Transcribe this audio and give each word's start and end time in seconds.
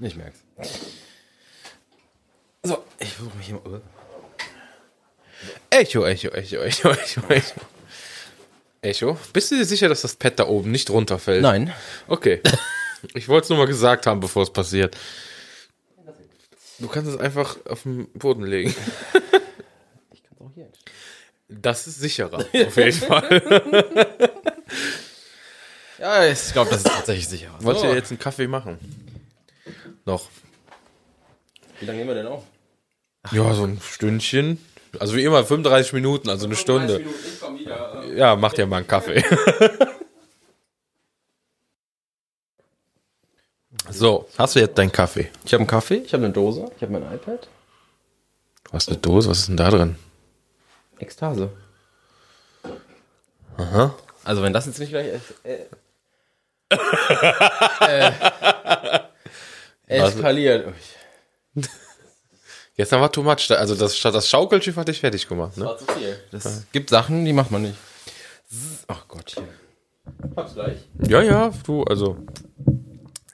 Ich 0.00 0.16
merk's. 0.16 0.40
So, 2.62 2.82
ich 2.98 3.12
versuche 3.12 3.36
mich 3.36 3.46
hier 3.46 3.60
mal. 3.64 3.82
Echo, 5.70 6.04
Echo, 6.04 6.28
Echo, 6.28 6.56
Echo, 6.56 6.90
Echo, 6.90 7.20
Echo. 7.28 7.60
Echo, 8.82 9.18
bist 9.32 9.50
du 9.50 9.56
dir 9.56 9.64
sicher, 9.64 9.88
dass 9.88 10.02
das 10.02 10.16
Pad 10.16 10.38
da 10.38 10.46
oben 10.46 10.70
nicht 10.70 10.88
runterfällt? 10.90 11.42
Nein. 11.42 11.72
Okay. 12.08 12.40
Ich 13.14 13.28
wollte 13.28 13.44
es 13.44 13.48
nur 13.50 13.58
mal 13.58 13.66
gesagt 13.66 14.06
haben, 14.06 14.20
bevor 14.20 14.42
es 14.42 14.50
passiert. 14.52 14.96
Du 16.78 16.88
kannst 16.88 17.10
es 17.10 17.18
einfach 17.18 17.56
auf 17.66 17.82
den 17.82 18.10
Boden 18.12 18.44
legen. 18.44 18.74
Ich 20.12 20.22
kann's 20.22 20.40
auch 20.40 20.50
hier 20.54 20.64
hin. 20.64 20.72
Das 21.48 21.86
ist 21.86 22.00
sicherer, 22.00 22.38
auf 22.38 22.76
jeden 22.76 22.92
Fall. 22.92 24.30
Ja, 26.00 26.24
ich 26.24 26.52
glaube, 26.54 26.70
das 26.70 26.78
ist 26.78 26.86
tatsächlich 26.90 27.28
sicher. 27.28 27.50
Wollt 27.60 27.82
ihr 27.82 27.94
jetzt 27.94 28.10
einen 28.10 28.18
Kaffee 28.18 28.46
machen? 28.46 28.78
Noch. 30.10 30.26
Wie 31.78 31.86
lange 31.86 31.98
nehmen 31.98 32.10
wir 32.10 32.16
denn 32.16 32.26
auf? 32.26 32.42
Ja, 33.30 33.54
so 33.54 33.62
ein 33.62 33.80
Stündchen. 33.80 34.58
Also 34.98 35.14
wie 35.14 35.22
immer 35.22 35.44
35 35.44 35.92
Minuten, 35.92 36.28
also 36.28 36.46
eine 36.46 36.56
Stunde. 36.56 37.00
Ich 37.00 37.40
komm 37.40 37.56
wieder. 37.56 38.04
Ja, 38.16 38.34
macht 38.34 38.58
ja 38.58 38.66
mal 38.66 38.78
einen 38.78 38.88
Kaffee. 38.88 39.22
so, 43.88 44.28
hast 44.36 44.56
du 44.56 44.60
jetzt 44.60 44.76
deinen 44.76 44.90
Kaffee? 44.90 45.30
Ich 45.44 45.52
habe 45.52 45.60
einen 45.60 45.68
Kaffee, 45.68 45.98
ich 45.98 46.12
habe 46.12 46.24
eine 46.24 46.32
Dose, 46.32 46.68
ich 46.74 46.82
habe 46.82 46.90
mein 46.92 47.04
iPad. 47.14 47.46
Du 48.64 48.72
hast 48.72 48.88
eine 48.88 48.98
Dose, 48.98 49.30
was 49.30 49.38
ist 49.38 49.48
denn 49.48 49.58
da 49.58 49.70
drin? 49.70 49.94
Ekstase. 50.98 51.52
Aha. 53.58 53.94
Also 54.24 54.42
wenn 54.42 54.52
das 54.52 54.66
jetzt 54.66 54.80
nicht 54.80 54.90
gleich... 54.90 55.20
Äh, 55.44 55.66
äh, 57.86 58.12
eskaliert. 59.90 60.72
Jetzt 62.76 62.92
haben 62.92 63.00
wir 63.00 63.12
too 63.12 63.22
much. 63.22 63.50
Also 63.50 63.74
das, 63.74 64.00
das 64.00 64.28
Schaukelschiff 64.28 64.76
hat 64.76 64.88
dich 64.88 65.00
fertig 65.00 65.28
gemacht, 65.28 65.56
ne? 65.56 65.64
War 65.66 65.78
zu 65.78 65.86
viel. 65.86 66.16
Das 66.30 66.66
gibt 66.72 66.90
Sachen, 66.90 67.24
die 67.24 67.32
macht 67.32 67.50
man 67.50 67.62
nicht. 67.62 67.76
Ach 68.88 69.06
Gott, 69.08 69.30
hier. 69.34 69.48
Hab's 70.36 70.54
gleich. 70.54 70.78
Ja, 71.06 71.22
ja, 71.22 71.52
du, 71.64 71.84
also 71.84 72.16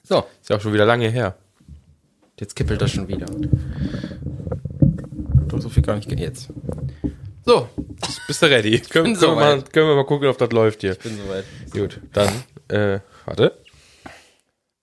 So, 0.03 0.25
ist 0.41 0.51
ja 0.51 0.57
auch 0.57 0.61
schon 0.61 0.73
wieder 0.73 0.85
lange 0.85 1.09
her. 1.09 1.37
jetzt 2.39 2.55
kippelt 2.55 2.81
das 2.83 2.91
schon 2.91 3.09
wieder. 3.09 3.27
Doch 5.49 5.61
so 5.61 5.69
viel 5.69 5.83
gar 5.83 5.97
nicht 5.97 6.11
jetzt. 6.19 6.49
So, 7.45 7.69
Bist 8.27 8.43
du 8.43 8.47
ready? 8.47 8.81
Können, 8.91 9.17
können, 9.17 9.21
wir 9.21 9.35
mal, 9.37 9.63
können 9.63 9.89
wir 9.89 9.95
mal 9.95 10.05
gucken, 10.05 10.29
ob 10.29 10.37
das 10.37 10.51
läuft 10.51 10.81
hier. 10.81 10.97
bin 10.97 11.17
soweit. 11.17 11.45
Gut, 11.71 12.01
dann, 12.13 12.43
äh, 12.69 13.01
warte. 13.25 13.57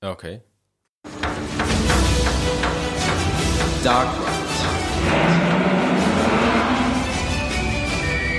Okay. 0.02 0.42
Dark 3.84 4.08
Ride. 4.18 4.44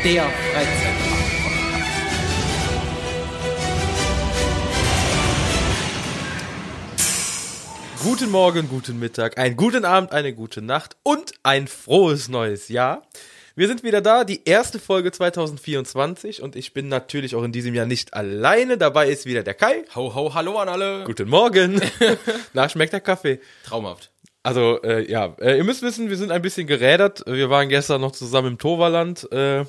Der. 0.05 0.25
Guten 8.03 8.31
Morgen, 8.31 8.69
guten 8.69 8.99
Mittag, 8.99 9.37
einen 9.37 9.57
guten 9.57 9.85
Abend, 9.85 10.13
eine 10.13 10.33
gute 10.33 10.63
Nacht 10.63 10.97
und 11.03 11.35
ein 11.43 11.69
frohes 11.69 12.29
neues 12.29 12.69
Jahr. 12.69 13.03
Wir 13.55 13.69
sind 13.69 13.83
wieder 13.83 14.01
da, 14.01 14.25
die 14.25 14.45
erste 14.47 14.79
Folge 14.79 15.13
2024 15.13 16.41
und 16.41 16.57
ich 16.57 16.73
bin 16.73 16.89
natürlich 16.89 17.35
auch 17.37 17.45
in 17.45 17.53
diesem 17.53 17.75
Jahr 17.75 17.87
nicht 17.87 18.15
alleine. 18.15 18.79
Dabei 18.79 19.11
ist 19.11 19.27
wieder 19.27 19.43
der 19.43 19.55
Kai. 19.55 19.85
Ho, 19.95 20.15
ho, 20.15 20.33
hallo 20.33 20.59
an 20.59 20.71
alle. 20.71 21.05
Guten 21.05 21.29
Morgen. 21.29 21.83
Na, 22.55 22.71
schmeckt 22.71 22.95
der 22.95 23.01
Kaffee? 23.01 23.41
Traumhaft. 23.65 24.14
Also, 24.45 24.81
äh, 24.83 25.11
ja, 25.11 25.35
äh, 25.41 25.57
ihr 25.57 25.65
müsst 25.65 25.83
wissen, 25.83 26.11
wir 26.11 26.17
sind 26.17 26.31
ein 26.31 26.43
bisschen 26.43 26.67
gerädert. 26.67 27.25
Wir 27.27 27.51
waren 27.51 27.69
gestern 27.69 28.01
noch 28.03 28.13
zusammen 28.13 28.49
im 28.53 28.59
Toverland. 28.59 29.31
Äh, 29.33 29.65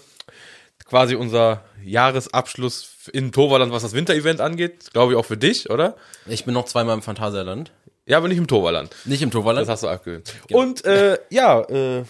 quasi 0.85 1.15
unser 1.15 1.63
Jahresabschluss 1.83 3.09
in 3.13 3.31
Toverland, 3.31 3.71
was 3.71 3.83
das 3.83 3.93
Winterevent 3.93 4.41
angeht. 4.41 4.91
Glaube 4.93 5.13
ich 5.13 5.17
auch 5.17 5.25
für 5.25 5.37
dich, 5.37 5.69
oder? 5.69 5.95
Ich 6.27 6.45
bin 6.45 6.53
noch 6.53 6.65
zweimal 6.65 6.93
im 6.95 7.01
Phantasialand. 7.01 7.71
Ja, 8.05 8.17
aber 8.17 8.27
nicht 8.27 8.37
im 8.37 8.47
Toverland. 8.47 8.95
Nicht 9.05 9.21
im 9.21 9.31
Toverland. 9.31 9.67
Das 9.67 9.73
hast 9.73 9.83
du 9.83 9.87
abgewöhnt. 9.87 10.33
Und 10.51 10.85
äh, 10.85 11.17
ja, 11.29 11.61
äh, 11.61 12.03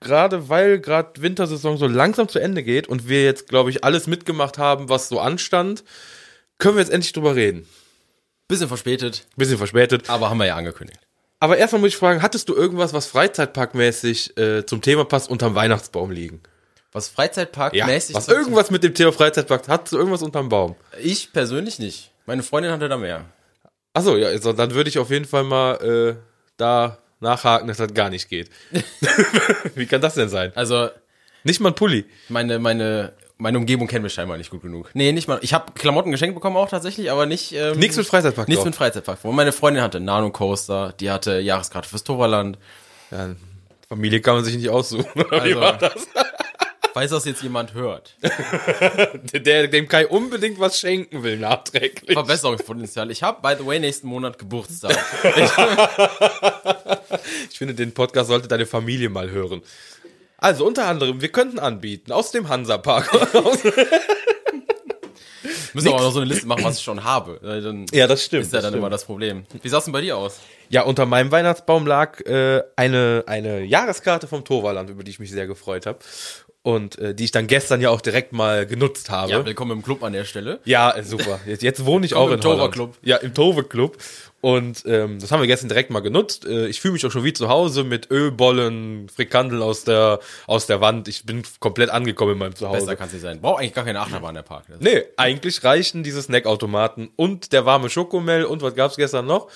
gerade 0.00 0.48
weil 0.48 0.80
gerade 0.80 1.22
Wintersaison 1.22 1.76
so 1.76 1.86
langsam 1.86 2.28
zu 2.28 2.38
Ende 2.38 2.62
geht 2.62 2.88
und 2.88 3.08
wir 3.08 3.24
jetzt, 3.24 3.48
glaube 3.48 3.70
ich, 3.70 3.84
alles 3.84 4.06
mitgemacht 4.06 4.58
haben, 4.58 4.88
was 4.88 5.08
so 5.08 5.20
anstand, 5.20 5.84
können 6.58 6.76
wir 6.76 6.82
jetzt 6.82 6.92
endlich 6.92 7.12
drüber 7.12 7.36
reden. 7.36 7.68
Bisschen 8.48 8.68
verspätet, 8.68 9.26
Bisschen 9.36 9.58
verspätet. 9.58 10.08
aber 10.08 10.30
haben 10.30 10.38
wir 10.38 10.46
ja 10.46 10.56
angekündigt. 10.56 11.00
Aber 11.40 11.58
erstmal 11.58 11.80
muss 11.80 11.88
ich 11.90 11.96
fragen, 11.96 12.22
hattest 12.22 12.48
du 12.48 12.54
irgendwas, 12.54 12.92
was 12.92 13.06
Freizeitparkmäßig 13.06 14.36
äh, 14.38 14.64
zum 14.66 14.80
Thema 14.82 15.04
passt, 15.04 15.28
unterm 15.30 15.54
Weihnachtsbaum 15.54 16.10
liegen? 16.10 16.42
Was 16.92 17.08
Freizeitpark-mäßig... 17.08 18.14
was 18.14 18.26
zum- 18.26 18.34
irgendwas 18.34 18.70
mit 18.70 18.82
dem 18.82 18.94
Thema 18.94 19.12
Freizeitpark, 19.12 19.68
hattest 19.68 19.92
du 19.92 19.98
irgendwas 19.98 20.22
unterm 20.22 20.48
Baum? 20.48 20.76
Ich 21.02 21.32
persönlich 21.32 21.78
nicht. 21.78 22.10
Meine 22.24 22.42
Freundin 22.42 22.72
hatte 22.72 22.88
da 22.88 22.96
mehr. 22.96 23.26
Achso, 23.92 24.16
ja, 24.16 24.28
also 24.28 24.52
dann 24.52 24.72
würde 24.74 24.88
ich 24.88 24.98
auf 24.98 25.10
jeden 25.10 25.24
Fall 25.26 25.44
mal 25.44 25.74
äh, 25.76 26.16
da 26.56 26.98
nachhaken, 27.20 27.68
dass 27.68 27.76
das 27.78 27.92
gar 27.92 28.08
nicht 28.10 28.28
geht. 28.30 28.50
Wie 29.74 29.86
kann 29.86 30.00
das 30.00 30.14
denn 30.14 30.28
sein? 30.28 30.52
Also, 30.54 30.88
Nicht 31.44 31.60
mal 31.60 31.70
ein 31.70 31.74
Pulli. 31.74 32.06
meine, 32.28 32.58
meine, 32.58 33.12
meine 33.38 33.58
Umgebung 33.58 33.86
kennen 33.86 34.02
wir 34.04 34.08
scheinbar 34.10 34.38
nicht 34.38 34.50
gut 34.50 34.62
genug. 34.62 34.90
Nee, 34.94 35.12
nicht 35.12 35.28
mal. 35.28 35.38
Ich 35.42 35.52
habe 35.52 35.72
Klamotten 35.72 36.10
geschenkt 36.10 36.34
bekommen 36.34 36.56
auch 36.56 36.68
tatsächlich, 36.68 37.10
aber 37.10 37.26
nicht. 37.26 37.52
Ähm, 37.52 37.78
Nichts 37.78 37.96
mit 37.96 38.06
Freizeitpark 38.06 38.48
Nichts 38.48 38.64
mit 38.64 38.74
Freizeitpark. 38.74 39.18
Und 39.24 39.34
meine 39.36 39.52
Freundin 39.52 39.82
hatte 39.82 40.00
Nano 40.00 40.30
Coaster, 40.30 40.94
die 40.98 41.10
hatte 41.10 41.38
Jahreskarte 41.40 41.88
fürs 41.88 42.04
Toverland. 42.04 42.58
Ja, 43.10 43.34
Familie 43.88 44.20
kann 44.20 44.36
man 44.36 44.44
sich 44.44 44.56
nicht 44.56 44.68
aussuchen. 44.70 45.06
Wie 45.14 45.24
Also- 45.30 45.60
war 45.60 45.76
das? 45.78 45.92
Falls 46.94 47.10
das 47.10 47.26
jetzt 47.26 47.42
jemand 47.42 47.74
hört. 47.74 48.16
Der 49.34 49.68
dem 49.68 49.86
Kai 49.86 50.06
unbedingt 50.06 50.58
was 50.58 50.80
schenken 50.80 51.22
will, 51.22 51.36
nachträglich. 51.38 52.14
Verbesserungspotenzial. 52.14 53.10
Ich 53.10 53.22
habe, 53.22 53.42
by 53.46 53.54
the 53.62 53.66
way, 53.66 53.78
nächsten 53.78 54.06
Monat 54.08 54.38
Geburtstag. 54.38 54.96
Ich 57.50 57.58
finde, 57.58 57.74
den 57.74 57.92
Podcast 57.92 58.28
sollte 58.28 58.48
deine 58.48 58.66
Familie 58.66 59.08
mal 59.08 59.30
hören. 59.30 59.62
Also 60.38 60.66
unter 60.66 60.86
anderem, 60.86 61.20
wir 61.20 61.30
könnten 61.30 61.58
anbieten, 61.58 62.12
aus 62.12 62.30
dem 62.30 62.48
Hansapark. 62.48 63.10
Müssen 65.72 65.88
wir 65.88 65.94
auch 65.94 66.00
noch 66.00 66.12
so 66.12 66.20
eine 66.20 66.28
Liste 66.28 66.46
machen, 66.46 66.64
was 66.64 66.78
ich 66.78 66.84
schon 66.84 67.04
habe. 67.04 67.38
Dann 67.42 67.86
ja, 67.92 68.06
das 68.06 68.24
stimmt. 68.24 68.44
ist 68.44 68.52
ja 68.52 68.60
dann 68.60 68.70
stimmt. 68.70 68.78
immer 68.78 68.90
das 68.90 69.04
Problem. 69.04 69.44
Wie 69.62 69.68
sah's 69.68 69.84
denn 69.84 69.92
bei 69.92 70.00
dir 70.00 70.16
aus? 70.16 70.40
Ja, 70.68 70.82
unter 70.82 71.06
meinem 71.06 71.30
Weihnachtsbaum 71.30 71.86
lag 71.86 72.20
äh, 72.22 72.62
eine, 72.76 73.24
eine 73.26 73.62
Jahreskarte 73.62 74.26
vom 74.26 74.44
Torwaland, 74.44 74.90
über 74.90 75.04
die 75.04 75.10
ich 75.10 75.18
mich 75.18 75.30
sehr 75.30 75.46
gefreut 75.46 75.86
habe. 75.86 75.98
Und 76.66 76.98
äh, 76.98 77.14
die 77.14 77.22
ich 77.22 77.30
dann 77.30 77.46
gestern 77.46 77.80
ja 77.80 77.90
auch 77.90 78.00
direkt 78.00 78.32
mal 78.32 78.66
genutzt 78.66 79.08
habe. 79.08 79.30
Ja, 79.30 79.46
willkommen 79.46 79.70
im 79.70 79.82
Club 79.84 80.02
an 80.02 80.12
der 80.12 80.24
Stelle. 80.24 80.58
Ja, 80.64 80.90
äh, 80.96 81.04
super. 81.04 81.38
Jetzt, 81.46 81.62
jetzt 81.62 81.84
wohne 81.86 82.04
ich 82.04 82.14
auch 82.16 82.26
im 82.26 82.32
in 82.38 82.42
Holland. 82.42 82.60
Tova-Club. 82.74 82.96
Ja, 83.02 83.18
im 83.18 83.34
Tove 83.34 83.62
Club. 83.62 83.98
Und 84.40 84.82
ähm, 84.84 85.20
das 85.20 85.30
haben 85.30 85.38
wir 85.40 85.46
gestern 85.46 85.68
direkt 85.68 85.90
mal 85.90 86.00
genutzt. 86.00 86.44
Äh, 86.44 86.66
ich 86.66 86.80
fühle 86.80 86.94
mich 86.94 87.06
auch 87.06 87.12
schon 87.12 87.22
wie 87.22 87.32
zu 87.32 87.48
Hause 87.48 87.84
mit 87.84 88.10
Ölbollen, 88.10 89.08
Frikandeln 89.08 89.62
aus 89.62 89.84
der 89.84 90.18
aus 90.48 90.66
der 90.66 90.80
Wand. 90.80 91.06
Ich 91.06 91.24
bin 91.24 91.44
komplett 91.60 91.90
angekommen 91.90 92.32
in 92.32 92.38
meinem 92.38 92.56
Zuhause. 92.56 92.80
Besser 92.80 92.96
kann's 92.96 93.12
nicht 93.12 93.22
sein. 93.22 93.40
Braucht 93.40 93.60
eigentlich 93.60 93.72
gar 93.74 93.84
keine 93.84 94.00
Achterbahn 94.00 94.34
der 94.34 94.42
Park. 94.42 94.64
Das- 94.68 94.80
Nee, 94.80 95.04
eigentlich 95.16 95.62
reichen 95.62 96.02
diese 96.02 96.20
Snackautomaten 96.20 97.10
und 97.14 97.52
der 97.52 97.64
warme 97.64 97.90
Schokomel 97.90 98.44
und 98.44 98.62
was 98.62 98.74
gab's 98.74 98.96
gestern 98.96 99.26
noch? 99.26 99.46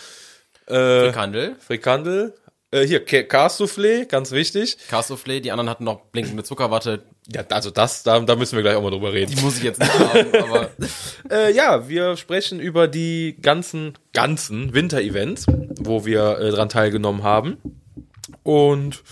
Äh, 0.68 1.10
Kandel, 1.10 1.56
Frikandel. 1.58 2.34
Äh, 2.72 2.86
hier, 2.86 3.04
Cassoufflé, 3.04 4.06
ganz 4.06 4.30
wichtig. 4.30 4.76
Cassoufflé, 4.88 5.40
die 5.40 5.50
anderen 5.50 5.68
hatten 5.68 5.84
noch 5.84 6.02
blinkende 6.12 6.44
Zuckerwatte. 6.44 7.02
Ja, 7.26 7.44
also 7.50 7.70
das, 7.70 8.04
da, 8.04 8.20
da 8.20 8.36
müssen 8.36 8.56
wir 8.56 8.62
gleich 8.62 8.76
auch 8.76 8.82
mal 8.82 8.90
drüber 8.90 9.12
reden. 9.12 9.34
Die 9.34 9.42
muss 9.42 9.56
ich 9.56 9.64
jetzt 9.64 9.80
nicht 9.80 9.98
haben, 9.98 10.34
aber 10.34 10.70
Äh, 11.30 11.52
ja, 11.52 11.88
wir 11.88 12.16
sprechen 12.16 12.58
über 12.58 12.88
die 12.88 13.36
ganzen, 13.40 13.96
ganzen 14.12 14.74
Winter-Events, 14.74 15.46
wo 15.78 16.04
wir 16.04 16.38
äh, 16.38 16.50
dran 16.50 16.68
teilgenommen 16.68 17.22
haben. 17.22 17.58
Und 18.42 19.02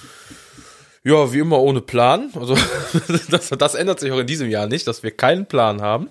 ja, 1.05 1.33
wie 1.33 1.39
immer 1.39 1.61
ohne 1.61 1.81
Plan. 1.81 2.31
Also 2.35 2.57
das, 3.31 3.49
das 3.51 3.75
ändert 3.75 4.01
sich 4.01 4.11
auch 4.13 4.19
in 4.19 4.27
diesem 4.27 4.51
Jahr 4.51 4.67
nicht, 4.67 4.87
dass 4.87 5.03
wir 5.03 5.11
keinen 5.13 5.47
Plan 5.47 5.81
haben. 5.81 6.09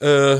Äh, 0.00 0.38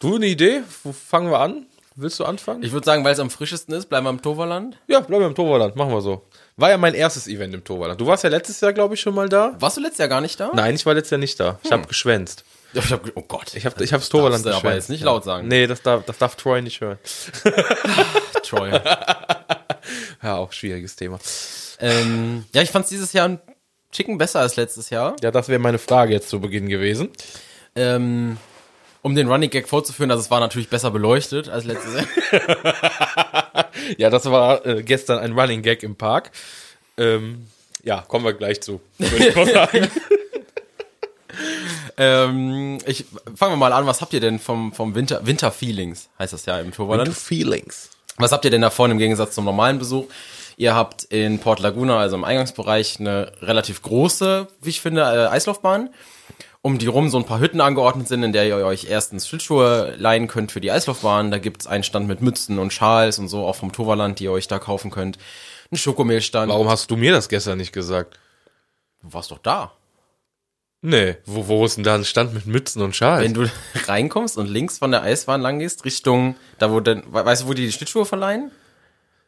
du 0.00 0.16
eine 0.16 0.26
Idee? 0.26 0.62
Wo 0.82 0.92
fangen 0.92 1.30
wir 1.30 1.40
an? 1.40 1.66
Willst 1.98 2.20
du 2.20 2.24
anfangen? 2.24 2.62
ich 2.62 2.72
würde 2.72 2.84
sagen, 2.84 3.04
weil 3.04 3.14
es 3.14 3.18
am 3.20 3.30
frischesten 3.30 3.74
ist, 3.74 3.86
bleiben 3.86 4.04
wir 4.04 4.10
im 4.10 4.20
Toverland. 4.20 4.78
ja, 4.86 5.00
bleiben 5.00 5.22
wir 5.22 5.28
im 5.28 5.34
Toverland, 5.34 5.76
machen 5.76 5.92
wir 5.92 6.00
so. 6.02 6.22
War 6.56 6.68
ja 6.70 6.76
mein 6.78 6.94
erstes 6.94 7.26
Event 7.26 7.54
im 7.54 7.64
Toverland. 7.64 8.00
Du 8.00 8.06
warst 8.06 8.22
ja 8.22 8.28
letztes 8.30 8.60
Jahr, 8.60 8.72
glaube 8.74 8.94
ich, 8.94 9.00
schon 9.00 9.14
mal 9.14 9.28
da. 9.28 9.54
Warst 9.58 9.76
du 9.78 9.80
letztes 9.80 9.98
Jahr 9.98 10.08
gar 10.08 10.20
nicht 10.20 10.38
da? 10.38 10.50
Nein, 10.54 10.74
ich 10.74 10.84
war 10.84 10.92
letztes 10.94 11.10
Jahr 11.12 11.18
nicht 11.18 11.40
da. 11.40 11.58
Ich 11.62 11.72
habe 11.72 11.86
geschwänzt. 11.86 12.44
Ja, 12.74 12.82
Ich 12.84 12.92
hab, 12.92 13.00
oh 13.14 13.22
Gott. 13.22 13.54
Ich 13.54 13.64
habe 13.64 13.82
ich 13.82 13.92
hab's 13.94 14.08
Toverland 14.10 14.44
Darfst 14.44 14.62
du 14.62 14.66
aber 14.66 14.74
jetzt 14.76 14.90
nicht 14.90 15.02
laut 15.04 15.24
sagen. 15.24 15.48
Nee, 15.48 15.66
das 15.66 15.80
darf, 15.82 16.04
das 16.04 16.18
darf 16.18 16.36
Troy 16.36 16.60
nicht 16.60 16.80
hören. 16.80 16.98
Troy. 18.42 18.70
Ja, 20.22 20.36
auch 20.38 20.52
schwieriges 20.52 20.96
Thema. 20.96 21.18
ähm, 21.78 22.44
ja, 22.52 22.60
ich 22.62 22.70
fand's 22.70 22.88
dieses 22.88 23.12
Jahr 23.12 23.28
ein 23.28 23.40
Chicken 23.92 24.18
besser 24.18 24.40
als 24.40 24.56
letztes 24.56 24.90
Jahr. 24.90 25.14
Ja, 25.22 25.30
das 25.30 25.48
wäre 25.48 25.60
meine 25.60 25.78
Frage 25.78 26.12
jetzt 26.12 26.28
zu 26.28 26.40
Beginn 26.40 26.68
gewesen. 26.68 27.10
Ähm, 27.76 28.36
um 29.06 29.14
den 29.14 29.28
Running 29.28 29.50
Gag 29.50 29.68
vorzuführen, 29.68 30.10
also 30.10 30.20
es 30.20 30.32
war 30.32 30.40
natürlich 30.40 30.68
besser 30.68 30.90
beleuchtet 30.90 31.48
als 31.48 31.64
letztes 31.64 31.94
Jahr. 31.94 32.06
Ja, 33.98 34.10
das 34.10 34.24
war 34.24 34.66
äh, 34.66 34.82
gestern 34.82 35.20
ein 35.20 35.38
Running 35.38 35.62
Gag 35.62 35.84
im 35.84 35.94
Park. 35.94 36.32
Ähm, 36.98 37.46
ja, 37.84 38.00
kommen 38.00 38.24
wir 38.24 38.32
gleich 38.32 38.60
zu. 38.60 38.80
Würde 38.98 39.28
ich 39.28 39.36
mal 39.36 39.46
sagen. 39.46 39.88
ähm, 41.98 42.78
ich 42.84 43.04
fangen 43.36 43.52
wir 43.52 43.56
mal 43.56 43.72
an, 43.72 43.86
was 43.86 44.00
habt 44.00 44.12
ihr 44.12 44.18
denn 44.18 44.40
vom 44.40 44.72
vom 44.72 44.96
Winter 44.96 45.24
Winter 45.24 45.52
Feelings 45.52 46.08
heißt 46.18 46.32
das 46.32 46.44
ja 46.46 46.58
im 46.58 46.72
Torwalland? 46.72 47.14
Feelings. 47.14 47.90
Was 48.16 48.32
habt 48.32 48.44
ihr 48.44 48.50
denn 48.50 48.62
davon 48.62 48.90
im 48.90 48.98
Gegensatz 48.98 49.36
zum 49.36 49.44
normalen 49.44 49.78
Besuch? 49.78 50.06
Ihr 50.56 50.74
habt 50.74 51.04
in 51.04 51.38
Port 51.38 51.60
Laguna, 51.60 51.98
also 51.98 52.16
im 52.16 52.24
Eingangsbereich, 52.24 52.98
eine 52.98 53.30
relativ 53.40 53.82
große, 53.82 54.48
wie 54.62 54.70
ich 54.70 54.80
finde, 54.80 55.02
äh, 55.02 55.28
Eislaufbahn. 55.28 55.90
Um 56.66 56.78
die 56.78 56.86
rum 56.88 57.08
so 57.10 57.18
ein 57.18 57.24
paar 57.24 57.38
Hütten 57.38 57.60
angeordnet 57.60 58.08
sind, 58.08 58.24
in 58.24 58.32
der 58.32 58.46
ihr 58.48 58.56
euch 58.56 58.86
erstens 58.90 59.28
Schlittschuhe 59.28 59.94
leihen 59.98 60.26
könnt 60.26 60.50
für 60.50 60.60
die 60.60 60.72
Eislaufbahn. 60.72 61.30
Da 61.30 61.38
gibt's 61.38 61.66
einen 61.68 61.84
Stand 61.84 62.08
mit 62.08 62.22
Mützen 62.22 62.58
und 62.58 62.72
Schals 62.72 63.20
und 63.20 63.28
so, 63.28 63.46
auch 63.46 63.54
vom 63.54 63.70
Toverland, 63.70 64.18
die 64.18 64.24
ihr 64.24 64.32
euch 64.32 64.48
da 64.48 64.58
kaufen 64.58 64.90
könnt. 64.90 65.16
Ein 65.70 65.76
Schokomehlstand. 65.76 66.50
Warum 66.50 66.68
hast 66.68 66.90
du 66.90 66.96
mir 66.96 67.12
das 67.12 67.28
gestern 67.28 67.58
nicht 67.58 67.72
gesagt? 67.72 68.18
Du 69.00 69.12
warst 69.12 69.30
doch 69.30 69.38
da. 69.38 69.72
Nee, 70.82 71.16
wo, 71.24 71.46
wo 71.46 71.64
ist 71.64 71.76
denn 71.76 71.84
da 71.84 71.94
ein 71.94 72.04
Stand 72.04 72.34
mit 72.34 72.46
Mützen 72.46 72.82
und 72.82 72.96
Schals? 72.96 73.24
Wenn 73.24 73.34
du 73.34 73.48
reinkommst 73.86 74.36
und 74.36 74.46
links 74.48 74.78
von 74.78 74.90
der 74.90 75.02
Eisbahn 75.02 75.40
lang 75.40 75.60
gehst, 75.60 75.84
Richtung, 75.84 76.34
da 76.58 76.72
wo 76.72 76.80
denn, 76.80 77.02
we- 77.12 77.24
weißt 77.24 77.42
du, 77.42 77.46
wo 77.48 77.54
die 77.54 77.66
die 77.66 77.72
Schlittschuhe 77.72 78.04
verleihen? 78.06 78.50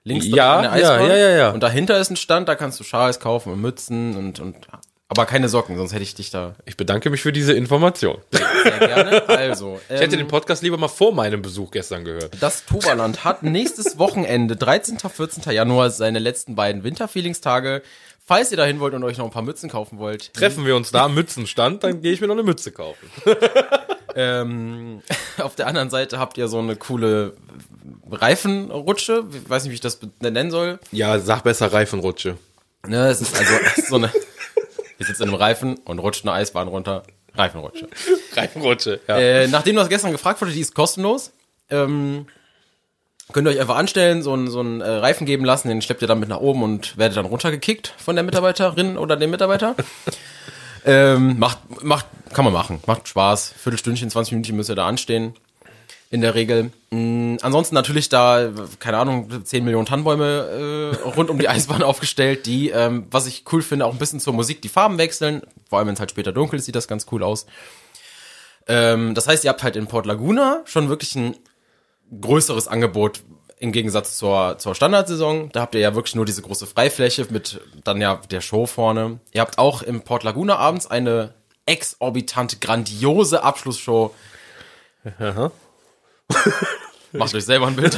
Links 0.04 0.26
Ja, 0.26 0.54
von 0.54 0.62
der 0.72 0.80
ja, 0.80 1.00
ja, 1.06 1.16
ja, 1.16 1.30
ja. 1.36 1.50
Und 1.50 1.62
dahinter 1.62 1.98
ist 2.00 2.10
ein 2.10 2.16
Stand, 2.16 2.48
da 2.48 2.54
kannst 2.56 2.78
du 2.80 2.84
Schals 2.84 3.20
kaufen 3.20 3.52
und 3.52 3.60
Mützen 3.60 4.16
und, 4.16 4.40
und, 4.40 4.56
aber 5.08 5.24
keine 5.26 5.48
Socken, 5.48 5.76
sonst 5.76 5.92
hätte 5.92 6.02
ich 6.02 6.14
dich 6.14 6.30
da 6.30 6.54
ich 6.66 6.76
bedanke 6.76 7.08
mich 7.10 7.22
für 7.22 7.32
diese 7.32 7.52
Information. 7.54 8.18
sehr 8.30 8.78
gerne. 8.78 9.28
Also, 9.28 9.80
Ich 9.88 9.96
hätte 10.00 10.14
ähm, 10.16 10.20
den 10.22 10.28
Podcast 10.28 10.62
lieber 10.62 10.76
mal 10.76 10.88
vor 10.88 11.14
meinem 11.14 11.42
Besuch 11.42 11.70
gestern 11.70 12.04
gehört. 12.04 12.30
das 12.40 12.64
Toberland 12.66 13.24
hat 13.24 13.42
nächstes 13.42 13.98
Wochenende, 13.98 14.56
13. 14.56 14.98
14. 14.98 15.52
Januar, 15.52 15.90
seine 15.90 16.18
letzten 16.18 16.54
beiden 16.54 16.84
Winterfeelingstage. 16.84 17.82
Falls 18.26 18.50
ihr 18.50 18.58
dahin 18.58 18.78
wollt 18.78 18.92
und 18.92 19.04
euch 19.04 19.16
noch 19.16 19.24
ein 19.24 19.30
paar 19.30 19.40
Mützen 19.40 19.70
kaufen 19.70 19.98
wollt, 19.98 20.34
Treffen 20.34 20.66
wir 20.66 20.76
uns 20.76 20.90
da 20.90 21.04
am 21.06 21.14
Mützenstand, 21.16 21.82
dann 21.82 22.02
gehe 22.02 22.12
ich 22.12 22.20
mir 22.20 22.26
noch 22.26 22.34
eine 22.34 22.42
Mütze 22.42 22.72
kaufen. 22.72 23.08
Ähm, 24.14 25.02
auf 25.36 25.54
der 25.54 25.68
anderen 25.68 25.90
Seite 25.90 26.18
habt 26.18 26.38
ihr 26.38 26.48
so 26.48 26.58
eine 26.58 26.74
coole 26.74 27.34
Reifenrutsche. 28.10 29.24
Ich 29.32 29.48
weiß 29.48 29.62
nicht, 29.62 29.70
wie 29.70 29.74
ich 29.76 29.80
das 29.80 30.00
nennen 30.20 30.50
soll. 30.50 30.78
Ja, 30.90 31.18
sag 31.18 31.42
besser 31.44 31.72
Reifenrutsche. 31.72 32.36
Ne, 32.86 33.06
es 33.08 33.20
ist 33.20 33.36
also 33.36 33.52
so 33.88 33.96
eine. 33.96 34.10
Ihr 34.98 35.06
sitzt 35.06 35.20
in 35.20 35.28
einem 35.28 35.36
Reifen 35.36 35.78
und 35.84 35.98
rutscht 35.98 36.24
eine 36.24 36.32
Eisbahn 36.32 36.68
runter. 36.68 37.04
Reifenrutsche. 37.34 37.88
Reifenrutsche, 38.36 39.00
ja. 39.06 39.18
Äh, 39.18 39.48
nachdem 39.48 39.76
das 39.76 39.88
gestern 39.88 40.12
gefragt 40.12 40.40
wurde, 40.40 40.52
die 40.52 40.60
ist 40.60 40.74
kostenlos. 40.74 41.32
Ähm, 41.70 42.26
könnt 43.32 43.46
ihr 43.46 43.52
euch 43.52 43.60
einfach 43.60 43.76
anstellen, 43.76 44.22
so 44.22 44.32
einen 44.32 44.50
so 44.50 44.60
einen, 44.60 44.80
äh, 44.80 44.88
Reifen 44.88 45.26
geben 45.26 45.44
lassen, 45.44 45.68
den 45.68 45.82
schleppt 45.82 46.02
ihr 46.02 46.08
dann 46.08 46.18
mit 46.18 46.28
nach 46.28 46.40
oben 46.40 46.62
und 46.62 46.96
werdet 46.96 47.16
dann 47.16 47.26
runtergekickt 47.26 47.94
von 47.96 48.16
der 48.16 48.24
Mitarbeiterin 48.24 48.98
oder 48.98 49.16
dem 49.16 49.30
Mitarbeiter. 49.30 49.76
ähm, 50.84 51.38
macht, 51.38 51.58
macht, 51.84 52.06
kann 52.32 52.44
man 52.44 52.54
machen. 52.54 52.80
Macht 52.86 53.06
Spaß. 53.06 53.54
Viertelstündchen, 53.56 54.10
20 54.10 54.32
Minuten 54.32 54.56
müsst 54.56 54.70
ihr 54.70 54.76
da 54.76 54.86
anstehen. 54.86 55.34
In 56.10 56.22
der 56.22 56.34
Regel. 56.34 56.70
Mm, 56.90 57.36
ansonsten 57.42 57.74
natürlich 57.74 58.08
da, 58.08 58.50
keine 58.78 58.96
Ahnung, 58.96 59.44
10 59.44 59.62
Millionen 59.62 59.84
Tannenbäume 59.84 60.94
äh, 61.04 61.08
rund 61.08 61.28
um 61.28 61.38
die 61.38 61.48
Eisbahn 61.48 61.82
aufgestellt, 61.82 62.46
die, 62.46 62.70
ähm, 62.70 63.06
was 63.10 63.26
ich 63.26 63.44
cool 63.52 63.60
finde, 63.60 63.84
auch 63.84 63.92
ein 63.92 63.98
bisschen 63.98 64.20
zur 64.20 64.32
Musik 64.32 64.62
die 64.62 64.70
Farben 64.70 64.96
wechseln. 64.96 65.42
Vor 65.68 65.78
allem, 65.78 65.88
wenn 65.88 65.94
es 65.94 66.00
halt 66.00 66.10
später 66.10 66.32
dunkel 66.32 66.58
ist, 66.58 66.64
sieht 66.64 66.76
das 66.76 66.88
ganz 66.88 67.06
cool 67.12 67.22
aus. 67.22 67.46
Ähm, 68.66 69.14
das 69.14 69.28
heißt, 69.28 69.44
ihr 69.44 69.50
habt 69.50 69.62
halt 69.62 69.76
in 69.76 69.86
Port 69.86 70.06
Laguna 70.06 70.62
schon 70.64 70.88
wirklich 70.88 71.14
ein 71.14 71.36
größeres 72.20 72.68
Angebot 72.68 73.20
im 73.58 73.72
Gegensatz 73.72 74.16
zur, 74.16 74.56
zur 74.58 74.74
Standardsaison. 74.74 75.50
Da 75.52 75.60
habt 75.60 75.74
ihr 75.74 75.80
ja 75.80 75.94
wirklich 75.94 76.14
nur 76.14 76.24
diese 76.24 76.42
große 76.42 76.66
Freifläche 76.66 77.26
mit 77.30 77.60
dann 77.84 78.00
ja 78.00 78.20
der 78.30 78.40
Show 78.40 78.66
vorne. 78.66 79.20
Ihr 79.32 79.40
habt 79.40 79.58
auch 79.58 79.82
im 79.82 80.02
Port 80.02 80.22
Laguna 80.22 80.56
abends 80.56 80.86
eine 80.86 81.34
exorbitante, 81.66 82.58
grandiose 82.58 83.42
Abschlussshow. 83.42 84.14
Macht 87.12 87.34
euch 87.34 87.44
selber 87.44 87.66
ein 87.68 87.76
Bild. 87.76 87.96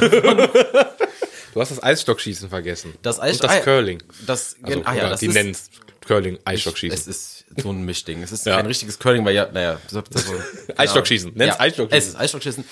Du 1.53 1.59
hast 1.59 1.69
das 1.71 1.83
Eisstockschießen 1.83 2.49
vergessen. 2.49 2.93
Das 3.01 3.19
Eis- 3.19 3.41
Und 3.41 3.43
das. 3.49 3.63
Curling. 3.63 4.01
Das, 4.25 4.55
Also, 4.63 4.81
ah 4.85 4.93
ja, 4.93 5.09
das 5.09 5.19
die 5.19 5.25
ist, 5.27 5.33
nennen 5.33 5.51
es 5.51 5.69
Curling, 6.07 6.39
Eisstockschießen. 6.45 6.97
es 6.97 7.07
ist 7.07 7.45
so 7.57 7.71
ein 7.71 7.83
Mischding. 7.83 8.23
Es 8.23 8.31
ist 8.31 8.45
Ja. 8.45 8.55
kein 8.55 8.65
richtiges 8.67 8.97
Curling, 8.99 9.25
weil 9.25 9.35
ja, 9.35 9.49
naja, 9.51 9.77
so, 9.89 10.01
so, 10.09 10.33
Eisstockschießen. 10.77 11.33
Nenn's 11.35 11.55
ja, 11.55 11.59
Eisstockschießen. 11.59 11.97
Es 11.97 12.07
ist 12.07 12.15
Eisstockschießen. 12.15 12.63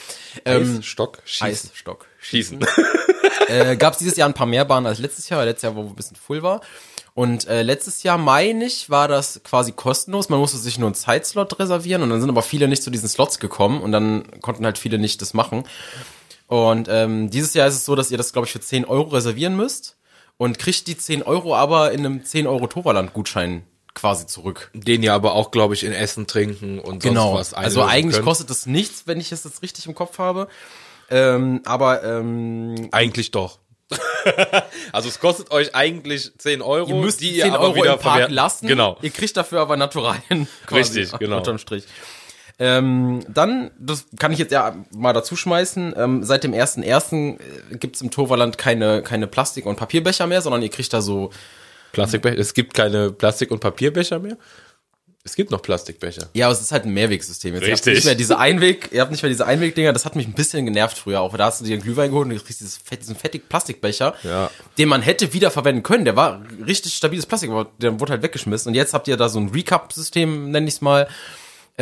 Ähm, 0.46 0.78
Eisstockschießen. 0.80 1.48
Eisstock. 1.48 2.06
Schießen. 2.22 2.66
äh, 3.48 3.76
gab 3.76 3.94
es 3.94 4.00
dieses 4.00 4.16
Jahr 4.16 4.30
ein 4.30 4.34
paar 4.34 4.48
mehr 4.48 4.64
Bahnen 4.64 4.88
als 4.88 5.00
letztes 5.00 5.28
Jahr, 5.28 5.42
weil 5.42 5.48
letztes 5.48 5.64
Jahr 5.64 5.76
wo 5.76 5.82
ein 5.82 5.96
bisschen 5.96 6.16
full 6.16 6.42
war. 6.42 6.62
Und 7.20 7.50
äh, 7.50 7.64
letztes 7.64 8.04
Jahr, 8.04 8.18
meine 8.18 8.64
ich, 8.64 8.90
war 8.90 9.10
das 9.10 9.42
quasi 9.44 9.74
kostenlos. 9.74 10.30
Man 10.30 10.40
musste 10.40 10.58
sich 10.58 10.78
nur 10.78 10.88
einen 10.88 10.96
Zeitslot 10.96 11.60
reservieren 11.60 12.02
und 12.02 12.10
dann 12.12 12.22
sind 12.22 12.30
aber 12.30 12.42
viele 12.42 12.70
nicht 12.70 12.82
zu 12.82 12.92
diesen 12.92 13.10
Slots 13.10 13.40
gekommen 13.40 13.82
und 13.82 13.92
dann 13.92 14.24
konnten 14.40 14.64
halt 14.64 14.78
viele 14.78 15.00
nicht 15.00 15.22
das 15.22 15.34
machen. 15.34 15.66
Und 16.48 16.88
ähm, 16.90 17.30
dieses 17.30 17.54
Jahr 17.56 17.68
ist 17.68 17.76
es 17.76 17.84
so, 17.84 17.96
dass 17.96 18.10
ihr 18.10 18.18
das, 18.18 18.32
glaube 18.32 18.46
ich, 18.46 18.54
für 18.54 18.62
10 18.62 18.86
Euro 18.86 19.10
reservieren 19.10 19.58
müsst 19.58 19.98
und 20.38 20.60
kriegt 20.60 20.88
die 20.88 20.98
10 20.98 21.22
Euro 21.24 21.58
aber 21.58 21.92
in 21.92 22.06
einem 22.06 22.24
10 22.24 22.48
Euro 22.48 22.68
Toverland-Gutschein 22.68 23.64
quasi 23.94 24.26
zurück. 24.26 24.72
Den 24.74 25.04
ja 25.04 25.14
aber 25.14 25.34
auch, 25.34 25.52
glaube 25.52 25.74
ich, 25.74 25.84
in 25.84 25.92
Essen, 25.92 26.26
Trinken 26.26 26.80
und 26.80 27.04
sonst 27.04 27.18
was 27.18 27.54
Also 27.54 27.82
einlösen 27.82 27.98
eigentlich 27.98 28.14
können. 28.14 28.28
kostet 28.28 28.50
das 28.50 28.66
nichts, 28.66 29.08
wenn 29.08 29.20
ich 29.20 29.34
es 29.34 29.44
jetzt 29.44 29.62
richtig 29.62 29.88
im 29.88 29.94
Kopf 29.94 30.20
habe. 30.20 30.48
Ähm, 31.10 31.64
aber 31.66 32.02
ähm, 32.02 32.88
Eigentlich 32.94 33.32
doch. 33.32 33.60
also 34.92 35.10
es 35.10 35.20
kostet 35.20 35.52
euch 35.52 35.74
eigentlich 35.74 36.32
10 36.38 36.62
Euro, 36.62 36.90
Ihr 36.90 36.96
müsst 36.96 37.22
die 37.22 37.30
10 37.30 37.38
ihr 37.38 37.54
aber 37.54 37.64
Euro 37.64 37.76
wieder 37.76 37.94
im 37.94 38.00
Park 38.00 38.30
lassen. 38.30 38.68
Genau. 38.68 38.98
Ihr 39.02 39.10
kriegt 39.10 39.36
dafür 39.36 39.62
aber 39.62 39.78
Naturalien. 39.78 40.48
quasi 40.66 41.00
Richtig, 41.00 41.20
genau. 41.20 41.38
Unterm 41.38 41.58
Strich. 41.58 41.86
Ähm, 42.62 43.24
dann, 43.30 43.72
das 43.80 44.06
kann 44.20 44.34
ich 44.34 44.40
jetzt 44.40 44.52
ja 44.52 44.76
mal 44.94 45.14
dazu 45.14 45.38
schmeißen, 45.38 45.94
ähm, 45.98 46.24
seit 46.26 46.44
dem 46.44 46.54
1.1. 46.54 47.40
äh, 47.40 47.78
gibt's 47.78 48.02
im 48.02 48.12
Toverland 48.12 48.58
keine, 48.58 49.02
keine 49.02 49.28
Plastik- 49.28 49.66
und 49.66 49.78
Papierbecher 49.78 50.28
mehr, 50.28 50.42
sondern 50.42 50.62
ihr 50.62 50.70
kriegt 50.70 50.94
da 50.94 51.02
so, 51.02 51.32
Plastikbecher. 51.94 52.38
Es 52.38 52.54
gibt 52.54 52.74
keine 52.74 53.12
Plastik- 53.12 53.52
und 53.52 53.60
Papierbecher 53.60 54.20
mehr. 54.20 54.38
Es 55.30 55.36
gibt 55.36 55.52
noch 55.52 55.62
Plastikbecher. 55.62 56.28
ja, 56.34 56.48
aber 56.48 56.54
es 56.54 56.62
ist 56.62 56.72
halt 56.72 56.86
ein 56.86 56.94
Mehrwegsystem. 56.94 57.54
Jetzt 57.54 57.62
Ihr 57.64 57.68
habt 57.72 57.80
Richtig. 57.80 57.94
nicht 57.96 58.06
mehr 58.06 58.16
diese 58.16 58.38
Einweg, 58.40 58.90
ihr 58.92 59.02
habt 59.02 59.12
nicht 59.12 59.22
mehr 59.22 59.30
diese 59.30 59.46
Einwegdinger, 59.46 59.94
das 59.94 60.06
hat 60.06 60.16
mich 60.16 60.28
ein 60.28 60.34
bisschen 60.34 60.66
genervt 60.66 60.98
früher 60.98 61.22
auch. 61.22 61.36
Da 61.38 61.46
hast 61.46 61.62
du 61.62 61.66
dir 61.66 61.74
einen 61.74 61.84
Glühwein 61.84 62.10
geholt 62.10 62.28
und 62.28 62.34
du 62.36 62.40
kriegst 62.44 62.62
dieses, 62.62 62.80
diesen 63.00 63.16
fettigen 63.16 63.48
Plastikbecher, 63.48 64.16
Ja. 64.24 64.50
den 64.78 64.90
man 64.90 65.02
hätte 65.04 65.34
wiederverwenden 65.34 65.84
können. 65.84 66.04
Der 66.06 66.16
war 66.16 66.42
richtig 66.66 66.94
stabiles 66.96 67.26
Plastik, 67.28 67.52
aber 67.52 67.68
der 67.78 68.00
wurde 68.00 68.14
halt 68.14 68.24
weggeschmissen. 68.24 68.70
Und 68.70 68.74
jetzt 68.76 68.94
habt 68.94 69.08
ihr 69.08 69.18
da 69.18 69.30
so 69.30 69.40
ein 69.40 69.50
Recap-System, 69.50 70.52
nenn 70.52 70.68
ich's 70.68 70.82
mal. 70.82 71.08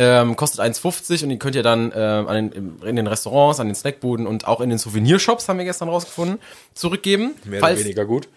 Ähm, 0.00 0.36
kostet 0.36 0.60
1,50 0.60 1.24
und 1.24 1.30
die 1.30 1.38
könnt 1.40 1.56
ihr 1.56 1.64
dann 1.64 1.90
äh, 1.90 1.96
an 1.96 2.50
den, 2.50 2.78
in 2.86 2.94
den 2.94 3.08
Restaurants, 3.08 3.58
an 3.58 3.66
den 3.66 3.74
Snackbuden 3.74 4.28
und 4.28 4.46
auch 4.46 4.60
in 4.60 4.68
den 4.70 4.78
Souvenirshops, 4.78 5.48
haben 5.48 5.58
wir 5.58 5.64
gestern 5.64 5.88
rausgefunden, 5.88 6.38
zurückgeben. 6.74 7.32
Mehr 7.44 7.58
Falls- 7.58 7.78
oder 7.78 7.84
weniger 7.86 8.04
gut. 8.04 8.28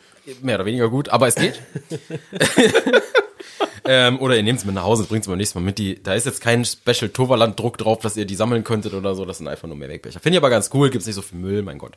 Mehr 0.41 0.55
oder 0.55 0.65
weniger 0.65 0.89
gut, 0.89 1.09
aber 1.09 1.27
es 1.27 1.35
geht. 1.35 1.59
ähm, 3.85 4.19
oder 4.19 4.35
ihr 4.35 4.43
nehmt 4.43 4.59
es 4.59 4.65
mit 4.65 4.75
nach 4.75 4.83
Hause, 4.83 5.03
bringt 5.05 5.23
es 5.23 5.27
beim 5.27 5.37
nächsten 5.37 5.59
Mal 5.59 5.65
mit. 5.65 5.77
Die, 5.77 6.01
da 6.01 6.13
ist 6.13 6.25
jetzt 6.25 6.41
kein 6.41 6.65
Special 6.65 7.09
Toverland-Druck 7.09 7.77
drauf, 7.77 7.99
dass 7.99 8.17
ihr 8.17 8.25
die 8.25 8.35
sammeln 8.35 8.63
könntet 8.63 8.93
oder 8.93 9.15
so. 9.15 9.25
Das 9.25 9.37
sind 9.39 9.47
einfach 9.47 9.67
nur 9.67 9.77
mehr 9.77 9.89
Wegbecher. 9.89 10.19
Finde 10.19 10.37
ich 10.37 10.41
aber 10.41 10.49
ganz 10.49 10.69
cool, 10.73 10.89
gibt's 10.89 11.07
nicht 11.07 11.15
so 11.15 11.21
viel 11.21 11.37
Müll, 11.39 11.61
mein 11.63 11.77
Gott. 11.77 11.93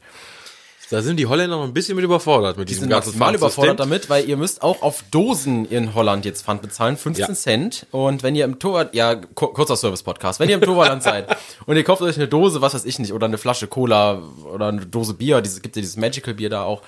Da 0.91 1.01
sind 1.01 1.17
die 1.17 1.27
Holländer 1.27 1.57
noch 1.57 1.65
ein 1.65 1.73
bisschen 1.73 1.97
mit 1.97 2.05
überfordert 2.05 2.59
mit 2.59 2.69
Die 2.69 2.73
diesem 2.73 2.83
sind 2.83 2.91
ganzen 2.91 3.09
maximal 3.19 3.35
überfordert 3.35 3.81
damit, 3.81 4.11
weil 4.11 4.29
ihr 4.29 4.37
müsst 4.37 4.63
auch 4.63 4.83
auf 4.83 5.03
Dosen 5.11 5.65
in 5.65 5.95
Holland 5.95 6.27
jetzt 6.27 6.45
Pfand 6.45 6.61
bezahlen, 6.61 6.99
15 6.99 7.27
Ja. 7.27 7.35
Cent. 7.35 7.87
Und 7.91 8.23
wenn 8.23 8.35
ihr 8.37 8.45
im 8.45 8.59
Tor, 8.59 8.91
ja, 8.93 9.15
ku- 9.15 9.49
kurzer 9.49 9.77
Service-Podcast, 9.77 10.41
wenn 10.41 10.51
ihr 10.51 10.57
im 10.57 10.61
Toverland 10.61 11.03
seid 11.03 11.35
und 11.67 11.77
ihr 11.77 11.85
kauft 11.85 12.03
euch 12.03 12.17
eine 12.17 12.29
Dose, 12.29 12.61
was 12.61 12.75
weiß 12.75 12.85
ich 12.85 12.99
nicht, 12.99 13.15
oder 13.15 13.25
eine 13.27 13.39
Flasche 13.39 13.67
Cola 13.67 14.23
oder 14.53 14.69
eine 14.69 14.85
Dose 14.85 15.15
Bier, 15.15 15.41
dieses, 15.41 15.63
gibt 15.63 15.75
ja 15.75 15.81
dieses 15.81 15.97
Magical 15.97 16.35
Bier 16.35 16.51
da 16.51 16.65
auch, 16.65 16.83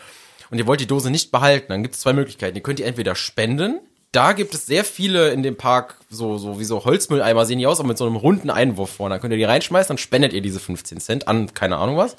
und 0.50 0.58
ihr 0.58 0.66
wollt 0.66 0.80
die 0.80 0.86
Dose 0.86 1.10
nicht 1.10 1.32
behalten, 1.32 1.66
dann 1.70 1.82
gibt 1.82 1.94
es 1.94 2.02
zwei 2.02 2.12
Möglichkeiten. 2.12 2.54
Ihr 2.54 2.62
könnt 2.62 2.78
die 2.78 2.84
entweder 2.84 3.14
spenden, 3.16 3.80
da 4.16 4.32
gibt 4.32 4.54
es 4.54 4.64
sehr 4.64 4.82
viele 4.82 5.28
in 5.28 5.42
dem 5.42 5.56
Park, 5.56 5.96
so, 6.08 6.38
so 6.38 6.58
wie 6.58 6.64
so 6.64 6.86
Holzmülleimer 6.86 7.44
sehen 7.44 7.58
die 7.58 7.66
aus, 7.66 7.80
aber 7.80 7.88
mit 7.88 7.98
so 7.98 8.06
einem 8.06 8.16
runden 8.16 8.48
Einwurf 8.48 8.90
vorne. 8.90 9.14
Dann 9.14 9.20
könnt 9.20 9.32
ihr 9.32 9.36
die 9.36 9.44
reinschmeißen, 9.44 9.88
dann 9.88 9.98
spendet 9.98 10.32
ihr 10.32 10.40
diese 10.40 10.58
15 10.58 11.00
Cent 11.00 11.28
an, 11.28 11.52
keine 11.52 11.76
Ahnung 11.76 11.98
was. 11.98 12.16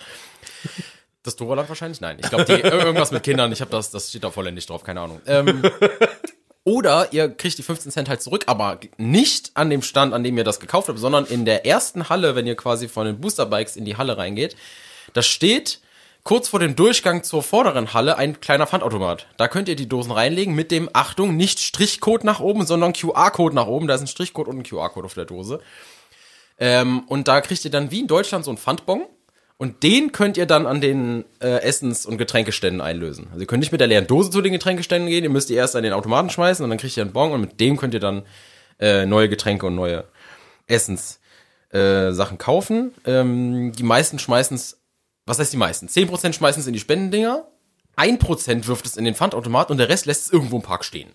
Das 1.24 1.36
Toverland 1.36 1.68
wahrscheinlich? 1.70 2.00
Nein. 2.00 2.18
Ich 2.22 2.30
glaube, 2.30 2.54
irgendwas 2.54 3.12
mit 3.12 3.24
Kindern. 3.24 3.52
Ich 3.52 3.62
habe 3.62 3.72
das, 3.72 3.90
das 3.90 4.10
steht 4.10 4.24
da 4.24 4.30
volländig 4.30 4.68
drauf, 4.68 4.84
keine 4.84 5.02
Ahnung. 5.02 5.22
Ähm, 5.26 5.64
oder 6.64 7.12
ihr 7.14 7.30
kriegt 7.30 7.58
die 7.58 7.64
15 7.64 7.92
Cent 7.92 8.10
halt 8.10 8.22
zurück, 8.22 8.44
aber 8.46 8.80
nicht 8.98 9.52
an 9.56 9.72
dem 9.72 9.82
Stand, 9.82 10.14
an 10.14 10.24
dem 10.24 10.38
ihr 10.38 10.44
das 10.44 10.60
gekauft 10.60 10.90
habt, 10.90 11.00
sondern 11.00 11.26
in 11.26 11.46
der 11.46 11.66
ersten 11.66 12.10
Halle, 12.10 12.36
wenn 12.36 12.46
ihr 12.46 12.56
quasi 12.56 12.88
von 12.88 13.08
den 13.08 13.20
Boosterbikes 13.20 13.76
in 13.76 13.86
die 13.86 13.98
Halle 13.98 14.18
reingeht. 14.18 14.56
Da 15.14 15.24
steht 15.24 15.80
kurz 16.28 16.50
vor 16.50 16.60
dem 16.60 16.76
Durchgang 16.76 17.24
zur 17.24 17.42
vorderen 17.42 17.94
Halle 17.94 18.18
ein 18.18 18.42
kleiner 18.42 18.68
Pfandautomat. 18.68 19.28
Da 19.38 19.48
könnt 19.48 19.70
ihr 19.70 19.78
die 19.78 19.88
Dosen 19.88 20.12
reinlegen 20.12 20.54
mit 20.54 20.72
dem, 20.72 20.90
Achtung, 20.92 21.38
nicht 21.38 21.60
Strichcode 21.60 22.26
nach 22.26 22.42
oben, 22.42 22.66
sondern 22.66 22.92
QR-Code 22.92 23.56
nach 23.56 23.68
oben. 23.68 23.88
Da 23.88 23.96
ist 23.96 24.02
ein 24.02 24.08
Strichcode 24.08 24.50
und 24.50 24.58
ein 24.58 24.64
QR-Code 24.64 25.06
auf 25.06 25.14
der 25.14 25.24
Dose. 25.24 25.62
Ähm, 26.60 27.04
und 27.08 27.30
da 27.30 27.40
kriegt 27.40 27.64
ihr 27.64 27.72
dann 27.72 27.92
wie 27.92 28.02
in 28.02 28.08
Deutschland 28.08 28.44
so 28.44 28.52
einen 28.52 28.58
Pfandbon. 28.58 29.06
Und 29.56 29.84
den 29.84 30.12
könnt 30.12 30.36
ihr 30.36 30.46
dann 30.46 30.68
an 30.68 30.82
den 30.82 31.24
äh, 31.40 31.62
Essens- 31.62 32.06
und 32.06 32.18
Getränkeständen 32.18 32.82
einlösen. 32.82 33.28
Also 33.30 33.40
ihr 33.40 33.48
könnt 33.48 33.62
nicht 33.62 33.72
mit 33.72 33.80
der 33.80 33.88
leeren 33.88 34.08
Dose 34.08 34.30
zu 34.30 34.42
den 34.42 34.52
Getränkeständen 34.52 35.10
gehen, 35.10 35.24
ihr 35.24 35.30
müsst 35.30 35.50
die 35.50 35.54
erst 35.54 35.78
an 35.78 35.84
den 35.84 35.94
Automaten 35.94 36.30
schmeißen 36.30 36.62
und 36.62 36.70
dann 36.70 36.78
kriegt 36.78 36.98
ihr 36.98 37.04
einen 37.04 37.14
Bon 37.14 37.32
und 37.32 37.40
mit 37.40 37.60
dem 37.62 37.78
könnt 37.78 37.94
ihr 37.94 38.02
dann 38.02 38.24
äh, 38.82 39.06
neue 39.06 39.30
Getränke 39.30 39.66
und 39.66 39.76
neue 39.76 40.04
Essens 40.68 41.22
äh, 41.72 42.12
Sachen 42.12 42.38
kaufen. 42.38 42.94
Ähm, 43.06 43.72
die 43.72 43.84
meisten 43.84 44.20
schmeißen 44.20 44.56
es, 44.56 44.77
was 45.28 45.40
heißt 45.40 45.54
die 45.54 45.58
meisten? 45.58 45.88
10% 45.88 46.34
schmeißen 46.34 46.62
es 46.62 46.68
in 46.68 46.74
die 46.74 46.80
Spendendinger, 46.80 47.46
1% 47.98 48.68
wirft 48.68 48.86
es 48.86 48.98
in 48.98 49.06
den 49.06 49.14
Pfandautomat 49.14 49.70
und 49.70 49.78
der 49.78 49.90
Rest 49.90 50.06
lässt 50.06 50.26
es 50.26 50.34
irgendwo 50.34 50.56
im 50.56 50.64
Park 50.64 50.86
stehen. 50.86 51.12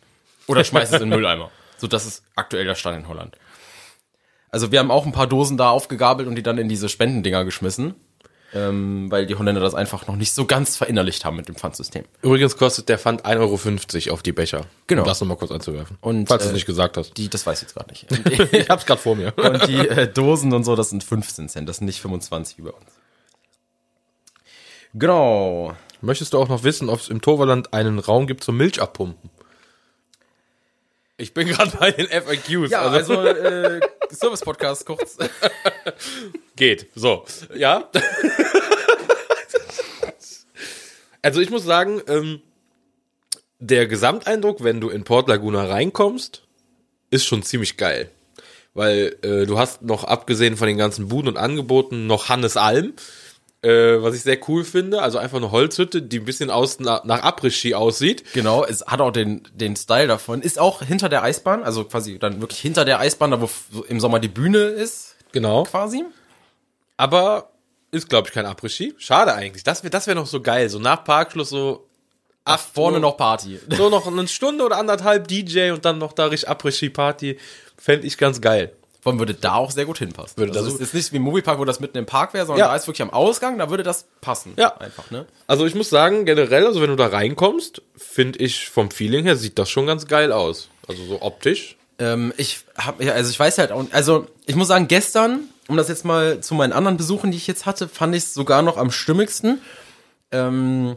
Oder 0.46 0.64
schmeißt 0.64 0.92
es 0.92 1.00
in 1.00 1.10
den 1.10 1.18
Mülleimer. 1.18 1.50
So, 1.78 1.86
das 1.86 2.06
ist 2.06 2.22
aktuell 2.36 2.64
der 2.64 2.74
Stand 2.74 2.98
in 2.98 3.08
Holland. 3.08 3.36
Also 4.50 4.70
wir 4.70 4.78
haben 4.80 4.90
auch 4.90 5.06
ein 5.06 5.12
paar 5.12 5.26
Dosen 5.26 5.56
da 5.56 5.70
aufgegabelt 5.70 6.28
und 6.28 6.34
die 6.34 6.42
dann 6.42 6.58
in 6.58 6.68
diese 6.68 6.88
Spendendinger 6.88 7.44
geschmissen. 7.44 7.94
Ähm, 8.54 9.10
weil 9.10 9.24
die 9.24 9.34
Holländer 9.34 9.62
das 9.62 9.74
einfach 9.74 10.06
noch 10.06 10.16
nicht 10.16 10.34
so 10.34 10.44
ganz 10.44 10.76
verinnerlicht 10.76 11.24
haben 11.24 11.36
mit 11.36 11.48
dem 11.48 11.54
Pfandsystem. 11.54 12.04
Übrigens 12.20 12.58
kostet 12.58 12.90
der 12.90 12.98
Pfand 12.98 13.24
1,50 13.24 13.38
Euro 14.08 14.14
auf 14.14 14.22
die 14.22 14.32
Becher. 14.32 14.66
Genau. 14.88 15.02
Um 15.02 15.08
das 15.08 15.22
nochmal 15.22 15.38
kurz 15.38 15.50
anzuwerfen. 15.50 15.96
Und, 16.02 16.28
Falls 16.28 16.42
du 16.42 16.48
äh, 16.48 16.50
es 16.50 16.54
nicht 16.56 16.66
gesagt 16.66 16.98
hast. 16.98 17.16
Die, 17.16 17.30
das 17.30 17.46
weiß 17.46 17.62
ich 17.62 17.68
jetzt 17.68 17.74
gerade 17.74 17.88
nicht. 17.88 18.52
Ich 18.52 18.68
hab's 18.68 18.84
gerade 18.84 19.00
vor 19.00 19.16
mir. 19.16 19.32
Und 19.38 19.66
die 19.68 19.88
äh, 19.88 20.06
Dosen 20.06 20.52
und 20.52 20.64
so, 20.64 20.76
das 20.76 20.90
sind 20.90 21.02
15 21.02 21.48
Cent, 21.48 21.66
das 21.66 21.78
sind 21.78 21.86
nicht 21.86 22.02
25 22.02 22.58
wie 22.58 22.62
bei 22.62 22.70
uns. 22.72 22.92
Genau. 24.94 25.76
Möchtest 26.00 26.32
du 26.32 26.38
auch 26.38 26.48
noch 26.48 26.64
wissen, 26.64 26.88
ob 26.88 27.00
es 27.00 27.08
im 27.08 27.20
Torvaland 27.20 27.72
einen 27.72 27.98
Raum 27.98 28.26
gibt 28.26 28.42
zum 28.42 28.56
Milch 28.56 28.80
abpumpen? 28.80 29.30
Ich 31.16 31.34
bin 31.34 31.46
gerade 31.46 31.76
bei 31.76 31.92
den 31.92 32.08
FAQs. 32.08 32.70
Ja, 32.70 32.82
also 32.82 33.22
äh, 33.22 33.80
Service-Podcast 34.10 34.86
kurz. 34.86 35.18
Geht. 36.56 36.88
So. 36.96 37.24
Ja. 37.54 37.88
also 41.22 41.40
ich 41.40 41.50
muss 41.50 41.64
sagen, 41.64 42.02
ähm, 42.08 42.40
der 43.60 43.86
Gesamteindruck, 43.86 44.64
wenn 44.64 44.80
du 44.80 44.90
in 44.90 45.04
Port 45.04 45.28
Laguna 45.28 45.64
reinkommst, 45.64 46.42
ist 47.10 47.24
schon 47.24 47.44
ziemlich 47.44 47.76
geil. 47.76 48.10
Weil 48.74 49.16
äh, 49.22 49.46
du 49.46 49.58
hast 49.58 49.82
noch, 49.82 50.02
abgesehen 50.02 50.56
von 50.56 50.66
den 50.66 50.78
ganzen 50.78 51.08
Buden 51.08 51.28
und 51.28 51.36
Angeboten, 51.36 52.08
noch 52.08 52.28
Hannes 52.28 52.56
Alm, 52.56 52.94
äh, 53.62 54.02
was 54.02 54.14
ich 54.14 54.22
sehr 54.22 54.38
cool 54.48 54.64
finde. 54.64 55.02
Also 55.02 55.18
einfach 55.18 55.38
eine 55.38 55.50
Holzhütte, 55.50 56.02
die 56.02 56.18
ein 56.18 56.24
bisschen 56.24 56.50
aus, 56.50 56.80
nach, 56.80 57.04
nach 57.04 57.22
Après-Ski 57.22 57.74
aussieht. 57.74 58.24
Genau, 58.34 58.64
es 58.64 58.84
hat 58.86 59.00
auch 59.00 59.12
den, 59.12 59.42
den 59.54 59.76
Style 59.76 60.08
davon. 60.08 60.42
Ist 60.42 60.58
auch 60.58 60.82
hinter 60.82 61.08
der 61.08 61.22
Eisbahn, 61.22 61.62
also 61.62 61.84
quasi 61.84 62.18
dann 62.18 62.40
wirklich 62.40 62.60
hinter 62.60 62.84
der 62.84 62.98
Eisbahn, 63.00 63.30
da 63.30 63.40
wo 63.40 63.48
im 63.88 64.00
Sommer 64.00 64.18
die 64.18 64.28
Bühne 64.28 64.58
ist, 64.58 65.16
Genau. 65.32 65.62
quasi. 65.64 66.04
Aber 66.96 67.50
ist, 67.90 68.08
glaube 68.08 68.28
ich, 68.28 68.34
kein 68.34 68.46
Après-Ski. 68.46 68.94
Schade 68.98 69.34
eigentlich. 69.34 69.64
Das 69.64 69.82
wäre 69.82 69.90
das 69.90 70.06
wär 70.06 70.14
noch 70.14 70.26
so 70.26 70.40
geil. 70.40 70.68
So 70.68 70.78
nach 70.78 71.04
Parkschluss 71.04 71.50
so 71.50 71.86
Ach, 72.44 72.58
vorne 72.58 72.98
noch 72.98 73.16
Party. 73.16 73.60
So 73.70 73.88
noch 73.88 74.06
eine 74.08 74.26
Stunde 74.26 74.64
oder 74.64 74.76
anderthalb 74.76 75.28
DJ 75.28 75.70
und 75.70 75.84
dann 75.84 75.98
noch 75.98 76.12
da 76.12 76.26
richtig 76.26 76.48
Après-Ski-Party. 76.50 77.38
Fände 77.76 78.06
ich 78.06 78.18
ganz 78.18 78.40
geil. 78.40 78.72
Vor 79.02 79.10
allem 79.12 79.18
würde 79.18 79.34
da 79.34 79.54
auch 79.56 79.72
sehr 79.72 79.84
gut 79.84 79.98
hinpassen. 79.98 80.36
Würde 80.36 80.52
also 80.52 80.62
da 80.62 80.68
es 80.68 80.78
so- 80.78 80.82
ist 80.84 80.94
nicht 80.94 81.12
wie 81.12 81.16
im 81.16 81.22
Moviepark, 81.22 81.58
wo 81.58 81.64
das 81.64 81.80
mitten 81.80 81.98
im 81.98 82.06
Park 82.06 82.34
wäre, 82.34 82.46
sondern 82.46 82.60
Ja. 82.60 82.68
da 82.68 82.76
ist 82.76 82.86
wirklich 82.86 83.02
am 83.02 83.10
Ausgang, 83.10 83.58
da 83.58 83.68
würde 83.68 83.82
das 83.82 84.06
passen. 84.20 84.52
Ja. 84.56 84.76
Einfach, 84.78 85.10
ne? 85.10 85.26
Also 85.48 85.66
ich 85.66 85.74
muss 85.74 85.90
sagen, 85.90 86.24
generell, 86.24 86.64
also 86.66 86.80
wenn 86.80 86.90
du 86.90 86.94
da 86.96 87.08
reinkommst, 87.08 87.82
finde 87.96 88.38
ich 88.38 88.68
vom 88.70 88.92
Feeling 88.92 89.24
her 89.24 89.34
sieht 89.36 89.58
das 89.58 89.68
schon 89.70 89.86
ganz 89.86 90.06
geil 90.06 90.30
aus. 90.32 90.68
Also 90.86 91.04
so 91.04 91.20
optisch. 91.20 91.76
Ähm, 91.98 92.32
ich 92.36 92.60
hab, 92.78 93.02
ja, 93.02 93.12
also 93.12 93.28
ich 93.30 93.38
weiß 93.40 93.58
halt 93.58 93.72
auch, 93.72 93.84
also 93.90 94.26
ich 94.46 94.54
muss 94.54 94.68
sagen, 94.68 94.86
gestern, 94.86 95.40
um 95.66 95.76
das 95.76 95.88
jetzt 95.88 96.04
mal 96.04 96.40
zu 96.40 96.54
meinen 96.54 96.72
anderen 96.72 96.96
Besuchen, 96.96 97.32
die 97.32 97.36
ich 97.36 97.48
jetzt 97.48 97.66
hatte, 97.66 97.88
fand 97.88 98.14
ich 98.14 98.22
es 98.22 98.34
sogar 98.34 98.62
noch 98.62 98.76
am 98.76 98.92
stimmigsten. 98.92 99.60
Ähm, 100.30 100.96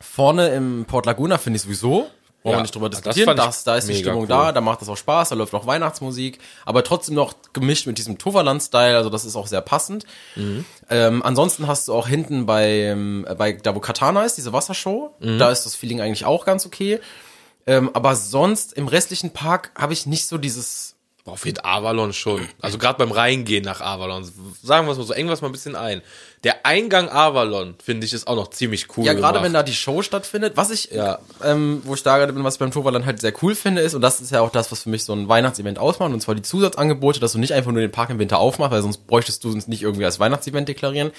vorne 0.00 0.48
im 0.50 0.84
Port 0.86 1.06
Laguna 1.06 1.38
finde 1.38 1.56
ich 1.56 1.62
sowieso, 1.62 2.08
wollen 2.48 2.54
Ja, 2.54 2.58
wir 2.58 2.62
nicht 2.62 2.74
drüber 2.74 2.88
das 2.90 3.02
diskutieren, 3.02 3.36
das, 3.36 3.64
da 3.64 3.76
ist 3.76 3.88
die 3.88 3.94
Stimmung 3.94 4.22
cool. 4.22 4.26
da, 4.28 4.52
da 4.52 4.60
macht 4.60 4.80
das 4.80 4.88
auch 4.88 4.96
Spaß, 4.96 5.28
da 5.28 5.34
läuft 5.34 5.54
auch 5.54 5.66
Weihnachtsmusik, 5.66 6.38
aber 6.64 6.82
trotzdem 6.82 7.14
noch 7.14 7.34
gemischt 7.52 7.86
mit 7.86 7.98
diesem 7.98 8.18
Toverland-Style, 8.18 8.96
also 8.96 9.10
das 9.10 9.24
ist 9.24 9.36
auch 9.36 9.46
sehr 9.46 9.60
passend. 9.60 10.04
Mhm. 10.36 10.64
Ähm, 10.90 11.22
ansonsten 11.22 11.66
hast 11.66 11.88
du 11.88 11.94
auch 11.94 12.08
hinten 12.08 12.46
bei, 12.46 12.96
bei 13.36 13.52
da 13.52 13.74
wo 13.74 13.80
Katana 13.80 14.24
ist, 14.24 14.36
diese 14.36 14.52
Wassershow, 14.52 15.14
Mhm. 15.20 15.38
da 15.38 15.50
ist 15.50 15.64
das 15.64 15.74
Feeling 15.74 16.00
eigentlich 16.00 16.24
auch 16.24 16.44
ganz 16.44 16.66
okay. 16.66 17.00
Ähm, 17.66 17.90
aber 17.92 18.16
sonst 18.16 18.72
im 18.72 18.88
restlichen 18.88 19.30
Park 19.32 19.70
habe 19.76 19.92
ich 19.92 20.06
nicht 20.06 20.26
so 20.26 20.38
dieses. 20.38 20.94
Boah, 21.24 21.36
fehlt 21.36 21.62
Avalon 21.66 22.14
schon. 22.14 22.48
Also 22.62 22.78
gerade 22.78 22.96
beim 22.96 23.12
Reingehen 23.12 23.62
nach 23.62 23.82
Avalon. 23.82 24.24
Sagen 24.62 24.86
wir 24.86 24.92
es 24.92 24.96
mal 24.98 25.04
so, 25.04 25.12
irgendwas 25.12 25.42
mal 25.42 25.48
ein 25.50 25.52
bisschen 25.52 25.76
ein. 25.76 26.00
Der 26.44 26.64
Eingang 26.64 27.08
Avalon, 27.08 27.74
finde 27.82 28.06
ich, 28.06 28.12
ist 28.12 28.28
auch 28.28 28.36
noch 28.36 28.50
ziemlich 28.50 28.86
cool 28.96 29.04
Ja, 29.04 29.12
gerade 29.12 29.42
wenn 29.42 29.52
da 29.52 29.64
die 29.64 29.74
Show 29.74 30.02
stattfindet, 30.02 30.56
was 30.56 30.70
ich, 30.70 30.90
Ja. 30.92 31.18
ähm, 31.44 31.82
wo 31.84 31.94
ich 31.94 32.02
da 32.04 32.16
gerade 32.18 32.32
bin, 32.32 32.44
was 32.44 32.54
ich 32.54 32.60
beim 32.60 32.70
Toverland 32.70 33.06
halt 33.06 33.20
sehr 33.20 33.32
cool 33.42 33.56
finde, 33.56 33.82
ist, 33.82 33.94
und 33.94 34.02
das 34.02 34.20
ist 34.20 34.30
ja 34.30 34.40
auch 34.40 34.50
das, 34.50 34.70
was 34.70 34.84
für 34.84 34.88
mich 34.88 35.02
so 35.02 35.12
ein 35.14 35.28
Weihnachtsevent 35.28 35.78
ausmacht, 35.80 36.12
und 36.12 36.20
zwar 36.20 36.36
die 36.36 36.42
Zusatzangebote, 36.42 37.18
dass 37.18 37.32
du 37.32 37.38
nicht 37.38 37.52
einfach 37.54 37.72
nur 37.72 37.80
den 37.80 37.90
Park 37.90 38.10
im 38.10 38.20
Winter 38.20 38.38
aufmachst, 38.38 38.70
weil 38.72 38.82
sonst 38.82 39.06
bräuchtest 39.08 39.42
du 39.42 39.56
es 39.56 39.66
nicht 39.66 39.82
irgendwie 39.82 40.04
als 40.04 40.20
Weihnachtsevent 40.20 40.68
deklarieren, 40.68 41.10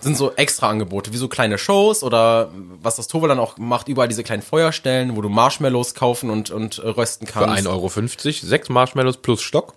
sind 0.00 0.16
so 0.16 0.32
extra 0.36 0.68
Angebote, 0.68 1.12
wie 1.12 1.16
so 1.16 1.26
kleine 1.26 1.58
Shows 1.58 2.04
oder 2.04 2.50
was 2.80 2.96
das 2.96 3.08
Toverland 3.08 3.40
auch 3.40 3.58
macht, 3.58 3.88
überall 3.88 4.08
diese 4.08 4.22
kleinen 4.22 4.42
Feuerstellen, 4.42 5.16
wo 5.16 5.22
du 5.22 5.28
Marshmallows 5.28 5.94
kaufen 5.94 6.30
und, 6.30 6.50
und 6.50 6.78
äh, 6.78 6.88
rösten 6.88 7.26
Für 7.26 7.32
kannst. 7.44 7.66
1,50 7.66 7.68
Euro, 7.68 8.46
sechs 8.46 8.68
Marshmallows 8.68 9.16
plus 9.16 9.42
Stock. 9.42 9.74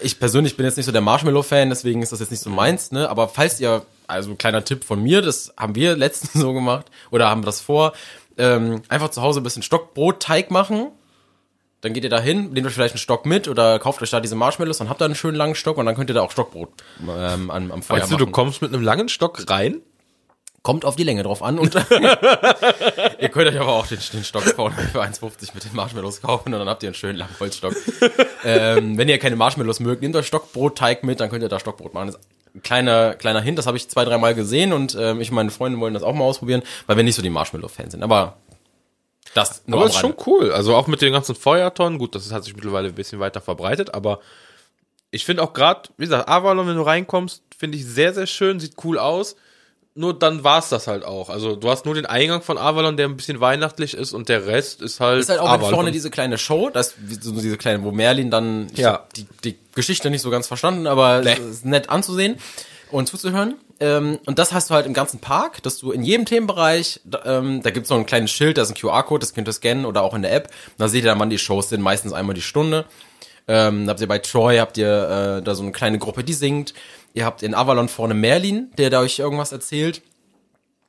Ich 0.00 0.18
persönlich 0.18 0.56
bin 0.56 0.66
jetzt 0.66 0.76
nicht 0.76 0.84
so 0.84 0.92
der 0.92 1.00
Marshmallow-Fan, 1.00 1.70
deswegen 1.70 2.02
ist 2.02 2.12
das 2.12 2.20
jetzt 2.20 2.30
nicht 2.30 2.42
so 2.42 2.50
meins, 2.50 2.92
ne? 2.92 3.08
Aber 3.08 3.28
falls 3.28 3.60
ihr, 3.60 3.82
also 4.06 4.34
kleiner 4.34 4.62
Tipp 4.64 4.84
von 4.84 5.02
mir, 5.02 5.22
das 5.22 5.54
haben 5.56 5.74
wir 5.74 5.96
letztens 5.96 6.32
so 6.40 6.52
gemacht 6.52 6.86
oder 7.10 7.30
haben 7.30 7.42
das 7.42 7.60
vor, 7.60 7.94
ähm, 8.36 8.82
einfach 8.88 9.10
zu 9.10 9.22
Hause 9.22 9.40
ein 9.40 9.42
bisschen 9.42 9.62
Stockbrotteig 9.62 10.50
machen. 10.50 10.88
Dann 11.80 11.94
geht 11.94 12.04
ihr 12.04 12.10
da 12.10 12.20
hin, 12.20 12.50
nehmt 12.52 12.66
euch 12.66 12.74
vielleicht 12.74 12.94
einen 12.94 13.00
Stock 13.00 13.26
mit 13.26 13.48
oder 13.48 13.78
kauft 13.78 14.02
euch 14.02 14.10
da 14.10 14.20
diese 14.20 14.36
Marshmallows 14.36 14.80
und 14.80 14.88
habt 14.88 15.00
da 15.00 15.06
einen 15.06 15.14
schönen 15.14 15.36
langen 15.36 15.54
Stock 15.54 15.78
und 15.78 15.86
dann 15.86 15.96
könnt 15.96 16.10
ihr 16.10 16.14
da 16.14 16.22
auch 16.22 16.30
Stockbrot 16.30 16.68
ähm, 17.00 17.50
am, 17.50 17.72
am 17.72 17.82
Feuer 17.82 18.00
Weißt 18.00 18.10
du, 18.10 18.14
machen. 18.14 18.26
du 18.26 18.30
kommst 18.30 18.62
mit 18.62 18.72
einem 18.72 18.82
langen 18.82 19.08
Stock 19.08 19.50
rein? 19.50 19.80
Kommt 20.62 20.84
auf 20.84 20.94
die 20.94 21.02
Länge 21.02 21.24
drauf 21.24 21.42
an 21.42 21.58
und 21.58 21.74
ihr 23.18 23.28
könnt 23.30 23.48
euch 23.48 23.58
aber 23.58 23.72
auch 23.72 23.86
den, 23.86 23.98
den 24.12 24.22
Stock 24.22 24.44
vorne 24.44 24.76
für 24.92 25.02
1,50 25.02 25.54
mit 25.54 25.64
den 25.64 25.74
Marshmallows 25.74 26.22
kaufen 26.22 26.52
und 26.54 26.60
dann 26.60 26.68
habt 26.68 26.82
ihr 26.82 26.88
einen 26.88 26.94
schönen 26.94 27.18
langen 27.18 27.34
Holzstock. 27.40 27.74
ähm, 28.44 28.96
wenn 28.96 29.08
ihr 29.08 29.18
keine 29.18 29.36
Marshmallows 29.36 29.80
mögt, 29.80 30.02
nehmt 30.02 30.14
euch 30.14 30.26
Stockbrotteig 30.26 31.02
mit, 31.02 31.20
dann 31.20 31.30
könnt 31.30 31.42
ihr 31.42 31.48
da 31.48 31.58
Stockbrot 31.58 31.94
machen. 31.94 32.08
Das 32.08 32.16
ist 32.16 32.22
ein 32.54 32.62
kleiner, 32.62 33.14
kleiner 33.14 33.40
Hint, 33.40 33.58
das 33.58 33.66
habe 33.66 33.76
ich 33.76 33.88
zwei, 33.88 34.04
dreimal 34.04 34.34
gesehen 34.34 34.72
und 34.72 34.96
ähm, 34.98 35.20
ich 35.20 35.30
und 35.30 35.36
meine 35.36 35.50
Freunde 35.50 35.80
wollen 35.80 35.94
das 35.94 36.02
auch 36.02 36.14
mal 36.14 36.24
ausprobieren, 36.24 36.62
weil 36.86 36.96
wir 36.96 37.04
nicht 37.04 37.16
so 37.16 37.22
die 37.22 37.30
Marshmallow-Fans 37.30 37.92
sind. 37.92 38.02
Aber 38.02 38.36
das 39.34 39.62
nur 39.66 39.80
Aber 39.80 39.88
ist 39.88 39.96
schon 39.96 40.14
cool. 40.26 40.52
Also 40.52 40.76
auch 40.76 40.86
mit 40.86 41.00
den 41.00 41.12
ganzen 41.12 41.34
Feuertonnen. 41.34 41.98
Gut, 41.98 42.14
das 42.14 42.30
hat 42.32 42.44
sich 42.44 42.54
mittlerweile 42.54 42.88
ein 42.88 42.94
bisschen 42.94 43.20
weiter 43.20 43.40
verbreitet, 43.40 43.94
aber 43.94 44.20
ich 45.10 45.24
finde 45.24 45.42
auch 45.42 45.52
gerade, 45.52 45.90
wie 45.96 46.04
gesagt, 46.04 46.28
Avalon, 46.28 46.66
wenn 46.66 46.76
du 46.76 46.82
reinkommst, 46.82 47.42
finde 47.56 47.78
ich 47.78 47.84
sehr, 47.84 48.14
sehr 48.14 48.26
schön, 48.26 48.60
sieht 48.60 48.76
cool 48.84 48.98
aus. 48.98 49.36
Nur 49.94 50.18
dann 50.18 50.42
war's 50.42 50.70
das 50.70 50.86
halt 50.86 51.04
auch. 51.04 51.28
Also 51.28 51.54
du 51.54 51.68
hast 51.68 51.84
nur 51.84 51.94
den 51.94 52.06
Eingang 52.06 52.40
von 52.40 52.56
Avalon, 52.56 52.96
der 52.96 53.08
ein 53.08 53.16
bisschen 53.16 53.40
weihnachtlich 53.40 53.92
ist 53.92 54.14
und 54.14 54.30
der 54.30 54.46
Rest 54.46 54.80
ist 54.80 55.00
halt. 55.00 55.20
ist 55.20 55.28
halt 55.28 55.40
auch 55.40 55.48
Avalon. 55.50 55.70
vorne 55.74 55.90
diese 55.92 56.08
kleine 56.10 56.38
Show, 56.38 56.70
das 56.70 56.94
ist 57.10 57.24
so 57.24 57.32
diese 57.32 57.58
kleine, 57.58 57.82
wo 57.84 57.90
Merlin 57.92 58.30
dann 58.30 58.68
Ja. 58.74 59.06
die, 59.16 59.26
die 59.44 59.58
Geschichte 59.74 60.08
nicht 60.08 60.22
so 60.22 60.30
ganz 60.30 60.46
verstanden, 60.46 60.86
aber 60.86 61.20
Nee. 61.20 61.32
es 61.34 61.38
ist 61.40 61.64
nett 61.66 61.90
anzusehen 61.90 62.38
und 62.90 63.06
zuzuhören. 63.06 63.56
Ähm, 63.80 64.18
und 64.24 64.38
das 64.38 64.52
hast 64.52 64.70
du 64.70 64.74
halt 64.74 64.86
im 64.86 64.94
ganzen 64.94 65.18
Park, 65.18 65.62
dass 65.62 65.78
du 65.78 65.90
in 65.92 66.02
jedem 66.04 66.24
Themenbereich, 66.24 67.00
da, 67.04 67.22
ähm, 67.26 67.62
da 67.62 67.70
gibt's 67.70 67.90
noch 67.90 67.98
ein 67.98 68.06
kleines 68.06 68.30
Schild, 68.30 68.56
da 68.56 68.62
ist 68.62 68.70
ein 68.70 68.74
QR-Code, 68.76 69.20
das 69.20 69.34
könnt 69.34 69.46
ihr 69.48 69.52
scannen 69.52 69.84
oder 69.84 70.02
auch 70.02 70.14
in 70.14 70.22
der 70.22 70.32
App. 70.32 70.48
Da 70.78 70.88
seht 70.88 71.04
ihr 71.04 71.10
dann, 71.10 71.18
wann 71.20 71.30
die 71.30 71.38
Shows 71.38 71.68
sind, 71.68 71.82
meistens 71.82 72.12
einmal 72.14 72.34
die 72.34 72.42
Stunde. 72.42 72.86
Ähm, 73.48 73.88
habt 73.88 74.00
ihr 74.00 74.06
bei 74.06 74.18
Troy, 74.20 74.58
habt 74.58 74.78
ihr 74.78 75.38
äh, 75.40 75.42
da 75.42 75.54
so 75.56 75.64
eine 75.64 75.72
kleine 75.72 75.98
Gruppe, 75.98 76.22
die 76.22 76.32
singt. 76.32 76.74
Ihr 77.14 77.24
habt 77.24 77.42
in 77.42 77.54
Avalon 77.54 77.88
vorne 77.88 78.14
Merlin, 78.14 78.70
der 78.78 78.90
da 78.90 79.00
euch 79.00 79.18
irgendwas 79.18 79.52
erzählt. 79.52 80.02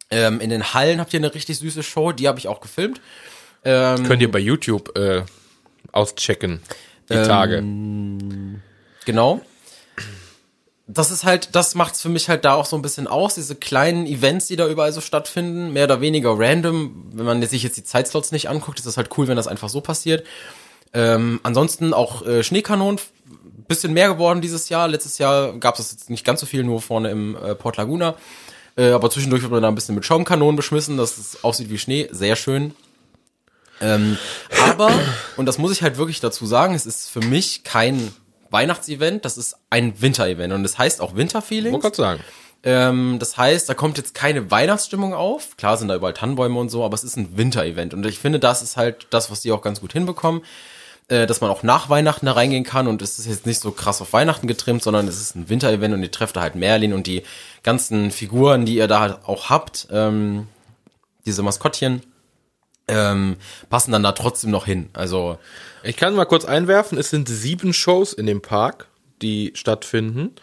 Ähm, 0.10 0.40
in 0.40 0.50
den 0.50 0.74
Hallen 0.74 1.00
habt 1.00 1.14
ihr 1.14 1.20
eine 1.20 1.34
richtig 1.34 1.58
süße 1.58 1.84
Show, 1.84 2.12
die 2.12 2.28
habe 2.28 2.40
ich 2.40 2.48
auch 2.48 2.62
gefilmt. 2.62 3.02
Ähm, 3.66 4.04
Könnt 4.04 4.22
ihr 4.22 4.32
bei 4.32 4.40
YouTube 4.40 4.98
äh, 4.98 5.24
auschecken. 5.92 6.62
Die 7.10 7.14
Ähm, 7.14 7.28
Tage. 7.28 7.64
Genau. 9.06 9.42
Das 10.86 11.12
ist 11.12 11.24
halt, 11.24 11.56
das 11.56 11.76
macht's 11.76 12.02
für 12.02 12.10
mich 12.10 12.28
halt 12.28 12.44
da 12.44 12.56
auch 12.56 12.66
so 12.66 12.76
ein 12.76 12.82
bisschen 12.82 13.08
aus, 13.08 13.36
diese 13.36 13.56
kleinen 13.56 14.06
Events, 14.06 14.48
die 14.48 14.58
da 14.58 14.68
überall 14.68 14.92
so 14.92 15.00
stattfinden, 15.02 15.72
mehr 15.72 15.86
oder 15.86 16.02
weniger 16.02 16.38
random. 16.38 17.10
Wenn 17.14 17.26
man 17.26 17.42
sich 17.48 17.64
jetzt 17.64 17.78
die 17.78 17.84
Zeitslots 17.86 18.32
nicht 18.32 18.50
anguckt, 18.50 18.80
ist 18.80 18.86
das 18.86 18.98
halt 18.98 19.10
cool, 19.18 19.28
wenn 19.28 19.38
das 19.38 19.48
einfach 19.48 19.70
so 19.70 19.80
passiert. 19.80 20.26
Ähm, 20.94 21.40
ansonsten 21.44 21.94
auch 21.94 22.26
äh, 22.26 22.44
Schneekanonen, 22.44 23.00
bisschen 23.74 23.94
mehr 23.94 24.10
geworden 24.10 24.42
dieses 24.42 24.70
Jahr. 24.70 24.88
Letztes 24.88 25.18
Jahr 25.18 25.54
gab's 25.54 25.80
das 25.80 25.92
jetzt 25.92 26.10
nicht 26.10 26.26
ganz 26.26 26.40
so 26.40 26.46
viel, 26.46 26.64
nur 26.64 26.82
vorne 26.82 27.10
im 27.10 27.36
äh, 27.36 27.56
Port 27.56 27.78
Laguna. 27.78 28.16
Äh, 28.76 28.92
aber 28.92 29.10
zwischendurch 29.10 29.42
wird 29.42 29.52
man 29.52 29.62
da 29.62 29.68
ein 29.68 29.76
bisschen 29.76 29.96
mit 29.96 30.06
Schaumkanonen 30.06 30.56
beschmissen, 30.56 30.98
dass 30.98 31.18
es 31.18 31.44
aussieht 31.44 31.70
wie 31.70 31.78
Schnee. 31.78 32.08
Sehr 32.12 32.36
schön. 32.36 32.74
Ähm, 33.82 34.18
aber, 34.70 34.92
und 35.38 35.46
das 35.46 35.58
muss 35.58 35.72
ich 35.72 35.84
halt 35.84 35.98
wirklich 35.98 36.20
dazu 36.20 36.46
sagen, 36.46 36.74
es 36.74 36.86
ist 36.86 37.10
für 37.10 37.22
mich 37.22 37.64
kein 37.64 38.14
Weihnachtsevent, 38.50 39.26
das 39.26 39.38
ist 39.38 39.56
ein 39.70 40.00
Winterevent 40.02 40.54
und 40.54 40.64
das 40.64 40.78
heißt 40.78 41.02
auch 41.02 41.16
Winterfeelings. 41.16 41.74
Wollte 41.74 41.88
gerade 41.88 41.96
sagen. 41.96 42.24
Ähm, 42.66 43.18
das 43.20 43.36
heißt, 43.36 43.68
da 43.68 43.74
kommt 43.74 43.98
jetzt 43.98 44.14
keine 44.14 44.50
Weihnachtsstimmung 44.50 45.14
auf. 45.14 45.58
Klar 45.58 45.78
sind 45.78 45.90
da 45.90 45.96
überall 45.96 46.14
Tannenbäume 46.14 46.58
und 46.60 46.70
so, 46.70 46.86
aber 46.86 46.96
es 46.96 47.04
ist 47.04 47.18
ein 47.18 47.36
Winterevent. 47.36 47.94
Und 47.94 48.06
ich 48.06 48.20
finde, 48.20 48.40
das 48.40 48.62
ist 48.62 48.78
halt 48.78 49.08
das, 49.10 49.30
was 49.30 49.42
die 49.42 49.52
auch 49.52 49.62
ganz 49.62 49.82
gut 49.82 49.92
hinbekommen. 49.92 50.44
Äh, 51.10 51.28
dass 51.28 51.42
man 51.42 51.50
auch 51.50 51.64
nach 51.64 51.90
Weihnachten 51.90 52.28
da 52.28 52.32
reingehen 52.32 52.64
kann 52.64 52.88
und 52.88 53.02
es 53.02 53.20
ist 53.20 53.28
jetzt 53.28 53.46
nicht 53.46 53.60
so 53.60 53.72
krass 53.72 54.02
auf 54.02 54.14
Weihnachten 54.14 54.48
getrimmt, 54.48 54.84
sondern 54.84 55.08
es 55.08 55.20
ist 55.20 55.36
ein 55.36 55.50
Winterevent 55.50 55.94
und 55.94 56.02
ihr 56.02 56.12
trefft 56.12 56.38
da 56.38 56.42
halt 56.42 56.56
Merlin 56.56 56.94
und 56.94 57.08
die 57.08 57.24
ganzen 57.62 58.10
Figuren, 58.10 58.66
die 58.66 58.76
ihr 58.76 58.88
da 58.88 59.02
halt 59.02 59.18
auch 59.26 59.50
habt, 59.50 59.88
ähm, 59.92 60.48
diese 61.26 61.44
Maskottchen, 61.44 62.04
ähm, 62.88 63.36
passen 63.70 63.92
dann 63.92 64.04
da 64.04 64.14
trotzdem 64.14 64.52
noch 64.52 64.66
hin. 64.66 64.90
Also 64.94 65.38
Ich 65.84 65.98
kann 65.98 66.16
mal 66.16 66.26
kurz 66.26 66.46
einwerfen, 66.46 66.98
es 66.98 67.10
sind 67.10 67.28
sieben 67.28 67.74
Shows 67.74 68.14
in 68.14 68.26
dem 68.26 68.42
Park, 68.42 68.88
die 69.22 69.52
stattfinden. 69.56 70.34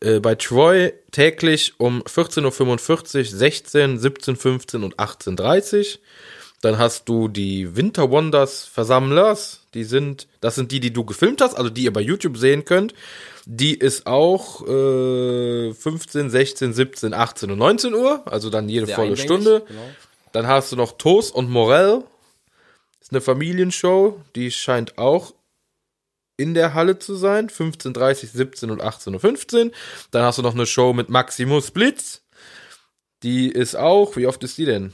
Äh, 0.00 0.20
bei 0.20 0.36
Troy 0.36 0.92
täglich 1.10 1.74
um 1.78 2.02
14.45 2.02 3.18
Uhr, 3.18 3.24
16, 3.24 3.98
17, 3.98 4.36
15 4.36 4.84
und 4.84 4.96
18.30 4.96 5.78
Uhr. 5.78 6.00
Dann 6.60 6.78
hast 6.78 7.08
du 7.08 7.28
die 7.28 7.76
Winter 7.76 8.10
Wonders 8.10 8.64
Versammlers. 8.64 9.65
Die 9.76 9.84
sind, 9.84 10.26
das 10.40 10.54
sind 10.54 10.72
die, 10.72 10.80
die 10.80 10.92
du 10.92 11.04
gefilmt 11.04 11.40
hast, 11.42 11.54
also 11.54 11.70
die 11.70 11.84
ihr 11.84 11.92
bei 11.92 12.00
YouTube 12.00 12.38
sehen 12.38 12.64
könnt. 12.64 12.94
Die 13.44 13.74
ist 13.74 14.06
auch 14.06 14.66
äh, 14.66 15.72
15, 15.72 16.30
16, 16.30 16.72
17, 16.72 17.14
18 17.14 17.50
und 17.50 17.58
19 17.58 17.94
Uhr, 17.94 18.22
also 18.24 18.50
dann 18.50 18.68
jede 18.68 18.86
Sehr 18.86 18.96
volle 18.96 19.16
Stunde. 19.16 19.62
genau. 19.68 19.80
Dann 20.32 20.46
hast 20.46 20.72
du 20.72 20.76
noch 20.76 20.92
Toast 20.98 21.34
und 21.34 21.50
Morell. 21.50 22.02
Ist 23.00 23.12
eine 23.12 23.20
Familienshow, 23.20 24.20
die 24.34 24.50
scheint 24.50 24.98
auch 24.98 25.34
in 26.36 26.54
der 26.54 26.74
Halle 26.74 26.98
zu 26.98 27.14
sein. 27.14 27.48
15.30, 27.48 28.26
17 28.32 28.70
und 28.70 28.82
18.15 28.82 29.66
Uhr. 29.66 29.72
Dann 30.10 30.22
hast 30.22 30.38
du 30.38 30.42
noch 30.42 30.54
eine 30.54 30.66
Show 30.66 30.92
mit 30.92 31.08
Maximus 31.08 31.70
Blitz. 31.70 32.22
Die 33.22 33.48
ist 33.50 33.76
auch, 33.76 34.16
wie 34.16 34.26
oft 34.26 34.42
ist 34.42 34.58
die 34.58 34.64
denn? 34.64 34.92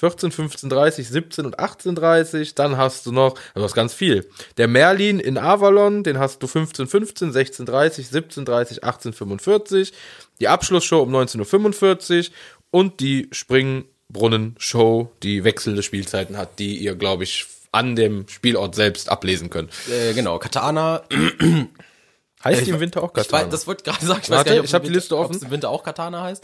14, 0.00 0.32
15, 0.32 0.70
30, 0.70 1.08
17 1.08 1.44
und 1.44 1.58
18.30 1.58 2.54
Dann 2.54 2.78
hast 2.78 3.04
du 3.04 3.12
noch, 3.12 3.34
also 3.54 3.60
das 3.62 3.72
ist 3.72 3.74
ganz 3.74 3.92
viel. 3.92 4.26
Der 4.56 4.66
Merlin 4.66 5.20
in 5.20 5.36
Avalon, 5.36 6.02
den 6.04 6.18
hast 6.18 6.42
du 6.42 6.46
15, 6.46 6.86
15, 6.86 7.32
16, 7.32 7.66
30, 7.66 8.08
17, 8.08 8.44
30, 8.46 8.82
18, 8.82 9.12
45. 9.12 9.92
Die 10.40 10.48
Abschlussshow 10.48 11.02
um 11.02 11.14
19.45 11.14 12.30
Uhr 12.30 12.34
und 12.70 13.00
die 13.00 13.28
Springbrunnen-Show, 13.30 15.12
die 15.22 15.44
wechselnde 15.44 15.82
Spielzeiten 15.82 16.38
hat, 16.38 16.58
die 16.58 16.78
ihr, 16.78 16.94
glaube 16.94 17.24
ich, 17.24 17.44
an 17.70 17.94
dem 17.94 18.26
Spielort 18.26 18.74
selbst 18.74 19.10
ablesen 19.10 19.50
könnt. 19.50 19.70
äh, 19.90 20.14
genau, 20.14 20.38
Katana. 20.38 21.02
Heißt 22.42 22.66
die 22.66 22.70
im 22.70 22.80
Winter 22.80 23.02
auch 23.02 23.10
Ich 23.10 23.16
weiß, 23.18 23.28
Katana? 23.28 23.50
das 23.50 23.66
wollte 23.66 23.84
gerade 23.84 24.06
sagen. 24.06 24.20
Ich 24.22 24.30
Warte, 24.30 24.38
weiß 24.40 24.44
gar 24.46 24.52
nicht, 24.52 24.60
ob 24.60 24.64
ich 24.64 24.70
es 24.70 24.74
hab 24.74 24.82
im 24.82 24.88
die 24.88 24.94
Liste 24.94 25.16
offen. 25.16 25.32
Ob 25.32 25.36
es 25.36 25.42
im 25.42 25.50
Winter 25.50 25.68
auch 25.68 25.82
Katana 25.82 26.22
heißt. 26.22 26.42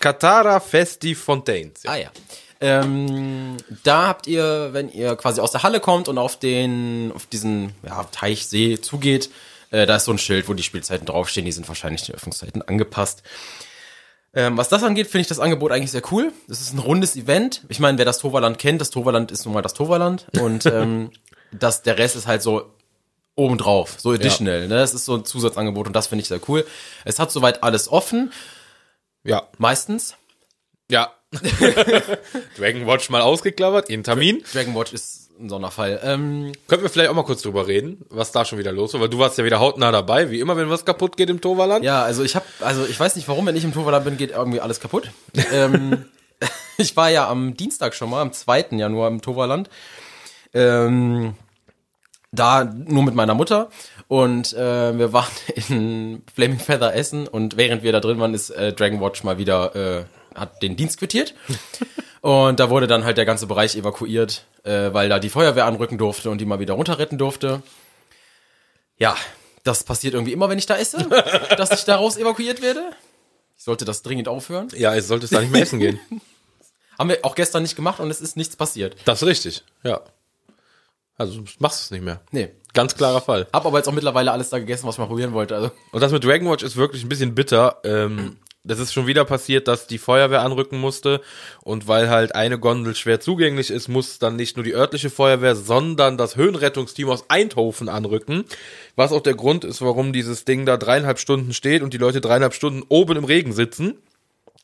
Katara 0.00 0.58
Festi 0.58 1.14
Fontaines. 1.14 1.84
Ja. 1.84 1.92
Ah 1.92 1.96
ja. 1.96 2.10
Ähm, 2.60 3.56
da 3.84 4.06
habt 4.08 4.26
ihr, 4.26 4.70
wenn 4.72 4.88
ihr 4.88 5.16
quasi 5.16 5.40
aus 5.40 5.52
der 5.52 5.62
Halle 5.62 5.80
kommt 5.80 6.08
und 6.08 6.18
auf 6.18 6.38
den, 6.38 7.12
auf 7.14 7.26
diesen 7.26 7.72
ja, 7.84 8.04
Teich, 8.04 8.46
See 8.46 8.80
zugeht, 8.80 9.30
äh, 9.70 9.86
da 9.86 9.96
ist 9.96 10.04
so 10.04 10.12
ein 10.12 10.18
Schild, 10.18 10.48
wo 10.48 10.54
die 10.54 10.62
Spielzeiten 10.62 11.06
draufstehen. 11.06 11.44
Die 11.44 11.52
sind 11.52 11.68
wahrscheinlich 11.68 12.02
den 12.02 12.14
Öffnungszeiten 12.14 12.62
angepasst. 12.62 13.22
Ähm, 14.34 14.56
was 14.56 14.68
das 14.68 14.82
angeht, 14.82 15.06
finde 15.06 15.22
ich 15.22 15.28
das 15.28 15.40
Angebot 15.40 15.72
eigentlich 15.72 15.90
sehr 15.90 16.02
cool. 16.12 16.32
Das 16.46 16.60
ist 16.60 16.72
ein 16.72 16.78
rundes 16.78 17.16
Event. 17.16 17.62
Ich 17.68 17.80
meine, 17.80 17.98
wer 17.98 18.04
das 18.04 18.18
Toverland 18.18 18.58
kennt, 18.58 18.80
das 18.80 18.90
Toverland 18.90 19.32
ist 19.32 19.44
nun 19.44 19.54
mal 19.54 19.62
das 19.62 19.74
Toverland. 19.74 20.26
Und 20.40 20.66
ähm, 20.72 21.10
das, 21.52 21.82
der 21.82 21.98
Rest 21.98 22.16
ist 22.16 22.26
halt 22.26 22.42
so 22.42 22.70
obendrauf, 23.34 23.96
so 23.98 24.12
additional. 24.12 24.62
Ne? 24.68 24.76
Das 24.76 24.94
ist 24.94 25.04
so 25.04 25.14
ein 25.14 25.24
Zusatzangebot 25.24 25.86
und 25.86 25.94
das 25.94 26.06
finde 26.06 26.22
ich 26.22 26.28
sehr 26.28 26.40
cool. 26.48 26.66
Es 27.04 27.18
hat 27.18 27.30
soweit 27.30 27.62
alles 27.62 27.90
offen, 27.90 28.32
Ja. 29.24 29.48
meistens. 29.58 30.16
Ja. 30.90 31.12
Dragon 32.56 32.86
Watch 32.86 33.10
mal 33.10 33.20
ausgeklammert, 33.20 33.90
in 33.90 34.04
Termin. 34.04 34.42
Dragon 34.52 34.74
Watch 34.74 34.92
ist 34.92 35.30
ein 35.38 35.48
Sonderfall. 35.48 36.00
Ähm, 36.02 36.52
Könnten 36.66 36.84
wir 36.84 36.90
vielleicht 36.90 37.10
auch 37.10 37.14
mal 37.14 37.24
kurz 37.24 37.42
drüber 37.42 37.66
reden, 37.66 38.04
was 38.08 38.32
da 38.32 38.44
schon 38.44 38.58
wieder 38.58 38.72
los 38.72 38.94
war, 38.94 39.00
weil 39.00 39.08
du 39.08 39.18
warst 39.18 39.36
ja 39.38 39.44
wieder 39.44 39.60
hautnah 39.60 39.92
dabei, 39.92 40.30
wie 40.30 40.40
immer, 40.40 40.56
wenn 40.56 40.70
was 40.70 40.84
kaputt 40.84 41.16
geht 41.16 41.30
im 41.30 41.40
Toverland. 41.40 41.84
Ja, 41.84 42.02
also 42.02 42.22
ich 42.22 42.36
habe, 42.36 42.46
also 42.60 42.86
ich 42.86 42.98
weiß 42.98 43.16
nicht 43.16 43.28
warum, 43.28 43.46
wenn 43.46 43.56
ich 43.56 43.64
im 43.64 43.72
Toverland 43.72 44.04
bin, 44.04 44.16
geht 44.16 44.30
irgendwie 44.30 44.60
alles 44.60 44.80
kaputt. 44.80 45.10
ähm, 45.52 46.06
ich 46.76 46.96
war 46.96 47.10
ja 47.10 47.28
am 47.28 47.56
Dienstag 47.56 47.94
schon 47.94 48.10
mal, 48.10 48.22
am 48.22 48.32
2. 48.32 48.66
Januar 48.72 49.08
im 49.08 49.20
Toverland. 49.20 49.68
Ähm, 50.54 51.34
da 52.32 52.64
nur 52.64 53.02
mit 53.02 53.14
meiner 53.14 53.34
Mutter 53.34 53.70
und 54.08 54.52
äh, 54.52 54.98
wir 54.98 55.12
waren 55.12 55.26
in 55.68 56.22
Flaming 56.34 56.58
Feather 56.58 56.94
essen 56.94 57.26
und 57.28 57.56
während 57.56 57.82
wir 57.82 57.92
da 57.92 58.00
drin 58.00 58.20
waren, 58.20 58.34
ist 58.34 58.50
äh, 58.50 58.72
Dragon 58.72 59.00
Watch 59.00 59.24
mal 59.24 59.38
wieder 59.38 59.74
äh, 59.74 60.04
hat 60.36 60.62
den 60.62 60.76
Dienst 60.76 60.98
quittiert 60.98 61.34
und 62.20 62.60
da 62.60 62.70
wurde 62.70 62.86
dann 62.86 63.04
halt 63.04 63.16
der 63.16 63.24
ganze 63.24 63.46
Bereich 63.46 63.76
evakuiert, 63.76 64.44
äh, 64.64 64.92
weil 64.92 65.08
da 65.08 65.18
die 65.18 65.28
Feuerwehr 65.28 65.66
anrücken 65.66 65.98
durfte 65.98 66.30
und 66.30 66.38
die 66.38 66.44
mal 66.44 66.60
wieder 66.60 66.74
runterretten 66.74 67.18
durfte. 67.18 67.62
Ja, 68.98 69.16
das 69.64 69.84
passiert 69.84 70.14
irgendwie 70.14 70.32
immer, 70.32 70.48
wenn 70.48 70.58
ich 70.58 70.66
da 70.66 70.76
esse, 70.76 71.08
dass 71.56 71.70
ich 71.72 71.84
daraus 71.84 72.16
evakuiert 72.16 72.62
werde. 72.62 72.90
Ich 73.56 73.64
sollte 73.64 73.84
das 73.84 74.02
dringend 74.02 74.28
aufhören. 74.28 74.68
Ja, 74.74 74.94
jetzt 74.94 75.08
solltest 75.08 75.32
du 75.32 75.36
da 75.36 75.42
nicht 75.42 75.52
mehr 75.52 75.62
essen 75.62 75.80
gehen. 75.80 75.98
Haben 76.98 77.10
wir 77.10 77.18
auch 77.24 77.34
gestern 77.34 77.62
nicht 77.62 77.76
gemacht 77.76 78.00
und 78.00 78.10
es 78.10 78.20
ist 78.20 78.36
nichts 78.36 78.56
passiert. 78.56 78.96
Das 79.04 79.22
ist 79.22 79.28
richtig, 79.28 79.64
ja. 79.82 80.00
Also 81.18 81.40
du 81.40 81.44
machst 81.58 81.82
es 81.82 81.90
nicht 81.90 82.04
mehr. 82.04 82.20
Nee. 82.30 82.50
Ganz 82.74 82.94
klarer 82.94 83.22
Fall. 83.22 83.46
Hab 83.52 83.64
aber 83.64 83.78
jetzt 83.78 83.88
auch 83.88 83.92
mittlerweile 83.92 84.32
alles 84.32 84.50
da 84.50 84.58
gegessen, 84.58 84.86
was 84.86 84.96
ich 84.96 84.98
mal 84.98 85.06
probieren 85.06 85.32
wollte. 85.32 85.54
Also 85.54 85.70
Und 85.92 86.00
das 86.02 86.12
mit 86.12 86.22
Dragon 86.22 86.50
Watch 86.50 86.62
ist 86.62 86.76
wirklich 86.76 87.02
ein 87.04 87.08
bisschen 87.08 87.34
bitter. 87.34 87.80
Ähm, 87.84 88.36
das 88.66 88.78
ist 88.78 88.92
schon 88.92 89.06
wieder 89.06 89.24
passiert, 89.24 89.68
dass 89.68 89.86
die 89.86 89.98
Feuerwehr 89.98 90.42
anrücken 90.42 90.78
musste. 90.78 91.20
Und 91.62 91.88
weil 91.88 92.10
halt 92.10 92.34
eine 92.34 92.58
Gondel 92.58 92.94
schwer 92.94 93.20
zugänglich 93.20 93.70
ist, 93.70 93.88
muss 93.88 94.18
dann 94.18 94.36
nicht 94.36 94.56
nur 94.56 94.64
die 94.64 94.74
örtliche 94.74 95.10
Feuerwehr, 95.10 95.56
sondern 95.56 96.18
das 96.18 96.36
Höhenrettungsteam 96.36 97.08
aus 97.08 97.28
Eindhoven 97.28 97.88
anrücken. 97.88 98.44
Was 98.96 99.12
auch 99.12 99.22
der 99.22 99.34
Grund 99.34 99.64
ist, 99.64 99.82
warum 99.82 100.12
dieses 100.12 100.44
Ding 100.44 100.66
da 100.66 100.76
dreieinhalb 100.76 101.18
Stunden 101.18 101.54
steht 101.54 101.82
und 101.82 101.94
die 101.94 101.98
Leute 101.98 102.20
dreieinhalb 102.20 102.54
Stunden 102.54 102.82
oben 102.88 103.16
im 103.16 103.24
Regen 103.24 103.52
sitzen. 103.52 103.94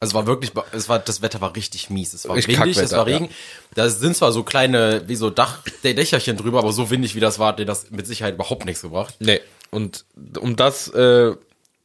Also 0.00 0.10
es 0.10 0.14
war 0.14 0.26
wirklich, 0.26 0.50
es 0.72 0.88
war, 0.88 0.98
das 0.98 1.22
Wetter 1.22 1.40
war 1.40 1.54
richtig 1.54 1.88
mies. 1.88 2.12
Es 2.12 2.28
war 2.28 2.34
Richtig 2.34 2.58
windig, 2.58 2.76
es 2.76 2.90
war 2.90 3.06
Regen. 3.06 3.28
Da 3.76 3.88
sind 3.88 4.16
zwar 4.16 4.32
so 4.32 4.42
kleine, 4.42 5.04
wie 5.06 5.14
so 5.14 5.30
Dach, 5.30 5.60
der 5.84 5.94
Dächerchen 5.94 6.36
drüber, 6.36 6.58
aber 6.58 6.72
so 6.72 6.90
windig 6.90 7.14
wie 7.14 7.20
das 7.20 7.38
war, 7.38 7.56
hat 7.56 7.68
das 7.68 7.92
mit 7.92 8.08
Sicherheit 8.08 8.34
überhaupt 8.34 8.64
nichts 8.64 8.82
gebracht. 8.82 9.14
Nee. 9.20 9.40
Und 9.70 10.04
um 10.40 10.56
das 10.56 10.88
äh, 10.88 11.36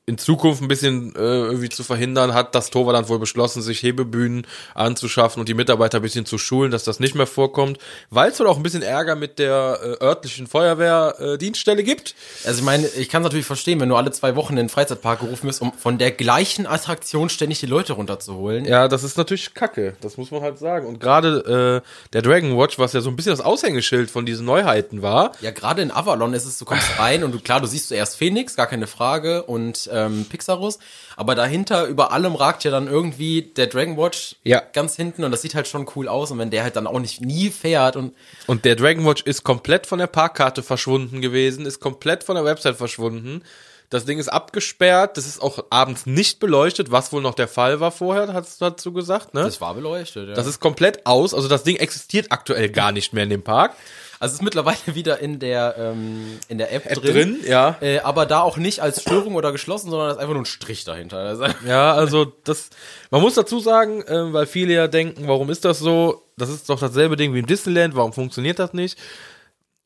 in 0.07 0.17
Zukunft 0.17 0.61
ein 0.61 0.69
bisschen 0.69 1.13
äh, 1.15 1.19
irgendwie 1.19 1.67
zu 1.67 1.83
verhindern, 1.83 2.33
hat 2.33 2.55
das 2.55 2.69
Torwart 2.69 3.09
wohl 3.09 3.19
beschlossen, 3.19 3.61
sich 3.61 3.83
Hebebühnen 3.83 4.47
anzuschaffen 4.73 5.41
und 5.41 5.49
die 5.49 5.53
Mitarbeiter 5.53 5.99
ein 5.99 6.01
bisschen 6.01 6.25
zu 6.25 6.37
schulen, 6.37 6.71
dass 6.71 6.85
das 6.85 7.01
nicht 7.01 7.13
mehr 7.13 7.27
vorkommt, 7.27 7.77
weil 8.09 8.31
es 8.31 8.39
wohl 8.39 8.47
auch 8.47 8.55
ein 8.55 8.63
bisschen 8.63 8.83
Ärger 8.83 9.17
mit 9.17 9.37
der 9.37 9.79
äh, 9.83 10.03
örtlichen 10.03 10.47
Feuerwehr 10.47 11.15
äh, 11.19 11.37
gibt. 11.37 12.15
Also 12.45 12.59
ich 12.59 12.65
meine, 12.65 12.87
ich 12.87 13.09
kann 13.09 13.21
es 13.21 13.25
natürlich 13.25 13.45
verstehen, 13.45 13.81
wenn 13.81 13.89
du 13.89 13.97
alle 13.97 14.11
zwei 14.11 14.37
Wochen 14.37 14.53
in 14.53 14.57
den 14.57 14.69
Freizeitpark 14.69 15.19
gerufen 15.19 15.45
wirst, 15.47 15.61
um 15.61 15.73
von 15.73 15.97
der 15.97 16.11
gleichen 16.11 16.67
Attraktion 16.67 17.27
ständig 17.27 17.59
die 17.59 17.65
Leute 17.65 17.91
runterzuholen. 17.91 18.63
Ja, 18.63 18.87
das 18.87 19.03
ist 19.03 19.17
natürlich 19.17 19.53
Kacke, 19.55 19.97
das 19.99 20.15
muss 20.15 20.31
man 20.31 20.41
halt 20.41 20.57
sagen. 20.57 20.87
Und 20.87 21.01
gerade 21.01 21.83
äh, 21.83 22.09
der 22.13 22.21
Dragon 22.21 22.57
Watch, 22.57 22.79
was 22.79 22.93
ja 22.93 23.01
so 23.01 23.09
ein 23.09 23.17
bisschen 23.17 23.31
das 23.33 23.41
Aushängeschild 23.41 24.09
von 24.09 24.25
diesen 24.25 24.45
Neuheiten 24.45 25.01
war, 25.01 25.33
Ja, 25.41 25.51
gerade 25.51 25.81
in 25.81 25.91
Avalon 25.91 26.33
ist 26.33 26.45
es, 26.45 26.57
du 26.57 26.63
kommst 26.63 26.97
rein 26.97 27.25
und 27.25 27.33
du, 27.33 27.39
klar, 27.39 27.59
du 27.59 27.67
siehst 27.67 27.89
zuerst 27.89 28.15
Phoenix, 28.15 28.55
gar 28.55 28.67
keine 28.67 28.87
Frage, 28.87 29.43
und 29.43 29.89
ähm, 30.05 30.25
Pixarus, 30.29 30.79
aber 31.15 31.36
dahinter 31.36 31.86
über 31.86 32.12
allem 32.12 32.36
ragt 32.36 32.63
ja 32.63 32.71
dann 32.71 32.88
irgendwie 32.88 33.41
der 33.41 33.67
Dragon 33.67 33.97
Watch 33.97 34.36
Ja. 34.43 34.62
ganz 34.73 34.95
hinten 34.95 35.23
und 35.23 35.31
das 35.31 35.41
sieht 35.41 35.55
halt 35.55 35.67
schon 35.67 35.88
cool 35.95 36.07
aus 36.07 36.31
und 36.31 36.39
wenn 36.39 36.51
der 36.51 36.63
halt 36.63 36.75
dann 36.75 36.88
auch 36.88 36.99
nicht 36.99 37.21
nie 37.21 37.49
fährt 37.49 37.95
und 37.95 38.15
Und 38.45 38.65
der 38.65 38.75
Dragon 38.75 39.05
Watch 39.05 39.23
ist 39.23 39.43
komplett 39.43 39.88
von 39.88 39.99
der 39.99 40.07
Parkkarte 40.07 40.63
verschwunden 40.63 41.21
gewesen, 41.21 41.65
ist 41.65 41.79
komplett 41.79 42.23
von 42.23 42.36
der 42.36 42.45
Website 42.45 42.75
verschwunden. 42.77 43.41
Das 43.89 44.04
Ding 44.04 44.19
ist 44.19 44.28
abgesperrt, 44.28 45.15
das 45.15 45.26
ist 45.26 45.41
auch 45.41 45.63
abends 45.69 46.06
nicht 46.06 46.41
beleuchtet, 46.41 46.91
was 46.91 47.13
wohl 47.13 47.21
noch 47.21 47.36
der 47.36 47.47
Fall 47.47 47.80
war 47.80 47.91
vorher, 47.91 48.34
hast 48.34 48.60
du 48.60 48.65
dazu 48.65 48.91
gesagt, 48.91 49.34
ne? 49.34 49.43
das 49.43 49.62
war 49.62 49.73
beleuchtet. 49.76 50.28
Ja. 50.28 50.36
Das 50.36 50.45
ist 50.45 50.60
komplett 50.60 51.06
aus, 51.06 51.34
also 51.34 51.47
das 51.47 51.63
Ding 51.63 51.78
existiert 51.78 52.34
aktuell 52.34 52.69
gar 52.69 52.91
nicht 52.91 53.13
mehr 53.13 53.23
in 53.23 53.30
dem 53.30 53.43
Park. 53.43 53.76
also 54.19 54.34
es 54.34 54.39
ist 54.39 54.43
mittlerweile 54.43 54.78
wieder 54.93 55.19
in 55.19 55.39
der 55.39 55.76
ähm, 55.78 56.38
in 56.50 56.58
der 56.58 56.73
App, 56.73 56.86
App 56.86 57.02
drin, 57.02 57.13
drin, 57.13 57.39
ja. 57.47 57.78
äh, 57.80 58.00
aber 58.00 58.26
da 58.26 58.41
auch 58.41 58.58
nicht 58.58 58.82
als 58.82 59.02
Störung 59.02 59.36
oder 59.36 59.54
geschlossen, 59.54 59.89
sondern 59.89 60.12
ist 60.12 60.17
einfach 60.17 60.34
nur 60.34 60.41
ein 60.41 60.45
Strich 60.45 60.84
dahinter. 60.84 61.19
Also, 61.19 61.45
Ja, 61.65 61.93
also 61.93 62.26
das, 62.43 62.69
man 63.10 63.21
muss 63.21 63.36
dazu 63.36 63.62
sagen, 63.62 64.04
ähm, 64.10 64.34
weil 64.34 64.47
viele 64.47 64.73
ja 64.73 64.89
denken, 64.89 65.30
warum 65.30 65.50
ist 65.50 65.63
das 65.63 65.80
so? 65.80 66.23
Das 66.36 66.50
ist 66.50 66.69
doch 66.69 66.80
dasselbe 66.82 67.15
Ding 67.15 67.34
wie 67.34 67.39
im 67.39 67.47
Disneyland, 67.47 67.95
warum 67.95 68.12
funktioniert 68.12 68.60
das 68.60 68.73
nicht? 68.73 69.00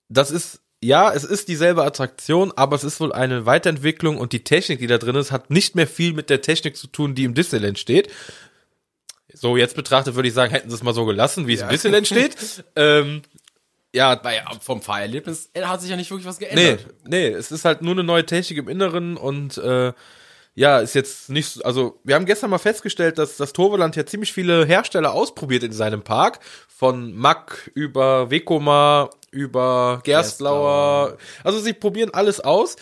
Das 0.10 0.32
ist, 0.32 0.61
ja, 0.84 1.14
es 1.14 1.24
ist 1.24 1.48
dieselbe 1.48 1.84
Attraktion, 1.84 2.52
aber 2.56 2.76
es 2.76 2.84
ist 2.84 3.00
wohl 3.00 3.14
eine 3.14 3.46
Weiterentwicklung 3.46 4.18
und 4.18 4.34
die 4.34 4.44
Technik, 4.44 4.80
die 4.80 4.88
da 4.88 4.98
drin 4.98 5.16
ist, 5.16 5.32
hat 5.32 5.50
nicht 5.52 5.76
mehr 5.76 5.88
viel 5.88 6.14
mit 6.14 6.30
der 6.30 6.42
Technik 6.42 6.76
zu 6.76 6.88
tun, 6.88 7.14
die 7.16 7.24
im 7.24 7.34
Disneyland 7.36 7.78
steht. 7.80 8.10
So, 9.34 9.58
jetzt 9.58 9.76
betrachtet 9.76 10.16
würde 10.16 10.28
ich 10.28 10.34
sagen, 10.34 10.52
hätten 10.52 10.70
sie 10.70 10.76
es 10.76 10.84
mal 10.84 10.94
so 10.94 11.06
gelassen, 11.06 11.48
wie 11.48 11.54
es 11.54 11.62
im 11.62 11.70
Disneyland 11.70 12.08
steht. 12.08 12.36
Ähm, 12.76 13.22
Ja, 13.94 14.16
Bei, 14.16 14.42
vom 14.62 14.82
Fahrerlebnis 14.82 15.50
hat 15.56 15.82
sich 15.82 15.90
ja 15.90 15.96
nicht 15.98 16.10
wirklich 16.12 16.28
was 16.28 16.40
Nee, 16.40 16.48
geändert. 16.48 16.86
nee, 17.06 17.28
es 17.28 17.52
ist 17.52 17.64
halt 17.66 17.82
nur 17.82 17.94
eine 17.94 18.04
neue 18.04 18.26
Technik 18.26 18.58
im 18.60 18.68
Inneren 18.70 19.18
und 19.18 19.58
äh, 19.58 19.94
ja, 20.56 20.80
ist 20.80 20.96
jetzt 20.96 21.30
nicht, 21.30 21.48
so- 21.48 21.64
also 21.64 22.00
wir 22.04 22.16
haben 22.16 22.26
gestern 22.26 22.50
mal 22.50 22.58
festgestellt, 22.58 23.18
dass 23.18 23.38
das 23.38 23.54
Toverland 23.54 23.96
ja 23.96 24.06
ziemlich 24.06 24.34
viele 24.34 24.66
Hersteller 24.66 25.14
ausprobiert 25.14 25.64
in 25.64 25.72
seinem 25.72 26.02
Park, 26.04 26.40
von 26.68 27.14
Mack 27.14 27.72
über 27.74 28.30
Vekoma, 28.32 29.10
über 29.32 30.02
Gerstlauer, 30.04 31.18
also 31.44 31.60
sie 31.60 31.74
probieren 31.74 32.14
alles 32.14 32.40
aus 32.42 32.76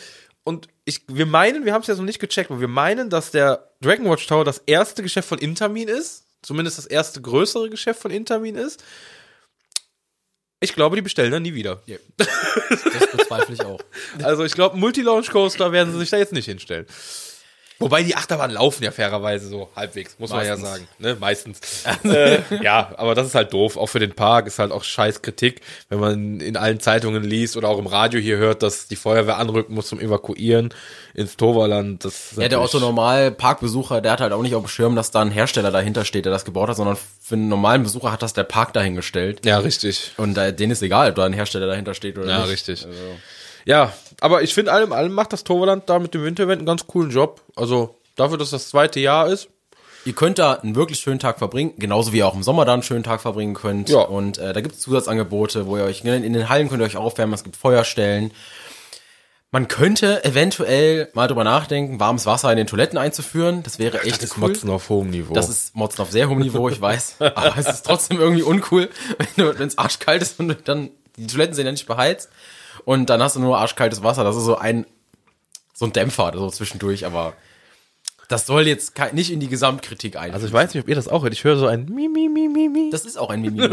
und 0.43 0.67
ich, 0.85 1.01
wir 1.07 1.27
meinen, 1.27 1.65
wir 1.65 1.73
haben 1.73 1.81
es 1.81 1.87
ja 1.87 1.95
noch 1.95 2.03
nicht 2.03 2.19
gecheckt, 2.19 2.49
aber 2.49 2.59
wir 2.59 2.67
meinen, 2.67 3.09
dass 3.11 3.29
der 3.29 3.69
Dragon 3.81 4.09
Watch 4.09 4.25
Tower 4.25 4.43
das 4.45 4.63
erste 4.65 5.03
Geschäft 5.03 5.27
von 5.29 5.37
Intermin 5.37 5.87
ist, 5.89 6.23
zumindest 6.41 6.77
das 6.79 6.85
erste 6.87 7.21
größere 7.21 7.69
Geschäft 7.69 8.01
von 8.01 8.09
Intermin 8.09 8.55
ist. 8.55 8.83
Ich 10.61 10.73
glaube, 10.73 10.95
die 10.97 11.01
bestellen 11.01 11.31
dann 11.31 11.43
nie 11.43 11.53
wieder. 11.53 11.81
Das 12.17 13.07
bezweifle 13.15 13.53
ich 13.55 13.61
auch. 13.63 13.79
Also 14.23 14.43
ich 14.43 14.53
glaube, 14.53 14.75
Multi-Launch 14.77 15.29
Coaster 15.29 15.71
werden 15.71 15.93
sie 15.93 15.99
sich 15.99 16.09
da 16.09 16.17
jetzt 16.17 16.33
nicht 16.33 16.45
hinstellen. 16.45 16.85
Wobei 17.81 18.03
die 18.03 18.13
Achterbahnen 18.15 18.55
laufen 18.55 18.83
ja 18.83 18.91
fairerweise 18.91 19.47
so 19.47 19.69
halbwegs, 19.75 20.15
muss 20.19 20.31
man 20.31 20.45
ja 20.45 20.57
Meistens. 20.57 20.69
sagen. 20.69 20.87
Ne? 20.99 21.17
Meistens. 21.19 21.59
äh, 22.03 22.39
ja, 22.61 22.91
aber 22.97 23.15
das 23.15 23.27
ist 23.27 23.35
halt 23.35 23.53
doof. 23.53 23.77
Auch 23.77 23.87
für 23.87 23.99
den 23.99 24.13
Park 24.13 24.47
ist 24.47 24.59
halt 24.59 24.71
auch 24.73 24.83
scheiß 24.83 25.21
Kritik, 25.21 25.61
wenn 25.87 25.99
man 25.99 26.39
in 26.41 26.57
allen 26.57 26.81
Zeitungen 26.81 27.23
liest 27.23 27.55
oder 27.55 27.69
auch 27.69 27.79
im 27.79 27.87
Radio 27.87 28.19
hier 28.19 28.35
hört, 28.37 28.63
dass 28.63 28.87
die 28.87 28.97
Feuerwehr 28.97 29.37
anrücken 29.37 29.73
muss 29.75 29.87
zum 29.87 29.99
Evakuieren 30.01 30.73
ins 31.13 31.37
Toverland. 31.37 32.03
Das 32.03 32.31
Ja, 32.31 32.47
der 32.49 32.57
natürlich- 32.59 32.75
Otto 32.75 32.79
Normal 32.85 33.31
Parkbesucher, 33.31 34.01
der 34.01 34.11
hat 34.11 34.19
halt 34.21 34.33
auch 34.33 34.41
nicht 34.41 34.55
auf 34.55 34.63
dem 34.63 34.67
Schirm, 34.67 34.95
dass 34.97 35.11
da 35.11 35.21
ein 35.21 35.31
Hersteller 35.31 35.71
dahinter 35.71 36.03
steht, 36.03 36.25
der 36.25 36.33
das 36.33 36.43
gebaut 36.43 36.67
hat, 36.67 36.75
sondern 36.75 36.97
für 37.21 37.35
einen 37.35 37.47
normalen 37.47 37.83
Besucher 37.83 38.11
hat 38.11 38.21
das 38.21 38.33
der 38.33 38.43
Park 38.43 38.73
dahingestellt. 38.73 39.45
Ja, 39.45 39.57
richtig. 39.59 40.11
Und 40.17 40.37
äh, 40.37 40.53
denen 40.53 40.73
ist 40.73 40.81
egal, 40.81 41.09
ob 41.11 41.15
da 41.15 41.23
ein 41.25 41.33
Hersteller 41.33 41.67
dahinter 41.67 41.93
steht 41.93 42.17
oder 42.17 42.27
Ja, 42.29 42.39
nicht. 42.41 42.49
richtig. 42.51 42.85
Also, 42.85 42.97
Ja, 43.65 43.93
aber 44.21 44.41
ich 44.41 44.53
finde, 44.53 44.71
allem, 44.71 44.91
allem 44.93 45.13
macht 45.13 45.33
das 45.33 45.43
Toverland 45.43 45.89
da 45.89 45.99
mit 45.99 46.13
dem 46.13 46.23
Winterevent 46.23 46.59
einen 46.59 46.65
ganz 46.65 46.87
coolen 46.87 47.11
Job. 47.11 47.41
Also 47.55 47.95
dafür, 48.15 48.37
dass 48.37 48.49
das 48.49 48.69
zweite 48.69 48.99
Jahr 48.99 49.27
ist. 49.27 49.49
ihr 50.05 50.13
könnt 50.13 50.39
da 50.39 50.53
einen 50.53 50.75
wirklich 50.75 50.99
schönen 50.99 51.19
Tag 51.19 51.39
verbringen, 51.39 51.73
genauso 51.77 52.13
wie 52.13 52.17
ihr 52.17 52.27
auch 52.27 52.35
im 52.35 52.43
Sommer 52.43 52.65
da 52.65 52.73
einen 52.73 52.83
schönen 52.83 53.03
Tag 53.03 53.21
verbringen 53.21 53.53
könnt. 53.53 53.89
Ja. 53.89 54.01
Und 54.01 54.37
äh, 54.37 54.53
da 54.53 54.61
gibt 54.61 54.75
es 54.75 54.81
Zusatzangebote, 54.81 55.67
wo 55.67 55.77
ihr 55.77 55.83
euch 55.83 56.03
in 56.03 56.33
den 56.33 56.49
Hallen 56.49 56.69
könnt 56.69 56.81
ihr 56.81 56.85
euch 56.85 56.97
aufwärmen, 56.97 57.33
es 57.33 57.43
gibt 57.43 57.55
Feuerstellen. 57.55 58.31
Man 59.51 59.67
könnte 59.67 60.23
eventuell 60.25 61.09
mal 61.13 61.27
drüber 61.27 61.43
nachdenken, 61.43 61.99
warmes 61.99 62.27
Wasser 62.27 62.51
in 62.51 62.57
den 62.57 62.67
Toiletten 62.67 62.99
einzuführen. 62.99 63.63
Das 63.63 63.79
wäre 63.79 64.03
echt 64.03 64.17
Das 64.17 64.23
ist 64.23 64.37
cool. 64.37 64.49
Motzen 64.49 64.69
auf 64.69 64.89
hohem 64.89 65.09
Niveau. 65.09 65.33
Das 65.33 65.49
ist 65.49 65.75
Motzen 65.75 66.03
auf 66.03 66.11
sehr 66.11 66.29
hohem 66.29 66.37
Niveau, 66.39 66.69
ich 66.69 66.79
weiß. 66.79 67.15
Aber 67.19 67.57
es 67.57 67.67
ist 67.67 67.83
trotzdem 67.83 68.19
irgendwie 68.19 68.43
uncool, 68.43 68.89
wenn 69.37 69.67
es 69.67 69.77
arschkalt 69.79 70.21
ist 70.21 70.39
und 70.39 70.55
dann, 70.65 70.91
die 71.17 71.25
Toiletten 71.25 71.55
sind 71.55 71.65
ja 71.65 71.71
nicht 71.71 71.87
beheizt. 71.87 72.29
Und 72.85 73.09
dann 73.09 73.21
hast 73.21 73.35
du 73.35 73.39
nur 73.39 73.57
arschkaltes 73.57 74.03
Wasser. 74.03 74.23
Das 74.23 74.35
ist 74.35 74.45
so 74.45 74.57
ein, 74.57 74.85
so 75.73 75.85
ein 75.85 75.93
Dämpfer, 75.93 76.31
so 76.35 76.49
zwischendurch, 76.49 77.05
aber 77.05 77.33
das 78.29 78.45
soll 78.45 78.67
jetzt 78.67 78.93
nicht 79.13 79.31
in 79.31 79.39
die 79.39 79.47
Gesamtkritik 79.47 80.15
ein. 80.15 80.33
also 80.33 80.45
ich 80.45 80.53
weiß 80.53 80.71
nicht, 80.71 80.83
ob 80.83 80.87
ihr 80.87 80.93
das 80.93 81.07
auch 81.07 81.23
hört. 81.23 81.33
Ich 81.33 81.43
höre 81.43 81.57
so 81.57 81.65
ein 81.65 81.85
Mi, 81.85 82.07
Mi, 82.07 82.29
Mi, 82.29 82.47
Mi, 82.47 82.69
Mi. 82.69 82.89
das 82.91 83.05
ist 83.05 83.17
auch 83.17 83.31
ein 83.31 83.41
Mimi. 83.41 83.67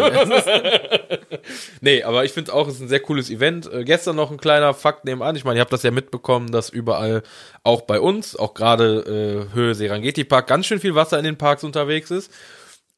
Nee, 1.80 2.02
aber 2.02 2.24
ich 2.24 2.32
finde 2.32 2.54
auch, 2.54 2.66
es 2.66 2.76
ist 2.76 2.80
ein 2.80 2.88
sehr 2.88 3.00
cooles 3.00 3.30
Event. 3.30 3.70
Äh, 3.70 3.84
gestern 3.84 4.16
noch 4.16 4.30
ein 4.30 4.38
kleiner 4.38 4.72
Fakt 4.74 5.04
nebenan. 5.04 5.36
Ich 5.36 5.44
meine, 5.44 5.58
ihr 5.58 5.60
habt 5.60 5.72
das 5.72 5.82
ja 5.82 5.90
mitbekommen, 5.90 6.50
dass 6.50 6.70
überall, 6.70 7.22
auch 7.62 7.82
bei 7.82 8.00
uns, 8.00 8.34
auch 8.34 8.54
gerade 8.54 9.46
äh, 9.50 9.54
Höhe 9.54 9.74
Serengeti 9.74 10.24
Park, 10.24 10.46
ganz 10.48 10.66
schön 10.66 10.80
viel 10.80 10.94
Wasser 10.94 11.18
in 11.18 11.24
den 11.24 11.36
Parks 11.36 11.62
unterwegs 11.62 12.10
ist. 12.10 12.32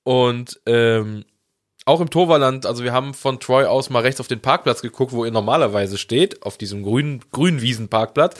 Und 0.05 0.61
ähm, 0.64 1.25
auch 1.88 2.01
im 2.01 2.11
Toverland, 2.11 2.66
also 2.66 2.85
wir 2.85 2.92
haben 2.92 3.14
von 3.14 3.40
Troy 3.40 3.64
aus 3.64 3.90
mal 3.90 4.03
rechts 4.03 4.20
auf 4.20 4.29
den 4.29 4.40
Parkplatz 4.40 4.83
geguckt, 4.83 5.12
wo 5.12 5.24
ihr 5.24 5.31
normalerweise 5.31 5.98
steht, 5.98 6.42
auf 6.42 6.59
diesem 6.59 6.83
grünen, 6.83 7.20
grünen 7.33 7.62
Wiesenparkplatz. 7.62 8.37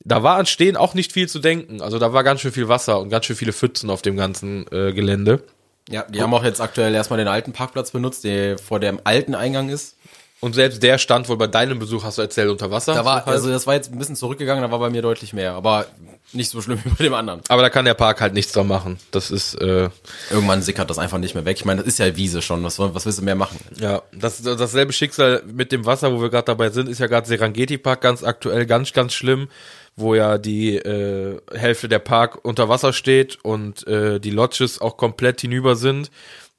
Da 0.00 0.22
war 0.22 0.36
an 0.36 0.46
Stehen 0.46 0.76
auch 0.76 0.94
nicht 0.94 1.12
viel 1.12 1.28
zu 1.28 1.40
denken. 1.40 1.82
Also 1.82 1.98
da 1.98 2.12
war 2.12 2.22
ganz 2.22 2.40
schön 2.40 2.52
viel 2.52 2.68
Wasser 2.68 3.00
und 3.00 3.08
ganz 3.08 3.26
schön 3.26 3.34
viele 3.34 3.52
Pfützen 3.52 3.90
auf 3.90 4.02
dem 4.02 4.16
ganzen 4.16 4.66
äh, 4.70 4.92
Gelände. 4.92 5.42
ja, 5.88 6.04
die 6.04 6.22
haben 6.22 6.32
auch 6.32 6.44
jetzt 6.44 6.60
aktuell 6.60 6.94
erstmal 6.94 7.18
den 7.18 7.28
alten 7.28 7.52
Parkplatz 7.52 7.90
benutzt, 7.90 8.22
der 8.22 8.56
vor 8.56 8.78
dem 8.78 9.00
alten 9.02 9.34
Eingang 9.34 9.68
ist. 9.68 9.96
Und 10.40 10.54
selbst 10.54 10.82
der 10.82 10.98
stand 10.98 11.28
wohl 11.30 11.36
bei 11.38 11.46
deinem 11.46 11.78
Besuch, 11.78 12.04
hast 12.04 12.18
du 12.18 12.22
erzählt, 12.22 12.50
unter 12.50 12.70
Wasser. 12.70 12.92
Da 12.94 13.04
war, 13.04 13.20
So 13.20 13.26
halt. 13.26 13.36
also 13.36 13.50
das 13.50 13.66
war 13.66 13.74
jetzt 13.74 13.90
ein 13.90 13.98
bisschen 13.98 14.16
zurückgegangen, 14.16 14.62
da 14.62 14.70
war 14.70 14.78
bei 14.78 14.90
mir 14.90 15.00
deutlich 15.00 15.32
mehr, 15.32 15.52
aber 15.54 15.86
nicht 16.32 16.50
so 16.50 16.60
schlimm 16.60 16.78
wie 16.84 16.90
bei 16.90 17.04
dem 17.04 17.14
anderen. 17.14 17.40
Aber 17.48 17.62
da 17.62 17.70
kann 17.70 17.86
der 17.86 17.94
Park 17.94 18.20
halt 18.20 18.34
nichts 18.34 18.52
dran 18.52 18.66
machen. 18.68 18.98
Das 19.12 19.30
ist, 19.30 19.54
äh, 19.54 19.88
Irgendwann 20.30 20.60
sickert 20.60 20.90
das 20.90 20.98
einfach 20.98 21.18
nicht 21.18 21.34
mehr 21.34 21.44
weg. 21.46 21.56
Ich 21.56 21.64
meine, 21.64 21.80
das 21.80 21.88
ist 21.88 21.98
ja 21.98 22.14
Wiese 22.16 22.42
schon. 22.42 22.62
Was, 22.64 22.78
was 22.78 23.06
willst 23.06 23.18
du 23.18 23.22
mehr 23.24 23.34
machen? 23.34 23.58
ja, 23.78 24.02
das, 24.12 24.42
dasselbe 24.42 24.92
Schicksal 24.92 25.42
mit 25.46 25.72
dem 25.72 25.86
Wasser, 25.86 26.12
wo 26.12 26.20
wir 26.20 26.28
gerade 26.28 26.44
dabei 26.46 26.68
sind, 26.70 26.88
ist 26.88 26.98
ja 26.98 27.06
gerade 27.06 27.26
Serengeti 27.26 27.78
Park 27.78 28.02
ganz 28.02 28.22
aktuell 28.22 28.66
ganz, 28.66 28.92
ganz 28.92 29.14
schlimm, 29.14 29.48
wo 29.96 30.14
ja 30.14 30.36
die 30.36 30.76
äh, 30.76 31.40
Hälfte 31.54 31.88
der 31.88 32.00
Park 32.00 32.44
unter 32.44 32.68
Wasser 32.68 32.92
steht 32.92 33.38
und 33.42 33.86
äh, 33.86 34.20
die 34.20 34.30
Lodges 34.30 34.80
auch 34.82 34.98
komplett 34.98 35.40
hinüber 35.40 35.76
sind, 35.76 36.10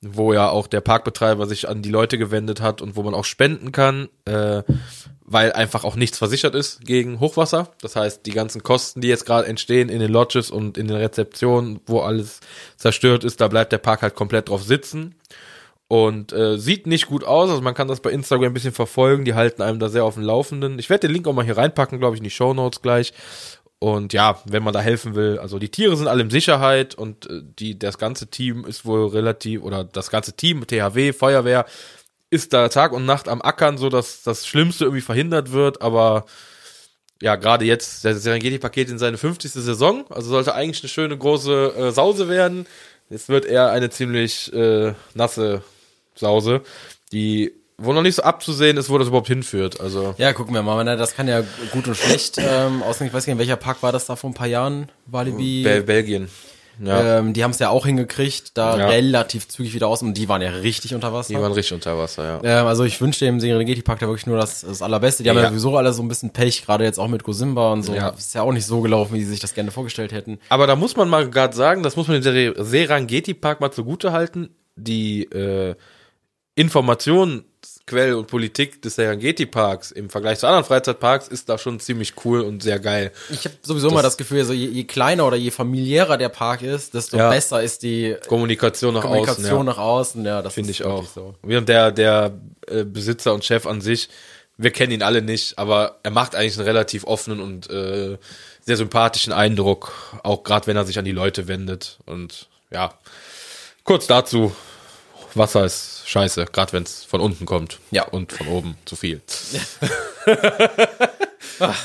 wo 0.01 0.33
ja 0.33 0.49
auch 0.49 0.67
der 0.67 0.81
Parkbetreiber 0.81 1.47
sich 1.47 1.67
an 1.67 1.81
die 1.81 1.89
Leute 1.89 2.17
gewendet 2.17 2.62
hat 2.62 2.81
und 2.81 2.95
wo 2.95 3.03
man 3.03 3.15
auch 3.15 3.25
spenden 3.25 3.71
kann, 3.71 4.10
äh, 4.25 4.62
weil 5.25 5.51
einfach 5.53 5.83
auch 5.83 5.95
nichts 5.95 6.17
versichert 6.17 6.55
ist 6.55 6.81
gegen 6.86 7.19
Hochwasser. 7.19 7.71
Das 7.81 7.95
heißt, 7.95 8.25
die 8.25 8.31
ganzen 8.31 8.63
Kosten, 8.63 9.01
die 9.01 9.07
jetzt 9.07 9.25
gerade 9.25 9.47
entstehen 9.47 9.89
in 9.89 9.99
den 9.99 10.12
Lodges 10.12 10.51
und 10.51 10.77
in 10.77 10.88
den 10.88 10.97
Rezeptionen, 10.97 11.79
wo 11.88 12.01
alles 12.01 12.39
zerstört 12.77 13.23
ist, 13.23 13.41
da 13.41 13.47
bleibt 13.47 13.71
der 13.71 13.79
Park 13.79 14.03
halt 14.03 14.15
komplett 14.15 14.49
drauf 14.49 14.63
sitzen. 14.63 15.15
Und 15.89 16.33
äh, 16.33 16.57
sieht 16.57 16.86
nicht 16.86 17.07
gut 17.07 17.23
aus, 17.23 17.49
also 17.49 17.62
man 17.62 17.73
kann 17.73 17.88
das 17.88 18.01
bei 18.01 18.12
Instagram 18.12 18.47
ein 18.47 18.53
bisschen 18.53 18.73
verfolgen, 18.73 19.23
die 19.23 19.36
halten 19.36 19.62
einem 19.62 19.79
da 19.79 19.88
sehr 19.88 20.03
auf 20.03 20.15
dem 20.15 20.23
Laufenden. 20.23 20.79
Ich 20.79 20.89
werde 20.89 21.07
den 21.07 21.13
Link 21.13 21.27
auch 21.27 21.33
mal 21.33 21.45
hier 21.45 21.55
reinpacken, 21.55 21.97
glaube 21.97 22.15
ich, 22.15 22.19
in 22.19 22.25
die 22.25 22.29
Show 22.29 22.53
Notes 22.53 22.81
gleich. 22.81 23.13
Und 23.79 24.11
ja, 24.13 24.41
wenn 24.45 24.63
man 24.63 24.73
da 24.73 24.81
helfen 24.81 25.13
will, 25.13 25.37
also 25.37 25.59
die 25.59 25.69
Tiere 25.69 25.95
sind 25.95 26.07
alle 26.07 26.23
in 26.23 26.31
Sicherheit 26.31 26.95
und 26.95 27.29
äh, 27.29 27.41
die, 27.43 27.77
das 27.77 27.97
ganze 27.97 28.27
Team 28.27 28.65
ist 28.65 28.85
wohl 28.85 29.07
relativ, 29.07 29.61
oder 29.61 29.83
das 29.83 30.09
ganze 30.09 30.33
Team, 30.33 30.65
THW, 30.65 31.13
Feuerwehr, 31.13 31.65
ist 32.29 32.53
da 32.53 32.69
Tag 32.69 32.91
und 32.91 33.05
Nacht 33.05 33.27
am 33.27 33.41
Ackern, 33.41 33.77
so 33.77 33.89
dass 33.89 34.23
das 34.23 34.47
Schlimmste 34.47 34.85
irgendwie 34.85 35.01
verhindert 35.01 35.51
wird, 35.51 35.81
aber 35.81 36.25
ja, 37.21 37.35
gerade 37.35 37.65
jetzt, 37.65 38.03
der 38.03 38.15
Serengeti-Paket 38.15 38.89
in 38.89 38.99
seine 38.99 39.17
50. 39.17 39.51
Saison, 39.51 40.05
also 40.09 40.29
sollte 40.29 40.53
eigentlich 40.53 40.83
eine 40.83 40.89
schöne 40.89 41.17
große 41.17 41.73
äh, 41.75 41.91
Sause 41.91 42.29
werden. 42.29 42.67
Es 43.09 43.29
wird 43.29 43.45
eher 43.45 43.71
eine 43.71 43.89
ziemlich 43.89 44.51
äh, 44.53 44.93
nasse 45.13 45.63
Sause, 46.15 46.61
die 47.11 47.53
wo 47.79 47.93
noch 47.93 48.01
nicht 48.01 48.15
so 48.15 48.23
abzusehen 48.23 48.75
ist, 48.77 48.89
wo 48.89 48.97
das 48.97 49.07
überhaupt 49.07 49.27
hinführt. 49.27 49.79
Also 49.79 50.15
Ja, 50.17 50.33
gucken 50.33 50.53
wir 50.53 50.63
mal. 50.63 50.83
Das 50.97 51.15
kann 51.15 51.27
ja 51.27 51.43
gut 51.71 51.87
und 51.87 51.95
schlecht 51.95 52.37
ähm, 52.39 52.81
aussehen. 52.81 53.07
Ich 53.07 53.13
weiß 53.13 53.27
nicht, 53.27 53.37
welcher 53.37 53.55
Park 53.55 53.83
war 53.83 53.91
das 53.91 54.05
da 54.07 54.15
vor 54.15 54.29
ein 54.29 54.33
paar 54.33 54.47
Jahren? 54.47 54.89
Walibi. 55.05 55.63
Bel 55.63 55.83
Belgien. 55.83 56.27
Ja, 56.83 57.19
Ähm, 57.19 57.33
die 57.33 57.43
haben 57.43 57.49
es 57.51 57.57
ja 57.59 57.69
auch 57.69 57.87
hingekriegt, 57.87 58.55
da 58.55 58.77
Ja. 58.77 58.87
relativ 58.89 59.47
zügig 59.47 59.73
wieder 59.73 59.87
aus 59.87 60.03
und 60.03 60.13
die 60.15 60.29
waren 60.29 60.43
ja 60.43 60.49
richtig 60.51 60.93
unter 60.93 61.11
Wasser. 61.11 61.33
die 61.33 61.39
waren 61.41 61.51
richtig 61.51 61.73
unter 61.73 61.97
Wasser, 61.97 62.23
ja. 62.43 62.61
Ähm, 62.61 62.67
also 62.67 62.83
ich 62.83 63.01
wünsche 63.01 63.25
dem 63.25 63.39
Serengeti-Park 63.39 63.97
da 63.99 64.05
wirklich 64.07 64.27
nur 64.27 64.37
das, 64.37 64.61
das 64.61 64.83
Allerbeste. 64.83 65.23
Die 65.23 65.29
haben 65.31 65.37
ja 65.37 65.43
Ja. 65.43 65.49
sowieso 65.49 65.75
alle 65.75 65.91
so 65.91 66.03
ein 66.03 66.07
bisschen 66.07 66.29
Pech, 66.33 66.63
gerade 66.65 66.83
jetzt 66.83 66.99
auch 66.99 67.07
mit 67.07 67.23
Gosimba 67.23 67.71
und 67.73 67.81
so. 67.81 67.95
Ja. 67.95 68.09
Ist 68.09 68.35
ja 68.35 68.43
auch 68.43 68.51
nicht 68.51 68.65
so 68.67 68.81
gelaufen, 68.81 69.15
wie 69.15 69.23
sie 69.23 69.31
sich 69.31 69.39
das 69.39 69.55
gerne 69.55 69.71
vorgestellt 69.71 70.11
hätten. 70.11 70.37
Aber 70.49 70.67
da 70.67 70.75
muss 70.75 70.95
man 70.95 71.09
mal 71.09 71.27
gerade 71.29 71.55
sagen, 71.55 71.81
das 71.81 71.95
muss 71.95 72.07
man 72.07 72.21
dem 72.21 72.53
Serengeti 72.63 73.33
Park 73.33 73.59
mal 73.59 73.71
zugute 73.71 74.11
halten. 74.11 74.49
Die 74.75 75.23
äh, 75.23 75.73
Informationsquelle 77.88 78.17
und 78.17 78.28
Politik 78.28 78.82
des 78.82 78.95
Serengeti 78.95 79.45
Parks 79.45 79.91
im 79.91 80.10
Vergleich 80.10 80.39
zu 80.39 80.47
anderen 80.47 80.65
Freizeitparks 80.65 81.28
ist 81.28 81.47
da 81.50 81.58
schon 81.58 81.80
ziemlich 81.80 82.13
cool 82.26 82.41
und 82.41 82.62
sehr 82.62 82.80
geil. 82.80 83.12
Ich 83.30 83.45
habe 83.45 83.56
sowieso 83.62 83.89
mal 83.91 84.02
das 84.04 84.17
Gefühl, 84.17 84.43
so 84.45 84.54
je, 84.54 84.67
je 84.67 84.84
kleiner 84.84 85.26
oder 85.26 85.38
je 85.38 85.52
familiärer 85.52 86.17
der 86.17 86.30
Park 86.30 86.62
ist, 86.62 86.93
desto 86.93 87.17
Ja. 87.17 87.30
besser 87.30 87.62
ist 87.63 87.84
die 87.84 88.15
Kommunikation 88.28 88.93
nach 88.93 89.02
Kommunikation 89.02 89.45
außen. 89.45 89.58
Ja. 89.58 89.63
nach 89.63 89.78
außen. 89.78 90.26
Ja, 90.26 90.41
das 90.41 90.54
Finde 90.54 90.71
ich 90.71 90.84
auch. 90.84 91.06
So. 91.08 91.36
Während 91.43 91.69
der, 91.69 91.91
der 91.91 92.34
äh, 92.67 92.84
Besitzer 92.84 93.34
und 93.34 93.45
Chef 93.45 93.65
an 93.65 93.82
sich, 93.82 94.10
wir 94.58 94.71
kennen 94.71 94.91
ihn 94.91 95.04
alle 95.04 95.21
nicht, 95.21 95.58
aber 95.58 96.00
er 96.04 96.12
macht 96.12 96.36
eigentlich 96.36 96.58
einen 96.58 96.67
relativ 96.67 97.06
offenen 97.06 97.39
und 97.39 97.69
äh, 97.69 98.17
sehr 98.65 98.76
sympathischen 98.78 99.32
Eindruck, 99.32 99.93
auch 100.23 100.43
gerade 100.43 100.67
wenn 100.67 100.76
er 100.76 100.86
sich 100.86 101.00
an 101.00 101.06
die 101.06 101.12
Leute 101.12 101.47
wendet. 101.47 102.00
Und 102.06 102.47
ja, 102.71 102.93
kurz 103.84 104.08
dazu, 104.08 104.54
Wasser 105.38 105.65
ist 105.65 106.04
scheiße, 106.06 106.45
gerade 106.52 106.73
wenn 106.73 106.84
es 106.84 107.04
von 107.04 107.21
unten 107.21 107.45
kommt. 107.45 107.80
Ja. 107.91 108.04
Und 108.08 108.32
von 108.32 108.47
oben 108.47 108.78
zu 108.86 108.95
viel. 108.95 109.21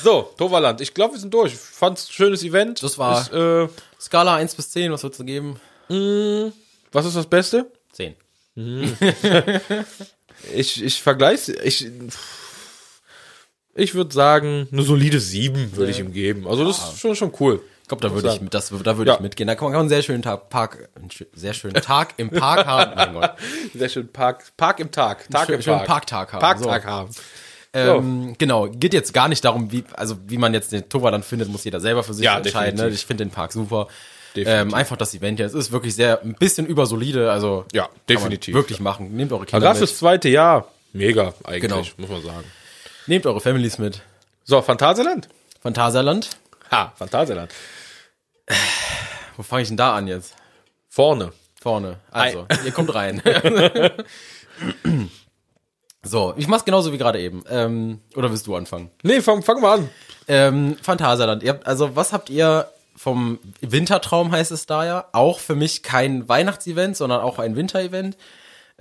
so, 0.02 0.32
Toverland, 0.36 0.80
ich 0.80 0.92
glaube, 0.94 1.14
wir 1.14 1.20
sind 1.20 1.32
durch. 1.32 1.52
Ich 1.54 1.58
fand's 1.58 2.08
ein 2.08 2.12
schönes 2.12 2.42
Event. 2.42 2.82
Das 2.82 2.98
war- 2.98 3.20
Ist, 3.22 3.32
äh, 3.32 3.68
Skala 4.00 4.36
1 4.36 4.54
bis 4.54 4.70
10, 4.70 4.92
was 4.92 5.02
würdest 5.02 5.20
du 5.20 5.24
geben? 5.24 5.60
was 6.92 7.06
ist 7.06 7.16
das 7.16 7.26
Beste? 7.26 7.70
10. 7.92 8.14
Ich, 10.56 10.82
ich 10.82 11.00
vergleiche, 11.00 11.52
ich, 11.62 11.86
ich 13.76 13.94
würde 13.94 14.12
sagen, 14.12 14.66
eine 14.72 14.82
solide 14.82 15.20
7 15.20 15.76
würde 15.76 15.92
ich 15.92 16.00
ihm 16.00 16.12
geben. 16.12 16.48
Also 16.48 16.64
das 16.64 16.78
ist 16.78 16.98
schon, 16.98 17.14
schon 17.14 17.32
cool. 17.38 17.62
Ich 17.82 17.88
glaube, 17.88 18.00
da 18.08 18.14
würde 18.14 18.28
ich 18.42 18.48
das, 18.50 18.70
da 18.70 18.96
würde 18.96 19.10
Ja. 19.10 19.14
ich 19.16 19.20
mitgehen. 19.20 19.46
Da 19.46 19.54
kann 19.54 19.70
man 19.70 19.78
einen 19.78 19.88
sehr 19.88 20.02
schönen 20.02 20.22
Tag, 20.22 20.48
Park, 20.48 20.88
einen 20.94 21.10
sehr 21.34 21.52
schönen 21.52 21.74
Tag 21.74 22.14
im 22.16 22.30
Park 22.30 22.66
haben. 22.66 22.92
Mein 22.96 23.12
Gott. 23.12 23.32
Sehr 23.74 23.88
schön 23.88 24.08
Park, 24.10 24.44
Park 24.56 24.80
im 24.80 24.90
Tag. 24.90 25.28
Tag 25.30 25.46
Schön- 25.46 25.56
im 25.56 25.62
schönen 25.62 25.76
Park. 25.78 25.88
Parktag 25.88 26.32
haben, 26.32 26.40
Parktag 26.40 26.82
so. 26.82 26.88
haben. 26.88 27.10
Ähm, 27.74 28.34
genau, 28.38 28.68
geht 28.68 28.92
jetzt 28.94 29.12
gar 29.14 29.28
nicht 29.28 29.44
darum, 29.44 29.72
wie, 29.72 29.84
also 29.94 30.16
wie 30.26 30.36
man 30.38 30.52
jetzt 30.54 30.72
den 30.72 30.88
Tova 30.88 31.10
dann 31.10 31.22
findet, 31.22 31.48
muss 31.48 31.64
jeder 31.64 31.80
selber 31.80 32.02
für 32.02 32.12
sich 32.14 32.24
Ja, 32.24 32.36
entscheiden. 32.36 32.78
Ne? 32.78 32.88
Ich 32.90 33.06
finde 33.06 33.24
den 33.24 33.30
Park 33.30 33.52
super. 33.52 33.88
Ähm, 34.34 34.72
einfach 34.74 34.96
das 34.96 35.14
Event 35.14 35.38
jetzt 35.38 35.54
ist 35.54 35.72
wirklich 35.72 35.94
sehr, 35.94 36.22
ein 36.22 36.34
bisschen 36.34 36.66
übersolide, 36.66 37.30
also 37.32 37.64
Ja, 37.72 37.88
definitiv. 38.08 38.54
wirklich 38.54 38.80
machen. 38.80 39.14
Nehmt 39.16 39.32
eure 39.32 39.40
Aber 39.40 39.46
Kinder 39.46 39.60
gerade 39.66 39.80
mit, 39.80 39.88
fürs 39.88 39.98
zweite 39.98 40.28
Jahr, 40.30 40.68
mega 40.94 41.34
eigentlich, 41.44 41.60
Genau. 41.62 41.82
muss 41.98 42.08
man 42.10 42.22
sagen. 42.22 42.44
nehmt 43.06 43.26
eure 43.26 43.40
Families 43.40 43.76
mit. 43.78 44.00
So, 44.44 44.60
Phantasialand? 44.62 45.28
Phantasialand, 45.62 46.30
Ha, 46.72 46.92
Phantasialand. 46.96 47.52
wo 49.36 49.42
fange 49.42 49.62
ich 49.62 49.68
denn 49.68 49.76
da 49.76 49.94
an 49.94 50.08
jetzt? 50.08 50.34
Vorne. 50.88 51.32
Vorne. 51.60 51.98
Also, 52.10 52.46
ihr 52.64 52.72
kommt 52.72 52.94
rein. 52.94 53.22
so, 56.02 56.34
ich 56.36 56.48
mach's 56.48 56.64
genauso 56.64 56.92
wie 56.92 56.98
gerade 56.98 57.20
eben. 57.20 57.44
Ähm, 57.48 58.00
oder 58.16 58.30
willst 58.30 58.46
du 58.46 58.56
anfangen? 58.56 58.90
Nee, 59.02 59.20
fang, 59.20 59.42
fang 59.42 59.60
mal 59.60 59.78
an. 59.78 59.90
Ähm, 60.28 60.76
Phantasialand. 60.82 61.42
Ihr 61.42 61.50
habt, 61.50 61.66
also, 61.66 61.94
was 61.94 62.12
habt 62.12 62.30
ihr 62.30 62.68
vom 62.96 63.38
Wintertraum 63.60 64.32
heißt 64.32 64.50
es 64.50 64.66
da 64.66 64.84
ja? 64.84 65.08
Auch 65.12 65.40
für 65.40 65.54
mich 65.54 65.82
kein 65.82 66.28
Weihnachtsevent, 66.28 66.96
sondern 66.96 67.20
auch 67.20 67.38
ein 67.38 67.54
Winterevent. 67.54 68.16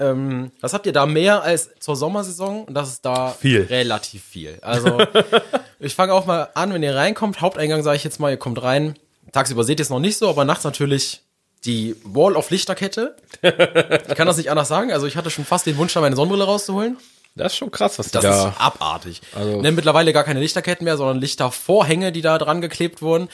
Ähm, 0.02 0.52
was 0.62 0.74
habt 0.74 0.86
ihr 0.86 0.94
da 0.94 1.06
mehr 1.06 1.44
als 1.44 1.70
zur 1.80 1.96
Sommersaison? 1.96 2.66
Und 2.66 2.74
das 2.74 2.90
ist 2.90 3.06
da 3.06 3.30
Viel. 3.32 3.62
relativ 3.64 4.24
viel. 4.24 4.58
Also, 4.62 5.00
ich 5.80 5.96
fange 5.96 6.14
auch 6.14 6.26
mal 6.26 6.50
an, 6.56 6.74
wenn 6.74 6.84
ihr 6.84 6.96
reinkommt. 6.96 7.40
Haupteingang 7.42 7.84
sage 7.84 7.98
ich 7.98 8.04
jetzt 8.04 8.20
mal, 8.20 8.32
ihr 8.32 8.38
kommt 8.38 8.62
rein. 8.62 8.96
Tagsüber 9.32 9.64
seht 9.64 9.80
ihr 9.80 9.84
es 9.84 9.90
noch 9.90 10.00
nicht 10.00 10.18
so, 10.18 10.30
aber 10.30 10.44
nachts 10.44 10.64
natürlich 10.64 11.22
die 11.64 11.96
Wall 12.04 12.36
of 12.36 12.50
Lichterkette. 12.50 13.16
Ich 13.44 14.16
kann 14.16 14.26
das 14.28 14.38
nicht 14.38 14.50
anders 14.50 14.68
sagen. 14.68 14.92
Also, 14.92 15.06
ich 15.06 15.16
hatte 15.16 15.30
schon 15.30 15.46
fast 15.46 15.66
den 15.68 15.78
Wunsch, 15.78 15.94
da 15.94 16.02
meine 16.02 16.16
Sonnenbrille 16.16 16.44
rauszuholen. 16.46 16.98
Das 17.36 17.54
ist 17.54 17.58
schon 17.58 17.72
krass, 17.72 17.98
was 17.98 18.12
Das 18.12 18.24
da... 18.24 18.50
ist 18.50 18.60
abartig. 18.60 19.22
Also- 19.36 19.62
ne, 19.62 19.72
mittlerweile 19.72 20.12
gar 20.12 20.24
keine 20.24 20.40
Lichterketten 20.42 20.84
mehr, 20.84 20.98
sondern 20.98 21.20
Lichtervorhänge, 21.20 22.12
die 22.12 22.22
da 22.22 22.38
dran 22.38 22.60
geklebt 22.62 23.02
wurden. 23.02 23.30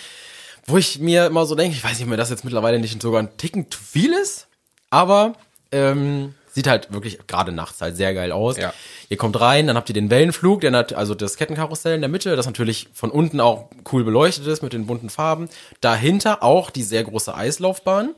Wo 0.68 0.78
ich 0.78 1.00
mir 1.00 1.26
immer 1.28 1.46
so 1.46 1.56
denke, 1.56 1.76
ich 1.78 1.84
weiß 1.84 1.94
nicht, 1.94 2.04
ob 2.04 2.10
mir 2.10 2.18
das 2.18 2.30
jetzt 2.30 2.44
mittlerweile 2.44 2.78
nicht 2.80 3.02
sogar 3.02 3.24
ein 3.24 3.38
Ticken 3.38 3.72
zu 3.72 3.80
viel 3.80 4.12
ist, 4.14 4.48
aber 4.90 5.34
ähm, 5.72 6.36
sieht 6.58 6.66
halt 6.66 6.92
wirklich 6.92 7.20
gerade 7.28 7.52
nachts 7.52 7.82
halt 7.82 7.96
sehr 7.96 8.16
geil 8.16 8.32
aus. 8.32 8.58
Ja. 8.58 8.74
Ihr 9.10 9.18
kommt 9.18 9.40
rein, 9.40 9.68
dann 9.68 9.78
habt 9.78 9.90
ihr 9.90 9.94
den 9.94 10.10
Wellenflug, 10.10 10.62
der 10.62 10.72
hat 10.72 10.92
also 10.92 11.14
das 11.14 11.38
Kettenkarussell 11.38 11.94
in 11.94 12.02
der 12.02 12.10
Mitte, 12.10 12.36
das 12.36 12.48
natürlich 12.48 12.90
von 12.94 13.12
unten 13.12 13.40
auch 13.40 13.70
cool 13.92 14.04
beleuchtet 14.04 14.48
ist 14.48 14.64
mit 14.64 14.74
den 14.74 14.88
bunten 14.88 15.12
Farben. 15.12 15.50
Dahinter 15.82 16.42
auch 16.42 16.72
die 16.72 16.82
sehr 16.82 17.04
große 17.04 17.36
Eislaufbahn. 17.36 18.16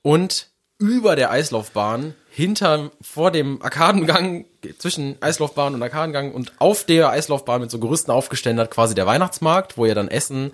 Und 0.00 0.48
über 0.78 1.14
der 1.14 1.30
Eislaufbahn, 1.30 2.14
hinter, 2.30 2.90
vor 3.02 3.30
dem 3.30 3.60
Arkadengang, 3.60 4.46
zwischen 4.78 5.20
Eislaufbahn 5.20 5.74
und 5.74 5.82
Arkadengang 5.82 6.32
und 6.32 6.52
auf 6.58 6.84
der 6.84 7.10
Eislaufbahn 7.10 7.60
mit 7.60 7.70
so 7.70 7.78
Gerüsten 7.78 8.12
aufgeständert 8.12 8.70
quasi 8.70 8.94
der 8.94 9.06
Weihnachtsmarkt, 9.06 9.76
wo 9.76 9.84
ihr 9.84 9.94
dann 9.94 10.08
Essen, 10.08 10.52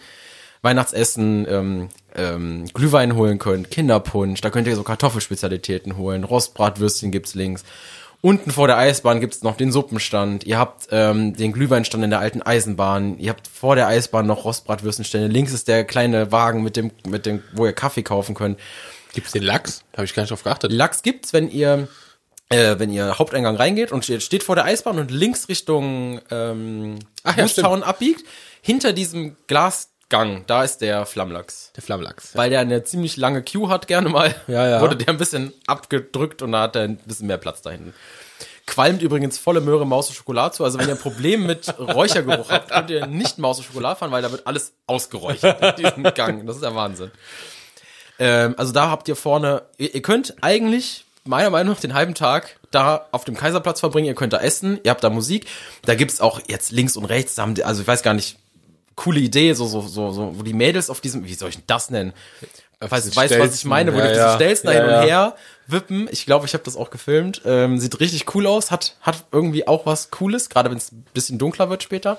Weihnachtsessen, 0.62 1.46
ähm, 1.48 1.88
ähm, 2.14 2.66
Glühwein 2.72 3.16
holen 3.16 3.38
könnt, 3.38 3.70
Kinderpunsch, 3.70 4.40
da 4.40 4.50
könnt 4.50 4.68
ihr 4.68 4.76
so 4.76 4.84
Kartoffelspezialitäten 4.84 5.96
holen, 5.96 6.24
Rostbratwürstchen 6.24 7.10
gibt's 7.10 7.34
links. 7.34 7.64
Unten 8.20 8.52
vor 8.52 8.68
der 8.68 8.78
Eisbahn 8.78 9.20
gibt's 9.20 9.42
noch 9.42 9.56
den 9.56 9.72
Suppenstand. 9.72 10.44
Ihr 10.44 10.56
habt 10.56 10.86
ähm, 10.92 11.34
den 11.34 11.52
Glühweinstand 11.52 12.04
in 12.04 12.10
der 12.10 12.20
alten 12.20 12.40
Eisenbahn. 12.40 13.18
Ihr 13.18 13.30
habt 13.30 13.48
vor 13.48 13.74
der 13.74 13.88
Eisbahn 13.88 14.28
noch 14.28 14.44
Rostbratwürstenstände. 14.44 15.26
Links 15.26 15.52
ist 15.52 15.66
der 15.66 15.82
kleine 15.82 16.30
Wagen 16.30 16.62
mit 16.62 16.76
dem, 16.76 16.92
mit 17.04 17.26
dem, 17.26 17.42
wo 17.52 17.66
ihr 17.66 17.72
Kaffee 17.72 18.04
kaufen 18.04 18.36
könnt. 18.36 18.60
Gibt's 19.12 19.32
den 19.32 19.42
Lachs? 19.42 19.82
Habe 19.94 20.04
ich 20.04 20.14
gar 20.14 20.22
nicht 20.22 20.30
drauf 20.30 20.44
geachtet. 20.44 20.70
Lachs 20.70 21.02
gibt's, 21.02 21.32
wenn 21.32 21.50
ihr 21.50 21.88
äh, 22.48 22.78
wenn 22.78 22.92
ihr 22.92 23.18
Haupteingang 23.18 23.56
reingeht 23.56 23.90
und 23.90 24.04
steht, 24.04 24.22
steht 24.22 24.42
vor 24.42 24.54
der 24.54 24.66
Eisbahn 24.66 24.98
und 24.98 25.10
links 25.10 25.48
Richtung 25.48 26.20
ähm, 26.30 26.98
Ach 27.24 27.36
ja, 27.36 27.70
abbiegt, 27.82 28.24
hinter 28.60 28.92
diesem 28.92 29.36
Glasgang, 30.12 30.44
da 30.46 30.62
ist 30.62 30.82
der 30.82 31.06
Flammlachs. 31.06 31.72
Der 31.74 31.82
Flammlachs. 31.82 32.36
Weil 32.36 32.50
der 32.50 32.60
eine 32.60 32.84
ziemlich 32.84 33.16
lange 33.16 33.42
Queue 33.42 33.68
hat, 33.70 33.86
gerne 33.86 34.10
mal, 34.10 34.34
Ja, 34.46 34.68
ja. 34.68 34.80
wurde 34.82 34.94
der 34.96 35.08
ein 35.08 35.16
bisschen 35.16 35.54
abgedrückt 35.66 36.42
und 36.42 36.52
da 36.52 36.62
hat 36.62 36.76
er 36.76 36.82
ein 36.82 36.96
bisschen 36.98 37.28
mehr 37.28 37.38
Platz 37.38 37.62
da 37.62 37.70
hinten. 37.70 37.94
Qualmt 38.66 39.00
übrigens 39.00 39.38
volle 39.38 39.62
Möhre 39.62 39.86
Maus 39.86 40.08
und 40.08 40.14
Schokolade 40.14 40.54
zu. 40.54 40.64
Also 40.64 40.78
wenn 40.78 40.86
ihr 40.86 40.94
ein 40.94 41.00
Problem 41.00 41.46
mit 41.46 41.78
Räuchergeruch 41.78 42.50
habt, 42.50 42.70
könnt 42.70 42.90
ihr 42.90 43.06
nicht 43.06 43.38
Maus 43.38 43.56
und 43.58 43.64
Schokolade 43.64 43.98
fahren, 43.98 44.10
weil 44.10 44.20
da 44.22 44.30
wird 44.30 44.46
alles 44.46 44.74
ausgeräuchert 44.86 45.78
in 45.78 45.84
diesem 45.84 46.02
Gang. 46.14 46.46
Das 46.46 46.56
ist 46.56 46.62
der 46.62 46.74
Wahnsinn. 46.74 47.10
Ähm, 48.18 48.54
also 48.58 48.72
da 48.72 48.90
habt 48.90 49.08
ihr 49.08 49.16
vorne, 49.16 49.62
ihr, 49.78 49.94
ihr 49.94 50.02
könnt 50.02 50.34
eigentlich 50.42 51.06
meiner 51.24 51.48
Meinung 51.50 51.72
nach 51.72 51.80
den 51.80 51.94
halben 51.94 52.14
Tag 52.14 52.58
da 52.70 53.06
auf 53.12 53.24
dem 53.24 53.36
Kaiserplatz 53.36 53.80
verbringen, 53.80 54.06
ihr 54.08 54.14
könnt 54.14 54.32
da 54.32 54.40
essen, 54.40 54.78
ihr 54.82 54.90
habt 54.90 55.02
da 55.04 55.08
Musik, 55.10 55.46
da 55.86 55.94
gibt's 55.94 56.20
auch 56.20 56.40
jetzt 56.48 56.70
links 56.70 56.96
und 56.96 57.04
rechts, 57.06 57.34
da 57.36 57.42
haben 57.42 57.54
die, 57.54 57.64
also 57.64 57.82
ich 57.82 57.86
weiß 57.88 58.02
gar 58.02 58.14
nicht, 58.14 58.38
coole 59.02 59.20
Idee, 59.20 59.52
so, 59.54 59.66
so, 59.66 59.80
so, 59.80 60.12
so, 60.12 60.38
wo 60.38 60.42
die 60.42 60.52
Mädels 60.52 60.90
auf 60.90 61.00
diesem, 61.00 61.24
wie 61.26 61.34
soll 61.34 61.48
ich 61.48 61.56
denn 61.56 61.64
das 61.66 61.90
nennen? 61.90 62.12
Weißt, 62.78 63.06
den 63.06 63.16
weißt 63.16 63.34
du, 63.34 63.38
was 63.40 63.54
ich 63.54 63.64
meine, 63.64 63.92
wo 63.94 63.98
ja, 63.98 64.04
die 64.04 64.08
diese 64.10 64.20
ja. 64.20 64.34
Stelzen 64.34 64.66
da 64.66 64.72
Ja, 64.72 64.80
hin 64.80 64.94
und 64.94 65.06
her 65.06 65.36
wippen. 65.66 66.08
Ich 66.10 66.26
glaube, 66.26 66.46
ich 66.46 66.54
habe 66.54 66.64
das 66.64 66.76
auch 66.76 66.90
gefilmt. 66.90 67.42
Ähm, 67.44 67.78
sieht 67.78 67.98
richtig 68.00 68.34
cool 68.34 68.46
aus, 68.46 68.70
hat, 68.70 68.96
hat 69.00 69.24
irgendwie 69.32 69.66
auch 69.68 69.86
was 69.86 70.10
Cooles, 70.10 70.48
gerade 70.48 70.70
wenn 70.70 70.78
es 70.78 70.92
ein 70.92 71.04
bisschen 71.14 71.38
dunkler 71.38 71.70
wird 71.70 71.82
später. 71.82 72.18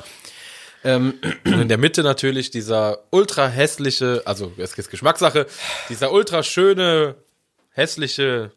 Und 0.83 1.15
in 1.45 1.69
der 1.69 1.77
Mitte 1.77 2.03
natürlich 2.03 2.51
dieser 2.51 2.99
ultra 3.09 3.47
hässliche, 3.47 4.21
also 4.25 4.51
es 4.57 4.73
ist 4.77 4.91
Geschmackssache, 4.91 5.47
dieser 5.87 6.11
ultra 6.11 6.43
schöne, 6.43 7.15
hässliche 7.69 8.51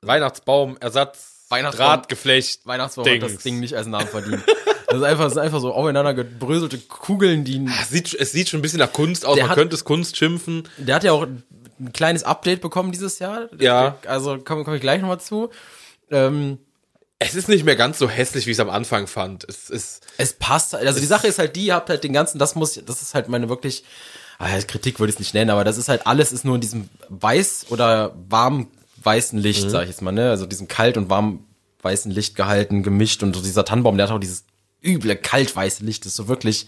Weihnachtsbaum-Ersatz, 0.00 1.46
Weihnachtsbaum- 1.50 1.76
Drahtgeflecht. 1.76 2.66
Weihnachtsbaum 2.66 3.04
Dings. 3.04 3.22
hat 3.24 3.34
das 3.34 3.42
Ding 3.42 3.60
nicht 3.60 3.74
als 3.76 3.86
Namen 3.86 4.08
verdient. 4.08 4.42
Das 4.88 4.98
ist 4.98 5.02
einfach, 5.04 5.24
das 5.24 5.34
sind 5.34 5.42
einfach 5.42 5.60
so 5.60 5.72
aufeinander 5.72 6.14
gebröselte 6.14 6.78
Kugeln, 6.78 7.44
die 7.44 7.66
Es 7.80 7.88
sieht, 7.90 8.14
es 8.14 8.32
sieht 8.32 8.48
schon 8.48 8.60
ein 8.60 8.62
bisschen 8.62 8.78
nach 8.78 8.92
Kunst 8.92 9.26
aus, 9.26 9.36
man 9.38 9.48
hat- 9.48 9.56
könnte 9.56 9.74
es 9.74 9.84
Kunst 9.84 10.16
schimpfen. 10.16 10.68
Der 10.78 10.94
hat 10.94 11.04
ja 11.04 11.12
auch 11.12 11.22
ein 11.26 11.92
kleines 11.92 12.22
Update 12.24 12.60
bekommen 12.60 12.92
dieses 12.92 13.18
Jahr. 13.18 13.48
Ja. 13.58 13.96
Also 14.06 14.38
komme 14.38 14.64
komm 14.64 14.74
ich 14.74 14.80
gleich 14.80 15.00
nochmal 15.00 15.20
zu. 15.20 15.50
Ähm, 16.10 16.58
Es 17.18 17.34
ist 17.34 17.48
nicht 17.48 17.64
mehr 17.64 17.76
ganz 17.76 17.98
so 17.98 18.08
hässlich, 18.08 18.46
wie 18.46 18.50
ich 18.50 18.56
es 18.56 18.60
am 18.60 18.70
Anfang 18.70 19.06
fand. 19.06 19.44
Es 19.48 19.70
ist, 19.70 20.06
es 20.18 20.34
passt. 20.34 20.74
Also 20.74 21.00
die 21.00 21.06
Sache 21.06 21.26
ist 21.26 21.38
halt 21.38 21.56
die, 21.56 21.66
ihr 21.66 21.74
habt 21.74 21.88
halt 21.90 22.04
den 22.04 22.12
ganzen, 22.12 22.38
das 22.38 22.54
muss, 22.54 22.80
das 22.84 23.02
ist 23.02 23.14
halt 23.14 23.28
meine 23.28 23.48
wirklich, 23.48 23.84
ah, 24.38 24.48
Kritik 24.66 25.00
würde 25.00 25.10
ich 25.10 25.16
es 25.16 25.20
nicht 25.20 25.34
nennen, 25.34 25.50
aber 25.50 25.64
das 25.64 25.78
ist 25.78 25.88
halt 25.88 26.06
alles 26.06 26.30
ist 26.32 26.44
nur 26.44 26.54
in 26.56 26.60
diesem 26.60 26.88
weiß 27.08 27.66
oder 27.70 28.14
warm 28.28 28.68
weißen 29.02 29.38
Licht, 29.38 29.70
sag 29.70 29.82
ich 29.84 29.88
jetzt 29.90 30.02
mal, 30.02 30.12
ne? 30.12 30.30
Also 30.30 30.46
diesem 30.46 30.68
kalt 30.68 30.96
und 30.96 31.08
warm 31.10 31.44
weißen 31.82 32.10
Licht 32.10 32.34
gehalten, 32.36 32.82
gemischt 32.82 33.22
und 33.22 33.34
so 33.36 33.42
dieser 33.42 33.64
Tannenbaum, 33.64 33.96
der 33.96 34.08
hat 34.08 34.14
auch 34.14 34.18
dieses 34.20 34.44
üble 34.86 35.16
kaltweiße 35.16 35.84
Licht, 35.84 36.04
das 36.04 36.12
ist 36.12 36.16
so 36.16 36.28
wirklich, 36.28 36.66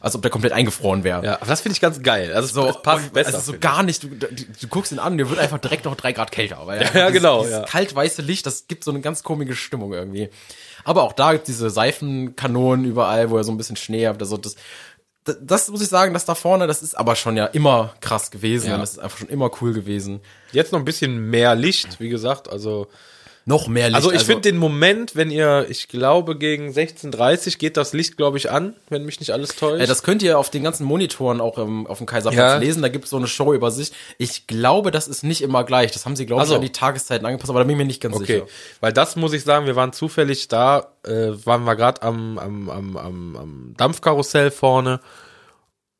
als 0.00 0.14
ob 0.14 0.22
der 0.22 0.30
komplett 0.30 0.52
eingefroren 0.52 1.02
wäre. 1.04 1.24
ja, 1.24 1.34
aber 1.36 1.46
das 1.46 1.60
finde 1.60 1.74
ich 1.74 1.80
ganz 1.80 2.02
geil. 2.02 2.32
Also 2.32 2.62
So, 2.62 2.68
es 2.68 2.82
passt 2.82 3.06
und- 3.06 3.12
besser. 3.14 3.34
Also 3.34 3.52
so 3.52 3.58
gar 3.58 3.82
nicht, 3.82 4.02
du, 4.04 4.08
du, 4.08 4.26
du 4.28 4.66
guckst 4.68 4.92
ihn 4.92 4.98
an, 5.00 5.18
dir 5.18 5.28
wird 5.28 5.38
einfach 5.40 5.58
direkt 5.58 5.84
noch 5.84 5.96
drei 5.96 6.12
Grad 6.12 6.30
kälter. 6.32 6.60
Weil 6.66 6.78
einfach 6.80 6.94
ja, 6.94 7.06
dieses, 7.08 7.20
genau, 7.22 7.42
Dieses 7.42 7.58
ja. 7.58 7.64
kalt-weiße 7.64 8.22
Licht, 8.22 8.46
das 8.46 8.68
gibt 8.68 8.84
so 8.84 8.90
eine 8.92 9.00
ganz 9.00 9.22
komische 9.24 9.56
Stimmung 9.56 9.92
irgendwie. 9.92 10.28
Aber 10.84 11.02
auch 11.02 11.12
da 11.12 11.32
gibt 11.32 11.48
diese 11.48 11.68
Seifenkanonen 11.70 12.84
überall, 12.84 13.30
wo 13.30 13.36
er 13.36 13.44
so 13.44 13.50
ein 13.52 13.56
bisschen 13.58 13.76
Schnee 13.76 14.06
habt. 14.06 14.22
Also 14.22 14.36
das, 14.36 14.54
das, 15.24 15.36
das 15.42 15.68
muss 15.68 15.82
ich 15.82 15.88
sagen, 15.88 16.14
das 16.14 16.24
da 16.24 16.34
vorne, 16.34 16.66
das 16.66 16.80
ist 16.82 16.94
aber 16.96 17.16
schon 17.16 17.36
ja 17.36 17.46
immer 17.46 17.94
krass 18.00 18.30
gewesen. 18.30 18.70
Ja. 18.70 18.78
Das 18.78 18.92
ist 18.92 18.98
einfach 18.98 19.18
schon 19.18 19.28
immer 19.28 19.50
cool 19.60 19.74
gewesen. 19.74 20.20
Jetzt 20.52 20.72
noch 20.72 20.78
ein 20.78 20.84
bisschen 20.84 21.28
mehr 21.28 21.54
Licht, 21.56 21.98
wie 22.00 22.08
gesagt. 22.08 22.48
Also, 22.48 22.86
Noch 23.48 23.66
mehr 23.66 23.86
Licht. 23.88 23.96
also 23.96 24.12
ich 24.12 24.24
finde 24.24 24.42
den 24.42 24.58
Moment, 24.58 25.16
wenn 25.16 25.30
ihr, 25.30 25.64
ich 25.70 25.88
glaube, 25.88 26.36
gegen 26.36 26.68
16.30 26.68 27.56
geht 27.56 27.78
das 27.78 27.94
Licht, 27.94 28.18
glaube 28.18 28.36
ich, 28.36 28.50
an, 28.50 28.76
wenn 28.90 29.06
mich 29.06 29.20
nicht 29.20 29.30
alles 29.32 29.56
täuscht. 29.56 29.80
Äh, 29.82 29.86
das 29.86 30.02
könnt 30.02 30.22
ihr 30.22 30.38
auf 30.38 30.50
den 30.50 30.62
ganzen 30.62 30.84
Monitoren 30.84 31.40
auch 31.40 31.56
im, 31.56 31.86
auf 31.86 31.96
dem 31.96 32.06
Kaiserplatz 32.06 32.36
Ja. 32.38 32.58
lesen. 32.58 32.82
Da 32.82 32.88
gibt 32.88 33.04
es 33.04 33.10
so 33.10 33.16
eine 33.16 33.26
Showübersicht. 33.26 33.94
Ich 34.18 34.46
glaube, 34.46 34.90
das 34.90 35.08
ist 35.08 35.24
nicht 35.24 35.40
immer 35.40 35.64
gleich. 35.64 35.92
Das 35.92 36.04
haben 36.04 36.14
sie, 36.14 36.26
glaube 36.26 36.40
ich, 36.40 36.42
Also. 36.42 36.56
an 36.56 36.60
die 36.60 36.72
Tageszeiten 36.72 37.24
angepasst, 37.26 37.48
aber 37.48 37.60
da 37.60 37.64
bin 37.64 37.72
ich 37.72 37.78
mir 37.78 37.86
nicht 37.86 38.02
ganz 38.02 38.16
Okay, 38.16 38.26
sicher. 38.40 38.46
weil 38.80 38.92
das 38.92 39.16
muss 39.16 39.32
ich 39.32 39.44
sagen, 39.44 39.64
wir 39.64 39.76
waren 39.76 39.94
zufällig 39.94 40.48
da, 40.48 40.92
äh, 41.06 41.30
waren 41.46 41.64
wir 41.64 41.74
gerade 41.74 42.02
am, 42.02 42.38
am, 42.38 42.68
am, 42.68 42.96
am, 42.98 43.36
am 43.36 43.74
Dampfkarussell 43.78 44.50
vorne 44.50 45.00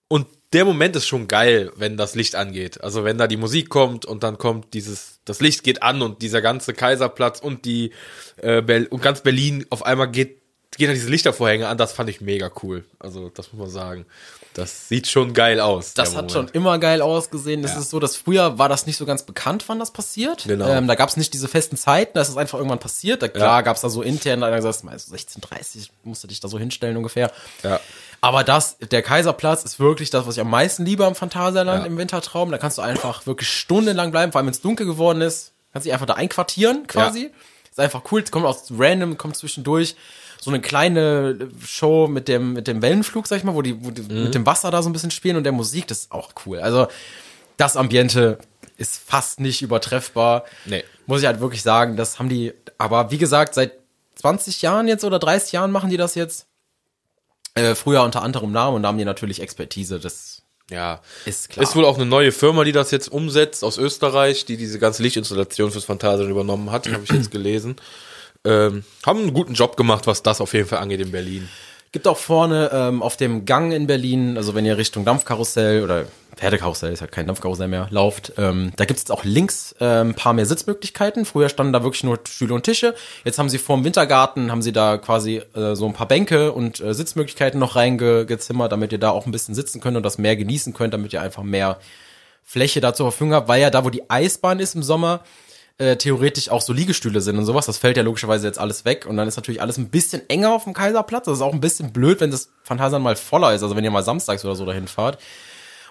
und 0.08 0.26
der 0.52 0.64
Moment 0.64 0.96
ist 0.96 1.06
schon 1.06 1.28
geil, 1.28 1.70
wenn 1.76 1.96
das 1.96 2.14
Licht 2.14 2.34
angeht. 2.34 2.82
Also 2.82 3.04
wenn 3.04 3.18
da 3.18 3.26
die 3.26 3.37
Musik 3.37 3.68
kommt 3.68 4.06
und 4.06 4.22
dann 4.22 4.38
kommt 4.38 4.72
dieses, 4.74 5.20
das 5.24 5.40
Licht 5.40 5.62
geht 5.62 5.82
an 5.82 6.00
und 6.02 6.22
dieser 6.22 6.40
ganze 6.40 6.72
Kaiserplatz 6.72 7.40
und 7.40 7.64
die 7.64 7.92
äh, 8.38 8.62
Bel 8.62 8.87
und 8.87 9.02
ganz 9.02 9.20
Berlin 9.20 9.66
auf 9.70 9.84
einmal 9.84 10.11
geht 10.11 10.38
gehen 10.76 10.87
da 10.88 10.94
diese 10.94 11.08
Lichtervorhänge 11.08 11.66
an, 11.66 11.76
das 11.76 11.92
fand 11.92 12.08
ich 12.08 12.20
mega 12.20 12.50
cool. 12.62 12.84
Also, 13.00 13.30
das 13.30 13.52
muss 13.52 13.58
man 13.61 13.70
sagen. 13.70 14.06
Das 14.54 14.88
sieht 14.88 15.08
schon 15.08 15.32
geil 15.34 15.61
aus. 15.61 15.94
Das 15.94 16.11
hat 16.11 16.16
Moment. 16.16 16.32
schon 16.32 16.48
immer 16.50 16.78
geil 16.78 17.00
ausgesehen. 17.02 17.64
Es 17.64 17.72
Ja. 17.72 17.80
ist 17.80 17.90
so, 17.90 17.98
dass 17.98 18.16
früher 18.16 18.58
war 18.58 18.68
das 18.68 18.87
nicht 18.87 18.96
so 18.96 19.04
ganz 19.06 19.24
bekannt, 19.24 19.64
wann 19.66 19.78
das 19.80 19.92
passiert. 19.92 20.44
Genau. 20.46 20.68
Ähm, 20.68 20.87
da 20.87 20.94
gab 20.94 21.08
es 21.08 21.16
nicht 21.16 21.32
diese 21.34 21.48
festen 21.48 21.76
Zeiten, 21.76 22.12
da 22.14 22.20
ist 22.20 22.28
es 22.28 22.37
einfach 22.37 22.58
irgendwann 22.58 22.78
passiert. 22.78 23.22
Da, 23.22 23.28
klar 23.28 23.62
gab 23.64 23.76
es 23.76 23.82
da 23.82 23.88
so 23.88 24.02
intern, 24.02 24.40
da 24.40 24.48
hat 24.48 24.56
gesagt, 24.56 24.84
meist 24.84 25.12
16.30 25.12 25.88
musst 26.04 26.22
du 26.22 26.28
dich 26.28 26.38
da 26.40 26.48
so 26.48 26.58
hinstellen 26.58 26.96
ungefähr. 26.96 27.32
Ja. 27.64 27.80
Aber 28.20 28.42
das, 28.44 28.78
der 28.78 29.02
Kaiserplatz 29.02 29.62
ist 29.64 29.78
wirklich 29.78 30.11
das, 30.11 30.26
was 30.26 30.37
ich 30.37 30.40
am 30.40 30.50
meisten 30.50 30.85
liebe 30.85 31.07
am 31.07 31.14
Phantasialand 31.14 31.83
Ja. 31.83 31.87
im 31.87 31.96
Wintertraum. 31.98 32.50
Da 32.50 32.59
kannst 32.59 32.78
du 32.78 32.83
einfach 32.83 33.26
wirklich 33.26 33.48
stundenlang 33.50 34.11
bleiben, 34.11 34.33
vor 34.33 34.38
allem 34.40 34.46
wenn 34.46 34.54
es 34.54 34.61
dunkel 34.61 34.87
geworden 34.87 35.20
ist. 35.20 35.52
Kannst 35.72 35.87
dich 35.87 35.92
einfach 35.92 36.07
da 36.07 36.14
einquartieren 36.14 36.87
quasi. 36.87 37.31
Ist 37.70 37.78
einfach 37.78 38.02
cool. 38.11 38.22
Es 38.22 38.31
kommt 38.31 38.44
aus 38.46 38.64
random, 38.76 39.18
kommt 39.18 39.37
zwischendurch 39.37 39.94
so 40.40 40.50
eine 40.50 40.61
kleine 40.61 41.48
Show 41.64 42.07
mit 42.09 42.26
dem, 42.28 42.54
mit 42.54 42.66
dem 42.68 42.81
Wellenflug, 42.83 43.26
sag 43.26 43.37
ich 43.38 43.44
mal, 43.44 43.54
wo 43.54 43.62
die, 43.62 43.85
wo 43.85 43.90
die 43.90 44.02
Mhm. 44.02 44.24
mit 44.24 44.35
dem 44.35 44.46
Wasser 44.46 44.70
da 44.70 44.83
so 44.83 44.88
ein 44.88 44.92
bisschen 44.92 45.11
spielen 45.11 45.37
und 45.37 45.44
der 45.44 45.52
Musik, 45.52 45.87
das 45.88 45.98
ist 46.00 46.12
auch 46.12 46.31
cool. 46.46 46.59
Also, 46.61 46.87
das 47.57 47.76
Ambiente 47.76 48.38
ist 48.76 49.00
fast 49.04 49.40
nicht 49.40 49.62
übertreffbar. 49.62 50.44
Nee. 50.64 50.85
Muss 51.07 51.20
ich 51.20 51.26
halt 51.26 51.40
wirklich 51.40 51.62
sagen, 51.62 51.96
das 51.96 52.18
haben 52.18 52.28
die, 52.28 52.52
aber 52.78 53.11
wie 53.11 53.18
gesagt, 53.18 53.54
seit 53.54 53.72
20 54.16 54.62
Jahren 54.62 54.87
jetzt 54.88 55.04
oder 55.04 55.18
30 55.18 55.52
Jahren 55.52 55.70
machen 55.72 55.90
die 55.90 55.96
das 55.96 56.14
jetzt. 56.14 56.46
Äh, 57.54 57.74
früher 57.74 58.02
unter 58.02 58.22
anderem 58.22 58.52
Namen 58.52 58.76
und 58.76 58.82
da 58.82 58.88
haben 58.88 58.98
die 58.98 59.04
natürlich 59.04 59.40
Expertise, 59.40 59.98
das 59.98 60.42
Ja. 60.70 61.00
ist 61.24 61.48
klar. 61.48 61.62
Ist 61.62 61.74
wohl 61.76 61.84
auch 61.84 61.96
eine 61.96 62.06
neue 62.06 62.30
Firma, 62.32 62.64
die 62.64 62.72
das 62.72 62.90
jetzt 62.90 63.08
umsetzt 63.11 63.64
aus 63.64 63.78
Österreich, 63.78 64.44
die 64.44 64.56
diese 64.56 64.78
ganze 64.78 65.02
Lichtinstallation 65.02 65.70
fürs 65.70 65.84
Phantasialand 65.84 66.30
übernommen 66.30 66.70
hat, 66.70 66.88
habe 66.88 67.04
ich 67.04 67.11
jetzt 67.11 67.30
gelesen. 67.30 67.76
Ähm, 68.44 68.84
haben 69.04 69.18
einen 69.20 69.34
guten 69.34 69.54
Job 69.54 69.76
gemacht, 69.76 70.06
was 70.06 70.22
das 70.22 70.40
auf 70.40 70.52
jeden 70.54 70.68
Fall 70.68 70.78
angeht 70.78 71.00
in 71.00 71.11
Berlin. 71.11 71.48
Gibt 71.90 72.07
auch 72.07 72.18
vorne 72.18 72.70
ähm, 72.72 73.03
auf 73.03 73.16
dem 73.16 73.46
Gang 73.46 73.72
in 73.72 73.87
Berlin, 73.87 74.37
also 74.37 74.55
wenn 74.55 74.66
ihr 74.66 74.77
Richtung 74.77 75.07
Dampfkarussell 75.07 75.83
oder 75.83 76.05
Pferdekarussell, 76.37 76.92
ist 76.92 77.01
ja 77.01 77.07
kein 77.07 77.27
Dampfkarussell 77.27 77.66
mehr, 77.66 77.88
lauft, 77.90 78.35
ähm, 78.37 78.72
da 78.77 78.85
gibt's 78.85 79.11
auch 79.11 79.24
links 79.24 79.74
ähm, 79.81 80.11
ein 80.11 80.14
paar 80.14 80.35
mehr 80.35 80.46
Sitzmöglichkeiten. 80.46 81.24
Früher 81.24 81.48
standen 81.48 81.72
da 81.72 81.83
wirklich 81.83 82.05
nur 82.05 82.20
Stühle 82.29 82.55
und 82.55 82.62
Tische. 82.62 82.94
Jetzt 83.24 83.38
haben 83.38 83.48
sie 83.48 83.59
vorm 83.59 83.85
Wintergarten, 83.85 84.51
haben 84.51 84.62
sie 84.62 84.72
da 84.72 84.98
quasi 84.98 85.42
äh, 85.55 85.74
so 85.74 85.87
ein 85.87 85.94
paar 85.94 86.07
Bänke 86.07 86.53
und 86.53 86.79
äh, 86.81 86.92
Sitzmöglichkeiten 86.92 87.59
noch 87.59 87.74
reingezimmert, 87.74 88.70
damit 88.70 88.92
ihr 88.92 88.98
da 88.98 89.11
auch 89.11 89.27
ein 89.27 89.33
bisschen 89.33 89.55
sitzen 89.55 89.81
könnt 89.81 89.96
und 89.96 90.03
das 90.03 90.18
mehr 90.18 90.37
genießen 90.37 90.74
könnt, 90.74 90.92
damit 90.92 91.12
ihr 91.12 91.22
einfach 91.22 91.42
mehr 91.42 91.79
Fläche 92.44 92.81
da 92.81 92.94
zur 92.94 93.11
Verfügung 93.11 93.35
habt, 93.35 93.48
weil 93.48 93.61
ja 93.61 93.70
da, 93.70 93.85
wo 93.85 93.90
die 93.90 94.09
Eisbahn 94.09 94.61
ist 94.61 94.74
im 94.74 94.83
Sommer, 94.83 95.20
äh, 95.79 95.97
theoretisch 95.97 96.49
auch 96.51 96.61
so 96.61 96.73
Liegestühle 96.73 97.21
sind 97.21 97.38
und 97.38 97.47
sowas. 97.47 97.67
Das 97.67 97.79
fällt 97.79 97.97
ja 97.97 98.03
logischerweise 98.03 98.47
jetzt 98.47 98.59
alles 98.59 98.85
weg 98.85 99.07
und 99.07 99.17
dann 99.17 99.29
ist 99.29 99.37
natürlich 99.37 99.61
alles 99.62 99.77
ein 99.79 99.88
bisschen 99.88 100.29
enger 100.29 100.53
auf 100.53 100.64
dem 100.64 100.75
Kaiserplatz. 100.75 101.27
Das 101.27 101.37
ist 101.38 101.43
auch 101.43 101.53
ein 101.53 101.61
bisschen 101.61 101.93
blöd, 101.93 102.21
wenn 102.21 102.31
das 102.31 102.51
Phantasialand 102.64 103.05
mal 103.05 103.17
voller 103.17 103.55
ist, 103.55 103.62
also 103.62 103.77
wenn 103.77 103.85
ihr 103.85 103.91
mal 103.91 104.03
samstags 104.03 104.45
oder 104.45 104.57
so 104.57 104.67
dahin 104.67 104.88
fahrt. 104.88 105.19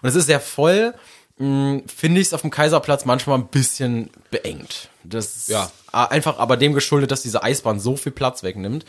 Und 0.01 0.09
es 0.09 0.15
ist 0.15 0.25
sehr 0.27 0.39
voll, 0.41 0.93
mh, 1.37 1.81
finde 1.87 2.19
ich 2.21 2.27
es 2.27 2.33
auf 2.33 2.41
dem 2.41 2.51
Kaiserplatz 2.51 3.05
manchmal 3.05 3.37
ein 3.37 3.47
bisschen 3.47 4.09
beengt. 4.29 4.89
Das 5.03 5.35
ist 5.37 5.47
Ja. 5.49 5.71
einfach 5.91 6.37
aber 6.37 6.57
dem 6.57 6.73
geschuldet, 6.73 7.11
dass 7.11 7.21
diese 7.21 7.41
Eisbahn 7.43 7.79
so 7.79 7.95
viel 7.95 8.11
Platz 8.11 8.43
wegnimmt. 8.43 8.83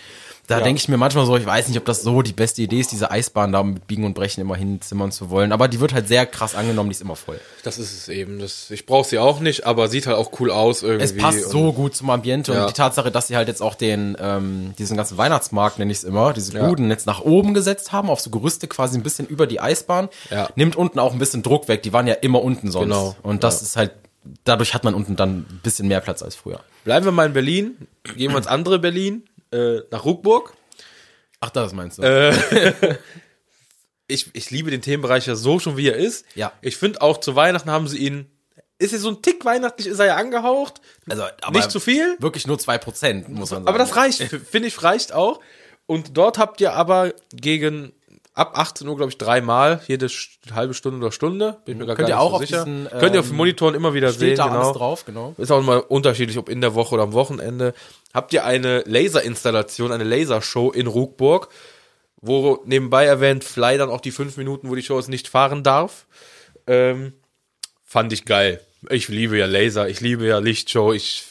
Da 0.49 0.59
Ja. 0.59 0.65
denke 0.65 0.81
ich 0.81 0.89
mir 0.89 0.97
manchmal 0.97 1.27
so, 1.27 1.37
ich 1.37 1.45
weiß 1.45 1.69
nicht, 1.69 1.77
ob 1.77 1.85
das 1.85 2.03
so 2.03 2.23
die 2.23 2.33
beste 2.33 2.63
Idee 2.63 2.81
ist, 2.81 2.91
diese 2.91 3.11
Eisbahn 3.11 3.53
da 3.53 3.63
mit 3.63 3.87
Biegen 3.87 4.05
und 4.05 4.15
Brechen 4.15 4.41
immer 4.41 4.57
hinzimmern 4.57 5.13
zu 5.13 5.29
wollen. 5.29 5.53
Aber 5.53 5.69
die 5.69 5.79
wird 5.79 5.93
halt 5.93 6.09
sehr 6.09 6.25
krass 6.25 6.55
angenommen, 6.55 6.89
die 6.89 6.95
ist 6.95 7.03
immer 7.03 7.17
voll. 7.17 7.39
Das 7.65 7.79
ist 7.79 7.93
es 7.93 8.09
eben. 8.09 8.39
Das, 8.39 8.71
ich 8.71 8.87
brauche 8.87 9.07
sie 9.07 9.19
auch 9.19 9.41
nicht, 9.41 9.67
aber 9.67 9.89
sieht 9.89 10.07
halt 10.07 10.17
auch 10.17 10.33
cool 10.41 10.51
aus 10.51 10.83
irgendwie. 10.83 11.05
Es 11.05 11.15
passt 11.17 11.51
so 11.51 11.75
gut 11.75 11.95
zum 11.95 12.09
Ambiente 12.09 12.55
Ja. 12.55 12.63
und 12.63 12.71
die 12.71 12.75
Tatsache, 12.75 13.11
dass 13.11 13.27
sie 13.29 13.37
halt 13.37 13.47
jetzt 13.47 13.61
auch 13.61 13.75
den, 13.75 14.17
ähm, 14.19 14.73
diesen 14.79 14.97
ganzen 14.97 15.19
Weihnachtsmarkt, 15.19 15.79
nenne 15.79 15.93
ich 15.93 15.99
es 15.99 16.05
immer, 16.05 16.33
diese 16.33 16.57
Ja. 16.57 16.67
Buden 16.67 16.89
jetzt 16.89 17.07
nach 17.07 17.21
oben 17.21 17.53
gesetzt 17.53 17.93
haben, 17.93 18.09
auf 18.09 18.21
so 18.21 18.31
Gerüste 18.31 18.69
quasi 18.69 18.97
ein 18.99 19.03
bisschen 19.03 19.27
über 19.27 19.47
die 19.47 19.61
Eisbahn, 19.61 20.09
Ja. 20.31 20.49
nimmt 20.57 20.77
unten 20.77 20.99
auch 20.99 21.13
ein 21.13 21.19
bisschen 21.19 21.43
Druck 21.43 21.69
weg. 21.69 21.83
Die 21.83 21.93
waren 21.93 22.07
ja 22.07 22.15
immer 22.15 22.43
unten 22.43 22.71
sonst. 22.71 22.85
Genau. 22.87 23.15
Und 23.23 23.45
das 23.45 23.61
Ja. 23.61 23.67
ist 23.67 23.77
halt, 23.77 23.93
dadurch 24.45 24.73
hat 24.73 24.83
man 24.83 24.95
unten 24.95 25.15
dann 25.15 25.41
ein 25.41 25.61
bisschen 25.63 25.89
mehr 25.89 26.01
Platz 26.01 26.23
als 26.23 26.37
früher. 26.37 26.61
Bleiben 26.85 27.05
wir 27.05 27.13
mal 27.13 27.27
in 27.27 27.35
Berlin. 27.35 27.77
Gehen 28.17 28.31
wir 28.33 28.39
ins 28.39 28.47
andere 28.47 28.79
Berlin, 28.79 29.25
äh, 29.53 29.81
nach 29.91 30.05
Ruckburg. 30.05 30.55
Ach, 31.41 31.51
das 31.51 31.73
meinst 31.73 31.99
du? 31.99 32.03
Ich, 34.11 34.31
ich 34.33 34.51
liebe 34.51 34.71
den 34.71 34.81
Themenbereich 34.81 35.27
ja 35.27 35.37
so 35.37 35.59
schon, 35.59 35.77
wie 35.77 35.89
er 35.89 35.97
ist. 35.97 36.25
Ja. 36.35 36.55
Ich 36.63 36.79
finde 36.79 37.03
auch 37.03 37.19
zu 37.21 37.37
Weihnachten 37.37 37.71
haben 37.71 37.87
sie 37.87 37.99
ihn. 37.99 38.31
Ist 38.79 38.95
er 38.95 39.01
so 39.01 39.11
ein 39.11 39.21
Tick 39.21 39.45
weihnachtlich, 39.45 39.87
ist 39.87 39.99
er 39.99 40.07
ja 40.07 40.17
angehaucht. 40.17 40.81
Also, 41.11 41.25
aber 41.43 41.59
nicht 41.59 41.71
zu 41.71 41.79
viel. 41.79 42.17
Wirklich 42.19 42.47
nur 42.47 42.59
zwei 42.59 42.79
Prozent, 42.79 43.29
muss 43.29 43.51
man 43.51 43.65
sagen. 43.65 43.69
Aber 43.69 43.77
das 43.77 43.97
reicht, 43.97 44.23
finde 44.23 44.69
ich, 44.69 44.83
reicht 44.83 45.13
auch. 45.13 45.41
Und 45.85 46.17
dort 46.17 46.39
habt 46.39 46.61
ihr 46.63 46.73
aber 46.73 47.13
gegen 47.33 47.93
ab 48.38 48.57
18 48.57 48.87
Uhr, 48.87 48.96
glaube 48.96 49.11
ich, 49.11 49.18
dreimal, 49.18 49.81
jede 49.88 50.09
halbe 50.53 50.72
Stunde 50.72 50.98
oder 50.98 51.11
Stunde. 51.11 51.59
Bin 51.64 51.74
ich 51.74 51.81
mir 51.81 51.87
gar 51.87 51.96
Könnt 51.96 52.09
gar 52.09 52.18
ihr 52.18 52.22
nicht 52.22 52.24
auch 52.24 52.31
so 52.31 52.37
auf 52.37 52.42
sicher. 52.42 52.64
diesen, 52.64 52.88
Könnt 52.88 53.14
ihr 53.14 53.20
auf 53.20 53.27
ähm, 53.27 53.33
den 53.33 53.37
Monitoren 53.37 53.74
immer 53.74 53.94
wieder 53.94 54.09
Steht 54.11 54.20
sehen. 54.20 54.37
da 54.37 54.46
genau. 54.46 54.61
alles 54.61 54.77
drauf, 54.77 55.05
genau. 55.05 55.35
Ist 55.38 55.51
auch 55.51 55.59
immer 55.59 55.90
unterschiedlich, 55.90 56.38
ob 56.38 56.48
in 56.48 56.61
der 56.61 56.74
Woche 56.74 56.94
oder 56.94 57.03
am 57.03 57.12
Wochenende. 57.12 57.74
Habt 58.14 58.33
ihr 58.33 58.44
eine 58.44 58.85
Laserinstallation, 58.87 59.90
eine 59.90 60.05
Lasershow 60.05 60.70
in 60.70 60.87
Ruckburg, 60.87 61.48
wo 62.20 62.62
nebenbei 62.64 63.07
erwähnt 63.07 63.42
Fly 63.42 63.77
dann 63.77 63.90
auch 63.90 64.01
die 64.01 64.12
fünf 64.12 64.37
Minuten, 64.37 64.70
wo 64.70 64.77
die 64.77 64.83
Show 64.83 64.98
es 64.98 65.09
nicht 65.09 65.27
fahren 65.27 65.64
darf. 65.64 66.07
Ähm, 66.68 67.14
fand 67.85 68.12
ich 68.12 68.24
geil. 68.24 68.61
Ich 68.88 69.09
liebe 69.09 69.37
ja 69.37 69.46
Laser, 69.46 69.88
ich 69.88 70.01
liebe 70.01 70.27
ja 70.27 70.38
Lichtshow. 70.38 70.92
Ich, 70.92 71.24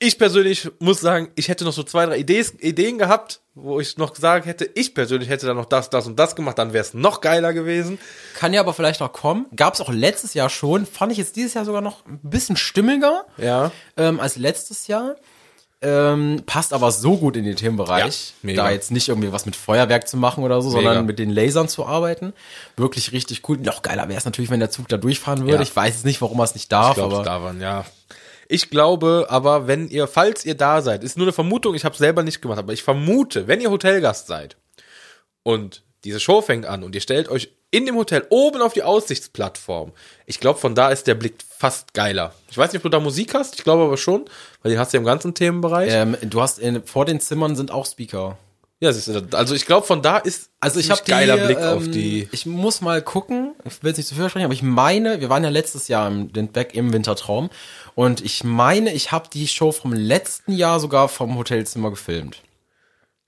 ich 0.00 0.18
persönlich 0.18 0.70
muss 0.78 1.00
sagen, 1.00 1.28
ich 1.34 1.48
hätte 1.48 1.64
noch 1.64 1.72
so 1.72 1.82
zwei, 1.82 2.06
drei 2.06 2.18
Ideen, 2.18 2.46
Ideen 2.60 2.98
gehabt, 2.98 3.40
wo 3.54 3.80
ich 3.80 3.96
noch 3.98 4.14
gesagt 4.14 4.46
hätte, 4.46 4.70
ich 4.74 4.94
persönlich 4.94 5.28
hätte 5.28 5.46
dann 5.46 5.56
noch 5.56 5.64
das, 5.64 5.90
das 5.90 6.06
und 6.06 6.16
das 6.18 6.36
gemacht, 6.36 6.58
dann 6.58 6.72
wäre 6.72 6.82
es 6.84 6.94
noch 6.94 7.20
geiler 7.20 7.52
gewesen. 7.52 7.98
Kann 8.34 8.52
ja 8.52 8.60
aber 8.60 8.74
vielleicht 8.74 9.02
auch 9.02 9.12
kommen. 9.12 9.46
Gab 9.56 9.74
es 9.74 9.80
auch 9.80 9.90
letztes 9.92 10.34
Jahr 10.34 10.50
schon. 10.50 10.86
Fand 10.86 11.10
ich 11.10 11.18
jetzt 11.18 11.34
dieses 11.34 11.54
Jahr 11.54 11.64
sogar 11.64 11.80
noch 11.80 12.06
ein 12.06 12.20
bisschen 12.22 12.56
stimmiger 12.56 13.24
Ja. 13.36 13.72
ähm, 13.96 14.20
als 14.20 14.36
letztes 14.36 14.86
Jahr. 14.86 15.16
Ähm, 15.80 16.42
passt 16.44 16.72
aber 16.72 16.90
so 16.90 17.16
gut 17.18 17.36
in 17.36 17.44
den 17.44 17.54
Themenbereich, 17.54 18.34
Ja, 18.42 18.54
da 18.54 18.70
jetzt 18.70 18.90
nicht 18.90 19.08
irgendwie 19.08 19.30
was 19.30 19.46
mit 19.46 19.54
Feuerwerk 19.54 20.08
zu 20.08 20.16
machen 20.16 20.42
oder 20.42 20.60
so, 20.60 20.70
Mega. 20.70 20.82
sondern 20.82 21.06
mit 21.06 21.20
den 21.20 21.30
Lasern 21.30 21.68
zu 21.68 21.86
arbeiten. 21.86 22.32
Wirklich 22.76 23.12
richtig 23.12 23.48
cool. 23.48 23.58
Noch 23.58 23.82
geiler 23.82 24.08
wäre 24.08 24.18
es 24.18 24.24
natürlich, 24.24 24.50
wenn 24.50 24.58
der 24.58 24.70
Zug 24.72 24.88
da 24.88 24.96
durchfahren 24.96 25.42
würde. 25.42 25.54
Ja. 25.54 25.60
Ich 25.62 25.74
weiß 25.76 25.94
jetzt 25.94 26.04
nicht, 26.04 26.20
warum 26.20 26.40
er 26.40 26.44
es 26.44 26.54
nicht 26.54 26.72
darf, 26.72 26.90
Ich 26.90 26.94
glaube, 26.96 27.14
aber 27.16 27.24
da 27.24 27.42
waren, 27.42 27.60
ja. 27.60 27.84
Ich 28.48 28.70
glaube 28.70 29.26
aber, 29.28 29.66
wenn 29.66 29.88
ihr, 29.88 30.06
falls 30.06 30.44
ihr 30.46 30.54
da 30.54 30.80
seid, 30.80 31.04
ist 31.04 31.18
nur 31.18 31.26
eine 31.26 31.32
Vermutung, 31.32 31.74
ich 31.74 31.84
habe 31.84 31.92
es 31.92 31.98
selber 31.98 32.22
nicht 32.22 32.40
gemacht, 32.40 32.58
aber 32.58 32.72
ich 32.72 32.82
vermute, 32.82 33.46
wenn 33.46 33.60
ihr 33.60 33.70
Hotelgast 33.70 34.26
seid 34.26 34.56
und 35.42 35.82
diese 36.04 36.18
Show 36.18 36.40
fängt 36.40 36.64
an 36.64 36.82
und 36.82 36.94
ihr 36.94 37.02
stellt 37.02 37.28
euch 37.28 37.50
in 37.70 37.84
dem 37.84 37.96
Hotel 37.96 38.24
oben 38.30 38.62
auf 38.62 38.72
die 38.72 38.82
Aussichtsplattform, 38.82 39.92
ich 40.24 40.40
glaube, 40.40 40.58
von 40.58 40.74
da 40.74 40.88
ist 40.88 41.06
der 41.06 41.14
Blick 41.14 41.34
fast 41.46 41.92
geiler. 41.92 42.32
Ich 42.50 42.56
weiß 42.56 42.72
nicht, 42.72 42.78
ob 42.78 42.84
du 42.84 42.88
da 42.88 43.00
Musik 43.00 43.34
hast, 43.34 43.56
ich 43.58 43.64
glaube 43.64 43.82
aber 43.82 43.98
schon, 43.98 44.24
weil 44.62 44.70
den 44.70 44.78
hast 44.78 44.92
du 44.92 44.96
ja 44.96 45.00
im 45.00 45.06
ganzen 45.06 45.34
Themenbereich. 45.34 45.90
ähm, 45.92 46.16
du 46.22 46.40
hast 46.40 46.58
in, 46.58 46.82
vor 46.84 47.04
den 47.04 47.20
Zimmern 47.20 47.54
sind 47.54 47.70
auch 47.70 47.84
Speaker. 47.84 48.38
Ja, 48.80 48.90
also 48.90 49.54
ich 49.56 49.66
glaube, 49.66 49.84
von 49.84 50.02
da 50.02 50.18
ist 50.18 50.50
Also 50.60 50.78
ich 50.78 50.88
habe 50.92 51.02
geiler 51.04 51.36
die, 51.36 51.46
Blick 51.46 51.58
ähm, 51.58 51.64
auf 51.64 51.88
die. 51.88 52.28
Ich 52.30 52.46
muss 52.46 52.80
mal 52.80 53.02
gucken. 53.02 53.56
Ich 53.64 53.82
will 53.82 53.90
jetzt 53.90 53.96
nicht 53.96 54.06
zu 54.06 54.14
viel 54.14 54.22
versprechen, 54.22 54.44
aber 54.44 54.54
ich 54.54 54.62
meine, 54.62 55.20
wir 55.20 55.28
waren 55.28 55.42
ja 55.42 55.50
letztes 55.50 55.88
Jahr 55.88 56.06
im 56.06 56.30
Lindbergh 56.32 56.76
im 56.78 56.92
Wintertraum 56.92 57.50
und 57.98 58.20
ich 58.20 58.44
meine, 58.44 58.92
ich 58.92 59.10
habe 59.10 59.28
die 59.28 59.48
Show 59.48 59.72
vom 59.72 59.92
letzten 59.92 60.52
Jahr 60.52 60.78
sogar 60.78 61.08
vom 61.08 61.36
Hotelzimmer 61.36 61.90
gefilmt. 61.90 62.44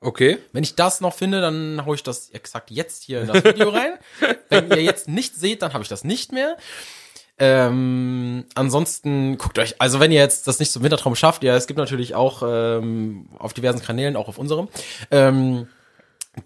Okay. 0.01 0.39
Wenn 0.53 0.63
ich 0.63 0.77
das 0.77 1.01
noch 1.01 1.13
finde, 1.13 1.41
dann 1.41 1.85
hau 1.85 1.93
ich 1.93 2.05
das 2.05 2.31
exakt 2.31 2.71
jetzt 2.71 3.03
hier 3.03 3.23
in 3.23 3.27
das 3.27 3.43
Video 3.43 3.69
rein. 3.71 3.95
Wenn 4.49 4.71
ihr 4.71 4.85
jetzt 4.85 5.09
nicht 5.09 5.35
seht, 5.35 5.63
dann 5.63 5.73
habe 5.73 5.83
ich 5.83 5.89
das 5.89 6.05
nicht 6.05 6.31
mehr. 6.31 6.57
Ähm, 7.41 8.45
ansonsten 8.55 9.39
guckt 9.39 9.59
euch, 9.59 9.75
also 9.81 9.99
wenn 9.99 10.13
ihr 10.13 10.21
jetzt 10.21 10.47
das 10.47 10.61
nicht 10.61 10.71
zum 10.71 10.85
Wintertraum 10.85 11.17
schafft, 11.17 11.43
ja, 11.43 11.57
es 11.57 11.67
gibt 11.67 11.79
natürlich 11.79 12.15
auch 12.15 12.45
ähm, 12.47 13.29
auf 13.41 13.53
diversen 13.53 13.83
Kanälen, 13.83 14.15
auch 14.15 14.29
auf 14.29 14.39
unserem, 14.39 14.69
ähm, 15.11 15.67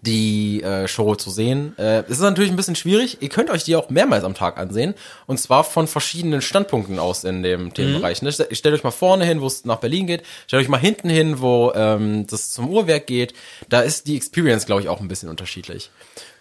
die 0.01 0.63
äh, 0.63 0.87
Show 0.87 1.15
zu 1.15 1.29
sehen. 1.29 1.77
Äh, 1.77 1.99
es 2.05 2.11
ist 2.17 2.19
natürlich 2.21 2.49
ein 2.49 2.55
bisschen 2.55 2.75
schwierig. 2.75 3.17
Ihr 3.21 3.29
könnt 3.29 3.49
euch 3.51 3.63
die 3.63 3.75
auch 3.75 3.89
mehrmals 3.89 4.23
am 4.23 4.33
Tag 4.33 4.57
ansehen. 4.57 4.95
Und 5.27 5.39
zwar 5.39 5.63
von 5.63 5.87
verschiedenen 5.87 6.41
Standpunkten 6.41 6.97
aus 6.97 7.23
in 7.23 7.43
dem 7.43 7.73
Themenbereich. 7.73 8.21
Ne? 8.23 8.31
Stellt 8.31 8.65
euch 8.75 8.83
mal 8.83 8.91
vorne 8.91 9.25
hin, 9.25 9.41
wo 9.41 9.47
es 9.47 9.63
nach 9.63 9.77
Berlin 9.77 10.07
geht. 10.07 10.23
Stellt 10.47 10.63
euch 10.63 10.69
mal 10.69 10.79
hinten 10.79 11.09
hin, 11.09 11.39
wo 11.39 11.71
ähm, 11.75 12.25
das 12.27 12.51
zum 12.51 12.67
Uhrwerk 12.69 13.05
geht. 13.05 13.33
Da 13.69 13.81
ist 13.81 14.07
die 14.07 14.15
Experience, 14.17 14.65
glaube 14.65 14.81
ich, 14.81 14.89
auch 14.89 14.99
ein 15.01 15.07
bisschen 15.07 15.29
unterschiedlich. 15.29 15.91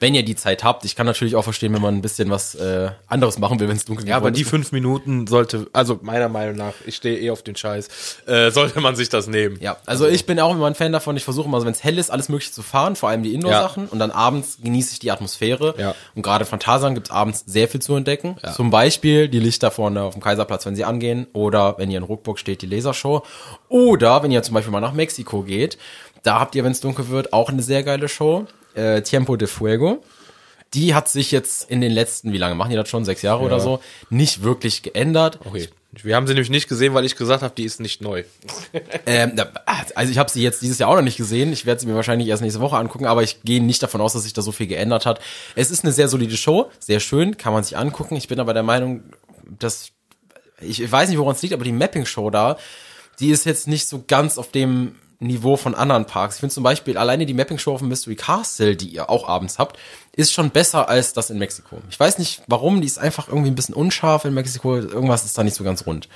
wenn 0.00 0.14
ihr 0.14 0.24
die 0.24 0.36
Zeit 0.36 0.64
habt. 0.64 0.84
Ich 0.84 0.96
kann 0.96 1.06
natürlich 1.06 1.36
auch 1.36 1.44
verstehen, 1.44 1.72
wenn 1.74 1.82
man 1.82 1.94
ein 1.96 2.02
bisschen 2.02 2.30
was 2.30 2.54
äh, 2.54 2.90
anderes 3.06 3.38
machen 3.38 3.60
will, 3.60 3.68
wenn 3.68 3.76
es 3.76 3.84
dunkel 3.84 4.06
Ja, 4.08 4.16
aber 4.16 4.30
geworden 4.30 4.34
die 4.36 4.42
ist. 4.42 4.48
fünf 4.50 4.72
Minuten 4.72 5.26
sollte, 5.26 5.66
also 5.72 5.98
meiner 6.02 6.28
Meinung 6.28 6.56
nach, 6.56 6.74
ich 6.86 6.96
stehe 6.96 7.18
eh 7.20 7.30
auf 7.30 7.42
den 7.42 7.56
Scheiß, 7.56 7.88
äh, 8.26 8.50
sollte 8.50 8.80
man 8.80 8.96
sich 8.96 9.08
das 9.10 9.26
nehmen. 9.28 9.58
Ja, 9.60 9.76
also 9.86 10.06
ich 10.06 10.26
bin 10.26 10.40
auch 10.40 10.52
immer 10.54 10.66
ein 10.66 10.74
Fan 10.74 10.92
davon. 10.92 11.16
Ich 11.16 11.24
versuche 11.24 11.46
immer, 11.48 11.60
so, 11.60 11.66
wenn 11.66 11.72
es 11.72 11.84
hell 11.84 11.98
ist, 11.98 12.10
alles 12.10 12.28
Mögliche 12.28 12.52
zu 12.52 12.62
fahren, 12.62 12.96
vor 12.96 13.08
allem 13.10 13.22
die 13.22 13.33
Indoor-Sachen. 13.34 13.88
Und 13.88 13.98
dann 13.98 14.10
abends 14.10 14.58
genieße 14.62 14.92
ich 14.92 14.98
die 14.98 15.10
Atmosphäre. 15.10 15.74
Ja. 15.78 15.94
Und 16.14 16.22
gerade 16.22 16.44
von 16.44 16.58
Tarzan 16.60 16.94
gibt 16.94 17.08
es 17.08 17.12
abends 17.12 17.44
sehr 17.46 17.68
viel 17.68 17.82
zu 17.82 17.94
entdecken. 17.94 18.36
Zum 18.54 18.70
Beispiel 18.70 19.28
die 19.28 19.40
Lichter 19.40 19.70
vorne 19.70 20.02
auf 20.02 20.14
dem 20.14 20.22
Kaiserplatz, 20.22 20.66
wenn 20.66 20.76
sie 20.76 20.84
angehen. 20.84 21.26
Oder 21.32 21.76
wenn 21.78 21.90
ihr 21.90 21.98
in 21.98 22.04
Ruckburg 22.04 22.38
steht, 22.38 22.62
die 22.62 22.66
Lasershow. 22.66 23.22
Oder 23.68 24.22
wenn 24.22 24.30
ihr 24.30 24.42
zum 24.42 24.54
Beispiel 24.54 24.72
mal 24.72 24.80
nach 24.80 24.92
Mexiko 24.94 25.42
geht. 25.42 25.78
Da 26.22 26.40
habt 26.40 26.54
ihr, 26.54 26.64
wenn 26.64 26.72
es 26.72 26.80
dunkel 26.80 27.08
wird, 27.08 27.32
auch 27.32 27.50
eine 27.50 27.62
sehr 27.62 27.82
geile 27.82 28.08
Show. 28.08 28.46
Äh, 28.74 29.02
Tiempo 29.02 29.36
de 29.36 29.46
Fuego. 29.46 30.02
Die 30.74 30.94
hat 30.94 31.08
sich 31.08 31.30
jetzt 31.30 31.70
in 31.70 31.80
den 31.80 31.92
letzten, 31.92 32.32
wie 32.32 32.38
lange 32.38 32.54
machen 32.54 32.70
die 32.70 32.76
das 32.76 32.88
schon? 32.88 33.04
Sechs 33.04 33.22
Jahre 33.22 33.42
oder 33.42 33.60
so? 33.60 33.80
Nicht 34.10 34.42
wirklich 34.42 34.82
geändert. 34.82 35.38
Okay. 35.44 35.68
Wir 36.02 36.16
haben 36.16 36.26
sie 36.26 36.34
nämlich 36.34 36.50
nicht 36.50 36.68
gesehen, 36.68 36.92
weil 36.92 37.04
ich 37.04 37.14
gesagt 37.14 37.44
habe, 37.44 37.54
die 37.56 37.64
ist 37.64 37.80
nicht 37.80 38.00
neu. 38.00 38.24
Ähm, 39.06 39.34
also 39.94 40.10
ich 40.10 40.18
habe 40.18 40.30
sie 40.30 40.42
jetzt 40.42 40.62
dieses 40.62 40.78
Jahr 40.78 40.88
auch 40.88 40.94
noch 40.94 41.02
nicht 41.02 41.18
gesehen. 41.18 41.52
Ich 41.52 41.66
werde 41.66 41.80
sie 41.80 41.86
mir 41.86 41.94
wahrscheinlich 41.94 42.26
erst 42.28 42.42
nächste 42.42 42.60
Woche 42.60 42.76
angucken, 42.76 43.04
aber 43.04 43.22
ich 43.22 43.42
gehe 43.42 43.62
nicht 43.62 43.82
davon 43.82 44.00
aus, 44.00 44.14
dass 44.14 44.22
sich 44.22 44.32
da 44.32 44.40
so 44.40 44.50
viel 44.50 44.66
geändert 44.66 45.04
hat. 45.04 45.20
Es 45.54 45.70
ist 45.70 45.84
eine 45.84 45.92
sehr 45.92 46.08
solide 46.08 46.36
Show, 46.36 46.70
sehr 46.78 47.00
schön, 47.00 47.36
kann 47.36 47.52
man 47.52 47.62
sich 47.62 47.76
angucken. 47.76 48.16
Ich 48.16 48.28
bin 48.28 48.40
aber 48.40 48.54
der 48.54 48.62
Meinung, 48.62 49.02
dass 49.58 49.92
ich 50.60 50.90
weiß 50.90 51.08
nicht, 51.08 51.18
woran 51.18 51.34
es 51.34 51.42
liegt, 51.42 51.54
aber 51.54 51.64
die 51.64 51.72
Mapping-Show 51.72 52.30
da, 52.30 52.56
die 53.20 53.30
ist 53.30 53.44
jetzt 53.44 53.68
nicht 53.68 53.86
so 53.86 54.04
ganz 54.06 54.38
auf 54.38 54.50
dem 54.50 54.96
Niveau 55.20 55.56
von 55.56 55.74
anderen 55.74 56.06
Parks. 56.06 56.36
Ich 56.36 56.40
finde 56.40 56.54
zum 56.54 56.64
Beispiel 56.64 56.96
alleine 56.96 57.26
die 57.26 57.34
Mapping-Show 57.34 57.74
auf 57.74 57.80
dem 57.80 57.88
Mystery 57.88 58.16
Castle, 58.16 58.76
die 58.76 58.88
ihr 58.88 59.10
auch 59.10 59.28
abends 59.28 59.58
habt, 59.58 59.78
ist 60.16 60.32
schon 60.32 60.50
besser 60.50 60.88
als 60.88 61.12
das 61.12 61.30
in 61.30 61.38
Mexiko. 61.38 61.78
Ich 61.90 61.98
weiß 61.98 62.18
nicht 62.18 62.42
warum, 62.46 62.80
die 62.80 62.86
ist 62.86 62.98
einfach 62.98 63.28
irgendwie 63.28 63.50
ein 63.50 63.54
bisschen 63.54 63.74
unscharf 63.74 64.24
in 64.24 64.34
Mexiko. 64.34 64.76
Irgendwas 64.76 65.24
ist 65.24 65.36
da 65.36 65.42
nicht 65.44 65.54
so 65.56 65.64
ganz 65.64 65.86
rund. 65.86 66.08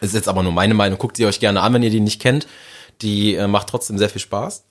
Ist 0.00 0.14
jetzt 0.14 0.28
aber 0.28 0.42
nur 0.42 0.52
meine 0.52 0.74
Meinung. 0.74 0.98
Guckt 0.98 1.16
sie 1.16 1.26
euch 1.26 1.40
gerne 1.40 1.60
an, 1.60 1.72
wenn 1.74 1.82
ihr 1.82 1.90
die 1.90 2.00
nicht 2.00 2.20
kennt. 2.20 2.46
Die 3.02 3.34
äh, 3.34 3.46
macht 3.46 3.68
trotzdem 3.68 3.98
sehr 3.98 4.08
viel 4.08 4.20
Spaß. 4.20 4.64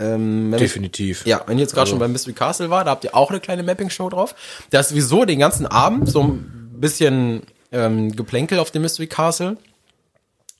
Ähm, 0.00 0.54
Definitiv. 0.58 1.24
ja, 1.26 1.42
wenn 1.46 1.58
ihr 1.58 1.62
jetzt 1.62 1.72
gerade 1.72 1.82
Also- 1.82 1.90
schon 1.92 1.98
beim 2.00 2.12
Mystery 2.12 2.32
Castle 2.34 2.70
war, 2.70 2.84
da 2.84 2.90
habt 2.90 3.04
ihr 3.04 3.14
auch 3.14 3.30
eine 3.30 3.40
kleine 3.40 3.62
Mapping-Show 3.62 4.08
drauf. 4.08 4.34
Da 4.70 4.80
ist 4.80 4.88
sowieso 4.88 5.24
den 5.24 5.38
ganzen 5.38 5.66
Abend 5.66 6.08
so 6.08 6.22
ein 6.24 6.70
bisschen 6.80 7.42
ähm, 7.70 8.10
Geplänkel 8.16 8.58
auf 8.58 8.70
dem 8.70 8.82
Mystery 8.82 9.06
Castle. 9.06 9.56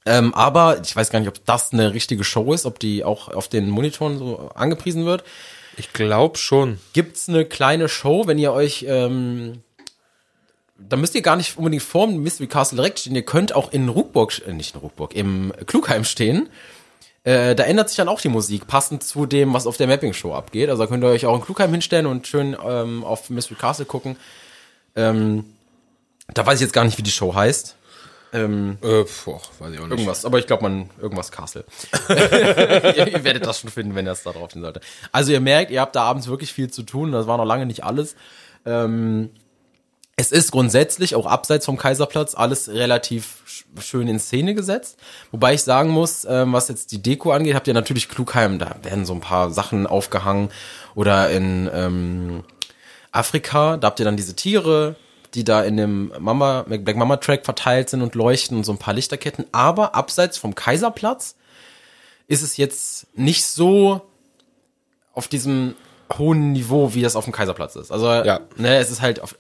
Ähm, 0.04 0.34
aber 0.34 0.80
ich 0.82 0.94
weiß 0.94 1.10
gar 1.10 1.18
nicht, 1.20 1.28
ob 1.28 1.44
das 1.44 1.72
eine 1.72 1.92
richtige 1.94 2.24
Show 2.24 2.52
ist, 2.52 2.66
ob 2.66 2.78
die 2.78 3.04
auch 3.04 3.28
auf 3.28 3.48
den 3.48 3.68
Monitoren 3.70 4.18
so 4.18 4.50
angepriesen 4.54 5.04
wird. 5.06 5.24
Ich 5.76 5.92
glaube 5.92 6.38
schon. 6.38 6.78
Gibt's 6.92 7.28
eine 7.28 7.44
kleine 7.44 7.88
Show, 7.88 8.26
wenn 8.26 8.38
ihr 8.38 8.52
euch, 8.52 8.84
ähm, 8.88 9.62
da 10.78 10.96
müsst 10.96 11.14
ihr 11.14 11.22
gar 11.22 11.36
nicht 11.36 11.56
unbedingt 11.56 11.82
vor 11.82 12.06
dem 12.06 12.22
Mystery 12.22 12.46
Castle 12.46 12.76
direkt 12.76 13.00
stehen. 13.00 13.14
Ihr 13.14 13.24
könnt 13.24 13.54
auch 13.54 13.72
in 13.72 13.88
Ruckburg, 13.88 14.42
äh, 14.46 14.52
nicht 14.52 14.74
in 14.74 14.80
Ruckburg, 14.80 15.14
im 15.14 15.52
Klugheim 15.66 16.04
stehen. 16.04 16.48
Äh, 17.24 17.54
da 17.54 17.64
ändert 17.64 17.88
sich 17.88 17.96
dann 17.96 18.08
auch 18.08 18.20
die 18.20 18.28
Musik, 18.28 18.66
passend 18.66 19.04
zu 19.04 19.26
dem, 19.26 19.54
was 19.54 19.66
auf 19.66 19.76
der 19.76 19.86
Mapping-Show 19.86 20.34
abgeht. 20.34 20.68
Also 20.68 20.82
da 20.82 20.88
könnt 20.88 21.04
ihr 21.04 21.08
euch 21.08 21.24
auch 21.26 21.36
in 21.36 21.44
Klugheim 21.44 21.70
hinstellen 21.70 22.06
und 22.06 22.26
schön 22.26 22.56
ähm, 22.64 23.04
auf 23.04 23.30
Mystery 23.30 23.54
Castle 23.54 23.84
gucken. 23.86 24.16
Ähm, 24.96 25.44
da 26.34 26.44
weiß 26.44 26.56
ich 26.56 26.62
jetzt 26.62 26.72
gar 26.72 26.84
nicht, 26.84 26.98
wie 26.98 27.02
die 27.02 27.10
Show 27.12 27.34
heißt. 27.34 27.76
Ähm, 28.32 28.78
Äh, 28.82 29.04
boah, 29.24 29.40
weiß 29.58 29.72
ich 29.74 29.78
auch 29.78 29.82
nicht. 29.86 29.90
Irgendwas, 29.90 30.24
aber 30.24 30.38
ich 30.38 30.46
glaube, 30.46 30.62
man, 30.62 30.88
irgendwas 31.00 31.30
Castle. 31.30 31.64
ihr, 32.08 33.06
ihr 33.12 33.24
werdet 33.24 33.44
das 33.46 33.60
schon 33.60 33.70
finden, 33.70 33.94
wenn 33.94 34.06
ihr 34.06 34.12
es 34.12 34.22
da 34.22 34.32
drauf 34.32 34.50
sollte. 34.52 34.80
Also 35.12 35.32
ihr 35.32 35.40
merkt, 35.40 35.70
ihr 35.70 35.80
habt 35.80 35.96
da 35.96 36.02
abends 36.04 36.28
wirklich 36.28 36.52
viel 36.52 36.70
zu 36.70 36.82
tun, 36.82 37.12
das 37.12 37.26
war 37.26 37.36
noch 37.36 37.44
lange 37.44 37.66
nicht 37.66 37.84
alles. 37.84 38.16
Ähm, 38.64 39.30
es 40.16 40.30
ist 40.30 40.52
grundsätzlich, 40.52 41.14
auch 41.14 41.26
abseits 41.26 41.64
vom 41.66 41.76
Kaiserplatz, 41.78 42.34
alles 42.34 42.68
relativ 42.68 43.38
sch- 43.48 43.80
schön 43.82 44.08
in 44.08 44.18
Szene 44.20 44.54
gesetzt. 44.54 44.98
Wobei 45.30 45.54
ich 45.54 45.62
sagen 45.62 45.88
muss, 45.90 46.26
ähm, 46.28 46.52
was 46.52 46.68
jetzt 46.68 46.92
die 46.92 47.02
Deko 47.02 47.32
angeht, 47.32 47.54
habt 47.54 47.66
ihr 47.66 47.74
natürlich 47.74 48.08
Klugheim, 48.10 48.58
da 48.58 48.76
werden 48.82 49.06
so 49.06 49.14
ein 49.14 49.20
paar 49.20 49.50
Sachen 49.50 49.86
aufgehangen. 49.86 50.50
Oder 50.94 51.30
in 51.30 51.68
ähm, 51.72 52.44
Afrika, 53.10 53.78
da 53.78 53.86
habt 53.88 53.98
ihr 54.00 54.04
dann 54.04 54.16
diese 54.18 54.36
Tiere, 54.36 54.96
die 55.34 55.44
da 55.44 55.62
in 55.62 55.76
dem 55.76 56.12
Mama, 56.18 56.62
Black 56.68 56.96
Mama 56.96 57.16
Track 57.16 57.44
verteilt 57.44 57.88
sind 57.90 58.02
und 58.02 58.14
leuchten 58.14 58.56
und 58.56 58.64
so 58.64 58.72
ein 58.72 58.78
paar 58.78 58.94
Lichterketten. 58.94 59.46
Aber 59.52 59.94
abseits 59.94 60.38
vom 60.38 60.54
Kaiserplatz 60.54 61.36
ist 62.28 62.42
es 62.42 62.56
jetzt 62.56 63.06
nicht 63.16 63.44
so 63.44 64.02
auf 65.14 65.28
diesem 65.28 65.74
hohen 66.18 66.52
Niveau, 66.52 66.92
wie 66.92 67.00
das 67.00 67.16
auf 67.16 67.24
dem 67.24 67.32
Kaiserplatz 67.32 67.74
ist. 67.76 67.90
Also, 67.90 68.06
Ja. 68.06 68.40
ne, 68.56 68.76
es 68.76 68.90
ist 68.90 69.00
halt 69.00 69.20
auf, 69.20 69.34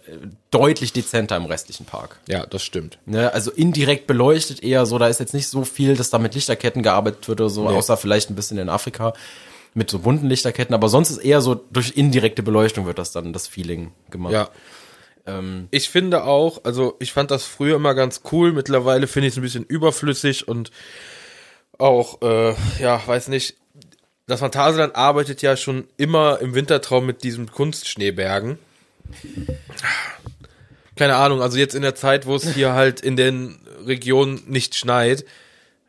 deutlich 0.50 0.92
dezenter 0.94 1.36
im 1.36 1.44
restlichen 1.44 1.84
Park. 1.84 2.18
Ja, 2.28 2.46
das 2.46 2.62
stimmt. 2.62 2.98
Ne, 3.04 3.32
also 3.32 3.50
indirekt 3.50 4.06
beleuchtet 4.06 4.62
eher 4.62 4.86
so, 4.86 4.96
da 4.98 5.08
ist 5.08 5.20
jetzt 5.20 5.34
nicht 5.34 5.48
so 5.48 5.64
viel, 5.64 5.96
dass 5.96 6.08
da 6.08 6.18
mit 6.18 6.34
Lichterketten 6.34 6.82
gearbeitet 6.82 7.28
wird 7.28 7.40
oder 7.42 7.50
so, 7.50 7.68
Nee. 7.68 7.74
außer 7.76 7.98
vielleicht 7.98 8.30
ein 8.30 8.34
bisschen 8.36 8.56
in 8.58 8.70
Afrika 8.70 9.12
mit 9.74 9.90
so 9.90 9.98
bunten 9.98 10.26
Lichterketten, 10.28 10.74
aber 10.74 10.88
sonst 10.88 11.10
ist 11.10 11.18
eher 11.18 11.40
so 11.42 11.54
durch 11.54 11.92
indirekte 11.96 12.42
Beleuchtung 12.42 12.86
wird 12.86 12.98
das 12.98 13.12
dann 13.12 13.32
das 13.34 13.46
Feeling 13.46 13.92
gemacht. 14.10 14.32
Ja. 14.32 14.48
Ich 15.70 15.88
finde 15.88 16.24
auch, 16.24 16.64
also 16.64 16.96
ich 16.98 17.12
fand 17.12 17.30
das 17.30 17.44
früher 17.44 17.76
immer 17.76 17.94
ganz 17.94 18.22
cool, 18.32 18.52
mittlerweile 18.52 19.06
finde 19.06 19.28
ich 19.28 19.34
es 19.34 19.38
ein 19.38 19.42
bisschen 19.42 19.64
überflüssig 19.64 20.48
und 20.48 20.70
auch, 21.78 22.22
äh, 22.22 22.54
ja, 22.80 23.00
weiß 23.06 23.28
nicht, 23.28 23.56
das 24.26 24.40
Phantasialand 24.40 24.96
arbeitet 24.96 25.42
ja 25.42 25.56
schon 25.56 25.88
immer 25.96 26.40
im 26.40 26.54
Wintertraum 26.54 27.06
mit 27.06 27.22
diesen 27.22 27.50
Kunstschneebergen. 27.50 28.58
Keine 30.96 31.16
Ahnung, 31.16 31.42
also 31.42 31.58
jetzt 31.58 31.74
in 31.74 31.82
der 31.82 31.94
Zeit, 31.94 32.26
wo 32.26 32.36
es 32.36 32.54
hier 32.54 32.72
halt 32.74 33.00
in 33.00 33.16
den 33.16 33.58
Regionen 33.84 34.42
nicht 34.46 34.74
schneit, 34.74 35.24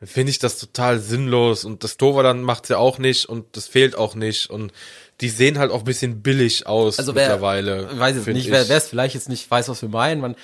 finde 0.01 0.31
ich 0.31 0.39
das 0.39 0.59
total 0.59 0.99
sinnlos. 0.99 1.65
Und 1.65 1.83
das 1.83 1.97
Toverland 1.97 2.43
macht's 2.43 2.69
ja 2.69 2.77
auch 2.77 2.97
nicht 2.97 3.25
und 3.25 3.45
das 3.55 3.67
fehlt 3.67 3.95
auch 3.95 4.15
nicht. 4.15 4.49
Und 4.49 4.73
die 5.23 5.29
sehen 5.29 5.57
halt 5.57 5.71
auch 5.71 5.79
ein 5.79 5.85
bisschen 5.85 6.21
billig 6.21 6.67
aus 6.67 6.99
Also 6.99 7.15
wer, 7.15 7.23
mittlerweile. 7.29 7.87
weiß 7.97 8.17
jetzt 8.17 8.27
nicht, 8.27 8.47
ich. 8.47 8.51
wer 8.51 8.69
es 8.69 8.87
vielleicht 8.89 9.15
jetzt 9.15 9.29
nicht 9.29 9.49
weiß, 9.49 9.69
was 9.69 9.81
wir 9.81 9.87
meinen, 9.87 10.19
man, 10.19 10.35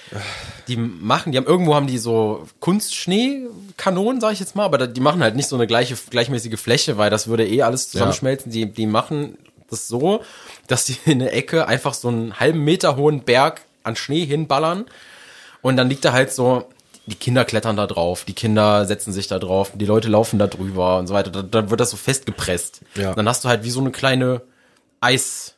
die 0.69 0.77
machen, 0.77 1.34
die 1.34 1.38
haben 1.38 1.45
irgendwo 1.45 1.75
haben 1.75 1.86
die 1.86 1.97
so 1.97 2.47
Kunstschneekanonen, 2.61 4.21
sag 4.21 4.32
ich 4.32 4.39
jetzt 4.39 4.55
mal, 4.55 4.63
aber 4.63 4.77
da, 4.77 4.88
die 4.88 5.01
machen 5.01 5.21
halt 5.21 5.36
nicht 5.36 5.49
so 5.49 5.57
eine 5.57 5.67
gleiche 5.67 5.97
gleichmäßige 6.09 6.57
Fläche, 6.57 6.97
weil 6.97 7.09
das 7.09 7.27
würde 7.27 7.45
eh 7.45 7.61
alles 7.61 7.91
zusammenschmelzen. 7.91 8.51
Die 8.53 8.71
die 8.71 8.88
machen 8.88 9.38
das 9.69 9.89
so, 9.89 10.21
dass 10.67 10.86
die 10.86 10.97
in 11.05 11.19
der 11.19 11.36
Ecke 11.36 11.67
einfach 11.67 11.93
so 11.93 12.07
einen 12.07 12.39
halben 12.39 12.63
Meter 12.63 12.95
hohen 12.95 13.23
Berg 13.23 13.61
an 13.84 13.97
Schnee 13.97 14.25
hinballern 14.25 14.86
und 15.61 15.75
dann 15.75 15.89
liegt 15.89 16.05
da 16.05 16.13
halt 16.13 16.32
so 16.32 16.69
die 17.05 17.15
Kinder 17.15 17.43
klettern 17.43 17.75
da 17.75 17.88
drauf, 17.88 18.23
die 18.23 18.34
Kinder 18.34 18.86
setzen 18.86 19.11
sich 19.11 19.27
da 19.27 19.39
drauf, 19.39 19.71
die 19.73 19.86
Leute 19.86 20.07
laufen 20.07 20.39
da 20.39 20.47
drüber 20.47 20.99
und 20.99 21.07
so 21.07 21.13
weiter. 21.13 21.32
Da, 21.32 21.41
dann 21.41 21.69
wird 21.69 21.82
das 21.82 21.89
so 21.89 21.97
festgepresst. 21.97 22.82
Ja. 22.95 23.13
Dann 23.13 23.27
hast 23.27 23.43
du 23.43 23.49
halt 23.49 23.63
wie 23.63 23.71
so 23.71 23.80
eine 23.80 23.91
kleine 23.91 24.41
Eis, 25.01 25.55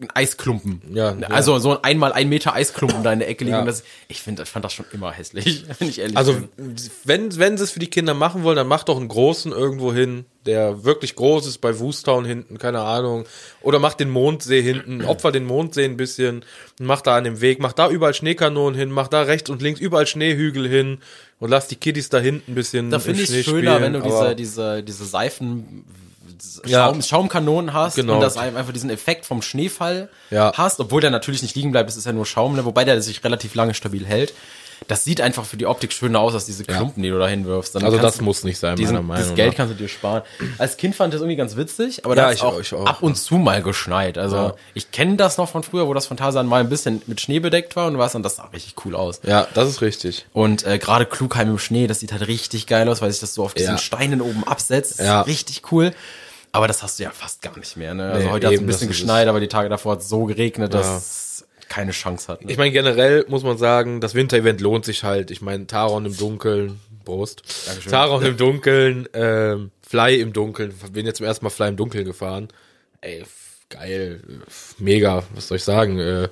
ein 0.00 0.08
Eisklumpen. 0.14 0.80
Ja, 0.94 1.14
ja. 1.14 1.28
Also 1.28 1.58
so 1.58 1.72
ein 1.72 1.84
einmal 1.84 2.12
ein 2.12 2.28
Meter 2.28 2.54
Eisklumpen 2.54 3.02
da 3.02 3.12
in 3.12 3.18
der 3.18 3.28
Ecke 3.28 3.44
liegen. 3.44 3.56
Ja. 3.56 3.64
Das, 3.64 3.84
ich 4.08 4.20
finde, 4.22 4.42
ich 4.42 4.48
fand 4.48 4.64
das 4.64 4.72
schon 4.72 4.86
immer 4.92 5.12
hässlich, 5.12 5.64
wenn 5.78 5.88
ich 5.88 5.98
ehrlich 5.98 6.16
Also, 6.16 6.34
bin. 6.56 6.76
wenn, 7.04 7.38
wenn 7.38 7.58
sie 7.58 7.64
es 7.64 7.70
für 7.70 7.80
die 7.80 7.88
Kinder 7.90 8.14
machen 8.14 8.42
wollen, 8.42 8.56
dann 8.56 8.66
macht 8.66 8.88
doch 8.88 8.96
einen 8.96 9.08
großen 9.08 9.52
irgendwo 9.52 9.92
hin, 9.92 10.24
der 10.46 10.84
wirklich 10.84 11.16
groß 11.16 11.46
ist 11.46 11.58
bei 11.58 11.78
Woostown 11.78 12.24
hinten, 12.24 12.58
keine 12.58 12.80
Ahnung. 12.80 13.24
Oder 13.60 13.78
macht 13.78 14.00
den 14.00 14.10
Mondsee 14.10 14.62
hinten, 14.62 15.04
opfer 15.06 15.32
den 15.32 15.44
Mondsee 15.44 15.84
ein 15.84 15.96
bisschen, 15.96 16.44
und 16.80 16.86
macht 16.86 17.06
da 17.06 17.16
an 17.16 17.24
dem 17.24 17.40
Weg, 17.40 17.60
macht 17.60 17.78
da 17.78 17.90
überall 17.90 18.14
Schneekanonen 18.14 18.78
hin, 18.78 18.90
macht 18.90 19.12
da 19.12 19.22
rechts 19.22 19.50
und 19.50 19.62
links 19.62 19.80
überall 19.80 20.06
Schneehügel 20.06 20.68
hin 20.68 20.98
und 21.40 21.50
lasst 21.50 21.70
die 21.70 21.76
Kiddies 21.76 22.08
da 22.08 22.18
hinten 22.20 22.52
ein 22.52 22.54
bisschen 22.54 22.90
Da 22.90 22.98
finde 22.98 23.22
ich 23.22 23.30
es 23.30 23.44
schöner, 23.44 23.76
spielen, 23.76 23.82
wenn 23.82 23.92
du 23.94 24.00
diese, 24.00 24.34
diese, 24.34 24.82
diese 24.82 25.04
Seifen, 25.04 25.84
Ja. 26.66 26.86
Schaum, 26.86 27.02
Schaumkanonen 27.02 27.72
hast 27.72 27.96
Genau. 27.96 28.14
und 28.14 28.20
das 28.20 28.36
einfach 28.36 28.72
diesen 28.72 28.90
Effekt 28.90 29.26
vom 29.26 29.42
Schneefall 29.42 30.08
Ja. 30.30 30.52
hast, 30.54 30.80
obwohl 30.80 31.00
der 31.00 31.10
natürlich 31.10 31.42
nicht 31.42 31.56
liegen 31.56 31.72
bleibt, 31.72 31.90
es 31.90 31.96
ist 31.96 32.06
ja 32.06 32.12
nur 32.12 32.26
Schaum, 32.26 32.56
ne? 32.56 32.64
wobei 32.64 32.84
der 32.84 33.00
sich 33.02 33.22
relativ 33.24 33.54
lange 33.54 33.74
stabil 33.74 34.04
hält. 34.06 34.32
Das 34.88 35.04
sieht 35.04 35.20
einfach 35.22 35.44
für 35.46 35.56
die 35.56 35.66
Optik 35.66 35.92
schöner 35.92 36.18
aus, 36.20 36.34
als 36.34 36.44
diese 36.46 36.64
Klumpen, 36.64 37.02
die 37.02 37.08
du 37.08 37.18
da 37.18 37.28
hinwirfst. 37.28 37.74
Dann 37.74 37.84
Also 37.84 37.96
das 37.96 38.18
du- 38.18 38.24
muss 38.24 38.42
nicht 38.44 38.58
sein, 38.58 38.76
diesen, 38.76 38.94
meiner 38.96 39.06
Meinung 39.06 39.28
Das 39.28 39.34
Geld 39.34 39.50
nach. 39.52 39.56
kannst 39.56 39.72
du 39.74 39.76
dir 39.78 39.88
sparen. 39.88 40.22
Als 40.58 40.76
Kind 40.76 40.94
fand 40.96 41.14
ich 41.14 41.18
das 41.18 41.22
irgendwie 41.22 41.36
ganz 41.36 41.56
witzig, 41.56 42.04
aber 42.04 42.16
Ja, 42.16 42.22
da 42.22 42.28
hat 42.28 42.34
ich 42.34 42.42
auch, 42.74 42.80
auch, 42.80 42.86
ab 42.86 42.98
und 43.02 43.14
zu 43.14 43.36
mal 43.36 43.62
geschneit. 43.62 44.18
Also 44.18 44.36
Ja. 44.36 44.54
ich 44.74 44.90
kenne 44.90 45.16
das 45.16 45.38
noch 45.38 45.48
von 45.48 45.62
früher, 45.62 45.86
wo 45.86 45.94
das 45.94 46.06
Phantasialand 46.06 46.50
mal 46.50 46.60
ein 46.60 46.68
bisschen 46.68 47.00
mit 47.06 47.20
Schnee 47.20 47.38
bedeckt 47.38 47.76
war 47.76 47.86
und 47.86 47.94
du 47.94 47.98
weißt 48.00 48.16
dann, 48.16 48.22
das 48.24 48.36
sah 48.36 48.46
richtig 48.52 48.74
cool 48.84 48.94
aus. 48.96 49.20
Ja, 49.22 49.46
das 49.54 49.68
ist 49.70 49.80
richtig. 49.80 50.26
Und 50.34 50.66
äh, 50.66 50.76
gerade 50.78 51.06
Klugheim 51.06 51.48
im 51.50 51.58
Schnee, 51.58 51.86
das 51.86 52.00
sieht 52.00 52.12
halt 52.12 52.26
richtig 52.26 52.66
geil 52.66 52.86
aus, 52.88 53.00
weil 53.00 53.10
sich 53.12 53.20
das 53.20 53.32
so 53.32 53.44
auf 53.44 53.54
diesen 53.54 53.76
Ja. 53.76 53.78
Steinen 53.78 54.20
oben 54.20 54.44
absetzt. 54.46 54.98
Ja. 54.98 55.22
Richtig 55.22 55.62
cool. 55.72 55.94
Aber 56.54 56.68
das 56.68 56.84
hast 56.84 57.00
du 57.00 57.02
ja 57.02 57.10
fast 57.10 57.42
gar 57.42 57.58
nicht 57.58 57.76
mehr. 57.76 57.94
Ne? 57.94 58.12
Also 58.12 58.26
Nee, 58.26 58.30
heute 58.32 58.46
hat 58.46 58.54
es 58.54 58.60
ein 58.60 58.66
bisschen 58.66 58.86
geschneit, 58.86 59.26
aber 59.26 59.40
die 59.40 59.48
Tage 59.48 59.68
davor 59.68 59.92
hat 59.92 60.02
es 60.02 60.08
so 60.08 60.24
geregnet, 60.24 60.72
dass 60.72 60.86
es 60.86 61.46
keine 61.68 61.90
Chance 61.90 62.28
hat. 62.28 62.44
Ne? 62.44 62.52
Ich 62.52 62.58
meine, 62.58 62.70
generell 62.70 63.24
muss 63.26 63.42
man 63.42 63.58
sagen, 63.58 64.00
das 64.00 64.14
Winter-Event 64.14 64.60
lohnt 64.60 64.84
sich 64.84 65.02
halt. 65.02 65.32
Ich 65.32 65.42
meine, 65.42 65.66
Taron 65.66 66.06
im 66.06 66.16
Dunkeln, 66.16 66.80
Prost. 67.04 67.42
Dankeschön. 67.66 67.90
Taron 67.90 68.24
im 68.24 68.36
Dunkeln, 68.36 69.08
ähm, 69.14 69.72
Fly 69.84 70.20
im 70.20 70.32
Dunkeln. 70.32 70.72
Bin 70.92 71.06
jetzt 71.06 71.16
zum 71.16 71.26
ersten 71.26 71.44
Mal 71.44 71.50
Fly 71.50 71.70
im 71.70 71.76
Dunkeln 71.76 72.04
gefahren. 72.04 72.46
Ey, 73.00 73.24
geil, 73.68 74.20
äh, 74.24 74.32
mega, 74.78 75.24
was 75.34 75.48
soll 75.48 75.56
ich 75.56 75.64
sagen? 75.64 75.98
Äh, 75.98 76.28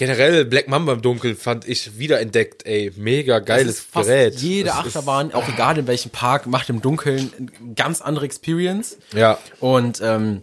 generell 0.00 0.46
Black 0.46 0.66
Mamba 0.66 0.94
im 0.94 1.02
Dunkeln 1.02 1.36
fand 1.36 1.68
ich 1.68 1.98
wiederentdeckt, 1.98 2.64
ey, 2.64 2.90
mega 2.96 3.38
geiles 3.38 3.80
fast 3.80 4.08
Gerät. 4.08 4.34
Jede 4.36 4.70
Das 4.70 4.78
Achterbahn, 4.78 5.34
auch 5.34 5.46
egal 5.46 5.76
in 5.76 5.86
welchem 5.86 6.08
Park, 6.08 6.46
macht 6.46 6.70
im 6.70 6.80
Dunkeln 6.80 7.30
eine 7.36 7.74
ganz 7.74 8.00
andere 8.00 8.24
Experience. 8.24 8.96
Ja, 9.12 9.36
Und 9.60 10.00
ähm, 10.00 10.40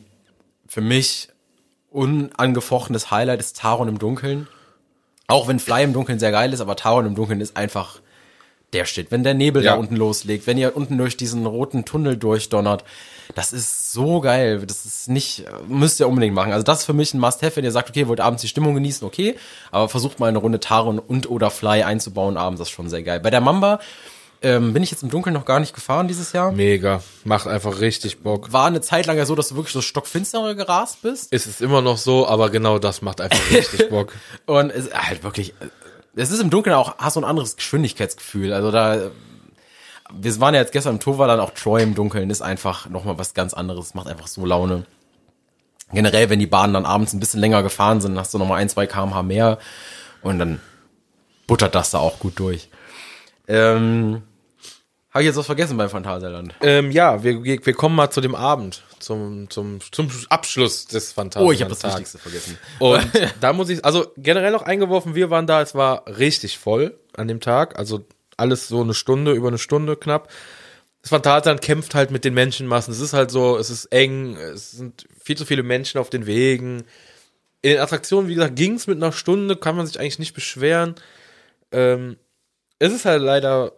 für 0.68 0.82
mich 0.82 1.30
unangefochtenes 1.90 3.10
Highlight 3.10 3.40
ist 3.40 3.58
Taron 3.58 3.88
im 3.88 3.98
Dunkeln. 3.98 4.48
Auch 5.26 5.48
wenn 5.48 5.58
Fly 5.58 5.84
im 5.84 5.94
Dunkeln 5.94 6.20
sehr 6.20 6.32
geil 6.32 6.54
ist, 6.54 6.62
aber 6.62 6.76
Taron 6.76 7.08
im 7.08 7.16
Dunkeln 7.16 7.42
ist 7.42 7.58
einfach 7.58 8.00
der 8.74 8.86
Shit. 8.86 9.12
Wenn 9.12 9.24
der 9.24 9.34
Nebel 9.34 9.64
Ja. 9.64 9.74
da 9.74 9.80
unten 9.80 9.96
loslegt, 9.96 10.46
wenn 10.48 10.58
ihr 10.58 10.76
unten 10.76 10.98
durch 10.98 11.16
diesen 11.18 11.46
roten 11.46 11.86
Tunnel 11.86 12.18
durchdonnert, 12.18 12.84
das 13.36 13.54
ist 13.54 13.92
so 13.94 14.20
geil. 14.22 14.64
Das 14.66 14.86
ist 14.86 15.10
nicht, 15.10 15.46
müsst 15.68 16.00
ihr 16.00 16.08
unbedingt 16.08 16.36
machen. 16.36 16.52
Also 16.52 16.64
das 16.64 16.80
ist 16.80 16.86
für 16.86 16.94
mich 16.94 17.14
ein 17.14 17.20
Must-Have, 17.20 17.56
wenn 17.58 17.64
ihr 17.66 17.72
sagt, 17.72 17.90
okay, 17.90 18.08
wollt 18.08 18.20
abends 18.20 18.42
die 18.42 18.48
Stimmung 18.48 18.74
genießen, 18.74 19.06
okay, 19.08 19.36
aber 19.72 19.88
versucht 19.90 20.20
mal 20.20 20.28
eine 20.28 20.38
Runde 20.40 20.60
Taron 20.60 21.00
und 21.00 21.30
oder 21.30 21.50
Fly 21.50 21.84
einzubauen 21.84 22.36
abends, 22.38 22.60
das 22.60 22.68
ist 22.70 22.74
schon 22.74 22.90
sehr 22.90 23.04
geil. 23.04 23.20
Bei 23.20 23.30
der 23.30 23.42
Mamba 23.42 23.80
ähm, 24.44 24.72
bin 24.74 24.84
ich 24.84 24.92
jetzt 24.92 25.02
im 25.02 25.10
Dunkeln 25.10 25.34
noch 25.34 25.46
gar 25.46 25.60
nicht 25.60 25.74
gefahren 25.74 26.08
dieses 26.08 26.32
Jahr. 26.32 26.52
mega, 26.52 27.02
macht 27.24 27.48
einfach 27.48 27.80
richtig 27.80 28.20
Bock. 28.20 28.54
War 28.54 28.68
eine 28.68 28.82
Zeit 28.82 29.08
lang 29.08 29.18
ja 29.18 29.26
so, 29.26 29.34
dass 29.34 29.50
du 29.50 29.56
wirklich 29.56 29.74
so 29.74 29.82
stockfinstere 29.82 30.56
gerast 30.56 31.02
bist. 31.02 31.30
Es 31.32 31.48
ist 31.48 31.60
immer 31.62 31.82
noch 31.82 31.98
so, 31.98 32.28
aber 32.28 32.50
genau 32.52 32.78
das 32.80 33.02
macht 33.02 33.20
einfach 33.20 33.50
richtig 33.52 33.90
Bock. 33.90 34.14
Und 34.46 34.70
es 34.72 34.86
ist 34.88 34.94
halt 34.94 35.24
wirklich, 35.24 35.56
es 36.18 36.32
ist 36.32 36.42
im 36.42 36.50
Dunkeln 36.50 36.76
auch, 36.76 36.98
hast 36.98 37.16
du 37.16 37.22
ein 37.22 37.26
anderes 37.26 37.56
Geschwindigkeitsgefühl. 37.56 38.52
Also 38.52 38.72
da, 38.72 39.12
wir 40.12 40.40
waren 40.40 40.54
ja 40.54 40.62
jetzt 40.62 40.74
gestern 40.74 40.96
im 40.96 41.00
Torwart, 41.00 41.40
auch 41.40 41.52
Troy 41.52 41.84
im 41.84 41.96
Dunkeln 41.96 42.30
ist 42.30 42.42
einfach 42.42 42.90
nochmal 42.90 43.18
was 43.18 43.34
ganz 43.34 43.54
anderes, 43.54 43.94
macht 43.94 44.08
einfach 44.08 44.28
so 44.28 44.46
Laune. 44.46 44.86
Generell, 45.94 46.30
wenn 46.30 46.40
die 46.40 46.48
Bahnen 46.48 46.74
dann 46.74 46.86
abends 46.86 47.14
ein 47.14 47.20
bisschen 47.20 47.40
länger 47.40 47.64
gefahren 47.64 48.02
sind, 48.02 48.18
hast 48.18 48.34
du 48.34 48.38
nochmal 48.38 48.60
ein, 48.60 48.70
zwei 48.70 48.88
kmh 48.88 49.24
mehr 49.24 49.58
und 50.22 50.40
dann 50.40 50.60
buttert 51.46 51.76
das 51.76 51.92
da 51.92 52.00
auch 52.00 52.20
gut 52.20 52.40
durch. 52.40 52.70
Ähm, 53.48 54.24
habe 55.18 55.24
ich 55.24 55.28
jetzt 55.30 55.38
was 55.38 55.48
vergessen 55.48 55.78
beim 55.78 55.90
Phantasialand? 55.90 56.54
Ähm, 56.62 56.92
ja, 56.92 57.24
wir, 57.24 57.44
wir 57.44 57.74
kommen 57.74 57.96
mal 57.96 58.12
zu 58.12 58.22
dem 58.22 58.36
Abend, 58.36 58.84
zum, 59.00 59.50
zum, 59.50 59.80
zum 59.92 60.12
Abschluss 60.30 60.86
des 60.86 61.12
Phantasialand. 61.12 61.50
Oh, 61.50 61.52
ich 61.52 61.62
habe 61.62 61.72
das 61.72 61.84
Wichtigste 61.84 62.20
vergessen. 62.20 62.56
Und 62.78 63.04
da 63.42 63.52
muss 63.52 63.70
ich, 63.70 63.84
also 63.84 64.12
generell 64.18 64.52
noch 64.52 64.62
eingeworfen, 64.62 65.16
wir 65.16 65.32
waren 65.32 65.48
da, 65.48 65.64
es 65.64 65.74
war 65.74 66.06
richtig 66.06 66.60
voll 66.60 67.00
an 67.16 67.28
dem 67.28 67.40
Tag, 67.40 67.80
also 67.80 68.06
alles 68.38 68.68
so 68.68 68.80
eine 68.80 68.94
Stunde, 68.94 69.32
über 69.32 69.48
eine 69.48 69.58
Stunde 69.58 69.96
knapp. 69.96 70.30
Das 71.02 71.10
Phantasialand 71.10 71.64
kämpft 71.64 71.96
halt 71.96 72.12
mit 72.12 72.24
den 72.24 72.36
Menschenmassen. 72.36 72.94
Es 72.94 73.00
ist 73.00 73.14
halt 73.14 73.32
so, 73.32 73.58
es 73.58 73.72
ist 73.72 73.86
eng, 73.86 74.36
es 74.36 74.70
sind 74.70 75.08
viel 75.20 75.36
zu 75.36 75.46
viele 75.46 75.64
Menschen 75.64 76.00
auf 76.00 76.12
den 76.12 76.28
Wegen. 76.28 76.84
In 77.64 77.72
den 77.72 77.80
Attraktionen, 77.80 78.30
wie 78.30 78.36
gesagt, 78.36 78.56
ging's 78.56 78.86
mit 78.86 78.98
einer 78.98 79.14
Stunde, 79.14 79.56
kann 79.56 79.76
man 79.76 79.88
sich 79.88 80.00
eigentlich 80.00 80.20
nicht 80.20 80.36
beschweren. 80.36 80.94
Ähm, 81.72 82.18
es 82.78 82.94
ist 82.94 83.06
halt 83.06 83.24
leider, 83.24 83.72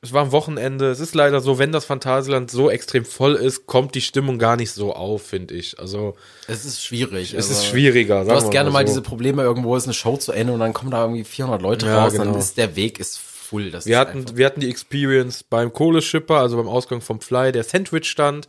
es 0.00 0.12
war 0.12 0.22
am 0.22 0.32
Wochenende, 0.32 0.90
es 0.90 1.00
ist 1.00 1.14
leider 1.14 1.40
so, 1.40 1.58
wenn 1.58 1.72
das 1.72 1.84
Phantasialand 1.84 2.50
so 2.50 2.70
extrem 2.70 3.04
voll 3.04 3.34
ist, 3.34 3.66
kommt 3.66 3.94
die 3.94 4.00
Stimmung 4.00 4.38
gar 4.38 4.56
nicht 4.56 4.70
so 4.70 4.92
auf, 4.94 5.22
finde 5.22 5.54
ich. 5.54 5.78
Also, 5.78 6.14
Es 6.46 6.64
ist 6.64 6.84
schwierig. 6.84 7.34
es 7.34 7.48
also- 7.48 7.52
ist 7.60 7.66
schwieriger. 7.66 8.24
Du 8.24 8.30
hast 8.30 8.50
gerne 8.50 8.70
mal 8.70 8.86
so. 8.86 8.92
diese 8.92 9.02
Probleme, 9.02 9.42
irgendwo 9.42 9.74
ist 9.76 9.84
eine 9.84 9.94
Show 9.94 10.16
zu 10.16 10.32
Ende 10.32 10.52
und 10.52 10.60
dann 10.60 10.72
kommen 10.72 10.90
da 10.90 11.02
irgendwie 11.02 11.24
400 11.24 11.60
Leute 11.62 11.86
Ja, 11.86 12.04
raus, 12.04 12.12
genau. 12.12 12.26
dann 12.26 12.34
ist 12.36 12.56
der 12.56 12.76
Weg 12.76 13.00
ist 13.00 13.18
full. 13.18 13.70
Das 13.70 13.86
Wir 13.86 13.98
hatten, 13.98 14.36
wir 14.36 14.46
hatten 14.46 14.60
die 14.60 14.70
Experience 14.70 15.42
beim 15.42 15.72
Kohleschipper, 15.72 16.36
also 16.36 16.56
beim 16.56 16.68
Ausgang 16.68 17.00
vom 17.00 17.20
Fly, 17.20 17.50
der 17.50 17.64
Sandwich-Stand. 17.64 18.46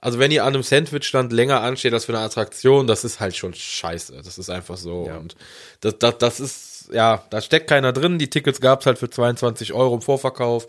Also 0.00 0.18
wenn 0.18 0.30
ihr 0.30 0.44
an 0.44 0.54
einem 0.54 0.62
Sandwich-Stand 0.62 1.32
länger 1.32 1.60
ansteht 1.60 1.92
als 1.92 2.04
für 2.04 2.12
eine 2.12 2.24
Attraktion, 2.24 2.86
das 2.86 3.04
ist 3.04 3.18
halt 3.18 3.36
schon 3.36 3.52
scheiße. 3.52 4.20
Das 4.24 4.38
ist 4.38 4.48
einfach 4.48 4.76
so. 4.76 5.06
Ja. 5.08 5.16
Und 5.16 5.34
das, 5.80 5.98
das, 5.98 6.18
das 6.18 6.40
ist, 6.40 6.90
ja, 6.92 7.24
da 7.30 7.40
steckt 7.40 7.68
keiner 7.68 7.92
drin. 7.92 8.18
Die 8.18 8.30
Tickets 8.30 8.60
gab's 8.60 8.86
halt 8.86 8.98
für 8.98 9.10
22 9.10 9.72
Euro 9.72 9.96
im 9.96 10.02
Vorverkauf. 10.02 10.68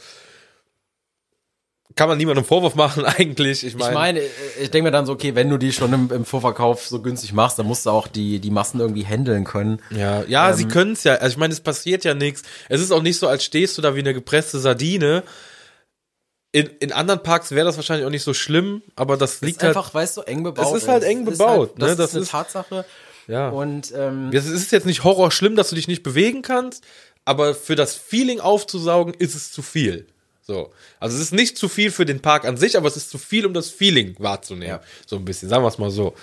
Kann 1.96 2.08
man 2.08 2.18
niemandem 2.18 2.46
Vorwurf 2.46 2.74
machen 2.76 3.06
eigentlich. 3.06 3.64
Ich 3.64 3.74
ich 3.74 3.78
meine, 3.78 3.94
meine, 3.94 4.20
äh, 4.20 4.30
ich 4.62 4.72
denke 4.72 4.86
mir 4.86 4.92
dann 4.92 5.06
so, 5.06 5.14
okay, 5.14 5.36
wenn 5.36 5.50
du 5.50 5.58
die 5.58 5.74
schon 5.74 5.94
im, 5.94 6.12
im 6.12 6.26
Vorverkauf 6.26 6.88
so 6.88 7.02
günstig 7.02 7.34
machst, 7.34 7.60
dann 7.60 7.68
musst 7.68 7.86
du 7.86 7.92
auch 7.92 8.08
die, 8.08 8.40
die 8.40 8.52
Massen 8.52 8.80
irgendwie 8.80 9.06
handeln 9.06 9.44
können. 9.44 9.80
Ja, 9.92 10.24
ja, 10.24 10.50
Ähm, 10.50 10.56
sie 10.56 10.66
können's 10.66 11.04
ja. 11.04 11.16
Also 11.16 11.34
ich 11.34 11.38
meine, 11.38 11.54
es 11.54 11.62
passiert 11.62 12.04
ja 12.04 12.16
nichts. 12.16 12.44
Es 12.68 12.82
ist 12.82 12.92
auch 12.92 13.04
nicht 13.04 13.20
so, 13.20 13.28
als 13.28 13.44
stehst 13.44 13.78
du 13.78 13.82
da 13.84 13.96
wie 13.96 14.00
eine 14.00 14.14
gepresste 14.16 14.60
Sardine. 14.60 15.24
In, 16.52 16.66
in 16.80 16.92
anderen 16.92 17.22
Parks 17.22 17.52
wäre 17.52 17.66
das 17.66 17.76
wahrscheinlich 17.76 18.06
auch 18.08 18.10
nicht 18.12 18.24
so 18.24 18.34
schlimm, 18.34 18.82
aber 18.96 19.18
das 19.18 19.36
Ist 19.36 19.42
liegt 19.44 19.62
halt. 19.64 19.76
einfach, 19.78 19.94
weißt 19.94 20.18
du, 20.18 20.22
eng 20.22 20.42
bebaut. 20.44 20.76
Es 20.76 20.82
ist 20.84 20.88
halt 20.88 21.04
eng 21.04 21.24
bebaut, 21.26 21.74
das 21.78 21.86
ne, 21.86 21.92
ist 21.92 22.00
das 22.00 22.14
eine 22.16 22.24
ist- 22.24 22.32
Tatsache. 22.32 22.86
Ja. 23.28 23.50
Und 23.50 23.94
ähm, 23.96 24.32
Es 24.34 24.48
ist 24.48 24.72
jetzt 24.72 24.88
nicht 24.88 25.04
Horror 25.04 25.30
schlimm, 25.32 25.56
dass 25.56 25.70
du 25.70 25.76
dich 25.76 25.88
nicht 25.88 26.02
bewegen 26.02 26.42
kannst, 26.42 26.84
aber 27.26 27.54
für 27.54 27.76
das 27.76 27.94
Feeling 27.94 28.40
aufzusaugen 28.40 29.14
ist 29.14 29.36
es 29.36 29.52
zu 29.52 29.62
viel. 29.62 30.08
So. 30.42 30.72
Also 31.00 31.16
es 31.16 31.22
ist 31.22 31.34
nicht 31.34 31.56
zu 31.60 31.70
viel 31.70 31.92
für 31.92 32.06
den 32.08 32.22
Park 32.24 32.46
an 32.46 32.58
sich, 32.58 32.76
aber 32.76 32.88
es 32.88 32.98
ist 32.98 33.12
zu 33.12 33.20
viel, 33.20 33.46
um 33.46 33.54
das 33.54 33.70
Feeling 33.70 34.16
wahrzunehmen. 34.18 34.68
Ja. 34.68 34.82
So 35.06 35.18
ein 35.18 35.26
bisschen, 35.26 35.48
sagen 35.48 35.64
wir 35.64 35.68
es 35.68 35.78
mal 35.78 35.92
so. 35.92 36.16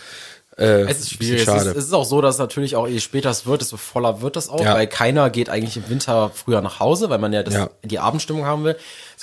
Äh, 0.58 0.84
es 0.90 1.00
ist 1.00 1.10
schwierig. 1.10 1.40
Es 1.42 1.44
Schade. 1.44 1.70
ist, 1.70 1.76
es 1.76 1.84
ist 1.84 1.92
auch 1.92 2.06
so, 2.06 2.20
dass 2.22 2.38
natürlich 2.38 2.74
auch, 2.76 2.88
je 2.88 2.98
später 2.98 3.28
es 3.30 3.44
wird, 3.46 3.60
desto 3.60 3.76
voller 3.76 4.22
wird 4.22 4.34
das 4.36 4.48
auch, 4.48 4.60
Ja. 4.64 4.74
weil 4.74 4.86
keiner 4.86 5.28
geht 5.30 5.50
eigentlich 5.50 5.76
im 5.76 5.88
Winter 5.90 6.30
früher 6.34 6.62
nach 6.62 6.80
Hause, 6.80 7.10
weil 7.10 7.18
man 7.18 7.32
ja, 7.34 7.42
das, 7.42 7.54
Ja. 7.54 7.70
die 7.84 7.98
Abendstimmung 7.98 8.46
haben 8.46 8.64
will. 8.64 8.76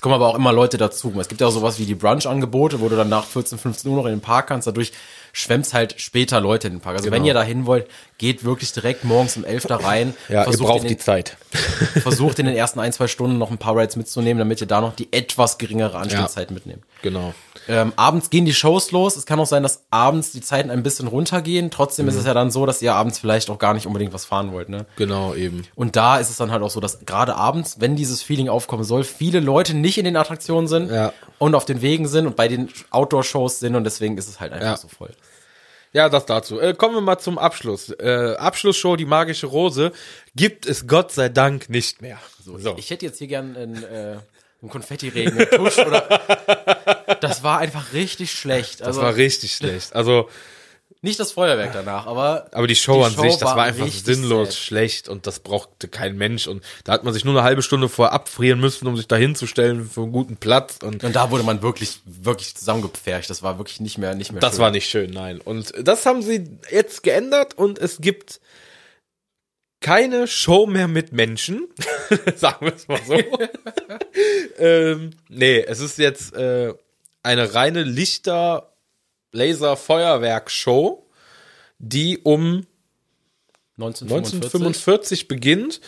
Es 0.04 0.06
kommen 0.06 0.16
aber 0.16 0.28
auch 0.28 0.36
immer 0.36 0.52
Leute 0.52 0.78
dazu. 0.78 1.14
Es 1.18 1.30
gibt 1.30 1.40
ja 1.40 1.48
auch 1.48 1.52
sowas 1.52 1.80
wie 1.80 1.86
die 1.86 1.96
Brunch-Angebote, 1.96 2.82
wo 2.82 2.90
du 2.90 2.98
dann 2.98 3.08
nach 3.08 3.24
14, 3.24 3.58
15 3.58 3.90
Uhr 3.90 3.96
noch 3.96 4.06
in 4.06 4.12
den 4.12 4.20
Park 4.20 4.48
kannst. 4.48 4.68
Dadurch 4.68 4.92
schwemmt's 5.32 5.74
halt 5.74 5.96
später 6.00 6.42
Leute 6.42 6.68
in 6.68 6.74
den 6.74 6.80
Park. 6.82 6.98
Also 6.98 7.06
wenn 7.10 7.24
Genau. 7.24 7.28
ihr 7.28 7.34
da 7.34 7.44
hin 7.44 7.66
wollt, 7.66 7.88
geht 8.18 8.44
wirklich 8.44 8.72
direkt 8.74 9.04
morgens 9.04 9.36
um 9.36 9.46
11 9.46 9.66
da 9.66 9.78
rein. 9.78 10.14
ja, 10.30 10.46
ihr 10.46 10.58
braucht 10.58 10.84
in 10.84 10.90
die 10.90 10.96
den, 10.96 11.00
Zeit. 11.00 11.38
versucht 12.04 12.38
in 12.40 12.46
den 12.46 12.56
ersten 12.56 12.80
ein, 12.80 12.94
zwei 12.94 13.08
Stunden 13.08 13.38
noch 13.38 13.50
ein 13.50 13.58
paar 13.58 13.76
Rides 13.76 13.96
mitzunehmen, 13.96 14.40
damit 14.40 14.62
ihr 14.62 14.68
da 14.68 14.82
noch 14.82 14.94
die 14.96 15.12
etwas 15.12 15.58
geringere 15.58 15.98
Anstehzeit 15.98 16.52
mitnehmt. 16.52 16.84
Genau. 17.02 17.34
Ähm, 17.68 17.94
abends 17.96 18.30
gehen 18.30 18.46
die 18.46 18.54
Shows 18.54 18.92
los. 18.92 19.16
Es 19.16 19.26
kann 19.26 19.40
auch 19.40 19.46
sein, 19.46 19.64
dass 19.64 19.84
abends 19.90 20.32
die 20.32 20.42
Zeiten 20.42 20.70
ein 20.70 20.84
bisschen 20.84 21.08
runtergehen. 21.08 21.72
Trotzdem 21.72 22.08
ist 22.08 22.16
es 22.16 22.26
ja 22.26 22.34
dann 22.34 22.52
so, 22.52 22.66
dass 22.66 22.82
ihr 22.82 22.94
abends 22.94 23.20
vielleicht 23.20 23.50
auch 23.50 23.58
gar 23.58 23.74
nicht 23.74 23.88
unbedingt 23.88 24.14
was 24.14 24.26
fahren 24.26 24.52
wollt. 24.52 24.70
Ne? 24.70 24.86
Genau, 24.98 25.34
eben. 25.34 25.64
Und 25.76 25.96
da 25.96 26.18
ist 26.18 26.30
es 26.30 26.38
dann 26.38 26.52
halt 26.52 26.62
auch 26.62 26.70
so, 26.70 26.80
dass 26.80 27.06
gerade 27.06 27.36
abends, 27.36 27.78
wenn 27.80 27.96
dieses 27.96 28.22
Feeling 28.22 28.50
aufkommen 28.50 28.84
soll, 28.84 29.04
viele 29.04 29.40
Leute 29.40 29.74
nicht 29.74 29.93
in 29.98 30.06
den 30.06 30.16
Attraktionen 30.16 30.68
sind 30.68 30.92
Ja. 30.92 31.14
und 31.40 31.56
auf 31.56 31.66
den 31.66 31.82
Wegen 31.82 32.08
sind 32.08 32.28
und 32.28 32.36
bei 32.36 32.48
den 32.48 32.70
Outdoor-Shows 32.92 33.60
sind 33.60 33.76
und 33.76 33.84
deswegen 33.84 34.18
ist 34.18 34.28
es 34.28 34.40
halt 34.40 34.54
einfach 34.54 34.66
Ja. 34.68 34.78
so 34.78 34.88
voll. 34.88 35.12
Ja, 35.94 36.10
das 36.10 36.26
dazu. 36.26 36.60
Äh, 36.60 36.74
kommen 36.74 36.96
wir 36.96 37.02
mal 37.02 37.20
zum 37.20 37.38
Abschluss. 37.38 37.90
Äh, 37.92 38.36
Abschlussshow, 38.40 38.96
die 38.96 39.06
magische 39.06 39.46
Rose, 39.46 39.92
gibt 40.36 40.66
es 40.66 40.88
Gott 40.88 41.12
sei 41.12 41.30
Dank 41.30 41.70
nicht 41.70 42.02
mehr. 42.02 42.18
So, 42.44 42.58
Ich 42.78 42.90
hätte 42.90 43.06
jetzt 43.06 43.20
hier 43.20 43.28
gern 43.28 43.56
einen, 43.56 43.84
äh, 43.84 44.18
einen 44.62 44.70
Konfettiregen, 44.72 45.38
einen 45.38 45.50
Tusch 45.50 45.78
oder. 45.78 46.04
Das 47.22 47.42
war 47.44 47.60
einfach 47.60 47.94
richtig 47.94 48.32
schlecht. 48.32 48.82
Das 48.82 48.88
Also 48.88 49.02
war 49.02 49.16
richtig 49.16 49.54
schlecht. 49.56 49.96
Also, 49.96 50.30
nicht 51.04 51.20
das 51.20 51.34
Feuerwerk 51.34 51.74
danach, 51.74 52.08
aber. 52.08 52.48
aber 52.54 52.66
die 52.66 52.76
Show 52.76 53.00
Die 53.00 53.06
an 53.06 53.14
Show 53.14 53.22
sich, 53.24 53.34
das 53.34 53.42
war 53.50 53.58
war 53.58 53.66
einfach 53.66 53.88
sinnlos 53.88 54.50
sad. 54.50 54.56
schlecht 54.58 55.10
und 55.10 55.28
das 55.28 55.40
brauchte 55.40 55.88
kein 55.90 56.18
Mensch. 56.18 56.48
Und 56.48 56.64
da 56.86 56.94
hat 56.94 57.04
man 57.04 57.14
sich 57.14 57.26
nur 57.26 57.34
eine 57.36 57.44
halbe 57.44 57.62
Stunde 57.62 57.90
vorher 57.90 58.14
abfrieren 58.14 58.60
müssen, 58.60 58.88
um 58.88 58.96
sich 58.96 59.08
da 59.08 59.18
hinzustellen 59.18 59.90
für 59.90 60.02
einen 60.04 60.14
guten 60.14 60.38
Platz. 60.38 60.78
Und 60.82 61.04
Und 61.04 61.16
da 61.16 61.30
wurde 61.30 61.44
man 61.44 61.62
wirklich, 61.62 62.00
wirklich 62.06 62.56
zusammengepfercht. 62.56 63.30
Das 63.30 63.44
war 63.44 63.58
wirklich 63.58 63.82
nicht 63.82 63.98
mehr, 63.98 64.16
nicht 64.16 64.32
mehr 64.32 64.40
das 64.40 64.54
schön. 64.54 64.60
war 64.62 64.72
nicht 64.72 64.90
schön, 64.90 65.12
nein. 65.12 65.42
Und 65.42 65.74
das 65.82 66.06
haben 66.06 66.22
sie 66.22 66.48
jetzt 66.72 67.04
geändert 67.04 67.58
und 67.58 67.80
es 67.80 68.00
gibt 68.00 68.40
keine 69.82 70.28
Show 70.28 70.66
mehr 70.66 70.88
mit 70.88 71.12
Menschen. 71.12 71.68
Sagen 72.36 72.66
wir 72.66 72.74
es 72.74 72.88
mal 72.88 73.02
so. 73.06 73.16
ähm, 74.58 75.12
nee, 75.28 75.60
es 75.60 75.80
ist 75.82 75.98
jetzt 75.98 76.34
äh, 76.34 76.74
eine 77.24 77.54
reine 77.54 77.84
Lichter, 77.84 78.73
Laser, 79.34 79.76
Feuerwerk-Show, 79.76 81.06
die 81.80 82.20
um 82.20 82.66
1945. 83.78 84.34
1945 84.36 85.28
beginnt. 85.28 85.82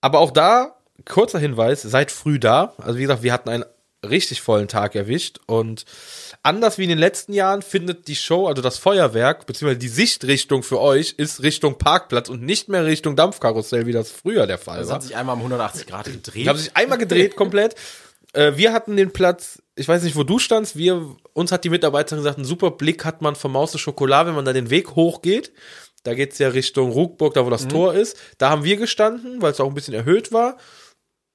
Aber 0.00 0.20
auch 0.20 0.30
da, 0.30 0.76
kurzer 1.08 1.38
Hinweis, 1.38 1.82
seid 1.82 2.12
früh 2.12 2.38
da. 2.38 2.74
Also 2.78 2.98
wie 2.98 3.02
gesagt, 3.02 3.22
wir 3.22 3.32
hatten 3.32 3.48
einen 3.48 3.64
richtig 4.06 4.40
vollen 4.40 4.68
Tag 4.68 4.94
erwischt 4.94 5.40
und 5.46 5.84
anders 6.44 6.78
wie 6.78 6.84
in 6.84 6.90
den 6.90 6.98
letzten 6.98 7.32
Jahren 7.32 7.62
findet 7.62 8.06
die 8.06 8.14
Show, 8.14 8.46
also 8.46 8.62
das 8.62 8.78
Feuerwerk, 8.78 9.46
beziehungsweise 9.46 9.78
die 9.80 9.88
Sichtrichtung 9.88 10.62
für 10.62 10.80
euch 10.80 11.14
ist 11.16 11.42
Richtung 11.42 11.78
Parkplatz 11.78 12.28
und 12.28 12.42
nicht 12.42 12.68
mehr 12.68 12.84
Richtung 12.84 13.16
Dampfkarussell, 13.16 13.86
wie 13.86 13.92
das 13.92 14.12
früher 14.12 14.46
der 14.46 14.58
Fall 14.58 14.78
Das 14.78 14.88
war. 14.88 14.96
hat 14.96 15.02
sich 15.02 15.16
einmal 15.16 15.34
um 15.34 15.40
180 15.40 15.86
Grad 15.88 16.04
gedreht. 16.04 16.44
Die 16.44 16.48
haben 16.48 16.58
sich 16.58 16.76
einmal 16.76 16.98
gedreht 16.98 17.34
komplett. 17.34 17.74
Äh, 18.32 18.52
wir 18.56 18.72
hatten 18.72 18.96
den 18.96 19.12
Platz, 19.12 19.60
ich 19.76 19.86
weiß 19.86 20.02
nicht, 20.02 20.16
wo 20.16 20.22
du 20.24 20.38
standst, 20.38 20.76
wir, 20.76 21.14
uns 21.34 21.52
hat 21.52 21.64
die 21.64 21.70
Mitarbeiterin 21.70 22.18
gesagt, 22.22 22.38
einen 22.38 22.46
super 22.46 22.70
Blick 22.70 23.04
hat 23.04 23.22
man 23.22 23.36
vom 23.36 23.52
Maus 23.52 23.78
Schokolade, 23.78 24.28
wenn 24.28 24.34
man 24.36 24.44
da 24.44 24.52
den 24.52 24.70
Weg 24.70 24.96
hochgeht. 24.96 25.52
Da 26.02 26.14
geht's 26.14 26.38
ja 26.38 26.48
Richtung 26.48 26.90
Ruckburg, 26.92 27.34
da 27.34 27.44
wo 27.44 27.50
das 27.50 27.68
Tor 27.68 27.94
ist. 27.94 28.16
Da 28.38 28.48
haben 28.50 28.64
wir 28.64 28.76
gestanden, 28.76 29.42
weil 29.42 29.52
es 29.52 29.60
auch 29.60 29.68
ein 29.68 29.74
bisschen 29.74 29.94
erhöht 29.94 30.32
war. 30.32 30.56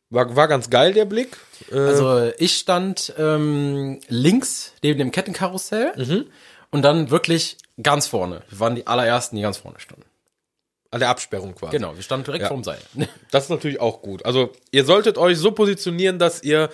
War, 0.09 0.35
war 0.35 0.47
ganz 0.47 0.69
geil, 0.69 0.93
der 0.93 1.05
Blick. 1.05 1.37
Äh, 1.71 1.75
Also 1.77 2.31
ich 2.37 2.57
stand 2.57 3.13
ähm, 3.17 3.99
links 4.07 4.73
neben 4.83 4.97
dem 4.99 5.11
Kettenkarussell 5.11 5.93
Mhm. 5.97 6.25
und 6.71 6.81
dann 6.83 7.09
wirklich 7.11 7.57
Ganz 7.81 8.05
vorne. 8.07 8.43
Wir 8.49 8.59
waren 8.59 8.75
die 8.75 8.85
allerersten, 8.85 9.35
die 9.37 9.41
ganz 9.41 9.57
vorne 9.57 9.79
standen. 9.79 10.03
An 10.91 10.99
der 10.99 11.09
Absperrung 11.09 11.55
quasi. 11.55 11.71
Genau, 11.77 11.95
wir 11.95 12.03
standen 12.03 12.25
direkt 12.25 12.43
Ja. 12.43 12.47
vorm 12.49 12.63
Seil. 12.63 12.79
Das 13.31 13.45
ist 13.45 13.49
natürlich 13.49 13.79
auch 13.79 14.01
gut. 14.01 14.25
Also 14.25 14.51
ihr 14.71 14.83
solltet 14.85 15.17
euch 15.17 15.37
so 15.37 15.51
positionieren, 15.51 16.19
dass 16.19 16.43
ihr 16.43 16.69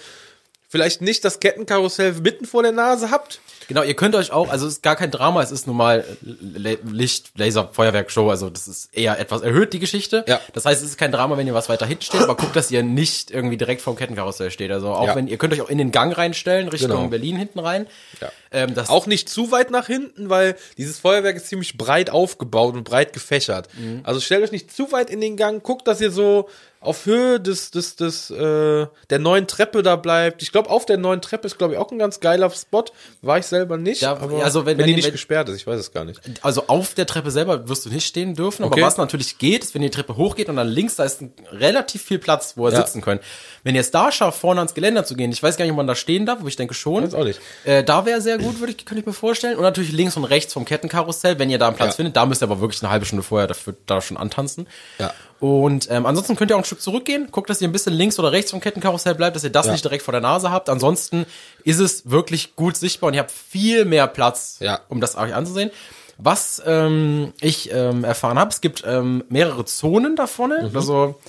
vielleicht 0.70 1.02
nicht 1.02 1.24
das 1.24 1.40
Kettenkarussell 1.40 2.14
mitten 2.22 2.46
vor 2.46 2.62
der 2.64 2.72
Nase 2.74 3.10
habt. 3.12 3.40
Genau, 3.70 3.84
ihr 3.84 3.96
könnt 3.96 4.16
euch 4.16 4.32
auch, 4.32 4.50
also 4.50 4.66
es 4.68 4.74
ist 4.76 4.84
gar 4.84 4.96
kein 4.96 5.12
Drama, 5.12 5.42
es 5.42 5.52
ist 5.52 5.68
nun 5.68 5.76
mal 5.78 6.06
Le 6.22 6.78
Licht, 6.90 7.32
Laser, 7.38 7.70
Feuerwerk, 7.72 8.12
Show, 8.12 8.30
also 8.30 8.50
das 8.50 8.68
ist 8.68 8.96
eher 8.96 9.20
etwas 9.20 9.42
erhöht, 9.42 9.74
die 9.74 9.80
Geschichte. 9.80 10.24
Ja. 10.28 10.40
Das 10.54 10.66
heißt, 10.66 10.82
es 10.84 10.90
ist 10.92 10.98
kein 10.98 11.12
Drama, 11.12 11.36
wenn 11.38 11.48
ihr 11.48 11.54
was 11.54 11.68
weiter 11.68 11.86
hinten 11.86 12.04
steht, 12.04 12.22
aber 12.22 12.36
guckt, 12.36 12.56
dass 12.56 12.72
ihr 12.72 12.84
nicht 12.84 13.30
irgendwie 13.32 13.58
direkt 13.58 13.82
vorm 13.82 13.98
Kettenkarussell 13.98 14.52
steht. 14.52 14.72
Also 14.72 14.90
auch 14.90 15.08
Ja. 15.08 15.16
wenn, 15.16 15.28
ihr 15.28 15.38
könnt 15.38 15.52
euch 15.54 15.62
auch 15.62 15.70
in 15.70 15.78
den 15.78 15.92
Gang 15.92 16.18
reinstellen, 16.18 16.70
Richtung 16.70 16.92
Genau. 16.92 17.08
Berlin 17.08 17.36
hinten 17.38 17.60
rein. 17.60 17.88
Ja. 18.22 18.32
Ähm, 18.52 18.74
das 18.74 18.90
Auch 18.90 19.06
nicht 19.08 19.28
zu 19.28 19.52
weit 19.52 19.72
nach 19.72 19.88
hinten, 19.88 20.30
weil 20.30 20.56
dieses 20.78 21.00
Feuerwerk 21.00 21.36
ist 21.36 21.48
ziemlich 21.48 21.78
breit 21.78 22.10
aufgebaut 22.10 22.76
und 22.76 22.84
breit 22.86 23.12
gefächert. 23.12 23.68
Also 24.04 24.22
stellt 24.22 24.44
euch 24.44 24.52
nicht 24.54 24.74
zu 24.74 24.92
weit 24.94 25.10
in 25.10 25.20
den 25.20 25.36
Gang, 25.36 25.62
guckt, 25.62 25.88
dass 25.88 26.00
ihr 26.00 26.12
so 26.12 26.48
auf 26.80 27.06
Höhe 27.06 27.40
des, 27.40 27.72
des, 27.72 27.96
des, 27.96 28.30
äh, 28.30 28.88
der 29.10 29.20
neuen 29.20 29.48
Treppe 29.48 29.82
da 29.84 29.96
bleibt. 29.96 30.42
Ich 30.44 30.52
glaube, 30.52 30.70
auf 30.70 30.86
der 30.86 30.98
neuen 30.98 31.22
Treppe 31.22 31.48
ist, 31.48 31.58
glaube 31.58 31.74
ich, 31.74 31.80
auch 31.80 31.92
ein 31.92 31.98
ganz 32.00 32.20
geiler 32.20 32.50
Spot. 32.52 32.86
War 33.22 33.40
ich 33.40 33.46
selber 33.48 33.78
nicht. 33.78 34.02
Ja, 34.02 34.12
aber 34.12 34.44
also 34.44 34.62
wenn- 34.66 34.78
wenn, 34.78 34.80
wenn- 34.80 34.88
die 34.88 34.96
nicht 34.96 35.06
wenn- 35.06 35.12
gesperrt 35.12 35.50
ist, 35.50 35.56
ich 35.58 35.68
weiß 35.68 35.80
es 35.80 35.92
gar 35.92 36.06
nicht. 36.06 36.22
Also 36.44 36.66
auf 36.68 36.94
der 36.94 37.06
Treppe 37.08 37.32
selber 37.32 37.68
wirst 37.68 37.86
du 37.86 37.90
nicht 37.90 38.06
stehen 38.06 38.36
dürfen, 38.36 38.64
Okay. 38.64 38.80
aber 38.80 38.88
was 38.88 38.98
natürlich 38.98 39.38
geht, 39.38 39.64
ist, 39.64 39.74
wenn 39.74 39.82
die 39.82 39.90
Treppe 39.90 40.16
hochgeht 40.18 40.50
und 40.50 40.56
dann 40.56 40.68
links, 40.68 40.96
da 40.96 41.04
ist 41.04 41.22
ein, 41.22 41.34
relativ 41.52 42.04
viel 42.04 42.20
Platz, 42.20 42.54
wo 42.58 42.68
ihr 42.68 42.74
Ja. 42.74 42.78
sitzen 42.86 43.02
könnt. 43.02 43.22
Wenn 43.64 43.76
ihr 43.76 43.82
es 43.82 43.92
da 43.92 44.12
schafft, 44.12 44.40
vorne 44.40 44.60
ans 44.62 44.74
Geländer 44.74 45.04
zu 45.04 45.16
gehen, 45.16 45.32
ich 45.32 45.42
weiß 45.42 45.58
gar 45.58 45.66
nicht, 45.66 45.72
ob 45.72 45.78
man 45.78 45.88
da 45.88 45.96
stehen 45.96 46.26
darf, 46.26 46.40
aber 46.40 46.48
ich 46.48 46.56
denke 46.56 46.74
schon. 46.74 47.04
Weiß 47.04 47.14
auch 47.16 47.24
nicht. 47.24 47.40
Äh, 47.66 47.84
da 47.84 48.06
wäre 48.06 48.22
sehr 48.22 48.38
gut, 48.38 48.60
würde 48.60 48.72
ich, 48.78 48.86
könnte 48.86 49.02
ich 49.02 49.06
mir 49.06 49.14
vorstellen. 49.14 49.58
Und 49.58 49.64
natürlich 49.64 49.92
links 49.92 50.16
und 50.16 50.24
rechts 50.26 50.54
vom 50.54 50.64
Kettenkarussell, 50.64 51.40
wenn 51.40 51.50
ihr 51.50 51.58
da 51.58 51.68
einen 51.68 51.76
Platz 51.76 51.90
Ja. 51.94 51.96
findet, 51.98 52.16
da 52.16 52.26
müsst 52.26 52.42
ihr 52.44 52.46
aber 52.46 52.62
wirklich 52.62 52.82
eine 52.84 52.92
halbe 52.92 53.06
Stunde 53.06 53.24
vorher 53.24 53.48
dafür 53.48 53.76
da 53.88 54.00
schon 54.00 54.16
antanzen. 54.18 54.68
Ja. 55.00 55.14
Und 55.40 55.88
ähm, 55.92 56.06
ansonsten 56.06 56.36
könnt 56.36 56.50
ihr 56.52 56.56
auch 56.56 56.62
ein 56.62 56.66
Stück 56.66 56.82
zurückgehen. 56.82 57.28
Guckt, 57.32 57.50
dass 57.50 57.62
ihr 57.62 57.68
ein 57.68 57.72
bisschen 57.72 57.94
links 57.94 58.18
oder 58.18 58.32
rechts 58.32 58.52
vom 58.52 58.60
Kettenkarussell 58.60 59.14
bleibt, 59.16 59.36
dass 59.36 59.44
ihr 59.44 59.52
das 59.52 59.68
Ja. 59.68 59.72
nicht 59.72 59.84
direkt 59.84 60.04
vor 60.04 60.12
der 60.12 60.22
Nase 60.22 60.50
habt. 60.50 60.68
Ansonsten 60.70 61.26
ist 61.64 61.80
es 61.80 62.10
wirklich 62.10 62.56
gut 62.56 62.76
sichtbar 62.76 63.10
und 63.10 63.14
ihr 63.14 63.20
habt 63.20 63.32
viel 63.32 63.86
mehr 63.86 64.08
Platz, 64.08 64.58
Ja. 64.62 64.80
um 64.90 65.00
das 65.00 65.16
euch 65.16 65.36
anzusehen. 65.36 65.70
Was 66.18 66.60
ähm, 66.66 67.34
ich 67.42 67.72
ähm, 67.72 68.04
erfahren 68.04 68.40
habe, 68.40 68.50
es 68.50 68.62
gibt 68.62 68.84
ähm, 68.88 69.24
mehrere 69.30 69.66
Zonen 69.66 70.16
da 70.16 70.26
vorne, 70.26 70.70
Mhm. 70.72 70.76
also 70.76 71.20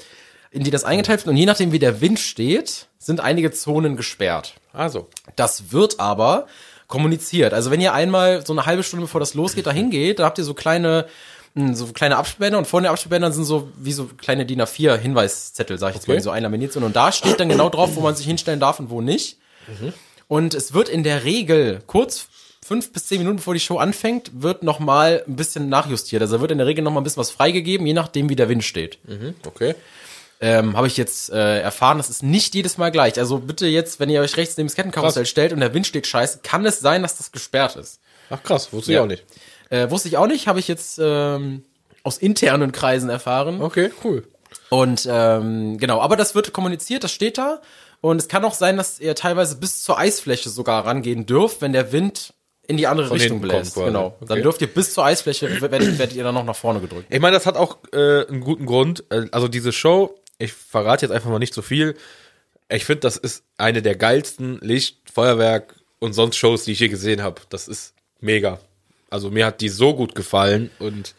in 0.50 0.64
die 0.64 0.70
das 0.70 0.84
eingeteilt 0.84 1.20
wird. 1.20 1.28
Und 1.28 1.36
je 1.36 1.44
nachdem, 1.44 1.72
wie 1.72 1.78
der 1.78 2.00
Wind 2.00 2.18
steht, 2.18 2.86
sind 2.98 3.20
einige 3.20 3.50
Zonen 3.50 3.96
gesperrt. 3.96 4.54
Also. 4.72 5.08
Das 5.36 5.72
wird 5.72 6.00
aber 6.00 6.46
kommuniziert. 6.86 7.52
Also 7.52 7.70
wenn 7.70 7.82
ihr 7.82 7.92
einmal 7.92 8.46
so 8.46 8.54
eine 8.54 8.64
halbe 8.64 8.82
Stunde 8.82 9.04
bevor 9.04 9.20
das 9.20 9.34
losgeht 9.34 9.66
da 9.66 9.72
hingeht, 9.72 10.18
da 10.20 10.24
habt 10.24 10.38
ihr 10.38 10.44
so 10.44 10.54
kleine 10.54 11.04
so 11.72 11.86
kleine 11.88 12.16
Absperrbänder 12.16 12.58
und 12.58 12.66
vor 12.66 12.80
den 12.80 12.86
Absperrbändern 12.90 13.32
sind 13.32 13.44
so 13.44 13.68
wie 13.76 13.92
so 13.92 14.04
kleine 14.06 14.46
DIN 14.46 14.60
A4 14.62 14.96
Hinweiszettel, 14.96 15.78
sag 15.78 15.90
ich 15.90 15.94
jetzt 15.96 16.04
Okay. 16.04 16.12
mal, 16.12 16.16
die 16.18 16.22
so 16.22 16.30
einlaminiert 16.30 16.72
sind 16.72 16.82
und 16.84 16.94
da 16.94 17.10
steht 17.12 17.40
dann 17.40 17.48
genau 17.48 17.68
drauf, 17.68 17.90
wo 17.96 18.00
man 18.00 18.14
sich 18.14 18.26
hinstellen 18.26 18.60
darf 18.60 18.78
und 18.80 18.90
wo 18.90 19.00
nicht. 19.00 19.38
Und 20.28 20.54
es 20.54 20.72
wird 20.74 20.88
in 20.88 21.02
der 21.02 21.24
Regel 21.24 21.82
kurz 21.86 22.26
fünf 22.64 22.92
bis 22.92 23.06
zehn 23.06 23.18
Minuten 23.18 23.36
bevor 23.36 23.54
die 23.54 23.60
Show 23.60 23.78
anfängt, 23.78 24.30
wird 24.42 24.62
noch 24.62 24.78
mal 24.78 25.24
ein 25.26 25.36
bisschen 25.36 25.68
nachjustiert. 25.68 26.20
Also 26.22 26.40
wird 26.40 26.50
in 26.50 26.58
der 26.58 26.66
Regel 26.66 26.84
noch 26.84 26.90
mal 26.92 27.00
ein 27.00 27.04
bisschen 27.04 27.20
was 27.20 27.30
freigegeben, 27.30 27.86
je 27.86 27.94
nachdem 27.94 28.28
wie 28.28 28.36
der 28.36 28.48
Wind 28.48 28.62
steht 28.62 28.98
Mhm, 29.08 29.34
okay. 29.46 29.74
ähm, 30.40 30.76
habe 30.76 30.86
ich 30.86 30.96
jetzt 30.98 31.30
äh, 31.30 31.60
erfahren, 31.60 31.96
das 31.98 32.10
ist 32.10 32.22
nicht 32.22 32.54
jedes 32.54 32.76
Mal 32.78 32.90
gleich. 32.90 33.18
Also 33.18 33.38
bitte 33.38 33.66
jetzt, 33.66 34.00
wenn 34.00 34.10
ihr 34.10 34.20
euch 34.20 34.36
rechts 34.36 34.56
neben 34.58 34.68
das 34.68 34.76
Kettenkarussell 34.76 35.24
stellt 35.26 35.52
und 35.52 35.60
der 35.60 35.72
Wind 35.74 35.86
steht 35.86 36.06
scheiße, 36.06 36.40
kann 36.42 36.64
es 36.66 36.78
sein, 36.80 37.02
dass 37.02 37.16
das 37.16 37.32
gesperrt 37.32 37.76
ist. 37.76 37.98
Ach 38.30 38.42
krass, 38.42 38.72
wusste 38.72 38.92
Ja. 38.92 38.98
ich 38.98 39.02
auch 39.04 39.08
nicht. 39.08 39.24
Äh, 39.70 39.90
wusste 39.90 40.08
ich 40.08 40.16
auch 40.16 40.26
nicht, 40.26 40.46
habe 40.46 40.58
ich 40.58 40.68
jetzt 40.68 40.98
ähm, 41.02 41.64
aus 42.02 42.18
internen 42.18 42.72
Kreisen 42.72 43.10
erfahren. 43.10 43.60
Okay, 43.60 43.90
cool. 44.04 44.24
Und 44.70 45.06
ähm, 45.10 45.78
genau, 45.78 46.00
aber 46.00 46.16
das 46.16 46.34
wird 46.34 46.52
kommuniziert, 46.52 47.04
das 47.04 47.12
steht 47.12 47.38
da. 47.38 47.60
Und 48.00 48.18
es 48.18 48.28
kann 48.28 48.44
auch 48.44 48.54
sein, 48.54 48.76
dass 48.76 49.00
ihr 49.00 49.14
teilweise 49.14 49.56
bis 49.56 49.82
zur 49.82 49.98
Eisfläche 49.98 50.50
sogar 50.50 50.86
rangehen 50.86 51.26
dürft, 51.26 51.60
wenn 51.60 51.72
der 51.72 51.92
Wind 51.92 52.32
in 52.66 52.76
die 52.76 52.86
andere 52.86 53.10
Richtung 53.10 53.40
hinten 53.40 53.48
kommt 53.48 53.62
bläst. 53.62 53.74
Genau. 53.74 54.16
Okay. 54.20 54.26
Dann 54.28 54.42
dürft 54.42 54.60
ihr 54.60 54.66
bis 54.68 54.92
zur 54.92 55.04
Eisfläche, 55.04 55.60
werdet, 55.60 55.98
werdet 55.98 56.14
ihr 56.14 56.22
dann 56.22 56.34
noch 56.34 56.44
nach 56.44 56.54
vorne 56.54 56.80
gedrückt. 56.80 57.06
Ich 57.08 57.20
meine, 57.20 57.34
das 57.34 57.46
hat 57.46 57.56
auch 57.56 57.78
äh, 57.92 58.26
einen 58.26 58.40
guten 58.40 58.66
Grund. 58.66 59.04
Äh, 59.10 59.26
Also 59.32 59.48
diese 59.48 59.72
Show, 59.72 60.14
ich 60.38 60.52
verrate 60.52 61.06
jetzt 61.06 61.12
einfach 61.12 61.30
mal 61.30 61.38
nicht 61.38 61.54
so 61.54 61.62
viel. 61.62 61.96
Ich 62.68 62.84
finde, 62.84 63.00
das 63.00 63.16
ist 63.16 63.42
eine 63.56 63.80
der 63.80 63.96
geilsten 63.96 64.58
Licht-, 64.60 64.98
Feuerwerk 65.12 65.74
und 65.98 66.12
sonst 66.12 66.36
Shows, 66.36 66.64
die 66.64 66.72
ich 66.72 66.80
je 66.80 66.88
gesehen 66.88 67.22
habe. 67.22 67.40
Das 67.48 67.66
ist 67.66 67.94
mega. 68.20 68.60
Also 69.10 69.30
mir 69.30 69.46
hat 69.46 69.60
die 69.60 69.68
so 69.68 69.94
gut 69.94 70.14
gefallen 70.14 70.70
und 70.78 71.14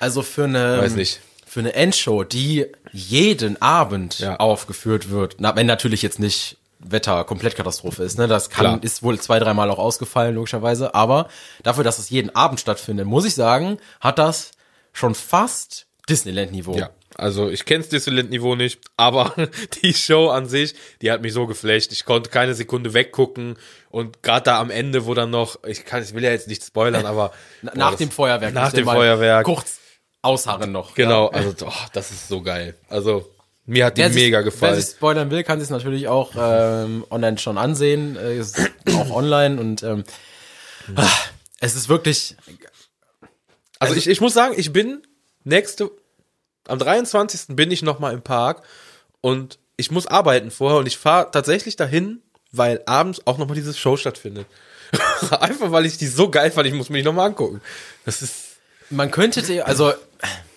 Also 0.00 0.22
für 0.22 0.44
eine, 0.44 0.78
Weiß 0.78 0.94
nicht. 0.94 1.20
für 1.46 1.60
eine 1.60 1.74
Endshow, 1.74 2.24
die 2.24 2.66
jeden 2.92 3.60
Abend 3.60 4.18
Ja. 4.18 4.36
aufgeführt 4.36 5.10
wird, 5.10 5.36
na, 5.38 5.54
wenn 5.56 5.66
natürlich 5.66 6.02
jetzt 6.02 6.18
nicht 6.18 6.56
Wetter 6.86 7.24
Komplettkatastrophe 7.24 8.02
ist, 8.02 8.18
ne, 8.18 8.26
das 8.28 8.50
kann, 8.50 8.60
Klar. 8.66 8.78
ist 8.82 9.02
wohl 9.02 9.18
zwei, 9.18 9.38
dreimal 9.38 9.70
auch 9.70 9.78
ausgefallen, 9.78 10.34
logischerweise, 10.34 10.94
aber 10.94 11.28
dafür, 11.62 11.84
dass 11.84 11.98
es 11.98 12.10
jeden 12.10 12.34
Abend 12.36 12.60
stattfindet, 12.60 13.06
muss 13.06 13.24
ich 13.24 13.34
sagen, 13.34 13.78
hat 14.00 14.18
das 14.18 14.50
schon 14.92 15.14
fast 15.14 15.86
Disneyland-Niveau. 16.08 16.76
ja. 16.76 16.90
Also 17.16 17.48
ich 17.48 17.64
kenne 17.64 17.80
das 17.80 17.88
Disneyland-Niveau 17.90 18.54
nicht, 18.56 18.80
aber 18.96 19.34
die 19.82 19.94
Show 19.94 20.30
an 20.30 20.48
sich, 20.48 20.74
die 21.02 21.10
hat 21.10 21.22
mich 21.22 21.32
so 21.32 21.46
geflecht. 21.46 21.92
Ich 21.92 22.04
konnte 22.04 22.30
keine 22.30 22.54
Sekunde 22.54 22.92
weggucken 22.94 23.56
und 23.90 24.22
gerade 24.22 24.44
da 24.44 24.60
am 24.60 24.70
Ende, 24.70 25.06
wo 25.06 25.14
dann 25.14 25.30
noch, 25.30 25.62
ich 25.64 25.84
kann, 25.84 26.02
ich 26.02 26.14
will 26.14 26.24
ja 26.24 26.30
jetzt 26.30 26.48
nicht 26.48 26.64
spoilern, 26.64 27.06
aber 27.06 27.32
boah, 27.62 27.70
Nach 27.74 27.90
das- 27.90 27.98
dem 27.98 28.10
Feuerwerk. 28.10 28.52
nach 28.54 28.72
dem 28.72 28.84
Feuerwerk. 28.84 29.44
Kurz 29.44 29.78
ausharren 30.22 30.72
noch. 30.72 30.94
Genau, 30.94 31.30
Ja. 31.32 31.38
also 31.38 31.54
oh, 31.66 31.72
das 31.92 32.10
ist 32.10 32.28
so 32.28 32.42
geil. 32.42 32.74
Also 32.88 33.30
mir 33.66 33.86
hat 33.86 33.96
die 33.96 34.02
Wer 34.02 34.10
sich- 34.10 34.22
mega 34.22 34.38
Wer 34.38 34.44
gefallen. 34.44 34.80
sich 34.80 34.90
spoilern 34.94 35.30
will, 35.30 35.44
kann 35.44 35.60
sich 35.60 35.70
natürlich 35.70 36.08
auch 36.08 36.32
ähm, 36.36 37.04
online 37.10 37.38
schon 37.38 37.58
ansehen. 37.58 38.16
Äh, 38.16 38.38
ist 38.38 38.58
auch 38.92 39.10
online 39.10 39.60
und 39.60 39.82
ähm, 39.82 40.04
ah, 40.96 41.06
es 41.60 41.74
ist 41.76 41.88
wirklich 41.88 42.36
Also 43.78 43.94
ich, 43.94 44.06
ich 44.08 44.20
muss 44.20 44.34
sagen, 44.34 44.54
ich 44.56 44.72
bin 44.72 45.02
nächste, 45.44 45.90
am 46.68 46.78
23. 46.78 47.56
bin 47.56 47.70
ich 47.70 47.82
nochmal 47.82 48.14
im 48.14 48.22
Park 48.22 48.62
und 49.20 49.58
ich 49.76 49.90
muss 49.90 50.06
arbeiten 50.06 50.50
vorher 50.50 50.78
und 50.78 50.86
ich 50.86 50.96
fahre 50.96 51.30
tatsächlich 51.30 51.76
dahin, 51.76 52.22
weil 52.52 52.82
abends 52.86 53.26
auch 53.26 53.38
nochmal 53.38 53.56
diese 53.56 53.74
Show 53.74 53.96
stattfindet. 53.96 54.46
Einfach 55.40 55.72
weil 55.72 55.86
ich 55.86 55.98
die 55.98 56.06
so 56.06 56.30
geil 56.30 56.50
fand, 56.50 56.66
ich 56.66 56.74
muss 56.74 56.90
mich 56.90 57.04
nochmal 57.04 57.26
angucken. 57.28 57.60
Das 58.04 58.22
ist, 58.22 58.56
Man 58.90 59.10
könnte, 59.10 59.64
also 59.66 59.92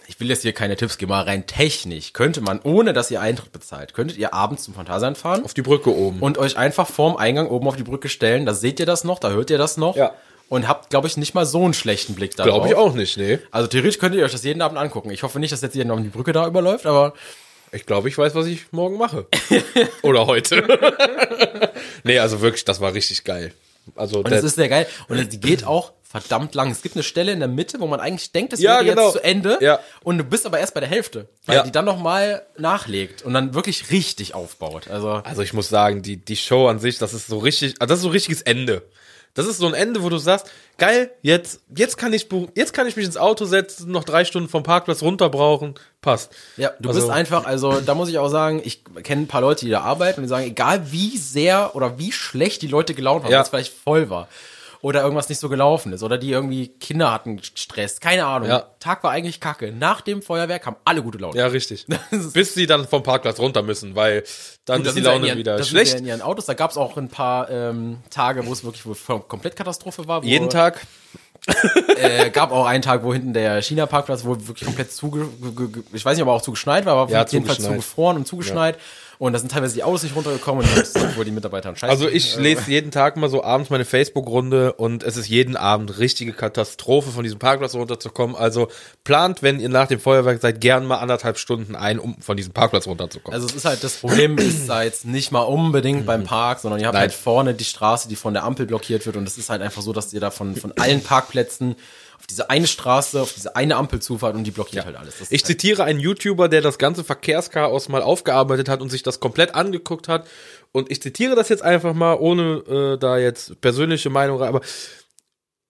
ich 0.07 0.19
will 0.19 0.29
jetzt 0.29 0.43
hier 0.43 0.53
keine 0.53 0.75
Tipps 0.75 0.97
geben, 0.97 1.11
aber 1.11 1.27
rein 1.27 1.47
technisch 1.47 2.13
könnte 2.13 2.41
man, 2.41 2.59
ohne 2.63 2.93
dass 2.93 3.11
ihr 3.11 3.21
Eintritt 3.21 3.51
bezahlt, 3.51 3.93
könntet 3.93 4.17
ihr 4.17 4.33
abends 4.33 4.63
zum 4.63 4.73
Phantasialand 4.73 5.17
fahren 5.17 5.43
auf 5.43 5.53
die 5.53 5.61
Brücke 5.61 5.93
oben. 5.93 6.19
und 6.21 6.37
euch 6.37 6.57
einfach 6.57 6.87
vorm 6.87 7.17
Eingang 7.17 7.47
oben 7.47 7.67
auf 7.67 7.75
die 7.75 7.83
Brücke 7.83 8.09
stellen. 8.09 8.45
Da 8.45 8.53
seht 8.53 8.79
ihr 8.79 8.85
das 8.85 9.03
noch, 9.03 9.19
da 9.19 9.29
hört 9.31 9.49
ihr 9.49 9.57
das 9.57 9.77
noch. 9.77 9.95
Ja. 9.95 10.13
Und 10.49 10.67
habt, 10.67 10.89
glaube 10.89 11.07
ich, 11.07 11.17
nicht 11.17 11.33
mal 11.33 11.45
so 11.45 11.63
einen 11.65 11.73
schlechten 11.73 12.15
Blick 12.15 12.35
da 12.37 12.43
Glaube 12.45 12.69
ich 12.69 12.75
auch 12.75 12.93
nicht, 12.93 13.17
nee. 13.17 13.39
Also 13.51 13.67
theoretisch 13.67 13.99
könntet 13.99 14.19
ihr 14.19 14.25
euch 14.25 14.31
das 14.31 14.43
jeden 14.45 14.61
Abend 14.61 14.77
angucken. 14.77 15.09
Ich 15.11 15.23
hoffe 15.23 15.39
nicht, 15.39 15.51
dass 15.51 15.61
jetzt 15.61 15.75
jeden 15.75 15.91
Abend 15.91 16.05
die 16.05 16.09
Brücke 16.09 16.31
da 16.31 16.47
überläuft, 16.47 16.85
aber 16.85 17.13
Ich 17.73 17.85
glaube, 17.85 18.07
ich 18.07 18.17
weiß, 18.17 18.33
was 18.33 18.45
ich 18.45 18.71
morgen 18.71 18.97
mache. 18.97 19.25
Oder 20.03 20.25
heute. 20.25 20.63
nee, 22.03 22.19
also 22.19 22.41
wirklich, 22.41 22.63
das 22.65 22.79
war 22.79 22.93
richtig 22.93 23.23
geil. 23.23 23.51
Also 23.95 24.19
Und 24.19 24.31
es 24.31 24.43
ist 24.43 24.55
sehr 24.55 24.69
geil. 24.69 24.87
Und 25.07 25.17
es- 25.17 25.29
die 25.29 25.39
geht 25.39 25.65
auch 25.65 25.93
verdammt 26.03 26.55
lang. 26.55 26.71
Es 26.71 26.81
gibt 26.81 26.95
eine 26.95 27.03
Stelle 27.03 27.33
in 27.33 27.39
der 27.39 27.49
Mitte, 27.49 27.81
wo 27.81 27.87
man 27.87 27.99
eigentlich 27.99 28.31
denkt, 28.31 28.53
es 28.53 28.61
Ja, 28.61 28.75
wäre 28.75 28.85
genau. 28.85 29.03
jetzt 29.07 29.13
zu 29.17 29.23
Ende. 29.23 29.57
Ja. 29.61 29.79
Und 30.03 30.17
du 30.17 30.23
bist 30.23 30.45
aber 30.45 30.59
erst 30.59 30.73
bei 30.73 30.79
der 30.79 30.87
Hälfte. 30.89 31.27
Weil 31.45 31.57
Ja. 31.57 31.63
die 31.63 31.71
dann 31.71 31.83
nochmal 31.85 32.43
nachlegt 32.57 33.23
und 33.23 33.33
dann 33.33 33.53
wirklich 33.53 33.91
richtig 33.91 34.33
aufbaut. 34.33 34.87
Also, 34.87 35.09
Also 35.09 35.41
ich 35.41 35.51
muss 35.53 35.67
sagen, 35.67 36.01
die, 36.03 36.17
die 36.17 36.37
Show 36.37 36.67
an 36.69 36.79
sich, 36.79 36.97
das 36.97 37.13
ist 37.13 37.27
so 37.27 37.37
richtig, 37.39 37.75
also 37.79 37.89
das 37.91 37.99
ist 37.99 38.03
so 38.03 38.09
richtiges 38.09 38.41
Ende. 38.41 38.83
Das 39.37 39.45
ist 39.45 39.59
so 39.59 39.67
ein 39.67 39.73
Ende, 39.73 40.03
wo 40.03 40.09
du 40.09 40.17
sagst, 40.17 40.47
geil, 40.77 41.11
jetzt, 41.21 41.61
jetzt 41.75 41.97
kann 41.97 42.11
ich, 42.11 42.27
jetzt 42.55 42.73
kann 42.73 42.87
ich 42.87 42.95
mich 42.95 43.05
ins 43.05 43.17
Auto 43.17 43.45
setzen, 43.45 43.91
noch 43.91 44.03
drei 44.03 44.25
Stunden 44.25 44.49
vom 44.49 44.63
Parkplatz 44.63 45.01
runter 45.03 45.29
brauchen, 45.29 45.75
passt. 46.01 46.31
ja, 46.57 46.71
du 46.79 46.89
Also- 46.89 47.01
bist 47.01 47.11
einfach, 47.11 47.45
also 47.45 47.79
da 47.79 47.93
muss 47.95 48.09
ich 48.09 48.17
auch 48.17 48.29
sagen, 48.29 48.61
ich 48.65 48.83
kenne 49.03 49.21
ein 49.23 49.27
paar 49.27 49.41
Leute, 49.41 49.63
die 49.65 49.71
da 49.71 49.81
arbeiten 49.81 50.19
und 50.19 50.23
die 50.23 50.29
sagen, 50.29 50.45
egal 50.47 50.91
wie 50.91 51.17
sehr 51.17 51.75
oder 51.75 51.97
wie 51.99 52.11
schlecht 52.11 52.61
die 52.63 52.67
Leute 52.67 52.93
gelaunt 52.95 53.23
haben, 53.23 53.31
Ja. 53.31 53.37
weil 53.37 53.43
es 53.43 53.49
vielleicht 53.49 53.73
voll 53.73 54.09
war. 54.09 54.27
Oder 54.81 55.01
irgendwas 55.01 55.27
nicht 55.29 55.39
so 55.39 55.49
gelaufen 55.49 55.91
ist. 55.93 56.03
Oder 56.03 56.17
die 56.17 56.31
irgendwie 56.31 56.67
Kinder 56.67 57.11
hatten 57.11 57.41
Stress. 57.41 57.99
Keine 57.99 58.25
Ahnung. 58.25 58.47
Ja. 58.49 58.65
Tag 58.79 59.03
war 59.03 59.11
eigentlich 59.11 59.39
kacke. 59.39 59.71
Nach 59.71 60.01
dem 60.01 60.21
Feuerwerk 60.21 60.65
haben 60.65 60.75
alle 60.85 61.01
gute 61.01 61.17
Laune. 61.17 61.37
Ja, 61.37 61.47
richtig. 61.47 61.87
Bis 62.33 62.53
sie 62.53 62.67
dann 62.67 62.87
vom 62.87 63.01
Parkplatz 63.03 63.39
runter 63.39 63.63
müssen, 63.63 63.95
weil 63.95 64.23
dann 64.65 64.79
Gut, 64.79 64.87
ist 64.89 64.95
die 64.97 65.01
Laune 65.01 65.27
ihren, 65.27 65.37
wieder 65.39 65.63
schlecht. 65.63 65.95
in 65.99 66.05
ihren 66.05 66.21
Autos. 66.21 66.45
Da 66.45 66.53
gab 66.53 66.71
es 66.71 66.77
auch 66.77 66.95
ein 66.97 67.09
paar 67.09 67.49
ähm, 67.49 67.97
Tage, 68.09 68.45
wo 68.45 68.53
es 68.53 68.63
wirklich 68.63 68.83
komplett 69.27 69.55
Katastrophe 69.55 70.07
war. 70.07 70.23
Wo, 70.23 70.27
Jeden 70.27 70.49
Tag. 70.49 70.79
Äh, 71.97 72.29
gab 72.31 72.51
auch 72.51 72.65
einen 72.65 72.81
Tag, 72.81 73.03
wo 73.03 73.13
hinten 73.13 73.31
der 73.33 73.61
China-Parkplatz 73.61 74.25
wohl 74.25 74.47
wirklich 74.47 74.65
komplett 74.65 74.91
zuge... 74.91 75.27
ge- 75.55 75.67
ge- 75.67 75.83
Ich 75.93 76.03
weiß 76.03 76.17
nicht, 76.17 76.23
ob 76.23 76.29
er 76.29 76.33
auch 76.33 76.41
zugeschneit 76.41 76.85
war, 76.85 76.95
aber 76.95 77.11
Ja, 77.11 77.25
jedenfalls 77.27 77.63
zugefroren 77.63 78.17
und 78.17 78.27
zugeschneit. 78.27 78.77
Und 79.19 79.33
da 79.33 79.39
sind 79.39 79.51
teilweise 79.51 79.73
die 79.73 79.83
Autos 79.83 80.03
nicht 80.03 80.15
runtergekommen 80.15 80.63
und 80.63 80.77
das 80.77 80.93
wo 81.15 81.23
die 81.23 81.31
Mitarbeiter 81.31 81.69
einen 81.69 81.75
Scheiß 81.75 81.89
Also 81.89 82.07
ich 82.07 82.35
lese 82.37 82.69
jeden 82.69 82.91
Tag 82.91 83.17
mal 83.17 83.29
so 83.29 83.43
abends 83.43 83.71
meine 83.71 83.85
Facebook-Runde 83.85 84.73
und 84.73 85.03
es 85.03 85.17
ist 85.17 85.27
jeden 85.27 85.57
Abend 85.57 85.97
richtige 85.97 86.33
Katastrophe, 86.33 87.09
von 87.09 87.23
diesem 87.23 87.39
Parkplatz 87.39 87.73
runterzukommen. 87.73 88.35
Also 88.35 88.67
plant, 89.03 89.41
wenn 89.41 89.59
ihr 89.59 89.69
nach 89.69 89.87
dem 89.87 89.99
Feuerwerk 89.99 90.39
seid, 90.39 90.61
gern 90.61 90.85
mal 90.85 90.97
anderthalb 90.97 91.39
Stunden 91.39 91.75
ein, 91.75 91.97
um 91.97 92.17
von 92.19 92.37
diesem 92.37 92.53
Parkplatz 92.53 92.85
runterzukommen. 92.85 93.33
Also 93.33 93.47
es 93.47 93.55
ist 93.55 93.65
halt, 93.65 93.83
das 93.83 93.97
Problem 93.97 94.37
ist 94.37 94.69
da 94.69 94.83
jetzt 94.83 95.05
nicht 95.05 95.31
mal 95.31 95.41
unbedingt 95.41 96.05
beim 96.05 96.23
Park, 96.23 96.59
sondern 96.59 96.79
ihr 96.79 96.85
habt 96.85 96.93
Nein. 96.93 97.01
halt 97.01 97.13
vorne 97.13 97.53
die 97.55 97.65
Straße, 97.65 98.07
die 98.07 98.15
von 98.15 98.33
der 98.33 98.43
Ampel 98.43 98.67
blockiert 98.67 99.05
wird 99.07 99.17
und 99.17 99.27
es 99.27 99.37
ist 99.37 99.49
halt 99.49 99.63
einfach 99.63 99.81
so, 99.81 99.93
dass 99.93 100.13
ihr 100.13 100.19
da 100.19 100.29
von, 100.29 100.55
von 100.55 100.73
allen 100.73 101.01
Parkplätzen 101.01 101.75
auf 102.19 102.27
diese 102.27 102.49
eine 102.49 102.67
Straße, 102.67 103.21
auf 103.21 103.33
diese 103.33 103.55
eine 103.55 103.75
Ampel 103.75 104.01
zufahrt 104.01 104.35
und 104.35 104.43
die 104.43 104.51
blockiert 104.51 104.85
halt 104.85 104.95
alles. 104.95 105.19
Das 105.19 105.31
Ich 105.31 105.41
halt, 105.41 105.47
zitiere 105.47 105.83
einen 105.83 105.99
YouTuber, 105.99 106.49
der 106.49 106.61
das 106.61 106.77
ganze 106.77 107.03
Verkehrschaos 107.03 107.89
mal 107.89 108.01
aufgearbeitet 108.01 108.69
hat 108.69 108.81
und 108.81 108.89
sich 108.89 109.03
das 109.03 109.19
komplett 109.19 109.55
angeguckt 109.55 110.07
hat. 110.07 110.27
Und 110.71 110.91
ich 110.91 111.01
zitiere 111.01 111.35
das 111.35 111.49
jetzt 111.49 111.63
einfach 111.63 111.93
mal, 111.93 112.15
ohne 112.15 112.63
äh, 112.67 112.97
da 112.97 113.17
jetzt 113.17 113.61
persönliche 113.61 114.09
Meinung, 114.09 114.39
rein, 114.39 114.49
aber 114.49 114.61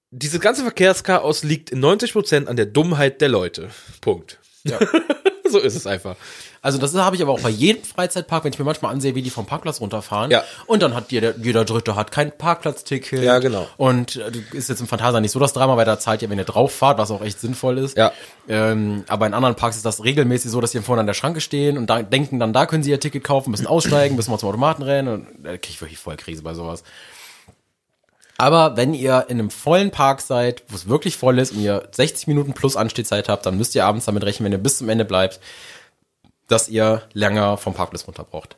dieses 0.09 0.39
ganze 0.39 0.61
Verkehrschaos 0.63 1.43
liegt 1.43 1.69
in 1.69 1.83
90% 1.83 2.45
an 2.45 2.55
der 2.55 2.65
Dummheit 2.65 3.21
der 3.21 3.29
Leute. 3.29 3.69
Punkt. 4.01 4.39
ja. 4.63 4.79
So 5.49 5.59
ist 5.59 5.75
es 5.75 5.87
einfach. 5.87 6.17
Also 6.61 6.77
das 6.77 6.93
habe 6.95 7.15
ich 7.15 7.21
aber 7.21 7.31
auch 7.31 7.41
bei 7.41 7.49
jedem 7.49 7.83
Freizeitpark, 7.83 8.43
wenn 8.43 8.53
ich 8.53 8.59
mir 8.59 8.65
manchmal 8.65 8.91
ansehe, 8.91 9.15
wie 9.15 9.21
die 9.21 9.29
vom 9.29 9.45
Parkplatz 9.45 9.81
runterfahren. 9.81 10.31
Ja. 10.31 10.43
Und 10.65 10.81
dann 10.81 10.95
hat 10.95 11.11
jeder, 11.11 11.37
jeder 11.37 11.65
Dritte 11.65 11.95
hat 11.95 12.11
kein 12.11 12.31
Parkplatzticket. 12.31 13.23
Ja, 13.23 13.39
genau. 13.39 13.67
Und 13.77 14.15
äh, 14.15 14.31
ist 14.53 14.69
jetzt 14.69 14.81
im 14.81 14.87
Phantasa 14.87 15.19
nicht 15.19 15.31
so 15.31 15.39
das 15.39 15.53
Drama, 15.53 15.77
weil 15.77 15.85
da 15.85 15.99
zahlt 15.99 16.21
ihr, 16.21 16.29
wenn 16.29 16.37
ihr 16.37 16.45
drauf 16.45 16.73
fahrt, 16.73 16.97
was 16.97 17.11
auch 17.11 17.21
echt 17.21 17.39
sinnvoll 17.39 17.77
ist. 17.77 17.97
Ja. 17.97 18.11
Ähm, 18.47 19.03
aber 19.07 19.27
in 19.27 19.33
anderen 19.33 19.55
Parks 19.55 19.77
ist 19.77 19.85
das 19.85 20.03
regelmäßig 20.03 20.51
so, 20.51 20.61
dass 20.61 20.71
die 20.71 20.81
vorne 20.81 21.01
an 21.01 21.07
der 21.07 21.13
Schranke 21.13 21.41
stehen 21.41 21.77
und 21.77 21.89
da 21.89 22.01
denken 22.01 22.39
dann, 22.39 22.53
da 22.53 22.65
können 22.65 22.83
sie 22.83 22.91
ihr 22.91 22.99
Ticket 22.99 23.23
kaufen, 23.23 23.51
müssen 23.51 23.67
aussteigen, 23.67 24.15
müssen 24.15 24.31
mal 24.31 24.37
zum 24.37 24.49
Automaten 24.49 24.83
rennen 24.83 25.07
und 25.07 25.27
da 25.43 25.51
krieg 25.57 25.69
ich 25.69 25.81
wirklich 25.81 25.99
voll 25.99 26.17
Krise 26.17 26.43
bei 26.43 26.53
sowas. 26.53 26.83
Aber 28.37 28.77
wenn 28.77 28.93
ihr 28.93 29.25
in 29.29 29.39
einem 29.39 29.49
vollen 29.49 29.89
Park 29.89 30.21
seid, 30.21 30.63
wo 30.69 30.75
es 30.75 30.87
wirklich 30.87 31.17
voll 31.17 31.39
ist 31.39 31.53
und 31.53 31.61
ihr 31.61 31.87
60 31.91 32.27
Minuten 32.27 32.53
plus 32.53 32.75
Anstehzeit 32.75 33.29
habt, 33.29 33.45
dann 33.45 33.57
müsst 33.57 33.73
ihr 33.73 33.85
abends 33.85 34.05
damit 34.05 34.23
rechnen, 34.23 34.45
wenn 34.45 34.51
ihr 34.51 34.63
bis 34.63 34.77
zum 34.77 34.89
Ende 34.89 35.05
bleibt, 35.05 35.39
dass 36.47 36.69
ihr 36.69 37.03
länger 37.13 37.57
vom 37.57 37.73
Parkplatz 37.73 38.07
runter 38.07 38.23
braucht. 38.23 38.57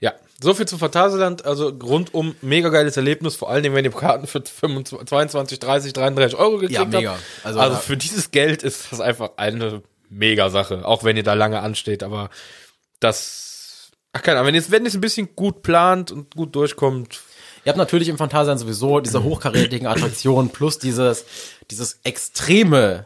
Ja, 0.00 0.14
so 0.42 0.54
viel 0.54 0.66
zu 0.66 0.78
Phantasialand. 0.78 1.44
Also 1.44 1.68
rundum 1.68 2.34
mega 2.40 2.70
geiles 2.70 2.96
Erlebnis. 2.96 3.36
Vor 3.36 3.50
allen 3.50 3.62
Dingen, 3.62 3.74
wenn 3.74 3.84
ihr 3.84 3.90
Karten 3.90 4.26
für 4.26 4.40
25, 4.42 5.06
22, 5.08 5.58
30, 5.58 5.92
33 5.92 6.38
Euro 6.38 6.52
gekriegt 6.58 6.72
Ja, 6.72 6.84
mega. 6.86 7.12
habt. 7.12 7.22
Also, 7.44 7.60
Also, 7.60 7.74
ja. 7.74 7.80
für 7.80 7.96
dieses 7.98 8.30
Geld 8.30 8.62
ist 8.62 8.90
das 8.92 9.00
einfach 9.00 9.32
eine 9.36 9.82
mega 10.08 10.48
Sache. 10.48 10.86
Auch 10.86 11.04
wenn 11.04 11.16
ihr 11.18 11.22
da 11.22 11.34
lange 11.34 11.60
ansteht. 11.60 12.02
Aber 12.02 12.30
das, 12.98 13.90
ach 14.12 14.22
keine 14.22 14.38
Ahnung, 14.38 14.48
wenn 14.48 14.54
ihr 14.54 14.60
es 14.62 14.70
wenn 14.70 14.84
ihr 14.84 14.88
es 14.88 14.94
ein 14.94 15.00
bisschen 15.02 15.36
gut 15.36 15.62
plant 15.62 16.10
und 16.12 16.34
gut 16.34 16.54
durchkommt. 16.54 17.20
Ihr 17.66 17.68
habt 17.70 17.76
natürlich 17.78 18.08
im 18.08 18.16
Phantasialand 18.16 18.58
sowieso 18.58 19.00
diese 19.00 19.22
hochkarätigen 19.22 19.86
Attraktionen 19.86 20.48
plus 20.48 20.78
dieses, 20.78 21.26
dieses 21.70 22.00
extreme 22.04 23.04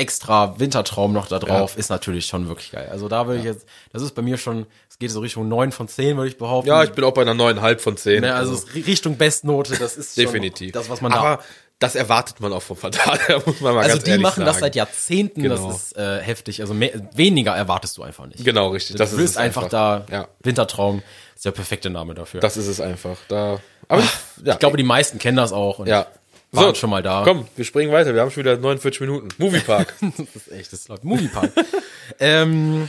extra 0.00 0.58
Wintertraum 0.58 1.12
noch 1.12 1.28
da 1.28 1.38
drauf 1.38 1.76
ist 1.76 1.90
natürlich 1.90 2.26
schon 2.26 2.48
wirklich 2.48 2.72
geil. 2.72 2.88
Also 2.90 3.08
da 3.08 3.26
würde 3.26 3.38
ich 3.40 3.44
jetzt, 3.44 3.66
das 3.92 4.02
ist 4.02 4.14
bei 4.14 4.22
mir 4.22 4.36
schon, 4.38 4.66
es 4.88 4.98
geht 4.98 5.10
so 5.10 5.20
Richtung 5.20 5.48
9 5.48 5.70
von 5.72 5.86
10, 5.88 6.16
würde 6.16 6.28
ich 6.28 6.38
behaupten. 6.38 6.68
Ja, 6.68 6.82
ich 6.82 6.90
bin 6.92 7.04
auch 7.04 7.12
bei 7.12 7.22
einer 7.22 7.32
9,5 7.34 7.78
von 7.78 7.96
10. 7.96 8.22
Ne, 8.22 8.34
also 8.34 8.54
ist 8.54 8.74
Richtung 8.74 9.16
Bestnote, 9.16 9.76
das 9.78 9.96
ist 9.96 10.16
definitiv. 10.18 10.72
das, 10.72 10.88
was 10.90 11.00
man 11.00 11.12
da 11.12 11.18
Aber 11.18 11.42
das 11.78 11.94
erwartet 11.94 12.40
man 12.40 12.52
auch 12.52 12.60
vom 12.62 12.76
Phantasialand, 12.76 13.46
muss 13.46 13.60
man 13.60 13.74
mal 13.74 13.80
Also 13.82 13.94
ganz 13.94 14.04
die 14.04 14.10
ehrlich 14.10 14.22
machen 14.22 14.34
sagen. 14.40 14.46
das 14.46 14.58
seit 14.58 14.74
Jahrzehnten, 14.74 15.42
Genau. 15.42 15.68
das 15.68 15.82
ist 15.84 15.96
äh, 15.96 16.20
heftig. 16.20 16.60
Also 16.60 16.74
mehr, 16.74 16.90
weniger 17.14 17.54
erwartest 17.54 17.96
du 17.96 18.02
einfach 18.02 18.26
nicht. 18.26 18.44
Genau, 18.44 18.68
richtig. 18.68 18.96
Du 18.96 19.16
willst 19.18 19.38
einfach, 19.38 19.68
da 19.68 20.04
Ja, 20.10 20.28
Wintertraum 20.42 21.02
ist 21.34 21.44
der 21.46 21.52
perfekte 21.52 21.88
Name 21.88 22.14
dafür. 22.14 22.40
das 22.40 22.56
ist 22.58 22.66
es 22.66 22.80
einfach. 22.80 23.16
Da, 23.28 23.60
aber 23.88 24.02
ich, 24.02 24.10
ja, 24.44 24.52
ich 24.54 24.58
glaube, 24.58 24.76
die 24.76 24.82
meisten 24.82 25.18
kennen 25.18 25.38
das 25.38 25.52
auch 25.52 25.78
und 25.78 25.86
ja. 25.86 26.06
Waren 26.52 26.74
schon 26.74 26.90
mal 26.90 27.02
da. 27.02 27.22
Komm, 27.24 27.46
wir 27.56 27.64
springen 27.64 27.92
weiter. 27.92 28.14
Wir 28.14 28.20
haben 28.22 28.30
schon 28.30 28.42
wieder 28.42 28.56
49 28.56 29.00
Minuten. 29.00 29.28
Moviepark. 29.38 29.94
Das 30.00 30.36
ist 30.36 30.52
echt, 30.52 30.72
das 30.72 30.88
läuft. 30.88 31.04
Moviepark. 31.04 31.50
ähm, 32.20 32.88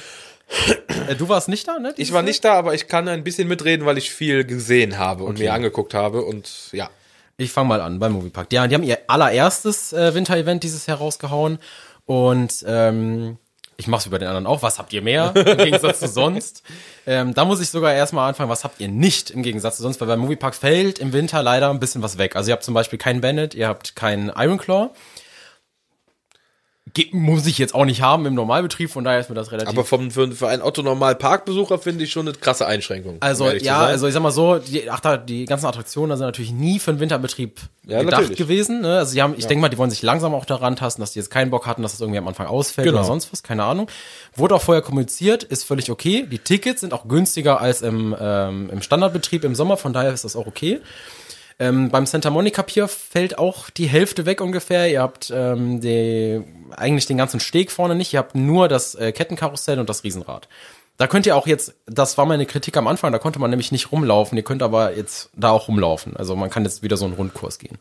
äh, 1.07 1.16
du 1.16 1.30
warst 1.30 1.47
nicht 1.47 1.68
da, 1.68 1.80
ne? 1.80 1.93
ich 1.97 2.12
war 2.12 2.24
nicht 2.24 2.43
da, 2.43 2.53
aber 2.53 2.74
ich 2.74 2.88
kann 2.88 3.07
ein 3.07 3.24
bisschen 3.24 3.47
mitreden, 3.47 3.86
weil 3.86 3.97
ich 3.97 4.12
viel 4.12 4.43
gesehen 4.43 4.97
habe 4.97 5.24
und 5.24 5.39
mir 5.39 5.53
angeguckt 5.53 5.93
habe 5.93 6.24
und 6.24 6.70
ja. 6.72 6.89
Ich 7.38 7.51
fange 7.51 7.70
mal 7.70 7.82
an 7.82 7.97
beim 7.99 8.12
Moviepark. 8.12 8.49
Die, 8.49 8.55
die 8.55 8.76
haben 8.76 8.84
ihr 8.84 8.99
allererstes 9.07 9.93
äh, 9.93 10.14
Winter-Event 10.14 10.64
dieses 10.64 10.86
Jahr 10.86 10.97
rausgehauen 10.97 11.57
und 12.05 12.64
ähm, 12.68 13.38
ich 13.82 13.88
mach's 13.88 14.05
wie 14.05 14.09
bei 14.09 14.19
den 14.19 14.27
anderen 14.27 14.45
auch. 14.45 14.61
Was 14.61 14.77
habt 14.77 14.93
ihr 14.93 15.01
mehr 15.01 15.34
im 15.36 15.57
Gegensatz 15.57 15.99
zu 15.99 16.07
sonst? 16.07 16.63
Ähm, 17.07 17.34
da 17.34 17.45
muss 17.45 17.59
ich 17.59 17.69
sogar 17.71 17.95
erstmal 17.95 18.29
anfangen, 18.29 18.51
was 18.51 18.63
habt 18.63 18.79
ihr 18.79 18.88
nicht 18.88 19.32
im 19.32 19.41
Gegensatz 19.41 19.77
zu 19.77 19.82
sonst? 19.82 19.99
Weil 19.99 20.07
beim 20.07 20.19
Moviepark 20.19 20.53
fällt 20.53 20.99
im 20.99 21.13
Winter 21.13 21.41
leider 21.41 21.71
ein 21.71 21.79
bisschen 21.79 22.03
was 22.03 22.19
weg. 22.19 22.36
Also 22.36 22.51
ihr 22.51 22.53
habt 22.53 22.63
zum 22.63 22.75
Beispiel 22.75 22.99
keinen 22.99 23.21
Bandit, 23.21 23.55
ihr 23.55 23.67
habt 23.67 23.95
keinen 23.95 24.29
Ironclaw. 24.29 24.91
Muss 27.13 27.45
ich 27.47 27.57
jetzt 27.57 27.73
auch 27.73 27.85
nicht 27.85 28.01
haben 28.01 28.25
im 28.25 28.33
Normalbetrieb, 28.33 28.89
von 28.91 29.03
daher 29.03 29.19
ist 29.19 29.29
mir 29.29 29.35
das 29.35 29.51
relativ 29.51 29.69
Aber 29.69 29.85
vom, 29.85 30.11
für, 30.11 30.29
für 30.31 30.49
einen 30.49 30.61
Otto-Normal-Parkbesucher 30.61 31.79
finde 31.79 32.03
ich 32.03 32.11
schon 32.11 32.27
eine 32.27 32.37
krasse 32.37 32.65
Einschränkung. 32.67 33.17
Also 33.21 33.49
ja, 33.49 33.79
also 33.79 34.07
ich 34.07 34.13
sag 34.13 34.21
mal 34.21 34.31
so, 34.31 34.57
die, 34.59 34.89
ach, 34.89 34.99
die 35.25 35.45
ganzen 35.45 35.67
Attraktionen 35.67 36.17
sind 36.17 36.25
natürlich 36.25 36.51
nie 36.51 36.79
für 36.79 36.91
den 36.93 36.99
Winterbetrieb 36.99 37.59
Ja, 37.85 37.99
gedacht 37.99 38.21
natürlich. 38.21 38.37
gewesen. 38.37 38.81
Ne? 38.81 38.97
Also 38.97 39.13
die 39.13 39.21
haben, 39.21 39.35
ich 39.37 39.47
denke 39.47 39.61
mal, 39.61 39.69
die 39.69 39.77
wollen 39.77 39.89
sich 39.89 40.01
langsam 40.01 40.33
auch 40.33 40.45
daran 40.45 40.75
tasten, 40.75 41.01
dass 41.01 41.11
die 41.13 41.19
jetzt 41.19 41.29
keinen 41.31 41.49
Bock 41.49 41.65
hatten, 41.65 41.81
dass 41.81 41.93
das 41.93 42.01
irgendwie 42.01 42.19
am 42.19 42.27
Anfang 42.27 42.47
ausfällt 42.47 42.85
Genau. 42.87 42.99
oder 42.99 43.07
sonst 43.07 43.31
was, 43.31 43.41
keine 43.41 43.63
Ahnung. 43.63 43.87
Wurde 44.35 44.55
auch 44.55 44.61
vorher 44.61 44.81
kommuniziert, 44.81 45.43
ist 45.43 45.63
völlig 45.63 45.91
okay. 45.91 46.27
Die 46.29 46.39
Tickets 46.39 46.81
sind 46.81 46.93
auch 46.93 47.07
günstiger 47.07 47.61
als 47.61 47.81
im, 47.81 48.15
ähm, 48.19 48.69
im 48.71 48.81
Standardbetrieb 48.81 49.43
im 49.43 49.55
Sommer, 49.55 49.77
von 49.77 49.93
daher 49.93 50.13
ist 50.13 50.25
das 50.25 50.35
auch 50.35 50.47
okay. 50.47 50.81
Ähm, 51.62 51.89
beim 51.89 52.07
Santa 52.07 52.32
Monica 52.32 52.64
Pier 52.64 52.88
fällt 52.88 53.38
auch 53.38 53.70
die 53.70 53.86
Hälfte 53.86 54.26
weg 54.26 54.41
ungefähr. 54.41 54.89
Ihr 54.89 54.99
habt 54.99 55.32
ähm, 55.32 55.80
die, 55.80 56.41
eigentlich 56.76 57.05
den 57.05 57.18
ganzen 57.18 57.39
Steg 57.39 57.70
vorne 57.70 57.93
nicht. 57.93 58.12
Ihr 58.14 58.18
habt 58.18 58.34
nur 58.34 58.68
das 58.68 58.95
äh, 58.95 59.12
Kettenkarussell 59.12 59.78
und 59.78 59.88
das 59.88 60.03
Riesenrad. 60.03 60.47
Da 60.97 61.05
könnt 61.05 61.28
ihr 61.28 61.36
auch 61.36 61.45
jetzt, 61.45 61.76
das 61.86 62.18
war 62.18 62.26
meine 62.26 62.47
Kritik 62.47 62.78
am 62.78 62.88
Anfang, 62.88 63.12
da 63.12 63.20
konnte 63.20 63.38
man 63.38 63.51
nämlich 63.51 63.72
nicht 63.72 63.91
rumlaufen. 63.91 64.39
Ihr 64.39 64.43
könnt 64.43 64.64
aber 64.64 64.97
jetzt 64.97 65.30
da 65.36 65.51
auch 65.51 65.68
rumlaufen. 65.68 66.18
Also 66.18 66.36
man 66.36 66.49
kann 66.49 66.64
jetzt 66.64 66.82
wieder 66.82 66.97
so 66.97 67.05
einen 67.05 67.14
Rundkurs 67.14 67.59
gehen. 67.59 67.78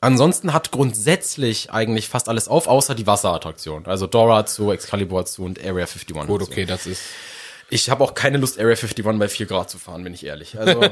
Ansonsten 0.00 0.52
hat 0.52 0.70
grundsätzlich 0.70 1.72
eigentlich 1.72 2.08
fast 2.08 2.28
alles 2.28 2.46
auf, 2.46 2.68
außer 2.68 2.94
die 2.94 3.08
Wasserattraktion. 3.08 3.86
Also 3.86 4.06
Dora 4.06 4.46
zu, 4.46 4.70
Excalibur 4.70 5.26
zu 5.26 5.42
und 5.42 5.58
Area 5.58 5.86
51. 5.86 6.14
Gut, 6.28 6.44
zu. 6.44 6.48
okay, 6.48 6.64
das 6.64 6.86
ist. 6.86 7.02
Ich 7.70 7.90
habe 7.90 8.04
auch 8.04 8.14
keine 8.14 8.38
Lust, 8.38 8.56
Area 8.56 8.76
51 8.76 9.04
bei 9.18 9.28
4 9.28 9.46
Grad 9.46 9.68
zu 9.68 9.78
fahren, 9.78 10.04
bin 10.04 10.14
ich 10.14 10.24
ehrlich. 10.24 10.56
Also, 10.60 10.84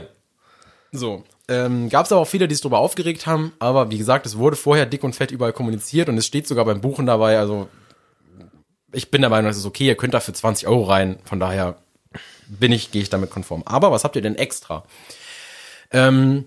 so. 0.91 1.23
Ähm, 1.49 1.91
Gab 1.91 2.07
es 2.07 2.13
aber 2.13 2.23
auch 2.23 2.29
viele, 2.29 2.49
die 2.49 2.55
sich 2.55 2.63
darüber 2.63 2.79
aufgeregt 2.79 3.27
haben, 3.27 3.53
aber 3.59 3.91
wie 3.91 3.99
gesagt, 3.99 4.25
es 4.25 4.39
wurde 4.39 4.57
vorher 4.57 4.87
dick 4.87 5.05
und 5.05 5.15
fett 5.15 5.31
überall 5.31 5.53
kommuniziert 5.53 6.09
und 6.09 6.17
es 6.17 6.27
steht 6.27 6.49
sogar 6.49 6.65
beim 6.65 6.81
Buchen 6.81 7.05
dabei, 7.05 7.39
also 7.39 7.69
ich 8.93 9.11
bin 9.11 9.21
der 9.21 9.31
Meinung, 9.31 9.51
es 9.51 9.59
ist 9.59 9.67
okay, 9.67 9.87
ihr 9.87 9.97
könnt 9.97 10.15
da 10.15 10.21
für 10.21 10.33
20 10.33 10.67
Euro 10.67 10.85
rein, 10.85 11.19
von 11.25 11.41
daher 11.41 11.77
bin 12.47 12.73
ich, 12.73 12.91
gehe 12.91 13.03
ich 13.03 13.11
damit 13.11 13.31
konform. 13.31 13.63
Aber 13.67 13.91
was 13.91 14.05
habt 14.05 14.17
ihr 14.17 14.23
denn 14.23 14.37
extra? 14.37 14.85
Ähm, 15.91 16.47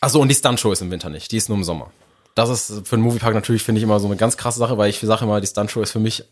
achso, 0.00 0.20
und 0.20 0.28
die 0.28 0.34
Stuntshow 0.34 0.72
ist 0.72 0.82
im 0.82 0.90
Winter 0.90 1.08
nicht, 1.08 1.32
die 1.32 1.36
ist 1.36 1.48
nur 1.48 1.56
im 1.56 1.64
Sommer. 1.64 1.90
Das 2.34 2.50
ist 2.50 2.86
für 2.86 2.96
einen 2.96 3.02
Moviepark 3.02 3.34
natürlich, 3.34 3.62
finde 3.62 3.78
ich, 3.78 3.84
immer 3.84 4.00
so 4.00 4.06
eine 4.06 4.16
ganz 4.16 4.36
krasse 4.36 4.58
Sache, 4.58 4.76
weil 4.78 4.90
ich 4.90 5.00
sage 5.00 5.24
immer, 5.24 5.40
die 5.40 5.46
Stuntshow 5.46 5.80
ist 5.80 5.92
für 5.92 5.98
mich 5.98 6.24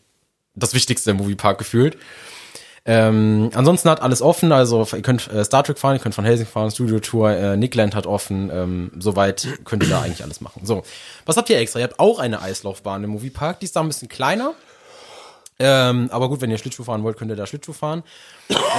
das 0.54 0.74
Wichtigste 0.74 1.12
im 1.12 1.16
Moviepark 1.16 1.58
gefühlt. 1.58 1.96
Ähm, 2.88 3.50
ansonsten 3.54 3.90
hat 3.90 4.00
alles 4.00 4.22
offen, 4.22 4.52
also 4.52 4.86
ihr 4.92 5.02
könnt 5.02 5.28
äh, 5.32 5.44
Star 5.44 5.64
Trek 5.64 5.78
fahren, 5.78 5.96
ihr 5.96 6.00
könnt 6.00 6.14
von 6.14 6.24
Helsing 6.24 6.46
fahren, 6.46 6.70
Studio 6.70 7.00
Tour, 7.00 7.30
äh, 7.30 7.56
Nickland 7.56 7.96
hat 7.96 8.06
offen, 8.06 8.48
ähm, 8.52 8.92
soweit 8.98 9.48
könnt 9.64 9.82
ihr 9.82 9.88
da 9.88 10.02
eigentlich 10.02 10.22
alles 10.22 10.40
machen. 10.40 10.64
So, 10.64 10.84
was 11.24 11.36
habt 11.36 11.50
ihr 11.50 11.58
extra? 11.58 11.80
Ihr 11.80 11.84
habt 11.84 11.98
auch 11.98 12.20
eine 12.20 12.40
Eislaufbahn 12.42 13.02
im 13.02 13.10
Moviepark, 13.10 13.58
die 13.58 13.66
ist 13.66 13.74
da 13.74 13.80
ein 13.80 13.88
bisschen 13.88 14.08
kleiner. 14.08 14.54
Ähm, 15.58 16.10
aber 16.12 16.28
gut, 16.28 16.40
wenn 16.42 16.50
ihr 16.50 16.58
Schlittschuh 16.58 16.84
fahren 16.84 17.02
wollt, 17.02 17.16
könnt 17.16 17.30
ihr 17.30 17.36
da 17.36 17.46
Schlittschuh 17.46 17.72
fahren. 17.72 18.04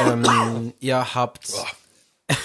ähm, 0.06 0.74
ihr 0.80 1.16
habt, 1.16 1.50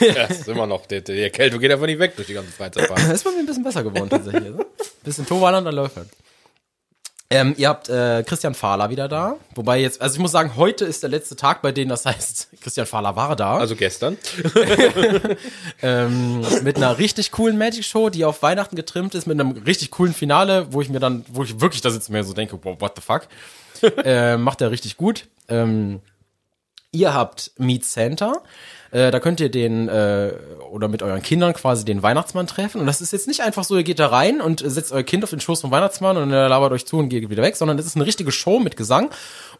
Ja, 0.00 0.24
ist 0.24 0.48
immer 0.48 0.66
noch. 0.66 0.86
Die, 0.86 1.02
die 1.02 1.20
Erkältung 1.20 1.60
geht 1.60 1.70
einfach 1.70 1.86
nicht 1.86 1.98
weg 1.98 2.14
durch 2.16 2.26
die 2.28 2.34
ganze 2.34 2.52
Freizeitpark. 2.52 2.98
das 2.98 3.08
ist 3.12 3.24
bei 3.24 3.30
mir 3.30 3.40
ein 3.40 3.46
bisschen 3.46 3.64
besser 3.64 3.82
geworden 3.82 4.10
tatsächlich. 4.10 4.46
Also. 4.46 4.64
Bisschen 5.02 5.26
Toverland, 5.26 5.66
dann 5.66 5.74
läuft 5.74 5.96
das. 5.96 6.06
Ähm, 7.32 7.54
ihr 7.56 7.70
habt 7.70 7.88
äh, 7.88 8.22
Christian 8.26 8.54
Fahler 8.54 8.90
wieder 8.90 9.08
da. 9.08 9.36
Wobei 9.54 9.80
jetzt, 9.80 10.02
also 10.02 10.16
ich 10.16 10.20
muss 10.20 10.32
sagen, 10.32 10.54
heute 10.54 10.84
ist 10.84 11.02
der 11.02 11.08
letzte 11.08 11.34
Tag 11.34 11.62
bei 11.62 11.72
denen, 11.72 11.88
das 11.88 12.04
heißt, 12.04 12.48
Christian 12.60 12.86
Fahler 12.86 13.16
war 13.16 13.34
da. 13.36 13.56
Also 13.56 13.74
gestern. 13.74 14.18
ähm, 15.82 16.42
mit 16.62 16.76
einer 16.76 16.98
richtig 16.98 17.30
coolen 17.30 17.56
Magic 17.56 17.84
Show, 17.84 18.10
die 18.10 18.26
auf 18.26 18.42
Weihnachten 18.42 18.76
getrimmt 18.76 19.14
ist, 19.14 19.26
mit 19.26 19.40
einem 19.40 19.52
richtig 19.52 19.90
coolen 19.90 20.12
Finale, 20.12 20.66
wo 20.72 20.82
ich 20.82 20.90
mir 20.90 21.00
dann, 21.00 21.24
wo 21.32 21.42
ich 21.42 21.58
wirklich 21.58 21.80
da 21.80 21.88
sitze 21.88 22.08
und 22.08 22.18
mir 22.18 22.24
so 22.24 22.34
denke, 22.34 22.58
wow, 22.62 22.78
what 22.78 22.92
the 22.96 23.00
fuck. 23.00 23.28
äh, 24.04 24.36
macht 24.36 24.60
er 24.60 24.70
richtig 24.70 24.98
gut. 24.98 25.26
Ähm, 25.48 26.00
Ihr 26.94 27.14
habt 27.14 27.52
Meet 27.56 27.86
Santa. 27.86 28.42
Äh, 28.90 29.10
da 29.10 29.18
könnt 29.18 29.40
ihr 29.40 29.50
den 29.50 29.88
äh, 29.88 30.34
oder 30.70 30.88
mit 30.88 31.02
euren 31.02 31.22
Kindern 31.22 31.54
quasi 31.54 31.86
den 31.86 32.02
Weihnachtsmann 32.02 32.46
treffen. 32.46 32.82
Und 32.82 32.86
das 32.86 33.00
ist 33.00 33.14
jetzt 33.14 33.26
nicht 33.26 33.40
einfach 33.40 33.64
so, 33.64 33.78
ihr 33.78 33.82
geht 33.82 33.98
da 33.98 34.08
rein 34.08 34.42
und 34.42 34.62
setzt 34.62 34.92
euer 34.92 35.02
Kind 35.02 35.24
auf 35.24 35.30
den 35.30 35.40
Schoß 35.40 35.62
vom 35.62 35.70
Weihnachtsmann 35.70 36.18
und 36.18 36.30
er 36.30 36.50
labert 36.50 36.72
euch 36.72 36.84
zu 36.84 36.98
und 36.98 37.08
geht 37.08 37.30
wieder 37.30 37.42
weg, 37.42 37.56
sondern 37.56 37.78
das 37.78 37.86
ist 37.86 37.96
eine 37.96 38.04
richtige 38.04 38.30
Show 38.30 38.58
mit 38.58 38.76
Gesang 38.76 39.10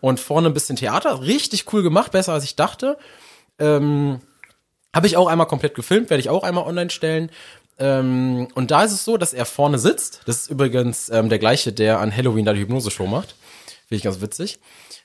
und 0.03 0.21
vorne 0.21 0.49
ein 0.49 0.55
bisschen 0.55 0.77
Theater. 0.77 1.23
Richtig 1.23 1.73
cool 1.73 1.83
gemacht, 1.83 2.13
besser 2.13 2.35
als 2.35 2.45
ich 2.45 2.55
dachte. 2.55 2.99
Ähm, 3.59 4.21
Habe 4.95 5.07
ich 5.07 5.17
auch 5.17 5.29
einmal 5.29 5.47
komplett 5.47 5.75
gefilmt, 5.75 6.11
werde 6.11 6.21
ich 6.21 6.29
auch 6.29 6.43
einmal 6.43 6.65
online 6.65 6.91
stellen. 6.91 7.31
Ähm, 7.79 8.49
und 8.55 8.71
da 8.71 8.85
ist 8.85 8.93
es 8.93 9.07
so, 9.07 9.17
dass 9.17 9.33
er 9.33 9.47
vorne 9.47 9.79
sitzt. 9.79 10.21
Das 10.27 10.43
ist 10.43 10.51
übrigens 10.51 11.09
ähm, 11.09 11.31
der 11.31 11.39
gleiche, 11.39 11.73
der 11.73 12.01
an 12.01 12.15
Halloween 12.15 12.45
da 12.45 12.53
die 12.53 12.61
Hypnose-Show 12.61 13.07
macht. 13.07 13.37
Finde 13.89 13.97
ich 13.97 14.03
ganz 14.03 14.21
witzig. 14.21 14.59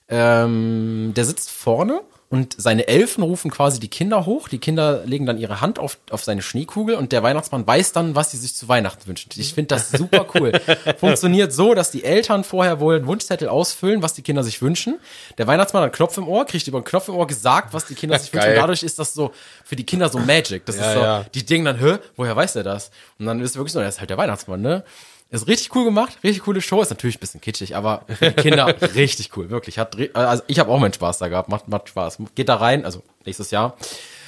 Ähm, 0.09 1.13
der 1.15 1.23
sitzt 1.23 1.49
vorne 1.49 2.01
und 2.30 2.55
seine 2.57 2.89
Elfen 2.89 3.23
rufen 3.23 3.49
quasi 3.49 3.80
die 3.80 3.88
Kinder 3.88 4.25
hoch. 4.25 4.49
Die 4.49 4.57
Kinder 4.57 5.03
legen 5.05 5.25
dann 5.25 5.38
ihre 5.38 5.61
Hand 5.61 5.80
auf, 5.80 5.97
auf 6.09 6.25
seine 6.25 6.41
Schneekugel 6.41 6.95
und 6.95 7.13
der 7.13 7.23
Weihnachtsmann 7.23 7.65
weiß 7.65 7.93
dann, 7.93 8.15
was 8.15 8.32
sie 8.32 8.38
sich 8.38 8.53
zu 8.53 8.67
Weihnachten 8.67 9.07
wünschen. 9.07 9.30
Ich 9.38 9.53
finde 9.53 9.75
das 9.75 9.91
super 9.91 10.25
cool. 10.34 10.51
Funktioniert 10.99 11.53
so, 11.53 11.73
dass 11.73 11.89
die 11.89 12.03
Eltern 12.03 12.43
vorher 12.43 12.82
wohl 12.82 12.97
einen 12.97 13.07
Wunschzettel 13.07 13.47
ausfüllen, 13.47 14.01
was 14.01 14.13
die 14.13 14.23
Kinder 14.23 14.43
sich 14.43 14.61
wünschen. 14.61 14.99
Der 15.38 15.47
Weihnachtsmann 15.47 15.84
hat 15.84 15.88
einen 15.88 15.95
Knopf 15.95 16.17
im 16.17 16.28
Ohr, 16.28 16.45
kriegt 16.45 16.67
über 16.67 16.80
einen 16.80 16.86
Knopf 16.86 17.07
im 17.07 17.15
Ohr 17.15 17.28
gesagt, 17.28 17.73
was 17.73 17.86
die 17.86 17.95
Kinder 17.95 18.19
sich 18.19 18.34
wünschen. 18.34 18.49
Und 18.49 18.55
dadurch 18.57 18.84
ist 18.84 18.99
das 18.99 19.13
so 19.13 19.32
für 19.63 19.78
die 19.78 19.86
Kinder 19.86 20.09
so 20.09 20.19
Magic. 20.19 20.65
Das 20.65 20.75
Ja, 20.75 20.88
ist 20.88 20.93
so, 20.95 20.99
ja. 20.99 21.25
die 21.34 21.45
denken 21.45 21.63
dann, 21.65 21.80
hä, 21.80 21.97
woher 22.17 22.36
weiß 22.36 22.57
er 22.57 22.63
das? 22.63 22.91
Und 23.19 23.25
dann 23.25 23.39
ist 23.39 23.55
wirklich 23.55 23.71
so, 23.71 23.80
er 23.80 23.88
ist 23.88 23.99
halt 24.01 24.09
der 24.09 24.17
Weihnachtsmann, 24.17 24.61
ne? 24.61 24.84
Ist 25.30 25.47
richtig 25.47 25.75
cool 25.75 25.84
gemacht, 25.84 26.19
richtig 26.23 26.43
coole 26.43 26.61
Show, 26.61 26.82
ist 26.82 26.89
natürlich 26.89 27.17
ein 27.17 27.19
bisschen 27.19 27.41
kitschig, 27.41 27.75
aber 27.75 28.05
für 28.07 28.32
die 28.32 28.41
Kinder 28.41 28.73
richtig 28.95 29.36
cool, 29.36 29.49
wirklich. 29.49 29.78
Hat, 29.78 29.97
also 30.15 30.43
ich 30.47 30.59
habe 30.59 30.71
auch 30.71 30.80
meinen 30.80 30.93
Spaß 30.93 31.17
da 31.17 31.28
gehabt, 31.28 31.49
macht, 31.49 31.67
macht 31.67 31.89
Spaß. 31.89 32.19
Geht 32.34 32.47
da 32.47 32.55
rein, 32.55 32.86
also 32.86 33.03
nächstes 33.25 33.51
Jahr. 33.51 33.75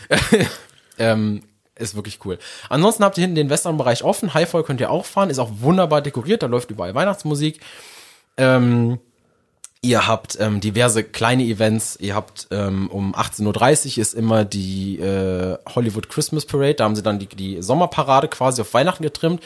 ähm, 1.00 1.44
ist 1.76 1.96
wirklich 1.96 2.20
cool. 2.26 2.38
Ansonsten 2.68 3.06
habt 3.06 3.18
ihr 3.18 3.22
hinten 3.22 3.36
den 3.36 3.50
Western-Bereich 3.50 4.04
offen, 4.04 4.34
Highfall 4.34 4.64
könnt 4.64 4.82
ihr 4.82 4.92
auch 4.92 5.06
fahren, 5.06 5.30
ist 5.30 5.40
auch 5.40 5.52
wunderbar 5.62 6.02
dekoriert, 6.02 6.44
da 6.44 6.48
läuft 6.48 6.70
überall 6.70 6.94
Weihnachtsmusik. 6.94 7.62
Ähm, 8.36 9.00
Ihr 9.82 10.08
habt 10.08 10.38
ähm, 10.42 10.60
diverse 10.60 11.06
kleine 11.06 11.44
Events. 11.44 11.98
Ihr 12.02 12.14
habt 12.14 12.50
ähm, 12.52 12.90
um 12.90 13.16
18.30 13.16 13.96
Uhr 13.96 14.02
ist 14.02 14.14
immer 14.14 14.44
die 14.44 15.00
äh, 15.00 15.58
Hollywood 15.74 16.10
Christmas 16.10 16.46
Parade. 16.46 16.76
Da 16.76 16.84
haben 16.84 16.98
sie 16.98 17.04
dann 17.04 17.18
die, 17.18 17.28
die 17.28 17.62
Sommerparade 17.62 18.28
quasi 18.28 18.62
auf 18.62 18.74
Weihnachten 18.74 19.04
getrimmt. 19.04 19.42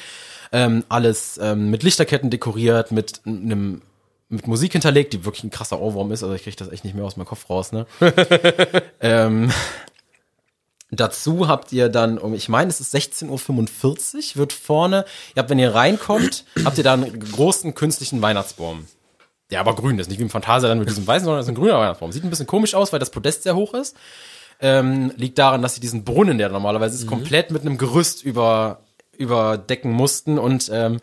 Ähm, 0.54 0.86
alles 0.88 1.38
ähm, 1.42 1.70
mit 1.70 1.84
Lichterketten 1.84 2.30
dekoriert, 2.30 2.92
mit 2.92 3.22
einem 3.26 3.82
mit 4.30 4.48
Musik 4.48 4.72
hinterlegt, 4.72 5.14
die 5.14 5.26
wirklich 5.26 5.44
ein 5.44 5.52
krasser 5.52 5.80
Ohrwurm 5.80 6.12
ist. 6.12 6.24
Also 6.24 6.34
ich 6.34 6.44
kriege 6.44 6.56
das 6.56 6.72
echt 6.72 6.86
nicht 6.86 6.96
mehr 6.96 7.06
aus 7.06 7.18
meinem 7.18 7.28
Kopf 7.28 7.50
raus. 7.50 7.72
Ne? 7.72 7.86
ähm, 9.02 9.52
Dazu 10.96 11.48
habt 11.48 11.72
ihr 11.72 11.90
dann 11.90 12.20
um, 12.20 12.34
ich 12.36 12.50
meine, 12.50 12.70
es 12.70 12.80
ist 12.80 12.94
16.45 12.94 14.34
Uhr, 14.36 14.36
wird 14.36 14.54
vorne, 14.54 15.06
ihr 15.36 15.42
habt, 15.42 15.50
wenn 15.50 15.58
ihr 15.58 15.74
reinkommt, 15.74 16.46
habt 16.64 16.78
ihr 16.78 16.84
da 16.84 16.94
einen 16.94 17.20
großen 17.20 17.74
künstlichen 17.74 18.22
Weihnachtsbaum. 18.22 18.86
Der 19.50 19.60
aber 19.60 19.76
grün 19.76 19.98
ist, 20.00 20.10
nicht 20.10 20.20
wie 20.20 20.24
im 20.24 20.30
Phantasialand 20.30 20.80
mit 20.80 20.90
diesem 20.90 21.06
weißen, 21.06 21.26
sondern 21.26 21.42
es 21.42 21.48
ist 21.48 21.52
ein 21.52 21.56
grüner 21.56 21.80
Weihnachtsbaum. 21.80 22.12
Sieht 22.12 22.24
ein 22.24 22.30
bisschen 22.30 22.48
komisch 22.48 22.76
aus, 22.76 22.92
weil 22.94 23.00
das 23.00 23.10
Podest 23.10 23.44
sehr 23.44 23.56
hoch 23.56 23.74
ist. 23.74 23.96
Ähm, 24.60 25.12
liegt 25.18 25.40
daran, 25.40 25.62
dass 25.62 25.76
sie 25.76 25.82
diesen 25.82 26.04
Brunnen, 26.04 26.38
der 26.38 26.50
normalerweise 26.50 26.96
ist, 26.96 27.08
komplett 27.08 27.52
mit 27.52 27.62
einem 27.62 27.78
Gerüst 27.78 28.24
über, 28.24 28.82
überdecken 29.18 29.92
mussten 29.92 30.38
und 30.38 30.70
ähm, 30.74 31.00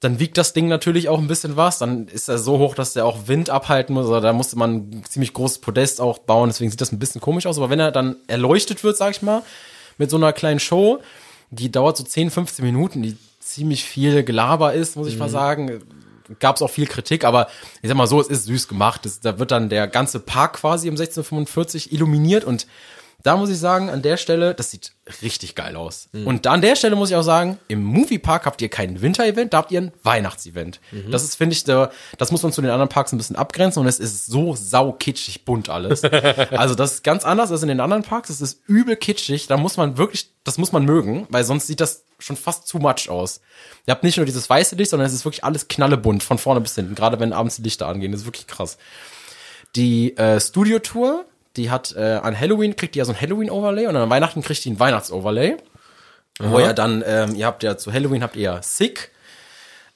dann 0.00 0.20
wiegt 0.20 0.38
das 0.38 0.52
Ding 0.52 0.68
natürlich 0.68 1.08
auch 1.08 1.18
ein 1.18 1.26
bisschen 1.26 1.56
was. 1.56 1.78
Dann 1.78 2.06
ist 2.06 2.28
er 2.28 2.38
so 2.38 2.58
hoch, 2.58 2.74
dass 2.76 2.92
der 2.92 3.04
auch 3.04 3.26
Wind 3.26 3.50
abhalten 3.50 3.94
muss. 3.94 4.06
Also 4.06 4.20
da 4.20 4.32
musste 4.32 4.56
man 4.56 4.90
ein 4.90 5.04
ziemlich 5.08 5.32
großes 5.32 5.58
Podest 5.58 6.00
auch 6.00 6.18
bauen. 6.18 6.50
Deswegen 6.50 6.70
sieht 6.70 6.80
das 6.80 6.92
ein 6.92 7.00
bisschen 7.00 7.20
komisch 7.20 7.46
aus. 7.46 7.58
Aber 7.58 7.68
wenn 7.68 7.80
er 7.80 7.90
dann 7.90 8.16
erleuchtet 8.28 8.84
wird, 8.84 8.96
sag 8.96 9.10
ich 9.10 9.22
mal, 9.22 9.42
mit 9.96 10.08
so 10.08 10.16
einer 10.16 10.32
kleinen 10.32 10.60
Show, 10.60 11.00
die 11.50 11.72
dauert 11.72 11.96
so 11.96 12.04
10, 12.04 12.30
15 12.30 12.64
Minuten, 12.64 13.02
die 13.02 13.16
ziemlich 13.40 13.82
viel 13.82 14.22
Gelaber 14.22 14.72
ist, 14.72 14.96
muss 14.96 15.08
ich 15.08 15.18
mal 15.18 15.28
sagen. 15.28 15.80
Gab 16.38 16.56
es 16.56 16.62
auch 16.62 16.70
viel 16.70 16.86
Kritik, 16.86 17.24
aber 17.24 17.48
ich 17.82 17.88
sag 17.88 17.96
mal 17.96 18.06
so, 18.06 18.20
es 18.20 18.28
ist 18.28 18.44
süß 18.44 18.68
gemacht. 18.68 19.04
Das, 19.04 19.18
da 19.20 19.38
wird 19.38 19.50
dann 19.50 19.68
der 19.68 19.88
ganze 19.88 20.20
Park 20.20 20.54
quasi 20.54 20.88
um 20.88 20.92
1645 20.92 21.90
illuminiert 21.92 22.44
und 22.44 22.66
da 23.24 23.36
muss 23.36 23.50
ich 23.50 23.58
sagen, 23.58 23.90
an 23.90 24.00
der 24.00 24.16
Stelle, 24.16 24.54
das 24.54 24.70
sieht 24.70 24.92
richtig 25.22 25.56
geil 25.56 25.74
aus. 25.74 26.08
Und 26.24 26.46
da 26.46 26.52
an 26.52 26.60
der 26.60 26.76
Stelle 26.76 26.94
muss 26.94 27.10
ich 27.10 27.16
auch 27.16 27.22
sagen, 27.22 27.58
im 27.66 27.82
Moviepark 27.82 28.46
habt 28.46 28.62
ihr 28.62 28.68
kein 28.68 29.02
Winter-Event, 29.02 29.52
da 29.52 29.58
habt 29.58 29.72
ihr 29.72 29.80
ein 29.80 29.92
Weihnachtsevent. 30.04 30.80
Das 31.10 31.24
ist, 31.24 31.34
finde 31.34 31.54
ich, 31.54 31.64
der, 31.64 31.90
das 32.16 32.30
muss 32.30 32.44
man 32.44 32.52
zu 32.52 32.62
den 32.62 32.70
anderen 32.70 32.88
Parks 32.88 33.12
ein 33.12 33.18
bisschen 33.18 33.34
abgrenzen 33.34 33.80
und 33.80 33.88
es 33.88 33.98
ist 33.98 34.26
so 34.26 34.54
sau 34.54 34.92
kitschig 34.92 35.44
bunt 35.44 35.68
alles. 35.68 36.04
also 36.52 36.76
das 36.76 36.94
ist 36.94 37.04
ganz 37.04 37.24
anders 37.24 37.50
als 37.50 37.62
in 37.62 37.68
den 37.68 37.80
anderen 37.80 38.04
Parks. 38.04 38.30
Es 38.30 38.40
ist 38.40 38.62
übel 38.68 38.94
kitschig. 38.94 39.48
Da 39.48 39.56
muss 39.56 39.76
man 39.76 39.98
wirklich, 39.98 40.30
das 40.44 40.56
muss 40.56 40.70
man 40.70 40.84
mögen, 40.84 41.26
weil 41.28 41.42
sonst 41.42 41.66
sieht 41.66 41.80
das 41.80 42.04
schon 42.20 42.36
fast 42.36 42.68
zu 42.68 42.78
much 42.78 43.08
aus. 43.08 43.40
Ihr 43.86 43.92
habt 43.92 44.04
nicht 44.04 44.16
nur 44.16 44.26
dieses 44.26 44.48
weiße 44.48 44.76
Licht, 44.76 44.90
sondern 44.90 45.06
es 45.06 45.12
ist 45.12 45.24
wirklich 45.24 45.44
alles 45.44 45.66
knallebunt, 45.66 46.22
von 46.22 46.38
vorne 46.38 46.60
bis 46.60 46.76
hinten. 46.76 46.94
Gerade 46.94 47.18
wenn 47.18 47.32
abends 47.32 47.56
die 47.56 47.62
Lichter 47.62 47.88
angehen, 47.88 48.12
das 48.12 48.22
ist 48.22 48.26
wirklich 48.26 48.46
krass. 48.46 48.78
Die 49.76 50.16
äh, 50.16 50.40
Studio-Tour, 50.40 51.24
die 51.58 51.70
hat 51.70 51.94
äh, 51.96 52.20
an 52.22 52.38
Halloween 52.38 52.76
kriegt 52.76 52.94
die 52.94 53.00
ja 53.00 53.04
so 53.04 53.12
ein 53.12 53.20
Halloween-Overlay 53.20 53.86
und 53.86 53.96
an 53.96 54.08
Weihnachten 54.08 54.42
kriegt 54.42 54.64
die 54.64 54.70
ein 54.70 54.80
Weihnachts-Overlay. 54.80 55.56
Wo 56.40 56.60
ihr 56.60 56.72
dann, 56.72 57.02
ähm, 57.04 57.34
ihr 57.34 57.46
habt 57.46 57.64
ja 57.64 57.76
zu 57.76 57.92
Halloween 57.92 58.22
habt 58.22 58.36
ihr 58.36 58.60
Sick 58.62 59.10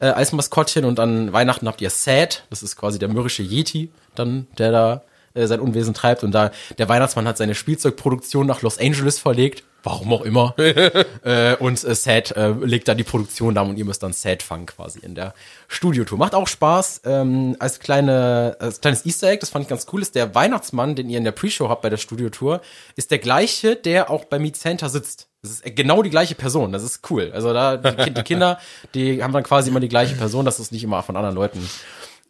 äh, 0.00 0.06
als 0.06 0.32
Maskottchen 0.32 0.84
und 0.84 0.98
an 0.98 1.32
Weihnachten 1.32 1.68
habt 1.68 1.80
ihr 1.80 1.90
Sad, 1.90 2.44
das 2.50 2.64
ist 2.64 2.76
quasi 2.76 2.98
der 2.98 3.08
mürrische 3.08 3.44
Yeti, 3.44 3.92
dann, 4.16 4.48
der 4.58 4.72
da 4.72 5.02
äh, 5.34 5.46
sein 5.46 5.60
Unwesen 5.60 5.94
treibt. 5.94 6.24
Und 6.24 6.32
da 6.32 6.50
der 6.78 6.88
Weihnachtsmann 6.88 7.26
hat 7.26 7.38
seine 7.38 7.54
Spielzeugproduktion 7.54 8.46
nach 8.46 8.62
Los 8.62 8.78
Angeles 8.78 9.18
verlegt, 9.18 9.64
warum 9.82 10.12
auch 10.12 10.22
immer. 10.22 10.54
äh, 11.24 11.56
und 11.56 11.82
äh, 11.84 11.94
Sad 11.94 12.32
äh, 12.36 12.50
legt 12.50 12.88
da 12.88 12.94
die 12.94 13.04
Produktion 13.04 13.54
da 13.54 13.62
und 13.62 13.76
ihr 13.76 13.84
müsst 13.84 14.02
dann 14.02 14.12
Sad 14.12 14.42
fangen 14.42 14.66
quasi 14.66 15.00
in 15.00 15.14
der 15.14 15.34
Studiotour. 15.68 16.18
Macht 16.18 16.34
auch 16.34 16.48
Spaß. 16.48 17.02
Ähm, 17.04 17.56
als 17.58 17.80
kleine, 17.80 18.56
als 18.58 18.80
kleines 18.80 19.04
Easter 19.06 19.28
Egg, 19.28 19.40
das 19.40 19.50
fand 19.50 19.64
ich 19.64 19.68
ganz 19.68 19.86
cool, 19.92 20.02
ist 20.02 20.14
der 20.14 20.34
Weihnachtsmann, 20.34 20.94
den 20.94 21.10
ihr 21.10 21.18
in 21.18 21.24
der 21.24 21.32
Pre-Show 21.32 21.68
habt 21.68 21.82
bei 21.82 21.90
der 21.90 21.96
Studiotour, 21.96 22.60
ist 22.96 23.10
der 23.10 23.18
gleiche, 23.18 23.76
der 23.76 24.10
auch 24.10 24.24
bei 24.24 24.38
Meet 24.38 24.56
Santa 24.56 24.88
sitzt. 24.88 25.28
Das 25.42 25.50
ist 25.50 25.76
genau 25.76 26.02
die 26.04 26.10
gleiche 26.10 26.36
Person. 26.36 26.72
Das 26.72 26.84
ist 26.84 27.10
cool. 27.10 27.32
Also 27.34 27.52
da 27.52 27.76
die, 27.76 28.14
die 28.14 28.22
Kinder, 28.22 28.60
die 28.94 29.24
haben 29.24 29.32
dann 29.32 29.42
quasi 29.42 29.70
immer 29.70 29.80
die 29.80 29.88
gleiche 29.88 30.14
Person, 30.14 30.44
dass 30.44 30.60
es 30.60 30.70
nicht 30.70 30.84
immer 30.84 31.02
von 31.02 31.16
anderen 31.16 31.34
Leuten 31.34 31.68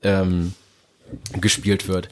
ähm, 0.03 0.55
gespielt 1.39 1.89
wird. 1.89 2.09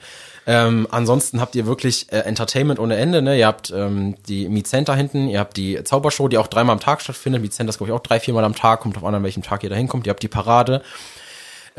Ähm, 0.53 0.89
ansonsten 0.91 1.41
habt 1.41 1.55
ihr 1.55 1.65
wirklich 1.65 2.11
äh, 2.11 2.19
Entertainment 2.23 2.81
ohne 2.81 2.97
Ende. 2.97 3.23
Ne? 3.23 3.39
Ihr 3.39 3.47
habt 3.47 3.71
ähm, 3.71 4.17
die 4.49 4.49
Center 4.65 4.97
hinten, 4.97 5.29
ihr 5.29 5.39
habt 5.39 5.57
die 5.57 5.85
Zaubershow, 5.85 6.27
die 6.27 6.39
auch 6.39 6.49
dreimal 6.49 6.73
am 6.73 6.81
Tag 6.81 7.03
stattfindet. 7.03 7.41
Center 7.51 7.71
ist, 7.71 7.79
glaube 7.79 7.93
ich, 7.93 7.95
auch 7.95 8.03
drei, 8.03 8.19
viermal 8.19 8.43
am 8.43 8.57
Tag, 8.57 8.81
kommt 8.81 8.97
auf 8.97 9.05
an, 9.05 9.15
an 9.15 9.23
welchem 9.23 9.45
Tag 9.45 9.63
ihr 9.63 9.71
da 9.71 9.77
hinkommt. 9.77 10.09
Ihr 10.09 10.11
habt 10.11 10.25
die 10.25 10.29
Parade. 10.29 10.83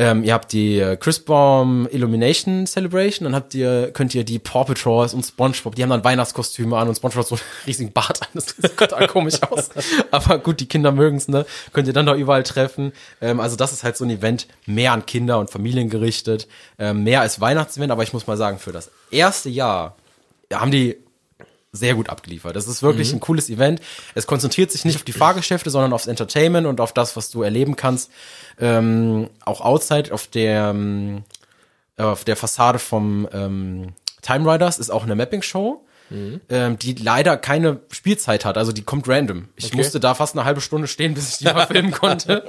Ähm, 0.01 0.23
ihr 0.23 0.33
habt 0.33 0.51
die 0.51 0.79
äh, 0.79 0.97
Christbaum 0.97 1.87
Illumination 1.91 2.65
Celebration, 2.65 3.25
dann 3.25 3.35
habt 3.35 3.53
ihr, 3.53 3.91
könnt 3.93 4.15
ihr 4.15 4.23
die 4.23 4.39
Paw 4.39 4.65
Patrols 4.65 5.13
und 5.13 5.23
Spongebob, 5.23 5.75
die 5.75 5.83
haben 5.83 5.91
dann 5.91 6.03
Weihnachtskostüme 6.03 6.75
an 6.75 6.87
und 6.87 6.95
Spongebob 6.95 7.23
so 7.23 7.35
einen 7.35 7.43
riesigen 7.67 7.91
Bart 7.91 8.19
an, 8.23 8.27
das 8.33 8.47
sieht 8.47 8.75
total 8.75 9.05
komisch 9.05 9.43
aus. 9.43 9.69
Aber 10.11 10.39
gut, 10.39 10.59
die 10.59 10.65
Kinder 10.65 10.91
mögen's, 10.91 11.27
ne? 11.27 11.45
Könnt 11.71 11.85
ihr 11.87 11.93
dann 11.93 12.07
da 12.07 12.15
überall 12.15 12.41
treffen. 12.41 12.93
Ähm, 13.21 13.39
also 13.39 13.55
das 13.55 13.73
ist 13.73 13.83
halt 13.83 13.95
so 13.95 14.03
ein 14.03 14.09
Event, 14.09 14.47
mehr 14.65 14.91
an 14.91 15.05
Kinder 15.05 15.37
und 15.37 15.51
Familien 15.51 15.91
gerichtet, 15.91 16.47
ähm, 16.79 17.03
mehr 17.03 17.21
als 17.21 17.39
Weihnachtsevent, 17.39 17.91
aber 17.91 18.01
ich 18.01 18.11
muss 18.11 18.25
mal 18.25 18.37
sagen, 18.37 18.57
für 18.57 18.71
das 18.71 18.89
erste 19.11 19.49
Jahr 19.49 19.97
haben 20.51 20.71
die 20.71 20.97
sehr 21.71 21.95
gut 21.95 22.09
abgeliefert. 22.09 22.55
Das 22.55 22.67
ist 22.67 22.83
wirklich 22.83 23.13
ein 23.13 23.21
cooles 23.21 23.49
Event. 23.49 23.81
Es 24.13 24.27
konzentriert 24.27 24.71
sich 24.71 24.83
nicht 24.83 24.97
auf 24.97 25.03
die 25.03 25.13
Fahrgeschäfte, 25.13 25.69
sondern 25.69 25.93
aufs 25.93 26.07
Entertainment 26.07 26.67
und 26.67 26.81
auf 26.81 26.93
das, 26.93 27.15
was 27.15 27.29
du 27.29 27.43
erleben 27.43 27.75
kannst. 27.75 28.11
Ähm, 28.59 29.29
auch 29.45 29.61
outside 29.61 30.13
auf 30.13 30.27
der 30.27 30.71
ähm, 30.71 31.23
auf 31.97 32.23
der 32.23 32.35
Fassade 32.35 32.79
vom 32.79 33.27
ähm, 33.31 33.93
Time 34.21 34.51
Riders 34.51 34.79
ist 34.79 34.89
auch 34.89 35.03
eine 35.03 35.15
Mapping 35.15 35.41
Show. 36.11 36.39
Ähm, 36.49 36.77
die 36.79 36.93
leider 36.93 37.37
keine 37.37 37.79
Spielzeit 37.91 38.45
hat, 38.45 38.57
also 38.57 38.71
die 38.71 38.83
kommt 38.83 39.07
random. 39.07 39.47
Ich 39.55 39.65
Okay. 39.67 39.77
musste 39.77 39.99
da 39.99 40.13
fast 40.13 40.35
eine 40.35 40.45
halbe 40.45 40.61
Stunde 40.61 40.87
stehen, 40.87 41.13
bis 41.13 41.29
ich 41.29 41.37
die 41.37 41.45
mal 41.45 41.67
filmen 41.67 41.91
konnte. 41.91 42.43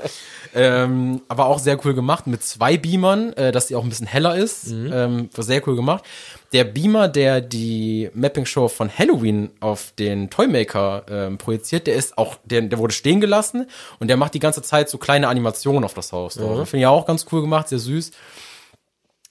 Ähm, 0.55 1.23
aber 1.29 1.47
auch 1.47 1.59
sehr 1.59 1.79
cool 1.85 1.95
gemacht 1.95 2.27
mit 2.27 2.43
zwei 2.45 2.77
Beamern, 2.77 3.33
äh, 3.35 3.53
dass 3.53 3.69
die 3.69 3.77
auch 3.77 3.83
ein 3.85 3.89
bisschen 3.89 4.07
heller 4.07 4.37
ist. 4.37 4.69
Ähm, 4.71 5.31
war 5.35 5.45
sehr 5.45 5.67
cool 5.67 5.77
gemacht. 5.77 6.05
Der 6.53 6.65
Beamer, 6.65 7.09
der 7.09 7.41
die 7.41 8.11
Mapping-Show 8.13 8.69
von 8.69 8.91
Halloween 8.91 9.51
auf 9.61 9.93
den 9.99 10.29
Toymaker 10.29 11.05
ähm, 11.09 11.39
projiziert, 11.39 11.87
der 11.87 11.95
ist 11.95 12.19
auch, 12.19 12.37
der, 12.45 12.61
der 12.61 12.79
wurde 12.79 12.93
stehen 12.93 13.21
gelassen 13.23 13.67
und 14.01 14.09
der 14.09 14.19
macht 14.19 14.35
die 14.35 14.39
ganze 14.39 14.61
Zeit 14.61 14.91
so 14.91 14.99
kleine 14.99 15.29
Animationen 15.29 15.83
auf 15.85 15.95
das 15.95 16.13
Haus. 16.13 16.37
Mhm. 16.37 16.67
Finde 16.67 16.79
ich 16.81 16.87
auch 16.87 17.07
ganz 17.07 17.25
cool 17.33 17.41
gemacht, 17.41 17.69
sehr 17.69 17.79
süß. 17.79 18.11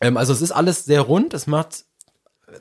Ähm, 0.01 0.17
also 0.17 0.33
es 0.33 0.41
ist 0.41 0.51
alles 0.51 0.85
sehr 0.85 1.01
rund. 1.01 1.35
Es 1.35 1.45
macht, 1.45 1.83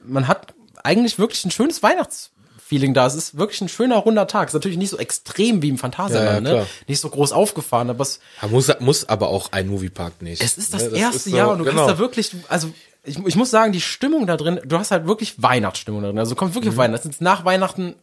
man 0.04 0.28
hat 0.28 0.52
eigentlich 0.84 1.18
wirklich 1.18 1.44
ein 1.44 1.50
schönes 1.50 1.82
Weihnachtsfeeling 1.82 2.94
da. 2.94 3.06
Es 3.06 3.14
ist 3.14 3.36
wirklich 3.38 3.60
ein 3.60 3.68
schöner 3.68 3.96
runder 3.96 4.26
Tag. 4.26 4.48
Es 4.48 4.54
ist 4.54 4.54
natürlich 4.54 4.78
nicht 4.78 4.90
so 4.90 4.98
extrem 4.98 5.62
wie 5.62 5.68
im 5.68 5.78
Phantasialand, 5.78 6.46
Ja, 6.46 6.54
ja, 6.54 6.60
ne? 6.62 6.66
Nicht 6.86 7.00
so 7.00 7.08
groß 7.10 7.32
aufgefahren, 7.32 7.90
aber 7.90 8.02
es, 8.02 8.20
Ja, 8.42 8.48
Muss, 8.48 8.70
muss 8.80 9.08
aber 9.08 9.28
auch 9.28 9.52
ein 9.52 9.68
Moviepark 9.68 10.22
nicht. 10.22 10.42
es 10.42 10.56
ist 10.58 10.72
das 10.74 10.90
Ne, 10.90 10.98
erste 10.98 11.16
ist 11.16 11.24
so- 11.24 11.36
Jahr 11.36 11.50
und 11.52 11.58
du 11.58 11.64
genau. 11.64 11.76
kannst 11.86 11.94
da 11.94 11.98
wirklich, 11.98 12.30
also 12.48 12.70
ich, 13.04 13.18
ich 13.26 13.36
muss 13.36 13.50
sagen, 13.50 13.72
die 13.72 13.80
Stimmung 13.80 14.26
da 14.26 14.36
drin, 14.36 14.60
du 14.64 14.78
hast 14.78 14.90
halt 14.90 15.06
wirklich 15.06 15.42
Weihnachtsstimmung 15.42 16.02
da 16.02 16.08
drin. 16.08 16.18
Also 16.18 16.34
kommt 16.34 16.50
Mhm. 16.52 16.54
wirklich 16.56 16.70
auf 16.72 16.76
Weihnachten. 16.76 17.08
Das 17.08 17.16
ist 17.16 17.20
nach 17.22 17.44
Weihnachten 17.44 17.94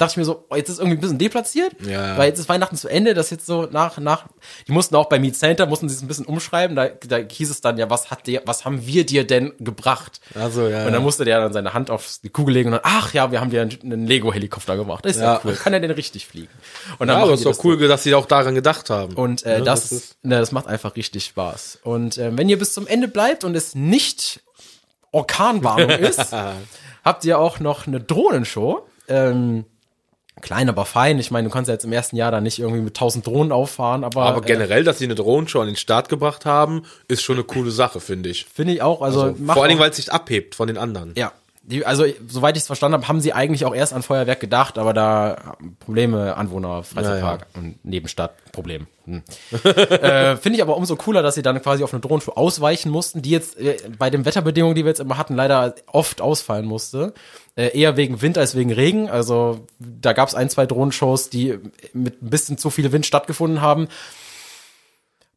dachte 0.00 0.12
ich 0.12 0.16
mir 0.16 0.24
so, 0.24 0.46
oh, 0.48 0.56
jetzt 0.56 0.68
ist 0.70 0.78
irgendwie 0.78 0.96
ein 0.96 1.00
bisschen 1.00 1.18
deplatziert, 1.18 1.72
Ja. 1.86 2.16
weil 2.16 2.28
jetzt 2.28 2.38
ist 2.38 2.48
Weihnachten 2.48 2.76
zu 2.76 2.88
Ende, 2.88 3.12
das 3.14 3.28
jetzt 3.30 3.44
so 3.46 3.68
nach, 3.70 3.98
nach, 3.98 4.26
die 4.66 4.72
mussten 4.72 4.94
auch 4.96 5.08
bei 5.10 5.18
Meet 5.18 5.36
Center, 5.36 5.66
mussten 5.66 5.88
sie 5.88 5.94
es 5.94 6.02
ein 6.02 6.08
bisschen 6.08 6.24
umschreiben, 6.26 6.74
da, 6.74 6.88
da 6.88 7.18
hieß 7.18 7.50
es 7.50 7.60
dann 7.60 7.76
ja, 7.76 7.90
was 7.90 8.10
hat 8.10 8.26
der, 8.26 8.42
was 8.46 8.64
haben 8.64 8.86
wir 8.86 9.04
dir 9.04 9.26
denn 9.26 9.52
gebracht? 9.58 10.20
Also, 10.34 10.68
ja, 10.68 10.78
Und 10.78 10.84
dann 10.86 10.94
ja. 10.94 11.00
musste 11.00 11.24
der 11.24 11.40
dann 11.40 11.52
seine 11.52 11.74
Hand 11.74 11.90
auf 11.90 12.18
die 12.24 12.30
Kugel 12.30 12.54
legen 12.54 12.68
und 12.68 12.72
dann, 12.72 12.80
ach 12.84 13.12
ja, 13.12 13.30
wir 13.30 13.40
haben 13.40 13.50
dir 13.50 13.60
einen, 13.62 13.78
einen 13.82 14.06
Lego-Helikopter 14.06 14.76
gemacht, 14.76 15.04
ist 15.06 15.16
ja. 15.20 15.34
Ja. 15.34 15.40
cool, 15.44 15.54
kann 15.54 15.72
er 15.74 15.80
denn 15.80 15.90
richtig 15.90 16.26
fliegen? 16.26 16.48
Und 16.98 17.08
dann 17.08 17.18
Ja, 17.18 17.22
aber 17.24 17.34
ist 17.34 17.44
doch 17.44 17.50
das 17.50 17.64
cool, 17.64 17.76
dass 17.86 18.02
sie 18.02 18.14
auch 18.14 18.26
daran 18.26 18.54
gedacht 18.54 18.88
haben. 18.90 19.14
und 19.14 19.44
äh, 19.44 19.58
Ne, 19.58 19.64
das, 19.64 19.90
das 19.90 19.92
ist, 19.92 20.24
ne, 20.24 20.38
das 20.38 20.50
macht 20.52 20.66
einfach 20.66 20.96
richtig 20.96 21.24
Spaß. 21.26 21.80
Und 21.82 22.16
äh, 22.16 22.36
wenn 22.36 22.48
ihr 22.48 22.58
bis 22.58 22.72
zum 22.72 22.86
Ende 22.86 23.06
bleibt 23.08 23.44
und 23.44 23.54
es 23.54 23.74
nicht 23.74 24.40
Orkanwarnung 25.12 25.90
ist, 25.98 26.32
habt 27.04 27.24
ihr 27.24 27.38
auch 27.38 27.60
noch 27.60 27.86
eine 27.86 28.00
Drohnenshow. 28.00 28.86
Ähm, 29.08 29.64
klein, 30.40 30.68
aber 30.68 30.84
fein. 30.84 31.18
Ich 31.18 31.30
meine, 31.30 31.48
du 31.48 31.52
kannst 31.52 31.68
ja 31.68 31.74
jetzt 31.74 31.84
im 31.84 31.92
ersten 31.92 32.16
Jahr 32.16 32.30
da 32.30 32.40
nicht 32.40 32.58
irgendwie 32.58 32.80
mit 32.82 32.96
tausend 32.96 33.26
Drohnen 33.26 33.52
auffahren, 33.52 34.04
aber, 34.04 34.22
Aber 34.22 34.38
äh, 34.38 34.46
generell, 34.46 34.84
dass 34.84 34.98
sie 34.98 35.04
eine 35.04 35.14
Drohnenshow 35.14 35.60
an 35.60 35.66
den 35.66 35.76
Start 35.76 36.08
gebracht 36.08 36.46
haben, 36.46 36.82
ist 37.08 37.22
schon 37.22 37.36
eine 37.36 37.44
coole 37.44 37.70
Sache, 37.70 38.00
finde 38.00 38.28
ich. 38.28 38.46
finde 38.52 38.72
ich 38.74 38.82
auch. 38.82 39.02
Also, 39.02 39.34
macht 39.38 39.54
Vor 39.54 39.62
allen 39.62 39.70
Dingen, 39.70 39.80
weil 39.80 39.90
es 39.90 39.96
sich 39.96 40.12
abhebt 40.12 40.54
von 40.54 40.66
den 40.66 40.78
anderen. 40.78 41.14
Ja. 41.16 41.32
Also, 41.84 42.04
soweit 42.26 42.56
ich 42.56 42.62
es 42.62 42.66
verstanden 42.66 42.94
habe, 42.94 43.08
haben 43.08 43.20
sie 43.20 43.32
eigentlich 43.32 43.64
auch 43.64 43.74
erst 43.74 43.92
an 43.92 44.02
Feuerwerk 44.02 44.40
gedacht, 44.40 44.78
aber 44.78 44.92
da 44.92 45.36
haben 45.44 45.76
Probleme, 45.78 46.36
Anwohner, 46.36 46.82
Freizeitpark 46.82 47.46
und 47.54 47.84
Nebenstadt, 47.84 48.32
Problem. 48.52 48.86
Hm. 49.04 49.22
äh, 49.64 50.36
Finde 50.36 50.56
ich 50.56 50.62
aber 50.62 50.76
umso 50.76 50.96
cooler, 50.96 51.22
dass 51.22 51.34
sie 51.34 51.42
dann 51.42 51.60
quasi 51.62 51.82
auf 51.82 51.92
eine 51.92 52.00
Drohnenshow 52.00 52.32
ausweichen 52.32 52.90
mussten, 52.90 53.22
die 53.22 53.30
jetzt 53.30 53.58
äh, 53.58 53.76
bei 53.98 54.10
den 54.10 54.24
Wetterbedingungen, 54.24 54.74
die 54.74 54.84
wir 54.84 54.90
jetzt 54.90 55.00
immer 55.00 55.18
hatten, 55.18 55.34
leider 55.34 55.74
oft 55.86 56.20
ausfallen 56.20 56.66
musste. 56.66 57.14
Äh, 57.56 57.78
eher 57.78 57.96
wegen 57.96 58.22
Wind 58.22 58.38
als 58.38 58.54
wegen 58.54 58.72
Regen. 58.72 59.10
Also 59.10 59.66
da 59.78 60.12
gab 60.12 60.28
es 60.28 60.34
ein, 60.34 60.48
zwei 60.50 60.66
Drohnenshows, 60.66 61.30
die 61.30 61.58
mit 61.92 62.22
ein 62.22 62.30
bisschen 62.30 62.58
zu 62.58 62.70
viel 62.70 62.92
Wind 62.92 63.06
stattgefunden 63.06 63.60
haben. 63.60 63.88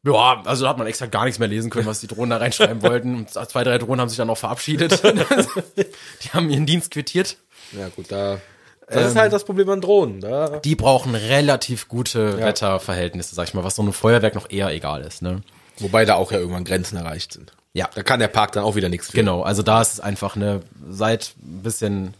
Ja, 0.04 0.42
also 0.44 0.64
da 0.64 0.70
hat 0.70 0.78
man 0.78 0.86
extra 0.86 1.06
gar 1.06 1.24
nichts 1.24 1.38
mehr 1.38 1.48
lesen 1.48 1.70
können, 1.70 1.86
was 1.86 2.00
die 2.00 2.06
Drohnen 2.06 2.30
da 2.30 2.36
reinschreiben 2.36 2.82
wollten. 2.82 3.16
Und 3.16 3.30
zwei, 3.30 3.64
drei 3.64 3.78
Drohnen 3.78 4.00
haben 4.00 4.08
sich 4.08 4.18
dann 4.18 4.30
auch 4.30 4.38
verabschiedet. 4.38 5.02
die 6.22 6.30
haben 6.30 6.50
ihren 6.50 6.66
Dienst 6.66 6.90
quittiert. 6.90 7.36
Ja, 7.72 7.88
gut, 7.88 8.12
da. 8.12 8.38
Das 8.86 9.06
ist 9.12 9.16
halt 9.16 9.32
das 9.32 9.44
Problem 9.44 9.68
an 9.70 9.80
Drohnen. 9.80 10.20
Da. 10.20 10.58
Die 10.58 10.74
brauchen 10.74 11.14
relativ 11.14 11.88
gute 11.88 12.38
Wetterverhältnisse, 12.38 13.34
sag 13.34 13.48
ich 13.48 13.54
mal, 13.54 13.64
was 13.64 13.76
so 13.76 13.82
einem 13.82 13.94
Feuerwerk 13.94 14.34
noch 14.34 14.50
eher 14.50 14.70
egal 14.70 15.00
ist, 15.02 15.22
ne? 15.22 15.40
Wobei 15.78 16.04
da 16.04 16.16
auch 16.16 16.30
ja 16.30 16.38
irgendwann 16.38 16.64
Grenzen 16.64 16.96
erreicht 16.96 17.32
sind. 17.32 17.52
Ja. 17.72 17.88
Da 17.94 18.02
kann 18.02 18.20
der 18.20 18.28
Park 18.28 18.52
dann 18.52 18.62
auch 18.62 18.76
wieder 18.76 18.90
nichts 18.90 19.10
für. 19.10 19.16
Genau, 19.16 19.42
also 19.42 19.62
da 19.62 19.80
ist 19.80 19.94
es 19.94 20.00
einfach 20.00 20.36
eine, 20.36 20.60
seid 20.88 21.34
ein 21.42 21.62
bisschen 21.62 22.14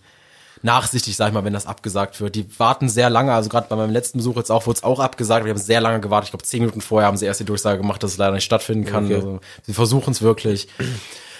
nachsichtig, 0.65 1.15
sag 1.15 1.29
ich 1.29 1.35
mal, 1.35 1.45
wenn 1.45 1.53
das 1.53 1.67
abgesagt 1.67 2.21
wird. 2.21 2.35
Die 2.35 2.47
warten 2.59 2.89
sehr 2.89 3.11
lange, 3.11 3.33
also 3.33 3.51
gerade 3.51 3.67
bei 3.69 3.77
meinem 3.77 3.93
letzten 3.93 4.19
Besuch 4.19 4.37
jetzt 4.37 4.51
auch, 4.51 4.67
wurde 4.67 4.79
es 4.79 4.83
auch 4.83 4.99
abgesagt. 4.99 5.45
Wir 5.45 5.51
haben 5.51 5.59
sehr 5.59 5.81
lange 5.81 6.01
gewartet. 6.01 6.29
Ich 6.29 6.33
glaube, 6.33 6.45
zehn 6.45 6.61
Minuten 6.61 6.81
vorher 6.81 7.07
haben 7.07 7.19
sie 7.19 7.27
erst 7.27 7.41
die 7.41 7.45
Durchsage 7.45 7.79
gemacht, 7.79 8.03
dass 8.03 8.13
es 8.13 8.17
leider 8.17 8.33
nicht 8.33 8.45
stattfinden 8.45 8.87
kann. 8.87 9.05
Okay. 9.05 9.17
Also, 9.17 9.41
sie 9.63 9.75
versuchen 9.75 10.13
es 10.13 10.23
wirklich. 10.23 10.69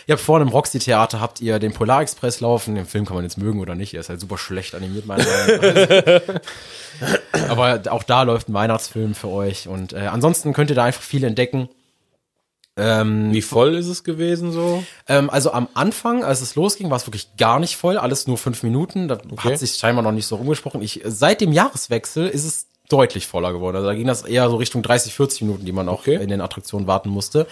Ihr 0.07 0.13
habt 0.13 0.23
vorne 0.23 0.45
im 0.45 0.51
Roxy-Theater 0.51 1.21
habt 1.21 1.41
ihr 1.41 1.59
den 1.59 1.73
Polar 1.73 2.03
Express 2.03 2.41
laufen. 2.41 2.75
Den 2.75 2.85
Film 2.85 3.07
kann 3.07 3.17
man 3.17 3.25
jetzt 3.25 3.39
mögen 3.39 3.61
oder 3.61 3.75
nicht. 3.75 3.95
Er 3.95 4.01
ist 4.01 4.11
halt 4.11 4.21
super 4.21 4.37
schlecht 4.37 4.75
animiert, 4.75 5.07
meiner 5.07 5.25
Meinung 5.25 6.21
nach. 6.21 7.49
Aber 7.49 7.81
auch 7.91 8.03
da 8.03 8.23
läuft 8.25 8.51
ein 8.51 8.55
Weihnachtsfilm 8.55 9.15
für 9.15 9.29
euch. 9.29 9.69
Und 9.69 9.95
äh, 9.95 10.01
ansonsten 10.01 10.53
könnt 10.53 10.69
ihr 10.69 10.77
da 10.77 10.85
einfach 10.85 11.03
viel 11.03 11.25
entdecken. 11.25 11.71
Wie 12.77 13.43
voll 13.43 13.75
ist 13.75 13.87
es 13.87 14.03
gewesen 14.03 14.51
so? 14.51 14.83
Ähm, 15.07 15.31
also 15.31 15.53
am 15.53 15.69
Anfang, 15.75 16.25
als 16.25 16.41
es 16.41 16.57
losging, 16.57 16.91
war 16.91 16.97
es 16.97 17.07
wirklich 17.07 17.37
gar 17.37 17.61
nicht 17.61 17.77
voll, 17.77 17.99
alles 17.99 18.27
nur 18.27 18.37
fünf 18.37 18.63
Minuten. 18.65 19.07
Da 19.07 19.19
hat 19.39 19.59
sich 19.59 19.75
scheinbar 19.77 20.03
noch 20.03 20.11
nicht 20.13 20.27
so 20.27 20.35
rumgesprochen. 20.37 20.83
Ich, 20.83 21.01
seit 21.05 21.41
dem 21.41 21.53
Jahreswechsel 21.53 22.27
ist 22.29 22.45
es 22.45 22.67
deutlich 22.89 23.27
voller 23.29 23.53
geworden. 23.53 23.77
Also 23.77 23.89
da 23.89 23.95
ging 23.95 24.07
das 24.09 24.23
eher 24.23 24.51
so 24.51 24.57
Richtung 24.57 24.83
30, 24.83 25.15
40 25.15 25.43
Minuten, 25.43 25.65
die 25.65 25.73
man 25.73 25.89
auch 25.89 26.01
Okay. 26.01 26.17
in 26.17 26.29
den 26.29 26.41
Attraktionen 26.41 26.87
warten 26.89 27.11
musste. 27.11 27.47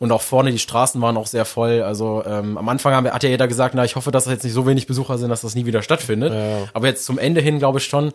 Und 0.00 0.12
auch 0.12 0.22
vorne 0.22 0.52
die 0.52 0.58
Straßen 0.60 1.00
waren 1.00 1.16
auch 1.16 1.26
sehr 1.26 1.44
voll. 1.46 1.82
Also 1.82 2.22
ähm, 2.26 2.56
am 2.58 2.68
Anfang 2.68 2.92
haben, 2.94 3.04
wir- 3.04 3.14
hat 3.14 3.22
ja 3.24 3.30
jeder 3.30 3.48
gesagt, 3.48 3.74
na, 3.74 3.84
ich 3.86 3.96
hoffe, 3.96 4.10
dass 4.12 4.24
das 4.24 4.34
jetzt 4.34 4.44
nicht 4.44 4.52
so 4.52 4.66
wenig 4.66 4.86
Besucher 4.86 5.16
sind, 5.18 5.30
dass 5.30 5.40
das 5.40 5.54
nie 5.54 5.64
wieder 5.66 5.82
stattfindet. 5.82 6.32
Aber 6.74 6.86
jetzt 6.86 7.04
zum 7.06 7.18
Ende 7.18 7.40
hin 7.40 7.58
glaube 7.58 7.78
ich 7.78 7.86
schon, 7.86 8.12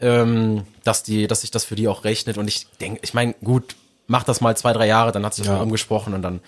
ähm, 0.00 0.62
dass 0.84 1.02
die, 1.02 1.26
dass 1.28 1.42
sich 1.42 1.50
das 1.50 1.64
für 1.64 1.74
die 1.76 1.86
auch 1.86 2.02
rechnet. 2.04 2.38
Und 2.38 2.48
ich 2.48 2.66
denke, 2.80 2.98
ich 3.02 3.14
meine, 3.14 3.34
gut, 3.44 3.76
mach 4.06 4.24
das 4.24 4.40
mal 4.40 4.56
zwei, 4.56 4.72
drei 4.72 4.86
Jahre, 4.86 5.12
dann 5.12 5.24
hat 5.24 5.34
sich 5.34 5.44
das 5.44 5.52
Ja. 5.52 5.58
mal 5.58 5.62
umgesprochen 5.64 6.14
und 6.14 6.22
dann 6.22 6.40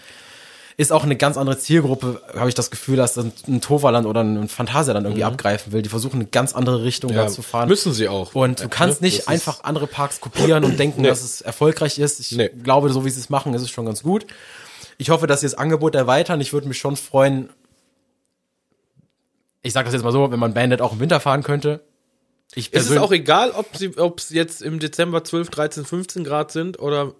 ist 0.77 0.91
auch 0.91 1.05
eine 1.05 1.15
ganz 1.15 1.37
andere 1.37 1.57
Zielgruppe, 1.57 2.21
habe 2.37 2.49
ich 2.49 2.55
das 2.57 2.69
Gefühl, 2.73 2.97
dass 2.97 3.17
ein, 3.17 3.61
Toverland 3.61 4.07
oder 4.09 4.23
ein 4.25 4.49
Phantasia 4.49 4.93
dann 4.93 5.05
irgendwie 5.05 5.23
abgreifen 5.23 5.73
will. 5.73 5.83
Die 5.83 5.89
versuchen 5.89 6.17
eine 6.17 6.27
ganz 6.27 6.53
andere 6.53 6.83
Richtung 6.83 7.13
da 7.13 7.29
zu 7.29 7.43
fahren. 7.43 7.67
Mhm. 7.67 7.69
müssen 7.71 7.93
sie 7.93 8.09
auch. 8.09 8.35
Und 8.35 8.61
du 8.65 8.69
kannst 8.69 9.01
Ne? 9.01 9.07
nicht 9.07 9.19
Das 9.19 9.23
ist- 9.27 9.29
einfach 9.29 9.63
andere 9.63 9.87
Parks 9.87 10.21
kopieren 10.21 10.65
und 10.65 10.77
denken, 10.77 11.03
dass 11.05 11.23
es 11.23 11.41
erfolgreich 11.43 12.01
ist. 12.01 12.19
Ich 12.19 12.33
Nee. 12.33 12.49
glaube, 12.49 12.91
so 12.91 13.05
wie 13.05 13.11
sie 13.11 13.21
es 13.21 13.31
machen, 13.31 13.55
ist 13.55 13.63
es 13.63 13.71
schon 13.71 13.87
ganz 13.87 14.03
gut. 14.03 14.27
Ich 14.99 15.11
hoffe, 15.11 15.29
dass 15.29 15.41
sie 15.41 15.47
das 15.47 15.55
Angebot 15.55 15.95
erweitern. 15.95 16.41
Ich 16.41 16.53
würde 16.53 16.67
mich 16.67 16.79
schon 16.79 16.97
freuen, 16.97 17.51
ich 19.63 19.73
sage 19.73 19.87
das 19.87 19.95
jetzt 19.95 20.03
mal 20.03 20.13
so, 20.13 20.31
wenn 20.31 20.39
man 20.41 20.55
Bandit 20.55 20.81
auch 20.81 20.93
im 20.93 21.01
Winter 21.01 21.21
fahren 21.21 21.43
könnte. 21.43 21.81
Ich 22.55 22.73
Ist 22.73 22.91
es 22.91 22.97
auch 22.99 23.11
egal, 23.11 23.51
ob 23.53 23.77
sie, 23.77 23.97
ob 23.99 24.19
es 24.21 24.31
jetzt 24.31 24.63
im 24.63 24.79
Dezember 24.79 25.25
12, 25.25 25.51
13, 25.51 25.85
15 25.85 26.23
Grad 26.25 26.53
sind 26.53 26.79
oder 26.79 27.15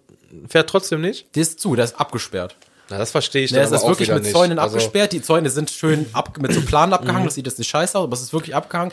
fährt 0.47 0.69
trotzdem 0.69 1.01
nicht? 1.01 1.35
der 1.35 1.41
ist 1.41 1.59
zu, 1.59 1.75
der 1.75 1.85
ist 1.85 1.99
abgesperrt. 1.99 2.55
Na, 2.89 2.97
das 2.97 3.11
verstehe 3.11 3.43
ich 3.43 3.51
Der 3.51 3.63
dann 3.63 3.73
ist 3.73 3.87
wirklich 3.87 4.09
mit. 4.11 4.25
Zäunen 4.27 4.59
Also, 4.59 4.75
abgesperrt. 4.75 5.11
Die 5.11 5.21
Zäune 5.21 5.49
sind 5.49 5.71
schön 5.71 6.05
ab, 6.13 6.37
mit 6.39 6.53
so 6.53 6.61
Planen 6.61 6.93
abgehangen. 6.93 7.25
Das 7.25 7.33
sieht 7.35 7.47
jetzt 7.47 7.57
nicht 7.57 7.69
scheiße 7.69 7.97
aus, 7.97 8.03
aber 8.03 8.13
es 8.13 8.21
ist 8.21 8.33
wirklich 8.33 8.55
abgehangen. 8.55 8.91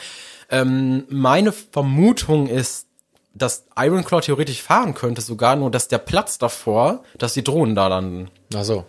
Ähm, 0.51 1.05
meine 1.11 1.53
Vermutung 1.53 2.49
ist, 2.49 2.86
dass 3.34 3.64
Ironclaw 3.76 4.20
theoretisch 4.22 4.62
fahren 4.62 4.95
könnte, 4.95 5.20
sogar 5.22 5.57
nur, 5.57 5.70
dass 5.70 5.88
der 5.88 5.99
Platz 5.99 6.38
davor, 6.38 7.03
dass 7.18 7.34
die 7.34 7.45
Drohnen 7.45 7.74
da 7.74 7.88
landen. 7.88 8.30
Ach 8.55 8.64
so. 8.64 8.84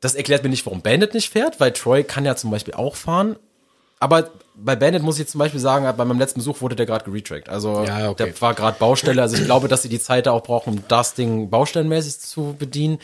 Das 0.00 0.14
erklärt 0.14 0.42
mir 0.42 0.50
nicht, 0.50 0.66
warum 0.66 0.82
Bandit 0.82 1.14
nicht 1.14 1.30
fährt, 1.30 1.58
weil 1.58 1.72
Troy 1.72 2.04
kann 2.04 2.24
ja 2.24 2.36
zum 2.36 2.50
Beispiel 2.50 2.74
auch 2.74 2.96
fahren. 2.96 3.36
Aber 3.98 4.30
bei 4.54 4.76
Bandit 4.76 5.02
muss 5.02 5.16
ich 5.16 5.20
jetzt 5.20 5.32
zum 5.32 5.38
Beispiel 5.38 5.60
sagen, 5.60 5.84
bei 5.96 6.04
meinem 6.04 6.18
letzten 6.18 6.40
Besuch 6.40 6.60
wurde 6.60 6.76
der 6.76 6.86
gerade 6.86 7.04
geretrackt. 7.04 7.48
Also 7.48 7.84
Ja, 7.84 8.10
okay. 8.10 8.24
der 8.24 8.40
war 8.40 8.54
gerade 8.54 8.78
Baustelle. 8.78 9.20
Also 9.22 9.36
ich 9.36 9.44
glaube, 9.44 9.68
dass 9.68 9.82
sie 9.82 9.88
die 9.88 10.00
Zeit 10.00 10.26
da 10.26 10.32
auch 10.32 10.42
brauchen, 10.42 10.74
um 10.74 10.84
das 10.88 11.14
Ding 11.14 11.50
baustellenmäßig 11.50 12.20
zu 12.20 12.54
bedienen. 12.58 12.98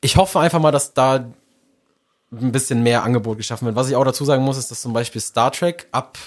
Ich 0.00 0.16
hoffe 0.16 0.40
einfach 0.40 0.60
mal, 0.60 0.72
dass 0.72 0.94
da 0.94 1.24
ein 2.32 2.52
bisschen 2.52 2.82
mehr 2.82 3.04
Angebot 3.04 3.38
geschaffen 3.38 3.66
wird. 3.66 3.76
Was 3.76 3.88
ich 3.88 3.96
auch 3.96 4.04
dazu 4.04 4.24
sagen 4.24 4.42
muss, 4.42 4.56
ist, 4.58 4.70
dass 4.70 4.82
zum 4.82 4.92
Beispiel 4.92 5.20
Star 5.20 5.52
Trek 5.52 5.86
ab 5.92 6.18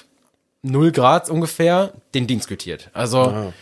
0 0.64 0.92
Grad 0.92 1.30
ungefähr 1.30 1.94
den 2.14 2.28
Dienst 2.28 2.48
quittiert. 2.48 2.90
Also 2.94 3.54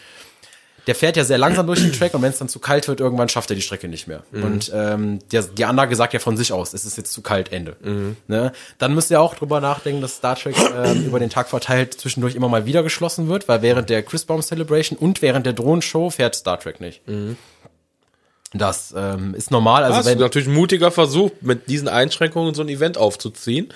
der 0.88 0.96
fährt 0.96 1.18
ja 1.18 1.24
sehr 1.24 1.38
langsam 1.38 1.68
durch 1.68 1.82
den 1.82 1.92
Track 1.92 2.14
und 2.14 2.22
wenn 2.22 2.32
es 2.32 2.38
dann 2.38 2.50
zu 2.50 2.60
kalt 2.60 2.88
wird, 2.88 3.00
irgendwann 3.00 3.30
schafft 3.30 3.50
er 3.50 3.56
die 3.56 3.62
Strecke 3.62 3.88
nicht 3.88 4.08
mehr. 4.08 4.24
Und 4.32 4.72
ähm, 4.74 5.20
der, 5.32 5.44
die 5.44 5.66
Anlage 5.66 5.96
sagt 5.96 6.14
ja 6.14 6.20
von 6.20 6.38
sich 6.38 6.54
aus, 6.54 6.74
es 6.74 6.86
ist 6.86 6.98
jetzt 6.98 7.12
zu 7.12 7.22
kalt, 7.22 7.52
Ende. 7.52 7.76
Ne? 8.28 8.52
Dann 8.78 8.94
müsst 8.94 9.12
ihr 9.12 9.20
auch 9.22 9.36
drüber 9.36 9.62
nachdenken, 9.62 10.02
dass 10.02 10.18
Star 10.18 10.36
Trek 10.36 10.56
ähm, 10.76 11.06
über 11.06 11.20
den 11.20 11.30
Tag 11.30 11.50
verteilt 11.50 11.94
zwischendurch 11.96 12.36
immer 12.36 12.50
mal 12.50 12.66
wieder 12.66 12.84
geschlossen 12.84 13.28
wird, 13.28 13.48
weil 13.48 13.62
während 13.62 13.90
der 13.90 14.04
Christbaum 14.04 14.42
Celebration 14.42 14.98
und 14.98 15.22
während 15.22 15.46
der 15.46 15.54
Drohnenshow 15.54 16.10
fährt 16.10 16.36
Star 16.36 16.60
Trek 16.60 16.80
nicht. 16.80 17.02
Das 18.54 18.94
ähm, 18.96 19.34
ist 19.36 19.52
normal. 19.52 19.84
Also 19.84 19.98
das 19.98 20.06
ist 20.06 20.12
wenn, 20.14 20.20
natürlich 20.20 20.48
ein 20.48 20.54
mutiger 20.54 20.92
Versuch, 20.92 21.32
mit 21.42 21.68
diesen 21.70 21.88
Einschränkungen 21.88 22.54
so 22.54 22.62
ein 22.62 22.70
Event 22.70 22.98
aufzuziehen. 22.98 23.70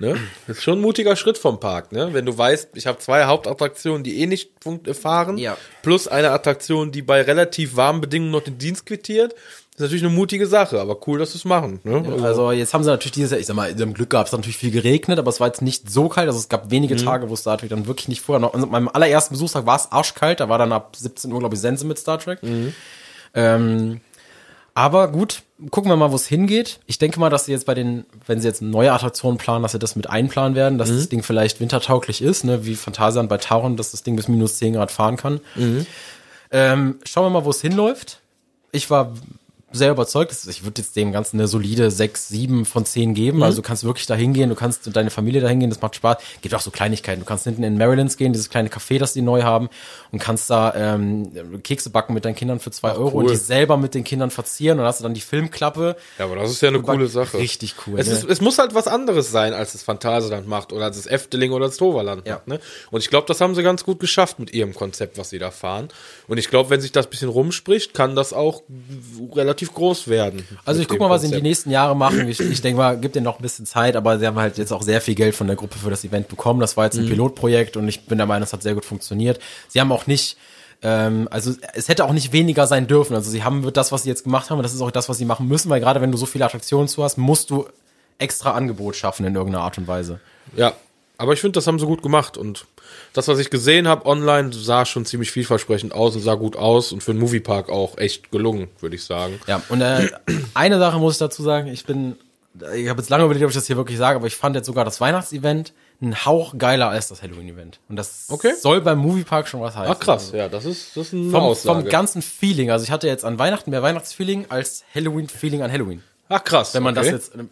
Ne? 0.00 0.16
Das 0.46 0.56
ist 0.58 0.62
schon 0.64 0.78
ein 0.78 0.82
mutiger 0.82 1.16
Schritt 1.16 1.38
vom 1.38 1.60
Park, 1.60 1.92
ne? 1.92 2.10
Wenn 2.12 2.26
du 2.26 2.36
weißt, 2.36 2.70
ich 2.74 2.86
habe 2.86 2.98
zwei 2.98 3.24
Hauptattraktionen, 3.24 4.02
die 4.04 4.20
eh 4.20 4.26
nicht 4.26 4.50
fun- 4.60 4.80
fahren, 4.94 5.38
Ja. 5.38 5.56
plus 5.82 6.08
eine 6.08 6.30
Attraktion, 6.30 6.92
die 6.92 7.02
bei 7.02 7.22
relativ 7.22 7.76
warmen 7.76 8.00
Bedingungen 8.00 8.32
noch 8.32 8.42
den 8.42 8.58
Dienst 8.58 8.86
quittiert, 8.86 9.32
ist 9.32 9.80
natürlich 9.80 10.04
eine 10.04 10.12
mutige 10.14 10.46
Sache, 10.46 10.80
aber 10.80 10.96
cool, 11.06 11.18
dass 11.18 11.32
sie 11.32 11.38
es 11.38 11.44
machen. 11.44 11.80
Ne? 11.84 12.02
Also 12.22 12.50
jetzt 12.50 12.72
haben 12.72 12.82
sie 12.82 12.88
natürlich 12.90 13.12
dieses 13.12 13.30
Jahr, 13.32 13.40
ich 13.40 13.46
sag 13.46 13.54
mal, 13.56 13.68
in 13.70 13.76
dem 13.76 13.92
Glück 13.92 14.08
gab 14.08 14.26
es 14.26 14.32
natürlich 14.32 14.56
viel 14.56 14.70
geregnet, 14.70 15.18
aber 15.18 15.28
es 15.28 15.38
war 15.38 15.48
jetzt 15.48 15.60
nicht 15.60 15.90
so 15.90 16.08
kalt. 16.08 16.28
Also 16.28 16.38
es 16.38 16.48
gab 16.48 16.70
wenige 16.70 16.96
Tage, 16.96 17.28
wo 17.28 17.36
Star 17.36 17.58
Trek 17.58 17.68
dann 17.68 17.86
wirklich 17.86 18.08
nicht 18.08 18.22
vorher 18.22 18.40
noch. 18.40 18.54
Also 18.54 18.66
meinem 18.66 18.88
allerersten 18.88 19.34
Besuchstag 19.34 19.66
war 19.66 19.76
es 19.76 19.92
arschkalt, 19.92 20.40
da 20.40 20.48
war 20.48 20.56
dann 20.56 20.72
ab 20.72 20.96
17 20.96 21.30
Uhr, 21.30 21.40
glaube 21.40 21.54
ich, 21.56 21.60
Sense 21.60 21.84
mit 21.86 21.98
Star 21.98 22.18
Trek. 22.18 22.38
Ähm, 23.34 24.00
aber 24.76 25.08
gut, 25.08 25.42
gucken 25.70 25.90
wir 25.90 25.96
mal, 25.96 26.12
wo 26.12 26.16
es 26.16 26.26
hingeht. 26.26 26.80
Ich 26.84 26.98
denke 26.98 27.18
mal, 27.18 27.30
dass 27.30 27.46
sie 27.46 27.52
jetzt 27.52 27.64
bei 27.64 27.72
den, 27.72 28.04
wenn 28.26 28.42
sie 28.42 28.46
jetzt 28.46 28.60
neue 28.60 28.92
Attraktionen 28.92 29.38
planen, 29.38 29.62
dass 29.62 29.72
sie 29.72 29.78
das 29.78 29.96
mit 29.96 30.10
einplanen 30.10 30.54
werden, 30.54 30.76
dass 30.76 30.90
das 30.90 31.08
Ding 31.08 31.22
vielleicht 31.22 31.60
wintertauglich 31.60 32.20
ist, 32.20 32.44
ne, 32.44 32.66
wie 32.66 32.74
Phantasian 32.74 33.26
bei 33.26 33.38
Taron, 33.38 33.78
dass 33.78 33.92
das 33.92 34.02
Ding 34.02 34.16
bis 34.16 34.28
minus 34.28 34.58
10 34.58 34.74
Grad 34.74 34.90
fahren 34.90 35.16
kann. 35.16 35.40
Ähm, 36.50 36.98
schauen 37.04 37.24
wir 37.24 37.30
mal, 37.30 37.46
wo 37.46 37.50
es 37.50 37.62
hinläuft. 37.62 38.20
Ich 38.70 38.90
war 38.90 39.14
sehr 39.76 39.90
überzeugt. 39.90 40.34
Ich 40.48 40.64
würde 40.64 40.80
jetzt 40.82 40.96
dem 40.96 41.12
Ganzen 41.12 41.38
eine 41.38 41.48
solide 41.48 41.90
6, 41.90 42.28
7 42.28 42.64
von 42.64 42.84
10 42.84 43.14
geben. 43.14 43.42
Also 43.42 43.62
du 43.62 43.62
kannst 43.66 43.84
wirklich 43.84 44.06
da 44.06 44.14
hingehen, 44.14 44.48
du 44.48 44.54
kannst 44.56 44.86
mit 44.86 44.96
deiner 44.96 45.10
Familie 45.10 45.40
da 45.40 45.48
hingehen, 45.48 45.70
das 45.70 45.80
macht 45.80 45.96
Spaß. 45.96 46.16
Gibt 46.42 46.54
auch 46.54 46.60
so 46.60 46.70
Kleinigkeiten. 46.70 47.20
Du 47.20 47.26
kannst 47.26 47.44
hinten 47.44 47.62
in 47.62 47.78
Marylands 47.78 48.16
gehen, 48.16 48.32
dieses 48.32 48.50
kleine 48.50 48.68
Café, 48.68 48.98
das 48.98 49.12
die 49.12 49.22
neu 49.22 49.42
haben, 49.42 49.68
und 50.12 50.18
kannst 50.18 50.50
da 50.50 50.74
ähm, 50.74 51.62
Kekse 51.62 51.90
backen 51.90 52.14
mit 52.14 52.24
deinen 52.24 52.34
Kindern 52.34 52.60
für 52.60 52.70
2 52.70 52.92
Euro 52.92 53.08
cool. 53.14 53.24
und 53.24 53.30
die 53.30 53.36
selber 53.36 53.76
mit 53.76 53.94
den 53.94 54.04
Kindern 54.04 54.30
verzieren. 54.30 54.78
Und 54.80 54.86
hast 54.86 55.00
du 55.00 55.02
dann 55.04 55.14
die 55.14 55.20
Filmklappe. 55.20 55.96
Ja, 56.18 56.24
aber 56.24 56.36
das 56.36 56.50
ist 56.50 56.60
ja 56.62 56.68
eine 56.68 56.80
coole 56.82 57.06
Sache. 57.08 57.38
Richtig 57.38 57.74
cool. 57.86 57.98
Es, 57.98 58.06
ne? 58.08 58.14
ist, 58.14 58.24
es 58.28 58.40
muss 58.40 58.58
halt 58.58 58.74
was 58.74 58.88
anderes 58.88 59.30
sein, 59.30 59.52
als 59.52 59.72
das 59.72 59.82
Phantasialand 59.82 60.48
macht 60.48 60.72
oder 60.72 60.86
als 60.86 60.96
das 60.96 61.06
Efteling 61.06 61.52
oder 61.52 61.66
das 61.66 61.76
Toverland 61.76 62.26
Ja. 62.26 62.34
macht. 62.36 62.48
Ne? 62.48 62.60
Und 62.90 63.00
ich 63.00 63.10
glaube, 63.10 63.26
das 63.26 63.40
haben 63.40 63.54
sie 63.54 63.62
ganz 63.62 63.84
gut 63.84 64.00
geschafft 64.00 64.38
mit 64.38 64.52
ihrem 64.52 64.74
Konzept, 64.74 65.18
was 65.18 65.30
sie 65.30 65.38
da 65.38 65.50
fahren. 65.50 65.88
Und 66.28 66.38
ich 66.38 66.48
glaube, 66.48 66.70
wenn 66.70 66.80
sich 66.80 66.92
das 66.92 67.06
bisschen 67.08 67.28
rumspricht, 67.28 67.94
kann 67.94 68.16
das 68.16 68.32
auch 68.32 68.62
relativ 69.34 69.65
groß 69.74 70.08
werden. 70.08 70.46
Also 70.64 70.80
ich 70.80 70.88
guck 70.88 70.98
mal, 71.00 71.10
was 71.10 71.22
sie 71.22 71.28
in 71.28 71.32
die 71.34 71.42
nächsten 71.42 71.70
Jahre 71.70 71.96
machen. 71.96 72.28
Ich, 72.28 72.40
ich 72.40 72.60
denke 72.60 72.78
mal, 72.78 72.98
gibt 72.98 73.14
denen 73.16 73.24
noch 73.24 73.38
ein 73.38 73.42
bisschen 73.42 73.66
Zeit, 73.66 73.96
aber 73.96 74.18
sie 74.18 74.26
haben 74.26 74.38
halt 74.38 74.58
jetzt 74.58 74.72
auch 74.72 74.82
sehr 74.82 75.00
viel 75.00 75.14
Geld 75.14 75.34
von 75.34 75.46
der 75.46 75.56
Gruppe 75.56 75.78
für 75.78 75.90
das 75.90 76.04
Event 76.04 76.28
bekommen. 76.28 76.60
Das 76.60 76.76
war 76.76 76.84
jetzt 76.84 76.96
ein 76.98 77.04
Mhm. 77.04 77.10
Pilotprojekt 77.10 77.76
und 77.76 77.88
ich 77.88 78.06
bin 78.06 78.18
der 78.18 78.26
Meinung, 78.26 78.44
es 78.44 78.52
hat 78.52 78.62
sehr 78.62 78.74
gut 78.74 78.84
funktioniert. 78.84 79.38
Sie 79.68 79.80
haben 79.80 79.92
auch 79.92 80.06
nicht, 80.06 80.36
ähm, 80.82 81.28
also 81.30 81.52
es 81.74 81.88
hätte 81.88 82.04
auch 82.04 82.12
nicht 82.12 82.32
weniger 82.32 82.66
sein 82.66 82.86
dürfen. 82.86 83.14
Also 83.14 83.30
sie 83.30 83.42
haben 83.44 83.70
das, 83.72 83.92
was 83.92 84.02
sie 84.04 84.08
jetzt 84.08 84.24
gemacht 84.24 84.50
haben, 84.50 84.58
und 84.58 84.62
das 84.62 84.74
ist 84.74 84.80
auch 84.80 84.90
das, 84.90 85.08
was 85.08 85.18
sie 85.18 85.24
machen 85.24 85.48
müssen, 85.48 85.70
weil 85.70 85.80
gerade 85.80 86.00
wenn 86.00 86.12
du 86.12 86.18
so 86.18 86.26
viele 86.26 86.44
Attraktionen 86.44 86.88
zu 86.88 87.02
hast, 87.04 87.16
musst 87.18 87.50
du 87.50 87.66
extra 88.18 88.52
Angebot 88.52 88.96
schaffen 88.96 89.26
in 89.26 89.34
irgendeiner 89.34 89.64
Art 89.64 89.76
und 89.78 89.86
Weise. 89.88 90.20
Ja, 90.56 90.72
aber 91.18 91.32
ich 91.32 91.40
finde, 91.40 91.52
das 91.52 91.66
haben 91.66 91.78
sie 91.78 91.86
gut 91.86 92.02
gemacht. 92.02 92.36
Und 92.36 92.66
das, 93.12 93.28
was 93.28 93.38
ich 93.38 93.50
gesehen 93.50 93.88
habe 93.88 94.06
online, 94.06 94.52
sah 94.52 94.84
schon 94.84 95.04
ziemlich 95.06 95.30
vielversprechend 95.30 95.92
aus 95.92 96.14
und 96.14 96.22
sah 96.22 96.34
gut 96.34 96.56
aus. 96.56 96.92
Und 96.92 97.02
für 97.02 97.12
einen 97.12 97.20
Moviepark 97.20 97.68
auch 97.70 97.98
echt 97.98 98.30
gelungen, 98.30 98.68
würde 98.80 98.96
ich 98.96 99.04
sagen. 99.04 99.40
Ja, 99.46 99.62
und 99.68 99.80
äh, 99.80 100.08
eine 100.54 100.78
Sache 100.78 100.98
muss 100.98 101.14
ich 101.14 101.18
dazu 101.18 101.42
sagen, 101.42 101.68
ich 101.68 101.84
bin, 101.86 102.16
ich 102.74 102.88
habe 102.88 103.00
jetzt 103.00 103.08
lange 103.10 103.24
überlegt, 103.24 103.44
ob 103.44 103.50
ich 103.50 103.56
das 103.56 103.66
hier 103.66 103.76
wirklich 103.76 103.98
sage, 103.98 104.16
aber 104.16 104.26
ich 104.26 104.36
fand 104.36 104.56
jetzt 104.56 104.66
sogar 104.66 104.84
das 104.84 105.00
Weihnachtsevent 105.00 105.72
einen 106.02 106.26
Hauch 106.26 106.58
geiler 106.58 106.90
als 106.90 107.08
das 107.08 107.22
Halloween-Event. 107.22 107.80
Und 107.88 107.96
das 107.96 108.26
Okay. 108.28 108.52
soll 108.60 108.82
beim 108.82 108.98
Moviepark 108.98 109.48
schon 109.48 109.62
was 109.62 109.74
heißen. 109.76 109.94
Ach 109.94 109.98
krass, 109.98 110.32
ja, 110.34 110.48
das 110.50 110.66
ist, 110.66 110.94
das 110.94 111.06
ist 111.06 111.14
eine 111.14 111.30
Vom, 111.30 111.42
Aussage. 111.44 111.80
vom 111.80 111.88
ganzen 111.88 112.20
Feeling. 112.20 112.70
Also 112.70 112.84
ich 112.84 112.90
hatte 112.90 113.06
jetzt 113.06 113.24
an 113.24 113.38
Weihnachten 113.38 113.70
mehr 113.70 113.82
Weihnachtsfeeling 113.82 114.46
als 114.50 114.84
Halloween-Feeling 114.94 115.62
an 115.62 115.72
Halloween. 115.72 116.02
Ach 116.28 116.44
krass. 116.44 116.74
Wenn 116.74 116.82
man 116.82 116.98
okay. 116.98 117.12
das 117.12 117.30
jetzt. 117.34 117.46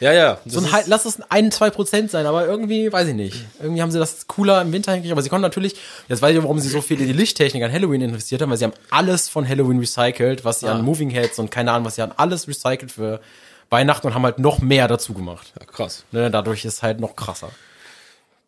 Ja, 0.00 0.12
ja. 0.12 0.38
So 0.46 0.60
ein, 0.60 0.66
lass 0.86 1.04
es 1.04 1.20
ein, 1.28 1.52
zwei 1.52 1.68
Prozent 1.68 2.10
sein, 2.10 2.24
aber 2.24 2.46
irgendwie, 2.46 2.90
weiß 2.90 3.08
ich 3.08 3.14
nicht. 3.14 3.44
Irgendwie 3.60 3.82
haben 3.82 3.90
sie 3.90 3.98
das 3.98 4.26
cooler 4.26 4.62
im 4.62 4.72
Winter 4.72 4.92
hingekriegt. 4.92 5.12
Aber 5.12 5.22
sie 5.22 5.28
konnten 5.28 5.42
natürlich, 5.42 5.76
jetzt 6.08 6.22
weiß 6.22 6.34
ich, 6.34 6.42
warum 6.42 6.58
sie 6.58 6.70
so 6.70 6.80
viel 6.80 6.98
in 7.00 7.06
die 7.06 7.12
Lichttechnik 7.12 7.62
an 7.62 7.70
Halloween 7.70 8.00
investiert 8.00 8.40
haben, 8.40 8.50
weil 8.50 8.56
sie 8.56 8.64
haben 8.64 8.72
alles 8.88 9.28
von 9.28 9.46
Halloween 9.46 9.78
recycelt, 9.78 10.44
was 10.44 10.60
sie 10.60 10.68
an 10.68 10.82
Moving 10.82 11.10
Heads 11.10 11.38
und 11.38 11.50
keine 11.50 11.72
Ahnung, 11.72 11.84
was 11.84 11.96
sie 11.96 12.02
haben 12.02 12.12
alles 12.16 12.48
recycelt 12.48 12.90
für 12.90 13.20
Weihnachten 13.68 14.06
und 14.06 14.14
haben 14.14 14.24
halt 14.24 14.38
noch 14.38 14.60
mehr 14.60 14.88
dazu 14.88 15.12
gemacht. 15.12 15.52
ja, 15.60 15.66
krass. 15.66 16.04
Ne, 16.12 16.30
dadurch 16.30 16.64
ist 16.64 16.74
es 16.74 16.82
halt 16.82 16.98
noch 16.98 17.14
krasser. 17.14 17.50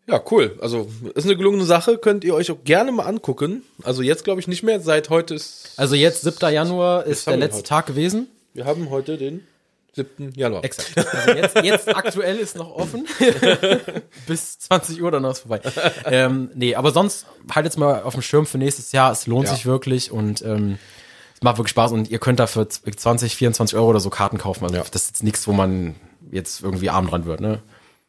Ja, 0.08 0.20
cool. 0.32 0.58
Also, 0.60 0.90
ist 1.14 1.26
eine 1.26 1.36
gelungene 1.36 1.64
Sache. 1.64 1.96
Könnt 1.96 2.24
ihr 2.24 2.34
euch 2.34 2.50
auch 2.50 2.64
gerne 2.64 2.90
mal 2.90 3.04
angucken. 3.04 3.62
Also, 3.84 4.02
jetzt 4.02 4.24
glaube 4.24 4.40
ich 4.40 4.48
nicht 4.48 4.64
mehr. 4.64 4.80
Seit 4.80 5.10
heute 5.10 5.34
ist. 5.34 5.74
Also 5.76 5.94
jetzt, 5.94 6.22
7. 6.22 6.52
Januar, 6.52 7.04
ist 7.04 7.28
der 7.28 7.36
letzte 7.36 7.58
heute? 7.58 7.68
Tag 7.68 7.86
gewesen. 7.86 8.26
Wir 8.52 8.64
haben 8.64 8.90
heute 8.90 9.16
den 9.16 9.46
7. 9.94 10.32
Januar. 10.34 10.64
Exakt. 10.64 10.96
Also 11.14 11.30
jetzt, 11.32 11.56
jetzt 11.62 11.88
aktuell 11.94 12.36
ist 12.38 12.56
noch 12.56 12.70
offen. 12.74 13.06
Bis 14.26 14.58
20 14.60 15.02
Uhr, 15.02 15.10
dann 15.10 15.24
ist 15.24 15.32
es 15.32 15.38
vorbei. 15.40 15.60
ähm, 16.06 16.50
nee, 16.54 16.74
aber 16.74 16.92
sonst 16.92 17.26
halt 17.54 17.66
jetzt 17.66 17.78
mal 17.78 18.02
auf 18.02 18.14
dem 18.14 18.22
Schirm 18.22 18.46
für 18.46 18.58
nächstes 18.58 18.92
Jahr. 18.92 19.12
Es 19.12 19.26
lohnt 19.26 19.48
Ja. 19.48 19.54
sich 19.54 19.66
wirklich 19.66 20.10
und 20.10 20.42
ähm, 20.42 20.78
es 21.34 21.42
macht 21.42 21.58
wirklich 21.58 21.70
Spaß 21.72 21.92
und 21.92 22.10
ihr 22.10 22.18
könnt 22.18 22.40
da 22.40 22.46
für 22.46 22.66
20, 22.68 23.36
24 23.36 23.76
Euro 23.76 23.88
oder 23.88 24.00
so 24.00 24.10
Karten 24.10 24.38
kaufen. 24.38 24.64
Also 24.64 24.76
Ja. 24.76 24.82
das 24.90 25.02
ist 25.02 25.08
jetzt 25.10 25.22
nichts, 25.24 25.46
wo 25.46 25.52
man 25.52 25.94
jetzt 26.30 26.62
irgendwie 26.62 26.88
arm 26.90 27.08
dran 27.08 27.26
wird, 27.26 27.40
ne? 27.40 27.62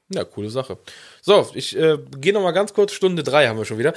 Ja, 0.10 0.24
coole 0.24 0.50
Sache. 0.50 0.78
So, 1.22 1.50
ich 1.56 1.76
äh, 1.78 1.98
gehe 2.20 2.34
noch 2.34 2.44
mal 2.44 2.52
ganz 2.52 2.74
kurz, 2.74 2.92
Stunde 2.92 3.24
drei 3.24 3.48
haben 3.48 3.58
wir 3.58 3.66
schon 3.66 3.78
wieder. 3.80 3.94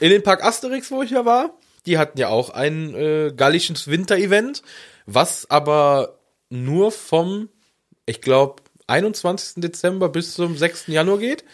In 0.00 0.10
den 0.10 0.22
Park 0.22 0.42
Asterix, 0.42 0.90
wo 0.90 1.02
ich 1.02 1.10
ja 1.10 1.24
war, 1.24 1.50
die 1.84 1.98
hatten 1.98 2.18
ja 2.18 2.28
auch 2.28 2.50
ein 2.50 2.94
äh, 2.94 3.32
gallisches 3.36 3.86
Winter-Event, 3.88 4.62
was 5.06 5.50
aber 5.50 6.17
nur 6.50 6.92
vom, 6.92 7.48
ich 8.06 8.20
glaube, 8.20 8.62
21. 8.86 9.62
Dezember 9.62 10.08
bis 10.08 10.34
zum 10.34 10.56
6. 10.56 10.86
Januar 10.88 11.18
geht. 11.18 11.44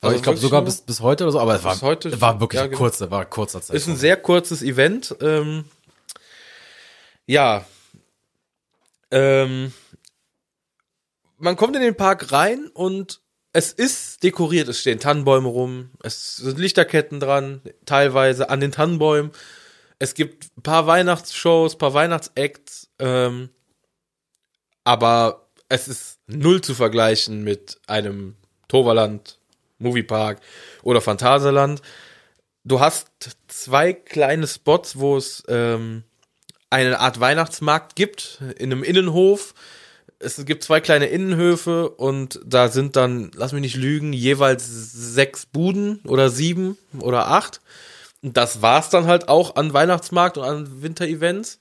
Also 0.00 0.16
ich 0.16 0.22
glaube 0.22 0.38
sogar 0.38 0.62
bis, 0.62 0.80
bis 0.80 1.00
heute 1.00 1.24
oder 1.24 1.32
so, 1.32 1.40
aber 1.40 1.56
es 1.56 1.64
war, 1.64 1.78
heute- 1.82 2.18
war 2.20 2.40
wirklich 2.40 2.58
ja, 2.60 2.66
genau. 2.66 2.78
kurze, 2.78 3.10
war 3.10 3.26
kurzer 3.26 3.60
Zeit. 3.60 3.76
Ist 3.76 3.86
ein 3.86 3.96
sehr 3.96 4.16
kurzes 4.16 4.62
Event. 4.62 5.14
Ähm, 5.20 5.64
ja. 7.26 7.66
Ähm, 9.10 9.72
man 11.36 11.56
kommt 11.56 11.76
in 11.76 11.82
den 11.82 11.96
Park 11.96 12.32
rein 12.32 12.68
und 12.72 13.20
es 13.52 13.72
ist 13.72 14.22
dekoriert. 14.22 14.68
Es 14.68 14.80
stehen 14.80 15.00
Tannenbäume 15.00 15.48
rum. 15.48 15.90
Es 16.02 16.36
sind 16.36 16.58
Lichterketten 16.58 17.20
dran, 17.20 17.60
teilweise 17.84 18.48
an 18.48 18.60
den 18.60 18.72
Tannenbäumen. 18.72 19.32
Es 19.98 20.14
gibt 20.14 20.56
ein 20.56 20.62
paar 20.62 20.86
Weihnachtsshows, 20.86 21.74
ein 21.74 21.78
paar 21.78 21.92
Weihnachtsacts. 21.92 22.88
Ähm, 22.98 23.50
aber 24.84 25.46
es 25.68 25.88
ist 25.88 26.18
null 26.26 26.60
zu 26.60 26.74
vergleichen 26.74 27.44
mit 27.44 27.78
einem 27.86 28.36
Toverland, 28.68 29.38
Moviepark 29.78 30.40
oder 30.82 31.00
Phantasialand. 31.00 31.82
Du 32.64 32.80
hast 32.80 33.08
zwei 33.48 33.92
kleine 33.92 34.46
Spots, 34.46 34.98
wo 34.98 35.16
es 35.16 35.42
ähm, 35.48 36.04
eine 36.70 37.00
Art 37.00 37.18
Weihnachtsmarkt 37.18 37.96
gibt, 37.96 38.40
in 38.58 38.72
einem 38.72 38.84
Innenhof. 38.84 39.54
Es 40.18 40.44
gibt 40.44 40.62
zwei 40.62 40.80
kleine 40.80 41.06
Innenhöfe 41.06 41.88
und 41.88 42.40
da 42.44 42.68
sind 42.68 42.96
dann, 42.96 43.30
lass 43.34 43.52
mich 43.52 43.62
nicht 43.62 43.76
lügen, 43.76 44.12
jeweils 44.12 44.66
sechs 44.92 45.46
Buden 45.46 46.00
oder 46.04 46.28
sieben 46.28 46.76
oder 47.00 47.28
acht. 47.28 47.60
Und 48.22 48.36
das 48.36 48.60
war's 48.60 48.90
dann 48.90 49.06
halt 49.06 49.28
auch 49.28 49.56
an 49.56 49.72
Weihnachtsmarkt 49.72 50.36
und 50.36 50.44
an 50.44 50.82
Winterevents. 50.82 51.60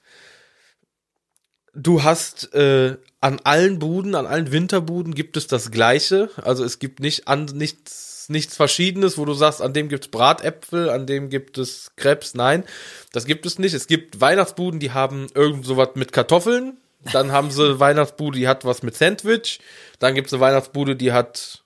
Du 1.76 2.03
hast 2.03 2.53
äh, 2.53 2.97
an 3.22 3.39
allen 3.43 3.80
Buden, 3.80 4.15
an 4.15 4.26
allen 4.26 4.51
Winterbuden 4.51 5.13
gibt 5.13 5.38
es 5.38 5.47
das 5.47 5.72
Gleiche. 5.72 6.30
Also 6.38 6.63
es 6.63 6.80
gibt 6.80 6.99
nicht 6.99 7.28
an, 7.28 7.45
nichts, 7.45 8.28
nichts 8.30 8.55
Verschiedenes, 8.55 9.17
wo 9.17 9.26
du 9.26 9.34
sagst, 9.34 9.61
an 9.61 9.74
dem 9.74 9.89
gibt's 9.89 10.07
Bratäpfel, 10.07 10.89
an 10.89 11.05
dem 11.05 11.30
gibt 11.30 11.57
es 11.57 11.91
Krebs. 11.95 12.34
Nein, 12.34 12.63
das 13.11 13.26
gibt 13.26 13.45
es 13.45 13.59
nicht. 13.59 13.74
Es 13.74 13.88
gibt 13.88 14.22
Weihnachtsbuden, 14.22 14.80
die 14.80 14.91
haben 14.91 15.28
irgend 15.34 15.65
sowas 15.65 15.89
mit 15.95 16.11
Kartoffeln. 16.11 16.78
Dann 17.11 17.32
haben 17.32 17.51
sie 17.51 17.80
Weihnachtsbude, 17.80 18.39
die 18.39 18.47
hat 18.47 18.65
was 18.65 18.84
mit 18.84 18.95
Sandwich. 18.95 19.59
Dann 19.99 20.15
gibt's 20.15 20.34
eine 20.34 20.41
Weihnachtsbude, 20.41 20.95
die 20.95 21.11
hat 21.11 21.63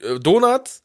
äh, 0.00 0.18
Donuts. 0.18 0.82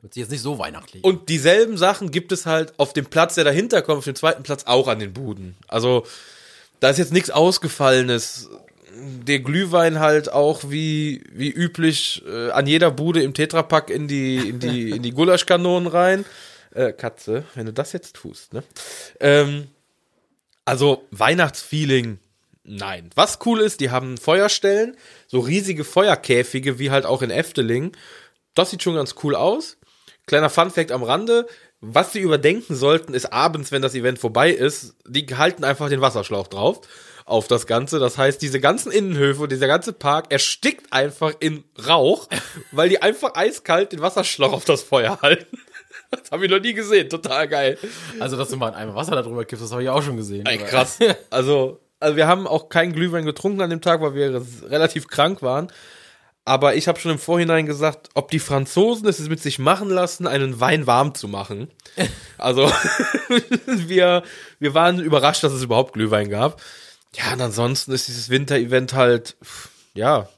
Wird 0.00 0.14
sich 0.14 0.22
jetzt 0.22 0.30
nicht 0.30 0.42
so 0.42 0.58
weihnachtlich. 0.58 1.04
Und 1.04 1.28
dieselben 1.28 1.76
Sachen 1.76 2.10
gibt 2.10 2.32
es 2.32 2.46
halt 2.46 2.78
auf 2.78 2.92
dem 2.92 3.06
Platz, 3.06 3.34
der 3.34 3.44
dahinter 3.44 3.82
kommt, 3.82 3.98
auf 3.98 4.04
dem 4.04 4.14
zweiten 4.14 4.42
Platz 4.42 4.64
auch 4.64 4.88
an 4.88 4.98
den 4.98 5.12
Buden. 5.12 5.56
Also 5.68 6.06
da 6.80 6.90
ist 6.90 6.98
jetzt 6.98 7.12
nichts 7.12 7.30
Ausgefallenes. 7.30 8.50
Der 8.92 9.38
Glühwein 9.38 10.00
halt 10.00 10.32
auch 10.32 10.64
wie, 10.68 11.22
wie 11.32 11.50
üblich 11.50 12.22
äh, 12.26 12.50
an 12.50 12.66
jeder 12.66 12.90
Bude 12.90 13.22
im 13.22 13.34
Tetrapack 13.34 13.90
in 13.90 14.08
die, 14.08 14.36
in 14.36 14.58
die, 14.58 14.90
in 14.96 15.02
die 15.02 15.12
Gulaschkanonen 15.12 15.86
rein. 15.86 16.24
Äh, 16.74 16.92
Katze, 16.92 17.44
wenn 17.54 17.66
du 17.66 17.72
das 17.72 17.92
jetzt 17.92 18.14
tust, 18.16 18.52
ne? 18.52 18.62
Ähm, 19.18 19.66
also 20.64 21.04
Weihnachtsfeeling, 21.10 22.18
nein. 22.62 23.10
Was 23.16 23.40
cool 23.44 23.60
ist, 23.60 23.80
die 23.80 23.90
haben 23.90 24.18
Feuerstellen, 24.18 24.96
so 25.26 25.40
riesige 25.40 25.84
Feuerkäfige, 25.84 26.78
wie 26.78 26.90
halt 26.90 27.06
auch 27.06 27.22
in 27.22 27.30
Efteling. 27.30 27.96
Das 28.54 28.70
sieht 28.70 28.82
schon 28.82 28.94
ganz 28.94 29.16
cool 29.24 29.34
aus. 29.34 29.78
Kleiner 30.26 30.50
Funfact 30.50 30.92
am 30.92 31.02
Rande. 31.02 31.48
Was 31.82 32.12
sie 32.12 32.20
überdenken 32.20 32.74
sollten, 32.74 33.14
ist 33.14 33.32
abends, 33.32 33.72
wenn 33.72 33.80
das 33.80 33.94
Event 33.94 34.18
vorbei 34.18 34.50
ist, 34.50 34.94
die 35.06 35.26
halten 35.34 35.64
einfach 35.64 35.88
den 35.88 36.02
Wasserschlauch 36.02 36.46
drauf 36.46 36.82
auf 37.24 37.48
das 37.48 37.66
Ganze. 37.66 37.98
Das 37.98 38.18
heißt, 38.18 38.42
diese 38.42 38.60
ganzen 38.60 38.92
Innenhöfe 38.92 39.42
und 39.42 39.52
dieser 39.52 39.66
ganze 39.66 39.92
Park 39.92 40.30
erstickt 40.30 40.92
einfach 40.92 41.32
in 41.40 41.64
Rauch, 41.86 42.28
weil 42.72 42.88
die 42.88 43.00
einfach 43.00 43.34
eiskalt 43.34 43.92
den 43.92 44.02
Wasserschlauch 44.02 44.52
auf 44.52 44.64
das 44.64 44.82
Feuer 44.82 45.18
halten. 45.22 45.58
Das 46.10 46.32
habe 46.32 46.44
ich 46.44 46.50
noch 46.50 46.58
nie 46.58 46.72
gesehen. 46.74 47.08
Total 47.08 47.46
geil. 47.46 47.78
Also, 48.18 48.36
dass 48.36 48.48
du 48.48 48.56
mal 48.56 48.70
in 48.70 48.74
einem 48.74 48.96
Wasser 48.96 49.12
da 49.12 49.22
drüber 49.22 49.44
kippst, 49.44 49.64
das 49.64 49.70
habe 49.70 49.84
ich 49.84 49.88
auch 49.88 50.02
schon 50.02 50.16
gesehen. 50.16 50.44
Ey, 50.44 50.58
krass. 50.58 50.98
Also, 51.30 51.78
also 52.00 52.16
wir 52.16 52.26
haben 52.26 52.48
auch 52.48 52.68
keinen 52.68 52.92
Glühwein 52.92 53.24
getrunken 53.24 53.60
an 53.60 53.70
dem 53.70 53.80
Tag, 53.80 54.00
weil 54.00 54.14
wir 54.14 54.44
relativ 54.68 55.06
krank 55.06 55.40
waren. 55.40 55.70
Aber 56.44 56.74
ich 56.74 56.88
habe 56.88 56.98
schon 56.98 57.12
im 57.12 57.18
Vorhinein 57.18 57.66
gesagt, 57.66 58.08
ob 58.14 58.30
die 58.30 58.38
Franzosen 58.38 59.06
es 59.06 59.20
mit 59.28 59.40
sich 59.42 59.58
machen 59.58 59.90
lassen, 59.90 60.26
einen 60.26 60.58
Wein 60.60 60.86
warm 60.86 61.14
zu 61.14 61.28
machen. 61.28 61.70
Also 62.38 62.72
wir, 63.66 64.22
wir 64.58 64.74
waren 64.74 64.98
überrascht, 65.00 65.42
dass 65.44 65.52
es 65.52 65.62
überhaupt 65.62 65.92
Glühwein 65.92 66.30
gab. 66.30 66.62
Ja, 67.14 67.32
und 67.34 67.40
ansonsten 67.42 67.92
ist 67.92 68.08
dieses 68.08 68.30
Winter-Event 68.30 68.94
halt, 68.94 69.36
ja, 69.94 70.28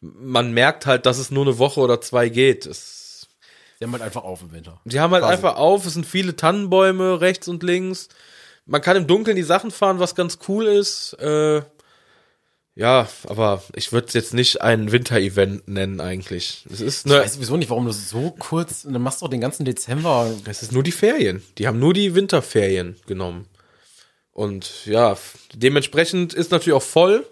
man 0.00 0.52
merkt 0.52 0.86
halt, 0.86 1.04
dass 1.04 1.18
es 1.18 1.30
nur 1.30 1.44
eine 1.44 1.58
Woche 1.58 1.80
oder 1.80 2.00
zwei 2.00 2.28
geht. 2.30 2.64
Es, 2.64 3.26
Die 3.80 3.84
haben 3.84 3.92
halt 3.92 4.02
einfach 4.02 4.24
auf 4.24 4.40
im 4.40 4.52
Winter. 4.52 4.80
die 4.84 5.00
haben 5.00 5.12
halt 5.12 5.22
Quasi. 5.24 5.34
einfach 5.34 5.56
auf, 5.56 5.84
es 5.84 5.92
sind 5.94 6.06
viele 6.06 6.34
Tannenbäume 6.36 7.20
rechts 7.20 7.48
und 7.48 7.62
links. 7.62 8.08
man 8.64 8.80
kann 8.80 8.96
im 8.96 9.06
Dunkeln 9.06 9.36
die 9.36 9.42
Sachen 9.42 9.70
fahren, 9.70 9.98
was 9.98 10.14
ganz 10.14 10.38
cool 10.48 10.64
ist. 10.66 11.12
Äh, 11.14 11.62
ja, 12.76 13.08
aber 13.28 13.62
ich 13.74 13.92
würde 13.92 14.08
es 14.08 14.14
jetzt 14.14 14.34
nicht 14.34 14.60
ein 14.60 14.90
Winter-Event 14.90 15.68
nennen 15.68 16.00
eigentlich. 16.00 16.64
Es 16.72 16.80
ist 16.80 17.06
Ich 17.06 17.12
eine, 17.12 17.22
weiß 17.22 17.34
sowieso 17.34 17.56
nicht, 17.56 17.70
warum 17.70 17.86
du 17.86 17.92
so 17.92 18.34
kurz, 18.38 18.82
dann 18.82 19.00
machst 19.00 19.20
du 19.20 19.26
doch 19.26 19.30
den 19.30 19.40
ganzen 19.40 19.64
Dezember. 19.64 20.30
es 20.46 20.62
ist 20.62 20.72
nur 20.72 20.82
die 20.82 20.92
Ferien. 20.92 21.42
Die 21.58 21.68
haben 21.68 21.78
nur 21.78 21.94
die 21.94 22.14
Winterferien 22.14 22.96
genommen. 23.06 23.46
Und 24.32 24.86
ja, 24.86 25.16
dementsprechend 25.54 26.34
ist 26.34 26.50
natürlich 26.50 26.74
auch 26.76 26.82
voll. 26.82 27.24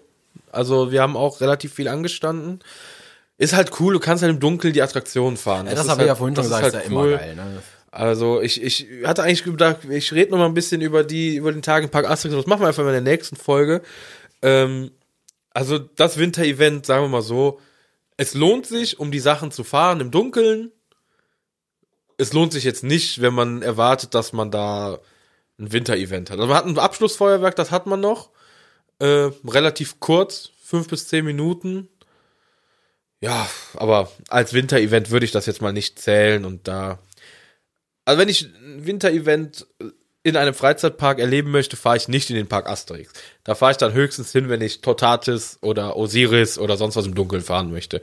Also 0.51 0.91
wir 0.91 1.01
haben 1.01 1.17
auch 1.17 1.41
relativ 1.41 1.73
viel 1.73 1.89
angestanden. 1.89 2.61
Ist 3.37 3.53
halt 3.53 3.79
cool, 3.81 3.93
du 3.93 3.99
kannst 3.99 4.23
halt 4.23 4.31
im 4.31 4.39
Dunkeln 4.39 4.73
die 4.73 4.81
Attraktionen 4.81 5.35
fahren. 5.35 5.65
Ja, 5.65 5.73
das 5.73 5.85
ist 5.85 5.89
habe 5.89 5.99
halt, 5.99 6.05
ich 6.05 6.09
ja 6.09 6.15
vorhin 6.15 6.35
schon 6.35 6.49
das 6.49 6.61
gesagt, 6.61 6.67
ist, 6.67 6.73
halt 6.75 6.85
ja 6.85 6.97
cool. 6.97 7.07
immer 7.09 7.17
geil. 7.17 7.35
Ne? 7.35 7.63
Also 7.91 8.41
ich, 8.41 8.63
ich 8.63 8.87
hatte 9.03 9.23
eigentlich 9.23 9.43
gedacht, 9.43 9.79
ich 9.89 10.13
rede 10.13 10.31
noch 10.31 10.37
mal 10.37 10.45
ein 10.45 10.53
bisschen 10.53 10.81
über 10.81 11.03
die 11.03 11.35
über 11.35 11.51
den 11.51 11.61
Tag 11.61 11.83
im 11.83 11.89
Park 11.89 12.09
Asterix. 12.09 12.35
Das 12.35 12.47
machen 12.47 12.61
wir 12.61 12.67
einfach 12.67 12.83
mal 12.83 12.95
in 12.95 13.03
der 13.03 13.13
nächsten 13.13 13.35
Folge. 13.35 13.81
Ähm, 14.41 14.91
also 15.53 15.77
das 15.77 16.17
Winter-Event, 16.17 16.85
sagen 16.85 17.03
wir 17.03 17.09
mal 17.09 17.21
so, 17.21 17.59
es 18.17 18.33
lohnt 18.33 18.65
sich, 18.65 18.99
um 18.99 19.11
die 19.11 19.19
Sachen 19.19 19.51
zu 19.51 19.63
fahren 19.63 19.99
im 19.99 20.11
Dunkeln. 20.11 20.71
Es 22.17 22.33
lohnt 22.33 22.53
sich 22.53 22.63
jetzt 22.63 22.83
nicht, 22.83 23.21
wenn 23.21 23.33
man 23.33 23.61
erwartet, 23.61 24.13
dass 24.13 24.33
man 24.33 24.51
da 24.51 24.99
ein 25.59 25.71
Winter-Event 25.71 26.29
hat. 26.29 26.37
Also 26.37 26.47
man 26.47 26.57
hat 26.57 26.65
ein 26.65 26.77
Abschlussfeuerwerk, 26.77 27.55
das 27.55 27.71
hat 27.71 27.85
man 27.87 27.99
noch. 27.99 28.31
Äh, 28.99 29.31
relativ 29.45 29.99
kurz, 29.99 30.51
fünf 30.63 30.87
bis 30.87 31.07
zehn 31.07 31.25
Minuten. 31.25 31.89
Ja, 33.21 33.49
aber 33.75 34.11
als 34.27 34.53
Winter-Event 34.53 35.09
würde 35.09 35.25
ich 35.25 35.31
das 35.31 35.45
jetzt 35.45 35.61
mal 35.61 35.73
nicht 35.73 35.99
zählen 35.99 36.45
und 36.45 36.67
da 36.67 36.99
also 38.05 38.19
wenn 38.19 38.29
ich 38.29 38.43
ein 38.43 38.85
Winter-Event 38.85 39.67
in 40.23 40.37
einem 40.37 40.53
Freizeitpark 40.53 41.19
erleben 41.19 41.51
möchte, 41.51 41.75
fahre 41.75 41.97
ich 41.97 42.07
nicht 42.07 42.29
in 42.29 42.37
den 42.37 42.47
Park 42.47 42.67
Asterix. 42.69 43.11
Da 43.43 43.55
fahre 43.55 43.71
ich 43.71 43.77
dann 43.77 43.93
höchstens 43.93 44.31
hin, 44.31 44.47
wenn 44.49 44.61
ich 44.61 44.81
Totatis 44.81 45.59
oder 45.61 45.97
Osiris 45.97 46.57
oder 46.57 46.77
sonst 46.77 46.95
was 46.95 47.05
im 47.05 47.13
Dunkeln 47.13 47.43
fahren 47.43 47.71
möchte. 47.71 48.01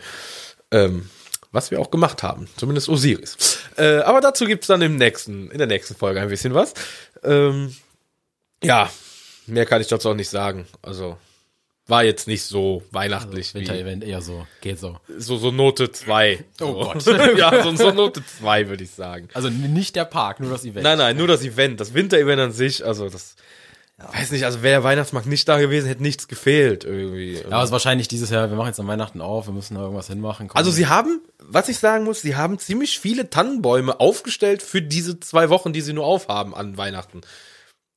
Ähm, 0.71 1.09
was 1.53 1.71
wir 1.71 1.81
auch 1.81 1.91
gemacht 1.91 2.23
haben. 2.23 2.47
Zumindest 2.57 2.89
Osiris. 2.89 3.59
Äh, 3.77 3.99
aber 4.01 4.21
dazu 4.21 4.45
gibt's 4.45 4.69
dann 4.69 4.83
im 4.83 4.97
nächsten, 4.97 5.51
in 5.51 5.59
der 5.59 5.67
nächsten 5.67 5.95
Folge 5.95 6.21
ein 6.21 6.29
bisschen 6.29 6.55
was. 6.55 6.75
Ähm, 7.25 7.75
ja, 8.63 8.91
mehr 9.47 9.67
kann 9.67 9.81
ich 9.81 9.89
dazu 9.89 10.11
auch 10.11 10.15
nicht 10.15 10.29
sagen. 10.29 10.67
Also 10.83 11.17
war 11.91 12.05
jetzt 12.05 12.27
nicht 12.29 12.45
so 12.45 12.83
weihnachtlich 12.91 13.55
wie 13.55 13.59
Winter-Event 13.61 14.05
eher 14.05 14.23
so, 14.23 14.47
geht 14.61 14.79
so. 14.79 14.97
so, 15.19 15.37
so 15.37 15.51
Note 15.51 15.91
2. 15.91 16.45
Oh 16.61 16.67
so. 16.67 16.75
Gott. 16.75 17.07
ja, 17.37 17.63
so, 17.63 17.77
so 17.77 17.91
Note 17.91 18.23
2 18.25 18.69
würde 18.69 18.85
ich 18.85 18.91
sagen. 18.91 19.29
Also 19.35 19.51
nicht 19.51 19.97
der 19.97 20.05
Park, 20.05 20.41
nur 20.41 20.51
das 20.51 20.65
Event. 20.65 20.85
Nein, 20.85 20.99
nein, 20.99 21.17
nur 21.17 21.27
das 21.27 21.43
Event, 21.43 21.81
das 21.81 21.93
Winter-Event 21.93 22.41
an 22.41 22.53
sich, 22.53 22.85
also 22.85 23.09
das, 23.09 23.37
weiß 23.99 24.31
nicht, 24.31 24.45
also 24.45 24.63
wäre 24.63 24.81
der 24.81 24.85
Weihnachtsmarkt 24.85 25.27
nicht 25.27 25.49
da 25.49 25.59
gewesen, 25.59 25.87
hätte 25.87 26.03
nichts 26.03 26.29
gefehlt 26.29 26.85
irgendwie. 26.85 27.35
Ja, 27.35 27.47
aber 27.47 27.59
es 27.59 27.67
ist 27.67 27.73
wahrscheinlich 27.73 28.09
dieses 28.09 28.31
Jahr, 28.31 28.49
wir 28.49 28.57
machen 28.57 28.69
jetzt 28.69 28.81
an 28.81 28.89
Weihnachten 28.89 29.21
auf, 29.21 29.47
wir 29.47 29.55
müssen 29.55 29.75
da 29.75 29.83
irgendwas 29.83 30.07
hinmachen. 30.07 30.49
Komm. 30.49 30.57
also 30.57 30.71
sie 30.71 30.87
haben, 30.87 31.21
was 31.39 31.69
ich 31.69 31.79
sagen 31.79 32.05
muss, 32.05 32.23
sie 32.23 32.37
haben 32.37 32.59
ziemlich 32.59 32.99
viele 32.99 33.31
Tannenbäume 33.31 34.01
aufgestellt 34.01 34.63
für 34.63 34.81
diese 34.81 35.21
zwei 35.21 35.51
Wochen, 35.51 35.73
die 35.73 35.81
sie 35.81 35.93
nur 35.93 36.07
aufhaben 36.07 36.55
an 36.55 36.77
Weihnachten. 36.77 37.21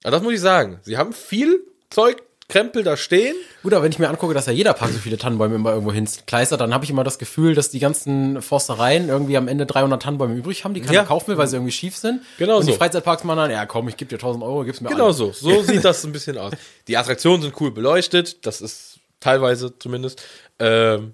Also 0.04 0.18
das 0.18 0.24
muss 0.24 0.34
ich 0.34 0.42
sagen. 0.42 0.80
Sie 0.84 0.98
haben 0.98 1.14
viel 1.14 1.62
Zeug, 1.90 2.22
Krempel 2.50 2.84
da 2.84 2.98
stehen. 2.98 3.36
Gut, 3.64 3.74
aber 3.74 3.84
wenn 3.84 3.92
ich 3.92 4.00
mir 4.00 4.10
angucke, 4.10 4.34
dass 4.34 4.46
ja 4.48 4.54
jeder 4.54 4.74
Park 4.74 4.92
so 4.92 5.00
viele 5.00 5.18
Tannenbäume 5.18 5.56
immer 5.56 5.72
irgendwo 5.72 5.92
hinkleistert, 5.94 6.60
dann 6.62 6.74
habe 6.74 6.84
ich 6.84 6.92
immer 6.92 7.04
das 7.04 7.18
Gefühl, 7.18 7.56
dass 7.56 7.70
die 7.70 7.80
ganzen 7.80 8.42
Forstereien 8.42 9.08
irgendwie 9.10 9.38
am 9.38 9.48
Ende 9.48 9.66
300 9.66 10.02
Tannenbäume 10.02 10.36
übrig 10.36 10.64
haben, 10.66 10.74
die 10.74 10.82
keiner 10.82 10.94
Ja. 10.94 11.04
kaufen 11.06 11.28
will, 11.30 11.38
weil 11.38 11.48
sie 11.48 11.56
irgendwie 11.56 11.72
schief 11.72 11.96
sind. 11.96 12.22
Genau 12.38 12.58
Und 12.58 12.68
die 12.68 12.74
so. 12.74 12.78
Freizeitparks 12.78 13.24
machen 13.24 13.38
dann, 13.38 13.52
ja 13.52 13.66
komm, 13.66 13.88
ich 13.88 13.96
gebe 13.98 14.10
dir 14.10 14.16
1000 14.18 14.44
Euro, 14.44 14.64
gib's 14.66 14.82
mir 14.82 14.90
Genau 14.90 15.06
alle. 15.06 15.14
so. 15.14 15.32
So 15.32 15.62
sieht 15.64 15.86
das 15.86 16.04
ein 16.04 16.12
bisschen 16.12 16.38
aus. 16.38 16.52
Die 16.88 16.98
Attraktionen 16.98 17.42
sind 17.42 17.60
cool 17.62 17.72
beleuchtet. 17.72 18.46
Das 18.46 18.60
ist 18.62 19.00
teilweise 19.22 19.78
zumindest. 19.80 20.22
Ähm, 20.60 21.14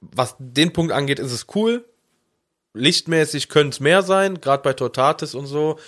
was 0.00 0.36
den 0.38 0.72
Punkt 0.72 0.92
angeht, 0.92 1.18
ist 1.18 1.32
es 1.32 1.46
cool. 1.56 1.84
Lichtmäßig 2.74 3.48
könnte 3.48 3.70
es 3.70 3.80
mehr 3.80 4.02
sein, 4.02 4.40
gerade 4.40 4.62
bei 4.62 4.72
Tortatis 4.72 5.34
und 5.34 5.46
so. 5.46 5.78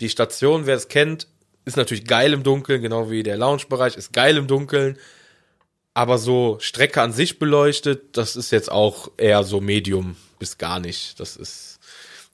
Die 0.00 0.08
Station, 0.08 0.64
wer 0.66 0.76
es 0.76 0.88
kennt, 0.88 1.26
ist 1.68 1.76
natürlich 1.76 2.04
geil 2.04 2.32
im 2.32 2.42
Dunkeln, 2.42 2.82
genau 2.82 3.10
wie 3.10 3.22
der 3.22 3.36
Lounge-Bereich 3.36 3.96
ist 3.96 4.12
geil 4.12 4.36
im 4.36 4.46
Dunkeln. 4.46 4.98
Aber 5.94 6.18
so 6.18 6.58
Strecke 6.60 7.02
an 7.02 7.12
sich 7.12 7.38
beleuchtet, 7.38 8.16
das 8.16 8.36
ist 8.36 8.50
jetzt 8.50 8.70
auch 8.70 9.10
eher 9.16 9.44
so 9.44 9.60
Medium 9.60 10.16
bis 10.38 10.58
gar 10.58 10.80
nicht. 10.80 11.18
Das 11.20 11.36
ist, 11.36 11.78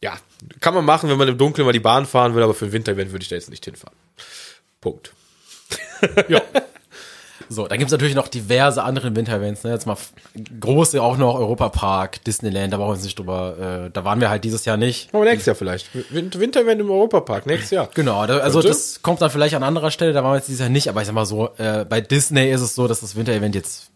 ja, 0.02 0.18
kann 0.60 0.74
man 0.74 0.84
machen, 0.84 1.08
wenn 1.08 1.18
man 1.18 1.28
im 1.28 1.38
Dunkeln 1.38 1.64
mal 1.66 1.72
die 1.72 1.80
Bahn 1.80 2.06
fahren 2.06 2.34
will, 2.34 2.42
aber 2.42 2.54
für 2.54 2.66
ein 2.66 2.72
Winterevent 2.72 3.12
würde 3.12 3.22
ich 3.22 3.28
da 3.28 3.36
jetzt 3.36 3.50
nicht 3.50 3.64
hinfahren. 3.64 3.96
Punkt. 4.80 5.12
So, 7.48 7.66
dann 7.68 7.78
gibt's 7.78 7.92
natürlich 7.92 8.14
noch 8.14 8.28
diverse 8.28 8.82
andere 8.82 9.14
Winter-Events, 9.14 9.64
ne? 9.64 9.70
Jetzt 9.72 9.86
mal 9.86 9.96
große 10.60 11.00
auch 11.02 11.16
noch 11.16 11.34
Europapark, 11.34 12.24
Disneyland, 12.24 12.72
da 12.72 12.78
brauchen 12.78 12.88
wir 12.90 12.94
uns 12.94 13.04
nicht 13.04 13.18
drüber, 13.18 13.84
äh, 13.86 13.90
da 13.90 14.04
waren 14.04 14.20
wir 14.20 14.30
halt 14.30 14.44
dieses 14.44 14.64
Jahr 14.64 14.76
nicht. 14.76 15.08
Aber 15.14 15.24
nächstes 15.24 15.46
Jahr 15.46 15.56
vielleicht. 15.56 15.88
Win- 16.12 16.32
Winterevent 16.34 16.80
im 16.80 16.90
Europapark, 16.90 17.46
nächstes 17.46 17.70
Jahr. 17.70 17.88
Genau, 17.94 18.26
da, 18.26 18.38
also 18.38 18.58
Könnte. 18.60 18.68
das 18.68 19.02
kommt 19.02 19.20
dann 19.20 19.30
vielleicht 19.30 19.54
an 19.54 19.62
anderer 19.62 19.90
Stelle, 19.90 20.12
da 20.12 20.22
waren 20.24 20.32
wir 20.32 20.36
jetzt 20.36 20.48
dieses 20.48 20.60
Jahr 20.60 20.68
nicht, 20.70 20.88
aber 20.88 21.00
ich 21.02 21.06
sag 21.06 21.14
mal 21.14 21.26
so, 21.26 21.50
äh, 21.58 21.84
bei 21.84 22.00
Disney 22.00 22.50
ist 22.50 22.60
es 22.60 22.74
so, 22.74 22.88
dass 22.88 23.00
das 23.00 23.16
Winter-Event 23.16 23.54
jetzt, 23.54 23.90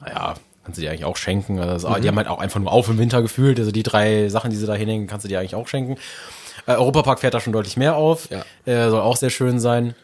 naja, 0.00 0.34
kannst 0.64 0.78
du 0.78 0.82
dir 0.82 0.90
eigentlich 0.90 1.04
auch 1.04 1.16
schenken. 1.16 1.58
Also, 1.60 1.88
Mhm. 1.88 2.02
Die 2.02 2.08
haben 2.08 2.16
halt 2.16 2.28
auch 2.28 2.38
einfach 2.40 2.60
nur 2.60 2.72
auf 2.72 2.88
im 2.88 2.98
Winter 2.98 3.22
gefühlt, 3.22 3.58
also 3.58 3.70
die 3.70 3.82
drei 3.82 4.28
Sachen, 4.28 4.50
die 4.50 4.56
sie 4.56 4.66
da 4.66 4.74
hinhängen, 4.74 5.06
kannst 5.06 5.24
du 5.24 5.28
dir 5.28 5.40
eigentlich 5.40 5.54
auch 5.54 5.68
schenken. 5.68 5.96
Äh, 6.66 6.72
Europapark 6.72 7.20
fährt 7.20 7.34
da 7.34 7.40
schon 7.40 7.52
deutlich 7.52 7.76
mehr 7.76 7.96
auf, 7.96 8.28
Ja. 8.30 8.44
äh, 8.70 8.90
soll 8.90 9.00
auch 9.00 9.16
sehr 9.16 9.30
schön 9.30 9.60
sein. 9.60 9.94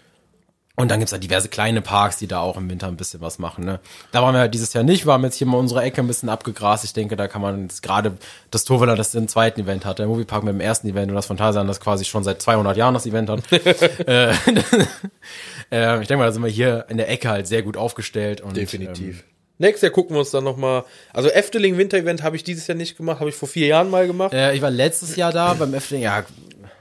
Und 0.76 0.90
dann 0.90 0.98
gibt's 0.98 1.12
da 1.12 1.18
diverse 1.18 1.48
kleine 1.48 1.82
Parks, 1.82 2.16
die 2.16 2.26
da 2.26 2.40
auch 2.40 2.56
im 2.56 2.68
Winter 2.68 2.88
ein 2.88 2.96
bisschen 2.96 3.20
was 3.20 3.38
machen. 3.38 3.64
Ne? 3.64 3.78
Da 4.10 4.22
waren 4.22 4.34
wir 4.34 4.40
halt 4.40 4.54
dieses 4.54 4.72
Jahr 4.72 4.82
nicht, 4.82 5.06
wir 5.06 5.12
haben 5.12 5.22
jetzt 5.22 5.36
hier 5.36 5.46
mal 5.46 5.56
unsere 5.56 5.82
Ecke 5.82 6.00
ein 6.00 6.08
bisschen 6.08 6.28
abgegrast. 6.28 6.84
Ich 6.84 6.92
denke, 6.92 7.14
da 7.14 7.28
kann 7.28 7.40
man 7.40 7.62
jetzt 7.62 7.80
gerade 7.82 8.16
das 8.50 8.64
Torwiller, 8.64 8.96
das 8.96 9.12
den 9.12 9.28
zweiten 9.28 9.60
Event 9.60 9.84
hat, 9.84 10.00
der 10.00 10.08
Moviepark 10.08 10.42
mit 10.42 10.52
dem 10.52 10.60
ersten 10.60 10.88
Event 10.88 11.10
und 11.10 11.14
das 11.14 11.26
Phantasialand, 11.26 11.70
das 11.70 11.78
quasi 11.78 12.04
schon 12.04 12.24
seit 12.24 12.42
200 12.42 12.76
Jahren 12.76 12.94
das 12.94 13.06
Event 13.06 13.30
hat. 13.30 13.40
äh, 13.52 14.30
äh, 15.70 16.00
ich 16.02 16.08
denke 16.08 16.16
mal, 16.16 16.26
da 16.26 16.32
sind 16.32 16.42
wir 16.42 16.50
hier 16.50 16.86
in 16.88 16.96
der 16.96 17.08
Ecke 17.08 17.28
halt 17.28 17.46
sehr 17.46 17.62
gut 17.62 17.76
aufgestellt. 17.76 18.40
Und, 18.40 18.56
Definitiv. 18.56 19.22
Nächstes 19.58 19.82
Jahr 19.82 19.92
gucken 19.92 20.16
wir 20.16 20.20
uns 20.20 20.32
dann 20.32 20.42
nochmal. 20.42 20.84
Also 21.12 21.28
Efteling 21.28 21.78
Winter-Event 21.78 22.24
habe 22.24 22.34
ich 22.34 22.42
dieses 22.42 22.66
Jahr 22.66 22.76
nicht 22.76 22.96
gemacht, 22.96 23.20
habe 23.20 23.30
ich 23.30 23.36
vor 23.36 23.48
vier 23.48 23.68
Jahren 23.68 23.88
mal 23.88 24.08
gemacht. 24.08 24.32
Ähm, 24.34 24.50
äh, 24.50 24.56
ich 24.56 24.62
war 24.62 24.70
letztes 24.70 25.14
Jahr 25.14 25.32
da 25.32 25.54
beim 25.54 25.72
Efteling, 25.72 26.02
ja, 26.02 26.24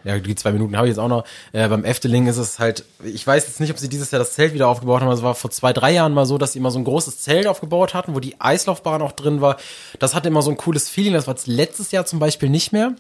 ja, 0.03 0.19
die 0.19 0.35
zwei 0.35 0.51
Minuten 0.51 0.75
habe 0.75 0.87
ich 0.87 0.91
jetzt 0.91 0.99
auch 0.99 1.07
noch. 1.07 1.23
Äh, 1.51 1.67
beim 1.69 1.85
Efteling 1.85 2.27
ist 2.27 2.37
es 2.37 2.59
halt, 2.59 2.85
ich 3.03 3.25
weiß 3.25 3.47
jetzt 3.47 3.59
nicht, 3.59 3.71
ob 3.71 3.77
sie 3.77 3.89
dieses 3.89 4.11
Jahr 4.11 4.19
das 4.19 4.33
Zelt 4.33 4.53
wieder 4.53 4.67
aufgebaut 4.67 5.01
haben, 5.01 5.07
aber 5.07 5.17
es 5.17 5.23
war 5.23 5.35
vor 5.35 5.51
zwei, 5.51 5.73
drei 5.73 5.91
Jahren 5.91 6.13
mal 6.13 6.25
so, 6.25 6.37
dass 6.37 6.53
sie 6.53 6.59
immer 6.59 6.71
so 6.71 6.79
ein 6.79 6.83
großes 6.83 7.21
Zelt 7.21 7.47
aufgebaut 7.47 7.93
hatten, 7.93 8.15
wo 8.15 8.19
die 8.19 8.39
Eislaufbahn 8.39 9.01
auch 9.01 9.13
drin 9.13 9.41
war. 9.41 9.57
Das 9.99 10.15
hatte 10.15 10.27
immer 10.27 10.41
so 10.41 10.51
ein 10.51 10.57
cooles 10.57 10.89
Feeling, 10.89 11.13
das 11.13 11.27
war 11.27 11.35
letztes 11.45 11.91
Jahr 11.91 12.05
zum 12.05 12.19
Beispiel 12.19 12.49
nicht 12.49 12.73
mehr. 12.73 12.93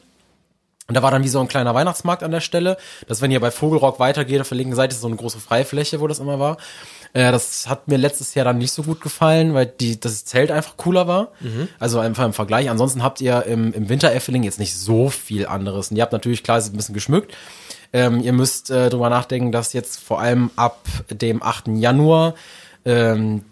Und 0.87 0.95
da 0.95 1.01
war 1.01 1.11
dann 1.11 1.23
wie 1.23 1.29
so 1.29 1.39
ein 1.39 1.47
kleiner 1.47 1.73
Weihnachtsmarkt 1.73 2.23
an 2.23 2.31
der 2.31 2.41
Stelle. 2.41 2.77
Das, 3.07 3.21
wenn 3.21 3.31
ihr 3.31 3.39
bei 3.39 3.51
Vogelrock 3.51 3.99
weitergeht, 3.99 4.41
auf 4.41 4.49
der 4.49 4.57
linken 4.57 4.75
Seite 4.75 4.93
ist 4.93 5.01
so 5.01 5.07
eine 5.07 5.15
große 5.15 5.39
Freifläche, 5.39 6.01
wo 6.01 6.07
das 6.07 6.19
immer 6.19 6.39
war. 6.39 6.57
Äh, 7.13 7.31
das 7.31 7.67
hat 7.67 7.87
mir 7.87 7.97
letztes 7.97 8.33
Jahr 8.33 8.45
dann 8.45 8.57
nicht 8.57 8.71
so 8.71 8.83
gut 8.83 8.99
gefallen, 9.01 9.53
weil 9.53 9.67
die, 9.67 9.99
das 9.99 10.25
Zelt 10.25 10.51
einfach 10.51 10.77
cooler 10.77 11.07
war. 11.07 11.31
Also 11.79 11.99
einfach 11.99 12.25
im 12.25 12.33
Vergleich. 12.33 12.69
Ansonsten 12.69 13.03
habt 13.03 13.21
ihr 13.21 13.45
im, 13.45 13.71
im 13.73 13.89
Winter 13.89 14.13
Effeling 14.13 14.43
jetzt 14.43 14.59
nicht 14.59 14.75
so 14.75 15.09
viel 15.09 15.45
anderes. 15.45 15.91
Und 15.91 15.97
ihr 15.97 16.03
habt 16.03 16.13
natürlich, 16.13 16.43
klar, 16.43 16.57
es 16.57 16.65
ist 16.65 16.73
ein 16.73 16.77
bisschen 16.77 16.95
geschmückt. 16.95 17.35
Ähm, 17.93 18.21
ihr 18.21 18.33
müsst 18.33 18.71
äh, 18.71 18.89
drüber 18.89 19.09
nachdenken, 19.09 19.51
dass 19.51 19.73
jetzt 19.73 19.99
vor 19.99 20.19
allem 20.19 20.49
ab 20.55 20.81
dem 21.11 21.43
8. 21.43 21.67
Januar 21.75 22.33
ähm, 22.85 23.43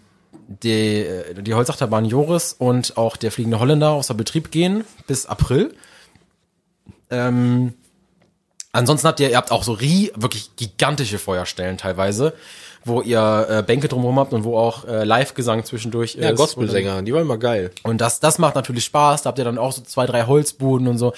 die, 0.48 1.06
die 1.40 1.54
Holzachterbahn 1.54 2.04
Joris 2.04 2.52
und 2.52 2.96
auch 2.96 3.16
der 3.16 3.30
fliegende 3.30 3.60
Holländer 3.60 3.90
außer 3.90 4.14
Betrieb 4.14 4.50
gehen 4.50 4.84
bis 5.06 5.26
April. 5.26 5.74
Ähm, 7.10 7.74
ansonsten 8.72 9.06
habt 9.06 9.20
ihr, 9.20 9.30
ihr 9.30 9.36
habt 9.36 9.52
auch 9.52 9.62
so 9.62 9.72
rie, 9.72 10.12
wirklich 10.16 10.56
gigantische 10.56 11.18
Feuerstellen 11.18 11.78
teilweise, 11.78 12.34
wo 12.84 13.00
ihr 13.00 13.46
äh, 13.48 13.62
Bänke 13.62 13.88
drumherum 13.88 14.18
habt 14.18 14.32
und 14.32 14.44
wo 14.44 14.58
auch 14.58 14.86
äh, 14.86 15.04
Live-Gesang 15.04 15.64
zwischendurch 15.64 16.14
Ja, 16.14 16.30
ist. 16.30 16.36
Gospelsänger, 16.36 17.02
die 17.02 17.12
waren 17.12 17.22
immer 17.22 17.38
geil. 17.38 17.70
Und 17.84 18.00
das, 18.00 18.20
das 18.20 18.38
macht 18.38 18.54
natürlich 18.54 18.84
Spaß. 18.84 19.22
Da 19.22 19.28
habt 19.28 19.38
ihr 19.38 19.44
dann 19.44 19.58
auch 19.58 19.72
so 19.72 19.82
zwei, 19.82 20.06
drei 20.06 20.24
Holzbuden 20.26 20.88
und 20.88 20.98
so. 20.98 21.12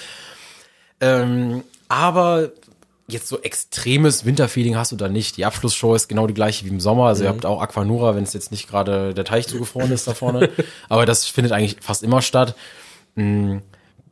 Ähm, 1.01 1.65
aber 1.89 2.51
jetzt 3.07 3.29
so 3.29 3.41
extremes 3.41 4.25
Winterfeeling 4.25 4.77
hast 4.77 4.93
du 4.93 4.97
da 4.97 5.09
nicht. 5.09 5.37
Die 5.37 5.45
Abschlussshow 5.45 5.95
ist 5.95 6.09
genau 6.09 6.27
die 6.27 6.35
gleiche 6.35 6.65
wie 6.65 6.71
im 6.71 6.81
Sommer. 6.81 7.07
Also 7.07 7.25
ihr 7.25 7.29
habt 7.29 7.45
auch 7.45 7.61
Aquanura, 7.61 8.15
wenn 8.17 8.25
es 8.25 8.33
jetzt 8.33 8.51
nicht 8.51 8.69
gerade 8.69 9.13
der 9.15 9.25
Teich 9.25 9.47
zugefroren 9.47 9.93
ist 9.93 10.09
da 10.09 10.15
vorne. 10.15 10.51
aber 10.89 11.05
das 11.07 11.27
findet 11.27 11.53
eigentlich 11.53 11.77
fast 11.81 12.03
immer 12.03 12.23
statt. 12.23 12.55
Mm, 13.15 13.59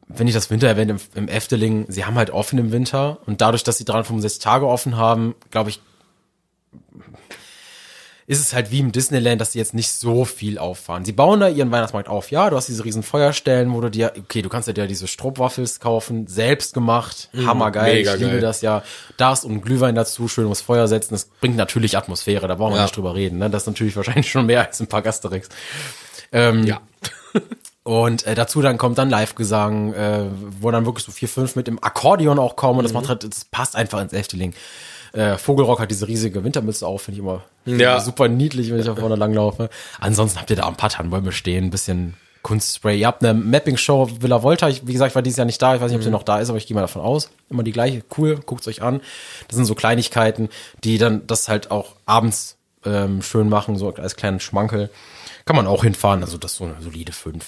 Wenn 0.09 0.29
ich 0.29 0.35
das 0.35 0.51
Winter-Event 0.51 0.91
im, 0.91 0.99
im 1.15 1.29
Efteling, 1.29 1.87
sie 1.89 2.05
haben 2.05 2.16
halt 2.16 2.31
offen 2.31 2.59
im 2.59 2.70
Winter 2.73 3.19
und 3.27 3.41
dadurch, 3.41 3.65
dass 3.65 3.79
sie 3.79 3.85
365 3.85 4.43
Tage 4.43 4.66
offen 4.66 4.97
haben, 4.97 5.35
glaube 5.51 5.70
ich, 5.70 5.81
ist 8.29 8.39
es 8.41 8.55
halt 8.55 8.70
wie 8.70 8.79
im 8.79 8.93
Disneyland, 8.93 9.41
dass 9.41 9.53
sie 9.53 9.59
jetzt 9.59 9.74
nicht 9.74 9.91
so 9.91 10.24
viel 10.24 10.57
auffahren. 10.59 11.05
Sie 11.05 11.12
bauen 11.12 11.41
da 11.41 11.49
ihren 11.49 11.70
Weihnachtsmarkt 11.73 12.09
auf. 12.09 12.31
Ja, 12.31 12.49
du 12.51 12.57
hast 12.57 12.69
diese 12.69 12.85
riesen 12.85 13.03
Feuerstellen, 13.03 13.73
wo 13.73 13.81
du 13.81 13.91
dir, 13.91 14.12
okay, 14.16 14.43
du 14.43 14.49
kannst 14.49 14.69
ja 14.69 14.73
dir 14.74 14.87
diese 14.87 15.09
Strohwaffels 15.09 15.81
kaufen, 15.81 16.27
selbst 16.29 16.73
gemacht, 16.73 17.31
hammergeil, 17.45 17.97
mega 17.97 18.15
ich 18.15 18.20
liebe 18.20 18.33
geil. 18.33 18.41
das 18.41 18.61
ja. 18.62 18.85
Das 19.16 19.45
und 19.45 19.61
Glühwein 19.62 19.95
dazu, 19.97 20.29
schön 20.29 20.45
ums 20.45 20.61
Feuer 20.61 20.87
setzen, 20.89 21.15
das 21.15 21.24
bringt 21.24 21.57
natürlich 21.57 21.97
Atmosphäre, 21.99 22.47
da 22.49 22.55
brauchen 22.55 22.73
wir 22.74 22.77
Ja. 22.77 22.83
nicht 22.85 22.97
drüber 22.97 23.15
reden. 23.15 23.39
Ne? 23.39 23.51
Das 23.51 23.65
ist 23.65 23.66
natürlich 23.66 23.97
wahrscheinlich 23.97 24.31
schon 24.31 24.47
mehr 24.47 24.66
als 24.66 24.81
ein 24.81 24.87
paar 24.87 25.03
Gasterix. 25.03 25.49
Ähm, 26.31 26.65
Ja. 26.65 26.81
Und 27.84 28.26
äh, 28.26 28.34
dazu 28.34 28.62
dann 28.62 28.78
kommt 28.78 28.98
dann 28.98 29.10
Live-Gesang, 29.10 29.92
äh, 29.94 30.24
wo 30.60 30.70
dann 30.70 30.86
wirklich 30.86 31.04
so 31.04 31.12
vier, 31.12 31.28
fünf 31.28 31.56
mit 31.56 31.66
dem 31.66 31.82
Akkordeon 31.82 32.38
auch 32.38 32.56
kommen. 32.56 32.78
Und 32.78 32.84
das 32.84 32.92
macht 32.92 33.09
halt, 33.09 33.24
das 33.24 33.44
passt 33.44 33.74
einfach 33.76 34.00
ins 34.00 34.12
Efteling. 34.12 34.54
Äh, 35.12 35.36
Vogelrock 35.36 35.80
hat 35.80 35.90
diese 35.90 36.09
riesige 36.09 36.42
Wintermütze 36.44 36.86
auf, 36.86 37.02
finde 37.02 37.16
ich 37.20 37.24
immer 37.24 37.42
Ja. 37.66 38.00
super 38.00 38.28
niedlich, 38.28 38.70
wenn 38.70 38.78
ich 38.80 38.86
da 38.86 38.94
vorne 38.94 39.16
langlaufe. 39.16 39.68
Ansonsten 40.00 40.38
habt 40.40 40.48
ihr 40.50 40.56
da 40.56 40.66
ein 40.66 40.76
paar 40.76 40.88
Tannenbäume 40.90 41.32
stehen, 41.32 41.64
ein 41.64 41.70
bisschen 41.70 42.14
Kunstspray. 42.42 42.98
Ihr 42.98 43.06
habt 43.06 43.22
eine 43.22 43.34
Mapping-Show 43.34 44.09
Villa 44.20 44.42
Volta. 44.42 44.68
Ich, 44.68 44.86
wie 44.86 44.92
gesagt, 44.92 45.10
ich 45.10 45.14
war 45.14 45.22
dieses 45.22 45.36
Jahr 45.36 45.44
nicht 45.44 45.60
da. 45.60 45.74
Ich 45.74 45.80
weiß 45.80 45.90
nicht, 45.90 45.98
ob 45.98 46.02
sie 46.04 46.10
noch 46.10 46.22
da 46.22 46.40
ist, 46.40 46.48
aber 46.48 46.59
ich 46.59 46.66
gehe 46.66 46.74
mal 46.74 46.80
davon 46.80 47.02
aus. 47.02 47.30
Immer 47.50 47.62
die 47.62 47.72
gleiche. 47.72 48.02
Cool, 48.16 48.36
guckt's 48.46 48.66
euch 48.68 48.82
an. 48.82 49.00
Das 49.48 49.56
sind 49.56 49.64
so 49.66 49.74
Kleinigkeiten, 49.74 50.48
die 50.82 50.98
dann 50.98 51.26
das 51.26 51.48
halt 51.48 51.70
auch 51.70 51.94
abends 52.06 52.56
ähm, 52.84 53.22
schön 53.22 53.48
machen, 53.48 53.76
so 53.76 53.94
als 53.94 54.16
kleinen 54.16 54.40
Schmankel. 54.40 54.90
Kann 55.44 55.56
man 55.56 55.66
auch 55.66 55.82
hinfahren. 55.82 56.23
Also 56.23 56.39
das 56.39 56.52
ist 56.52 56.59
so 56.59 56.64
eine 56.64 56.81
solide 56.81 57.12
5, 57.12 57.44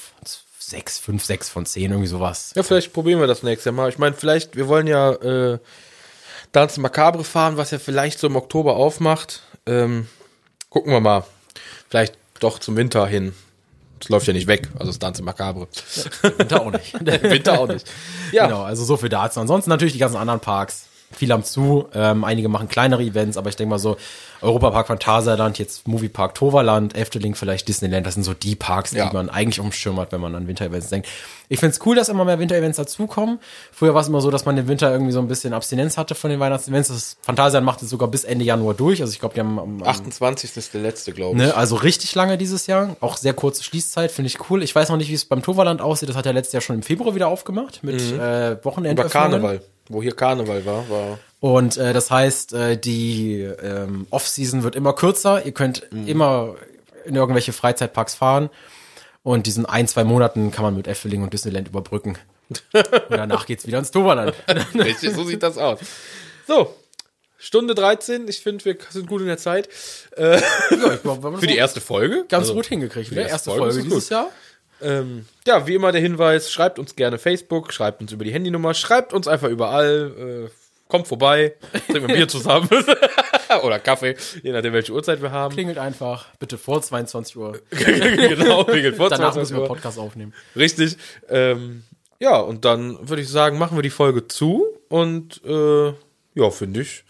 6, 0.59 0.99
5, 0.99 1.25
6 1.25 1.49
von 1.49 1.67
10, 1.67 1.91
irgendwie 1.91 2.09
sowas. 2.09 2.53
Ja, 2.57 2.63
vielleicht 2.63 2.93
probieren 2.93 3.21
wir 3.21 3.27
das 3.27 3.43
nächste 3.43 3.73
Mal. 3.73 3.89
Ich 3.89 3.99
meine, 3.99 4.15
vielleicht, 4.17 4.57
wir 4.57 4.69
wollen 4.69 4.87
ja 4.87 5.13
äh, 5.13 5.59
Dance 6.53 6.81
Macabre 6.81 7.25
fahren, 7.25 7.57
was 7.57 7.71
ja 7.71 7.79
vielleicht 7.79 8.19
so 8.19 8.27
im 8.27 8.37
Oktober 8.37 8.77
aufmacht. 8.77 9.43
Ähm, 9.67 10.09
gucken 10.71 10.93
wir 10.93 11.01
mal. 11.01 11.25
Vielleicht 11.89 12.17
doch 12.41 12.59
zum 12.59 12.77
Winter 12.77 13.07
hin. 13.07 13.35
Es 14.01 14.09
läuft 14.09 14.27
ja 14.27 14.33
nicht 14.33 14.49
weg, 14.49 14.69
also 14.75 14.87
das 14.87 14.99
Dance 14.99 15.23
Macabre. 15.23 15.69
Winter 16.37 16.61
auch 16.61 16.73
nicht. 16.73 16.95
Winter 17.23 17.59
auch 17.59 17.69
nicht. 17.69 17.87
Ja, 18.33 18.47
Genau, 18.47 18.63
also 18.63 18.85
so 18.85 18.97
viel 18.97 19.09
dazu. 19.09 19.41
Ansonsten 19.41 19.71
natürlich 19.71 19.95
die 19.95 19.99
ganzen 19.99 20.17
anderen 20.17 20.41
Parks. 20.41 20.89
Viel 21.13 21.31
am 21.33 21.45
zu. 21.45 21.89
Ähm, 21.95 22.25
einige 22.25 22.49
machen 22.49 22.69
kleinere 22.69 23.03
Events, 23.03 23.37
aber 23.37 23.49
ich 23.49 23.57
denke 23.57 23.71
mal 23.71 23.79
so 23.79 23.97
Europapark 24.45 24.87
Phantasialand, 24.87 25.59
jetzt 25.59 25.89
Moviepark 25.89 26.35
Toverland, 26.35 26.95
Efteling, 26.97 27.35
vielleicht 27.35 27.67
Disneyland. 27.67 28.07
Das 28.07 28.15
sind 28.15 28.23
so 28.23 28.35
die 28.35 28.55
Parks, 28.55 28.93
Ja. 28.93 29.09
die 29.09 29.15
man 29.15 29.29
eigentlich 29.31 29.59
auf 29.61 29.67
dem 29.67 29.73
Schirm 29.73 29.99
hat, 29.99 30.13
wenn 30.13 30.21
man 30.21 30.35
an 30.35 30.47
Winter-Events 30.47 30.89
denkt. 30.91 31.09
Ich 31.49 31.61
find's 31.61 31.79
cool, 31.85 31.97
dass 31.97 32.09
immer 32.09 32.25
mehr 32.25 32.39
Winter-Events 32.39 32.77
dazukommen. 32.77 33.39
Früher 33.73 33.95
war 33.95 34.01
es 34.01 34.09
immer 34.09 34.21
so, 34.21 34.31
dass 34.31 34.45
man 34.45 34.57
im 34.57 34.69
Winter 34.69 34.91
irgendwie 34.91 35.13
so 35.13 35.19
ein 35.19 35.29
bisschen 35.29 35.53
Abstinenz 35.53 35.97
hatte 35.99 36.15
von 36.15 36.31
den 36.31 36.41
Weihnachts-Events. 36.41 36.89
Das 36.89 37.17
Phantasialand 37.23 37.67
macht 37.67 37.83
es 37.83 37.91
sogar 37.91 38.09
bis 38.09 38.25
Ende 38.25 38.45
Januar 38.45 38.75
durch. 38.75 39.01
Also 39.01 39.13
ich 39.13 39.21
glaube, 39.21 39.35
die 39.35 39.41
haben 39.41 39.59
am, 39.59 39.83
am 39.83 39.89
28. 39.89 40.57
ist 40.57 40.73
der 40.75 40.81
letzte, 40.83 41.13
glaube 41.13 41.37
ich. 41.37 41.43
Ne, 41.43 41.55
also 41.57 41.77
richtig 41.77 42.15
lange 42.15 42.39
dieses 42.39 42.67
Jahr. 42.67 42.97
Auch 43.01 43.17
sehr 43.17 43.35
kurze 43.35 43.63
Schließzeit, 43.63 44.11
finde 44.13 44.29
ich 44.29 44.51
cool. 44.51 44.63
Ich 44.63 44.75
weiß 44.75 44.89
noch 44.89 44.97
nicht, 44.97 45.11
wie 45.11 45.15
es 45.15 45.25
beim 45.25 45.43
Toverland 45.43 45.81
aussieht. 45.81 46.09
Das 46.09 46.17
hat 46.17 46.27
ja 46.27 46.33
letztes 46.33 46.53
Jahr 46.53 46.61
schon 46.63 46.77
im 46.77 46.83
Februar 46.83 47.15
wieder 47.15 47.29
aufgemacht 47.29 47.83
mit 47.83 48.01
äh, 48.01 48.63
Wochenende. 48.65 49.03
Über 49.03 49.11
Karneval. 49.11 49.61
Wo 49.89 50.03
hier 50.03 50.13
Karneval 50.17 50.65
war, 50.65 50.89
war. 50.89 51.19
Und 51.45 51.77
äh, 51.77 51.93
das 51.93 52.11
heißt, 52.11 52.55
äh, 52.55 52.79
die 52.79 53.43
ähm, 53.43 54.07
Off-Season 54.09 54.63
wird 54.63 54.77
immer 54.77 54.95
kürzer. 54.95 55.45
Ihr 55.45 55.53
könnt 55.53 55.87
immer 56.07 56.55
in 57.05 57.15
irgendwelche 57.15 57.53
Freizeitparks 57.53 58.15
fahren. 58.15 58.49
Und 59.23 59.47
diesen 59.47 59.67
ein, 59.67 59.87
zwei 59.87 60.05
Monaten 60.05 60.53
kann 60.53 60.65
man 60.65 60.75
mit 60.75 60.89
Efteling 60.89 61.23
und 61.23 61.35
Disneyland 61.35 61.69
überbrücken. 61.69 62.17
und 62.49 62.87
danach 63.11 63.45
geht's 63.45 63.67
wieder 63.67 63.79
ins 63.79 63.91
Toverland. 63.91 64.33
Richtig, 64.75 65.13
so 65.13 65.23
sieht 65.25 65.43
das 65.43 65.59
aus. 65.59 65.81
So, 66.49 66.75
Stunde 67.37 67.75
13. 67.75 68.27
Ich 68.27 68.41
finde, 68.41 68.65
wir 68.65 68.79
sind 68.89 69.07
gut 69.07 69.21
in 69.21 69.27
der 69.27 69.37
Zeit. 69.37 69.69
Äh, 70.17 70.39
für 70.71 71.47
die 71.47 71.57
erste 71.57 71.83
Folge. 71.83 72.25
ganz 72.27 72.45
Also, 72.45 72.55
gut 72.55 72.65
hingekriegt. 72.69 73.11
die 73.11 73.17
Ne? 73.17 73.21
erste 73.21 73.35
Erste 73.35 73.51
Folge 73.51 73.65
Folge, 73.67 73.83
dieses 73.83 74.05
gut. 74.05 74.11
Jahr. 74.13 74.31
Ähm, 74.81 75.27
ja, 75.47 75.67
wie 75.67 75.75
immer 75.75 75.93
der 75.93 76.01
Hinweis, 76.01 76.51
schreibt 76.51 76.79
uns 76.79 76.97
gerne 76.97 77.19
Facebook, 77.19 77.71
schreibt 77.71 78.01
uns 78.01 78.13
über 78.13 78.25
die 78.25 78.33
Handynummer, 78.33 78.73
schreibt 78.73 79.13
uns 79.13 79.29
einfach 79.29 79.51
überall, 79.51 80.49
äh, 80.49 80.64
kommt 80.89 81.09
vorbei, 81.09 81.55
trinken 81.87 82.09
wir 82.09 82.15
Bier 82.15 82.29
zusammen. 82.29 82.69
Oder 83.63 83.79
Kaffee, 83.79 84.17
je 84.43 84.53
nachdem, 84.53 84.73
welche 84.73 84.93
Uhrzeit 84.93 85.23
wir 85.23 85.31
haben. 85.31 85.55
Klingelt 85.55 85.79
einfach. 85.79 86.27
Bitte 86.39 86.59
vor 86.59 86.83
22 86.83 87.37
Uhr. 87.37 87.59
genau, 87.71 88.63
regelt 88.63 88.97
vor 88.97 89.09
Danach 89.11 89.33
22 89.33 89.41
müssen 89.41 89.57
wir 89.57 89.63
Uhr. 89.63 89.69
Podcast 89.69 89.99
aufnehmen. 89.99 90.35
Richtig. 90.57 90.97
Ähm, 91.29 91.85
ja, 92.19 92.39
und 92.39 92.65
dann 92.65 93.09
würde 93.09 93.23
ich 93.23 93.29
sagen, 93.29 93.59
machen 93.59 93.77
wir 93.77 93.83
die 93.83 93.91
Folge 93.91 94.29
zu 94.29 94.67
und 94.89 95.43
äh, 95.45 95.89
ja, 96.35 96.51
finde 96.51 96.81
ich, 96.81 97.05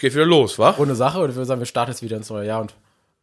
geht 0.00 0.14
wieder 0.14 0.26
los, 0.26 0.58
wa? 0.58 0.70
Runde 0.70 0.94
Sache. 0.94 1.18
Ich 1.28 1.34
würde 1.34 1.44
sagen, 1.44 1.60
wir 1.60 1.66
starten 1.66 1.92
jetzt 1.92 2.02
wieder 2.02 2.16
ins 2.16 2.30
neue 2.30 2.46
Jahr 2.46 2.60
und 2.60 2.74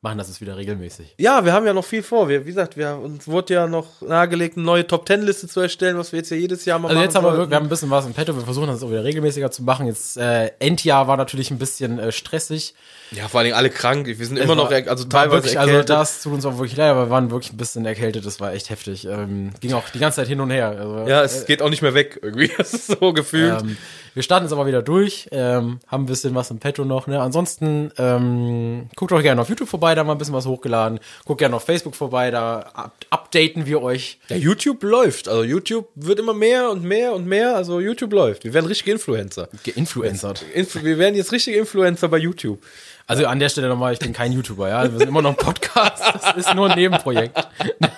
machen 0.01 0.17
das 0.17 0.29
jetzt 0.29 0.39
wieder 0.39 0.55
regelmäßig. 0.55 1.15
Ja, 1.17 1.43
wir 1.43 1.51
haben 1.51 1.65
ja 1.65 1.73
noch 1.73 1.83
viel 1.83 2.03
vor. 2.03 2.29
Wir, 2.29 2.45
wie 2.45 2.49
gesagt, 2.49 2.77
wir, 2.77 2.95
uns 2.95 3.27
wurde 3.27 3.53
ja 3.53 3.67
noch 3.67 4.01
nahegelegt, 4.01 4.55
eine 4.55 4.65
neue 4.65 4.87
Top-Ten-Liste 4.87 5.49
zu 5.49 5.59
erstellen, 5.59 5.97
was 5.97 6.13
wir 6.13 6.19
jetzt 6.19 6.31
ja 6.31 6.37
jedes 6.37 6.63
Jahr 6.63 6.79
mal 6.79 6.87
Also 6.87 7.01
jetzt 7.01 7.15
haben 7.15 7.25
wir, 7.25 7.49
wir 7.49 7.55
haben 7.57 7.65
ein 7.65 7.69
bisschen 7.69 7.89
was 7.89 8.05
im 8.05 8.13
Petto, 8.13 8.33
wir 8.33 8.43
versuchen 8.43 8.67
das 8.67 8.81
auch 8.81 8.89
wieder 8.89 9.03
regelmäßiger 9.03 9.51
zu 9.51 9.61
machen. 9.63 9.87
Jetzt 9.87 10.15
äh, 10.15 10.51
Endjahr 10.59 11.07
war 11.09 11.17
natürlich 11.17 11.51
ein 11.51 11.57
bisschen 11.59 11.99
äh, 11.99 12.13
stressig. 12.13 12.75
Ja, 13.11 13.27
vor 13.27 13.39
allen 13.39 13.45
Dingen 13.47 13.57
alle 13.57 13.69
krank. 13.71 14.07
Wir 14.07 14.15
sind 14.25 14.37
immer 14.37 14.51
Es 14.53 14.57
noch, 14.57 14.71
war- 14.71 14.77
er- 14.77 14.89
also 14.89 15.03
teilweise 15.03 15.43
wirklich, 15.43 15.59
also 15.59 15.69
erkältet. 15.71 15.89
das 15.89 16.21
tut 16.23 16.31
uns 16.33 16.45
auch 16.45 16.57
wirklich 16.57 16.77
leid, 16.77 16.91
aber 16.91 17.07
wir 17.07 17.09
waren 17.09 17.29
wirklich 17.31 17.51
ein 17.51 17.57
bisschen 17.57 17.85
erkältet, 17.85 18.25
das 18.25 18.39
war 18.39 18.53
echt 18.53 18.69
heftig. 18.69 19.05
Ähm, 19.05 19.51
ging 19.59 19.73
auch 19.73 19.89
die 19.89 19.99
ganze 19.99 20.17
Zeit 20.17 20.27
hin 20.29 20.39
und 20.39 20.49
her. 20.51 20.69
Also, 20.79 21.09
ja, 21.09 21.23
es 21.23 21.45
geht 21.45 21.61
auch 21.61 21.69
nicht 21.69 21.81
mehr 21.81 21.93
weg 21.93 22.19
irgendwie. 22.21 22.49
Das 22.57 22.73
ist 22.73 22.87
so 22.87 23.11
gefühlt. 23.11 23.61
ähm, 23.61 23.75
wir 24.19 24.23
starten 24.23 24.43
jetzt 24.47 24.51
aber 24.51 24.67
wieder 24.67 24.81
durch, 24.81 25.29
ähm, 25.31 25.79
haben 25.87 26.03
ein 26.03 26.05
bisschen 26.05 26.35
was 26.35 26.51
im 26.51 26.59
Petto 26.59 26.83
noch. 26.83 27.07
Ne? 27.07 27.21
Ansonsten 27.21 27.89
ähm, 27.97 28.89
guckt 28.97 29.13
auch 29.13 29.21
gerne 29.21 29.39
auf 29.39 29.47
YouTube 29.47 29.69
vorbei, 29.69 29.95
da 29.95 30.01
haben 30.01 30.07
wir 30.07 30.11
ein 30.11 30.17
bisschen 30.17 30.33
was 30.33 30.45
hochgeladen. 30.45 30.99
Guckt 31.23 31.39
gerne 31.39 31.55
auf 31.55 31.63
Facebook 31.63 31.95
vorbei, 31.95 32.29
da 32.29 32.59
up 32.73 32.91
updaten 33.11 33.65
wir 33.65 33.81
euch. 33.81 34.19
Ja, 34.27 34.35
YouTube 34.35 34.83
läuft. 34.83 35.29
Also 35.29 35.43
YouTube 35.43 35.87
wird 35.95 36.19
immer 36.19 36.33
mehr 36.33 36.69
und 36.69 36.83
mehr 36.83 37.13
und 37.13 37.27
mehr. 37.27 37.55
Also 37.55 37.79
YouTube 37.79 38.11
läuft. 38.11 38.43
Wir 38.43 38.53
werden 38.53 38.65
richtige 38.65 38.91
Influencer. 38.91 39.47
Geinfluencert. 39.63 40.43
Influ 40.53 40.83
wir 40.83 40.97
werden 40.97 41.15
jetzt 41.15 41.31
richtige 41.31 41.57
Influencer 41.57 42.09
bei 42.09 42.17
YouTube. 42.17 42.61
Also 43.07 43.25
an 43.25 43.39
der 43.39 43.47
Stelle 43.47 43.69
nochmal, 43.69 43.93
ich 43.93 43.99
bin 43.99 44.11
kein 44.11 44.33
YouTuber, 44.33 44.67
ja. 44.67 44.83
Wir 44.91 44.99
sind 44.99 45.07
immer 45.07 45.21
noch 45.21 45.29
ein 45.29 45.37
Podcast. 45.37 46.03
Das 46.13 46.35
ist 46.35 46.53
nur 46.55 46.69
ein 46.69 46.77
Nebenprojekt. 46.77 47.39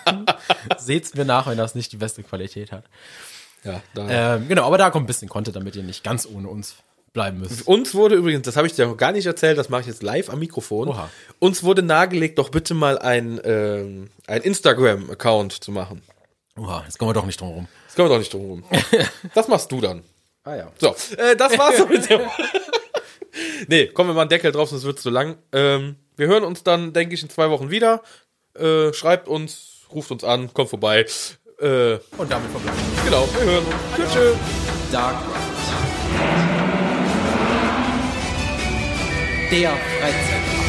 Seht's 0.77 1.15
mir 1.15 1.25
nach, 1.25 1.47
wenn 1.47 1.57
das 1.57 1.73
nicht 1.73 1.91
die 1.91 1.97
beste 1.97 2.21
Qualität 2.21 2.71
hat. 2.71 2.83
Ja, 3.63 3.81
da. 3.93 4.35
Ähm, 4.35 4.47
genau, 4.47 4.65
aber 4.65 4.77
da 4.77 4.89
kommt 4.89 5.03
ein 5.03 5.07
bisschen 5.07 5.29
Content, 5.29 5.55
damit 5.55 5.75
ihr 5.75 5.83
nicht 5.83 6.03
ganz 6.03 6.27
ohne 6.27 6.47
uns 6.47 6.75
bleiben 7.13 7.39
müsst. 7.39 7.67
Uns 7.67 7.93
wurde 7.93 8.15
übrigens, 8.15 8.43
das 8.43 8.55
habe 8.55 8.67
ich 8.67 8.73
dir 8.73 8.87
noch 8.87 8.97
gar 8.97 9.11
nicht 9.11 9.25
erzählt, 9.25 9.57
das 9.57 9.69
mache 9.69 9.81
ich 9.81 9.87
jetzt 9.87 10.01
live 10.01 10.29
am 10.29 10.39
Mikrofon. 10.39 10.89
Oha. 10.89 11.09
Uns 11.39 11.63
wurde 11.63 11.83
nahegelegt, 11.83 12.37
doch 12.39 12.49
bitte 12.49 12.73
mal 12.73 12.97
ein, 12.99 13.39
ähm, 13.43 14.09
ein 14.27 14.41
Instagram-Account 14.41 15.63
zu 15.63 15.71
machen. 15.71 16.01
Oha, 16.57 16.83
jetzt 16.85 16.97
kommen 16.97 17.09
wir 17.09 17.13
doch 17.13 17.25
nicht 17.25 17.39
drum 17.39 17.49
rum. 17.49 17.67
Das 17.85 17.95
können 17.95 18.09
wir 18.09 18.13
doch 18.13 18.19
nicht 18.19 18.33
drum 18.33 18.41
rum. 18.41 18.63
Das 19.33 19.47
machst 19.47 19.71
du 19.71 19.81
dann. 19.81 20.03
Ah 20.43 20.55
ja. 20.55 20.71
So, 20.79 20.95
äh, 21.17 21.35
das 21.35 21.57
war's 21.57 21.77
so 21.77 21.85
mit 21.85 22.09
dem. 22.09 22.21
nee, 23.67 23.87
kommen 23.87 24.09
wir 24.09 24.13
mal 24.13 24.21
einen 24.21 24.29
Deckel 24.29 24.51
drauf, 24.51 24.69
sonst 24.69 24.83
wird's 24.83 25.03
zu 25.03 25.09
lang. 25.09 25.37
Ähm, 25.51 25.97
wir 26.15 26.27
hören 26.27 26.43
uns 26.43 26.63
dann, 26.63 26.93
denke 26.93 27.13
ich, 27.13 27.23
in 27.23 27.29
zwei 27.29 27.49
Wochen 27.49 27.69
wieder. 27.69 28.01
Äh, 28.57 28.93
schreibt 28.93 29.27
uns, 29.27 29.81
ruft 29.91 30.11
uns 30.11 30.23
an, 30.23 30.53
kommt 30.53 30.69
vorbei. 30.69 31.05
Äh, 31.61 31.99
Und 32.17 32.31
damit 32.31 32.49
verbleiben 32.49 32.79
wir. 32.95 33.03
genau, 33.11 33.27
wir 33.37 33.45
hören 33.51 33.65
uns. 33.65 33.75
Tschüss. 33.95 34.13
tschüss. 34.13 34.35
Dark 34.91 35.15
Der 39.51 39.69
Freizeitpark. 39.69 40.60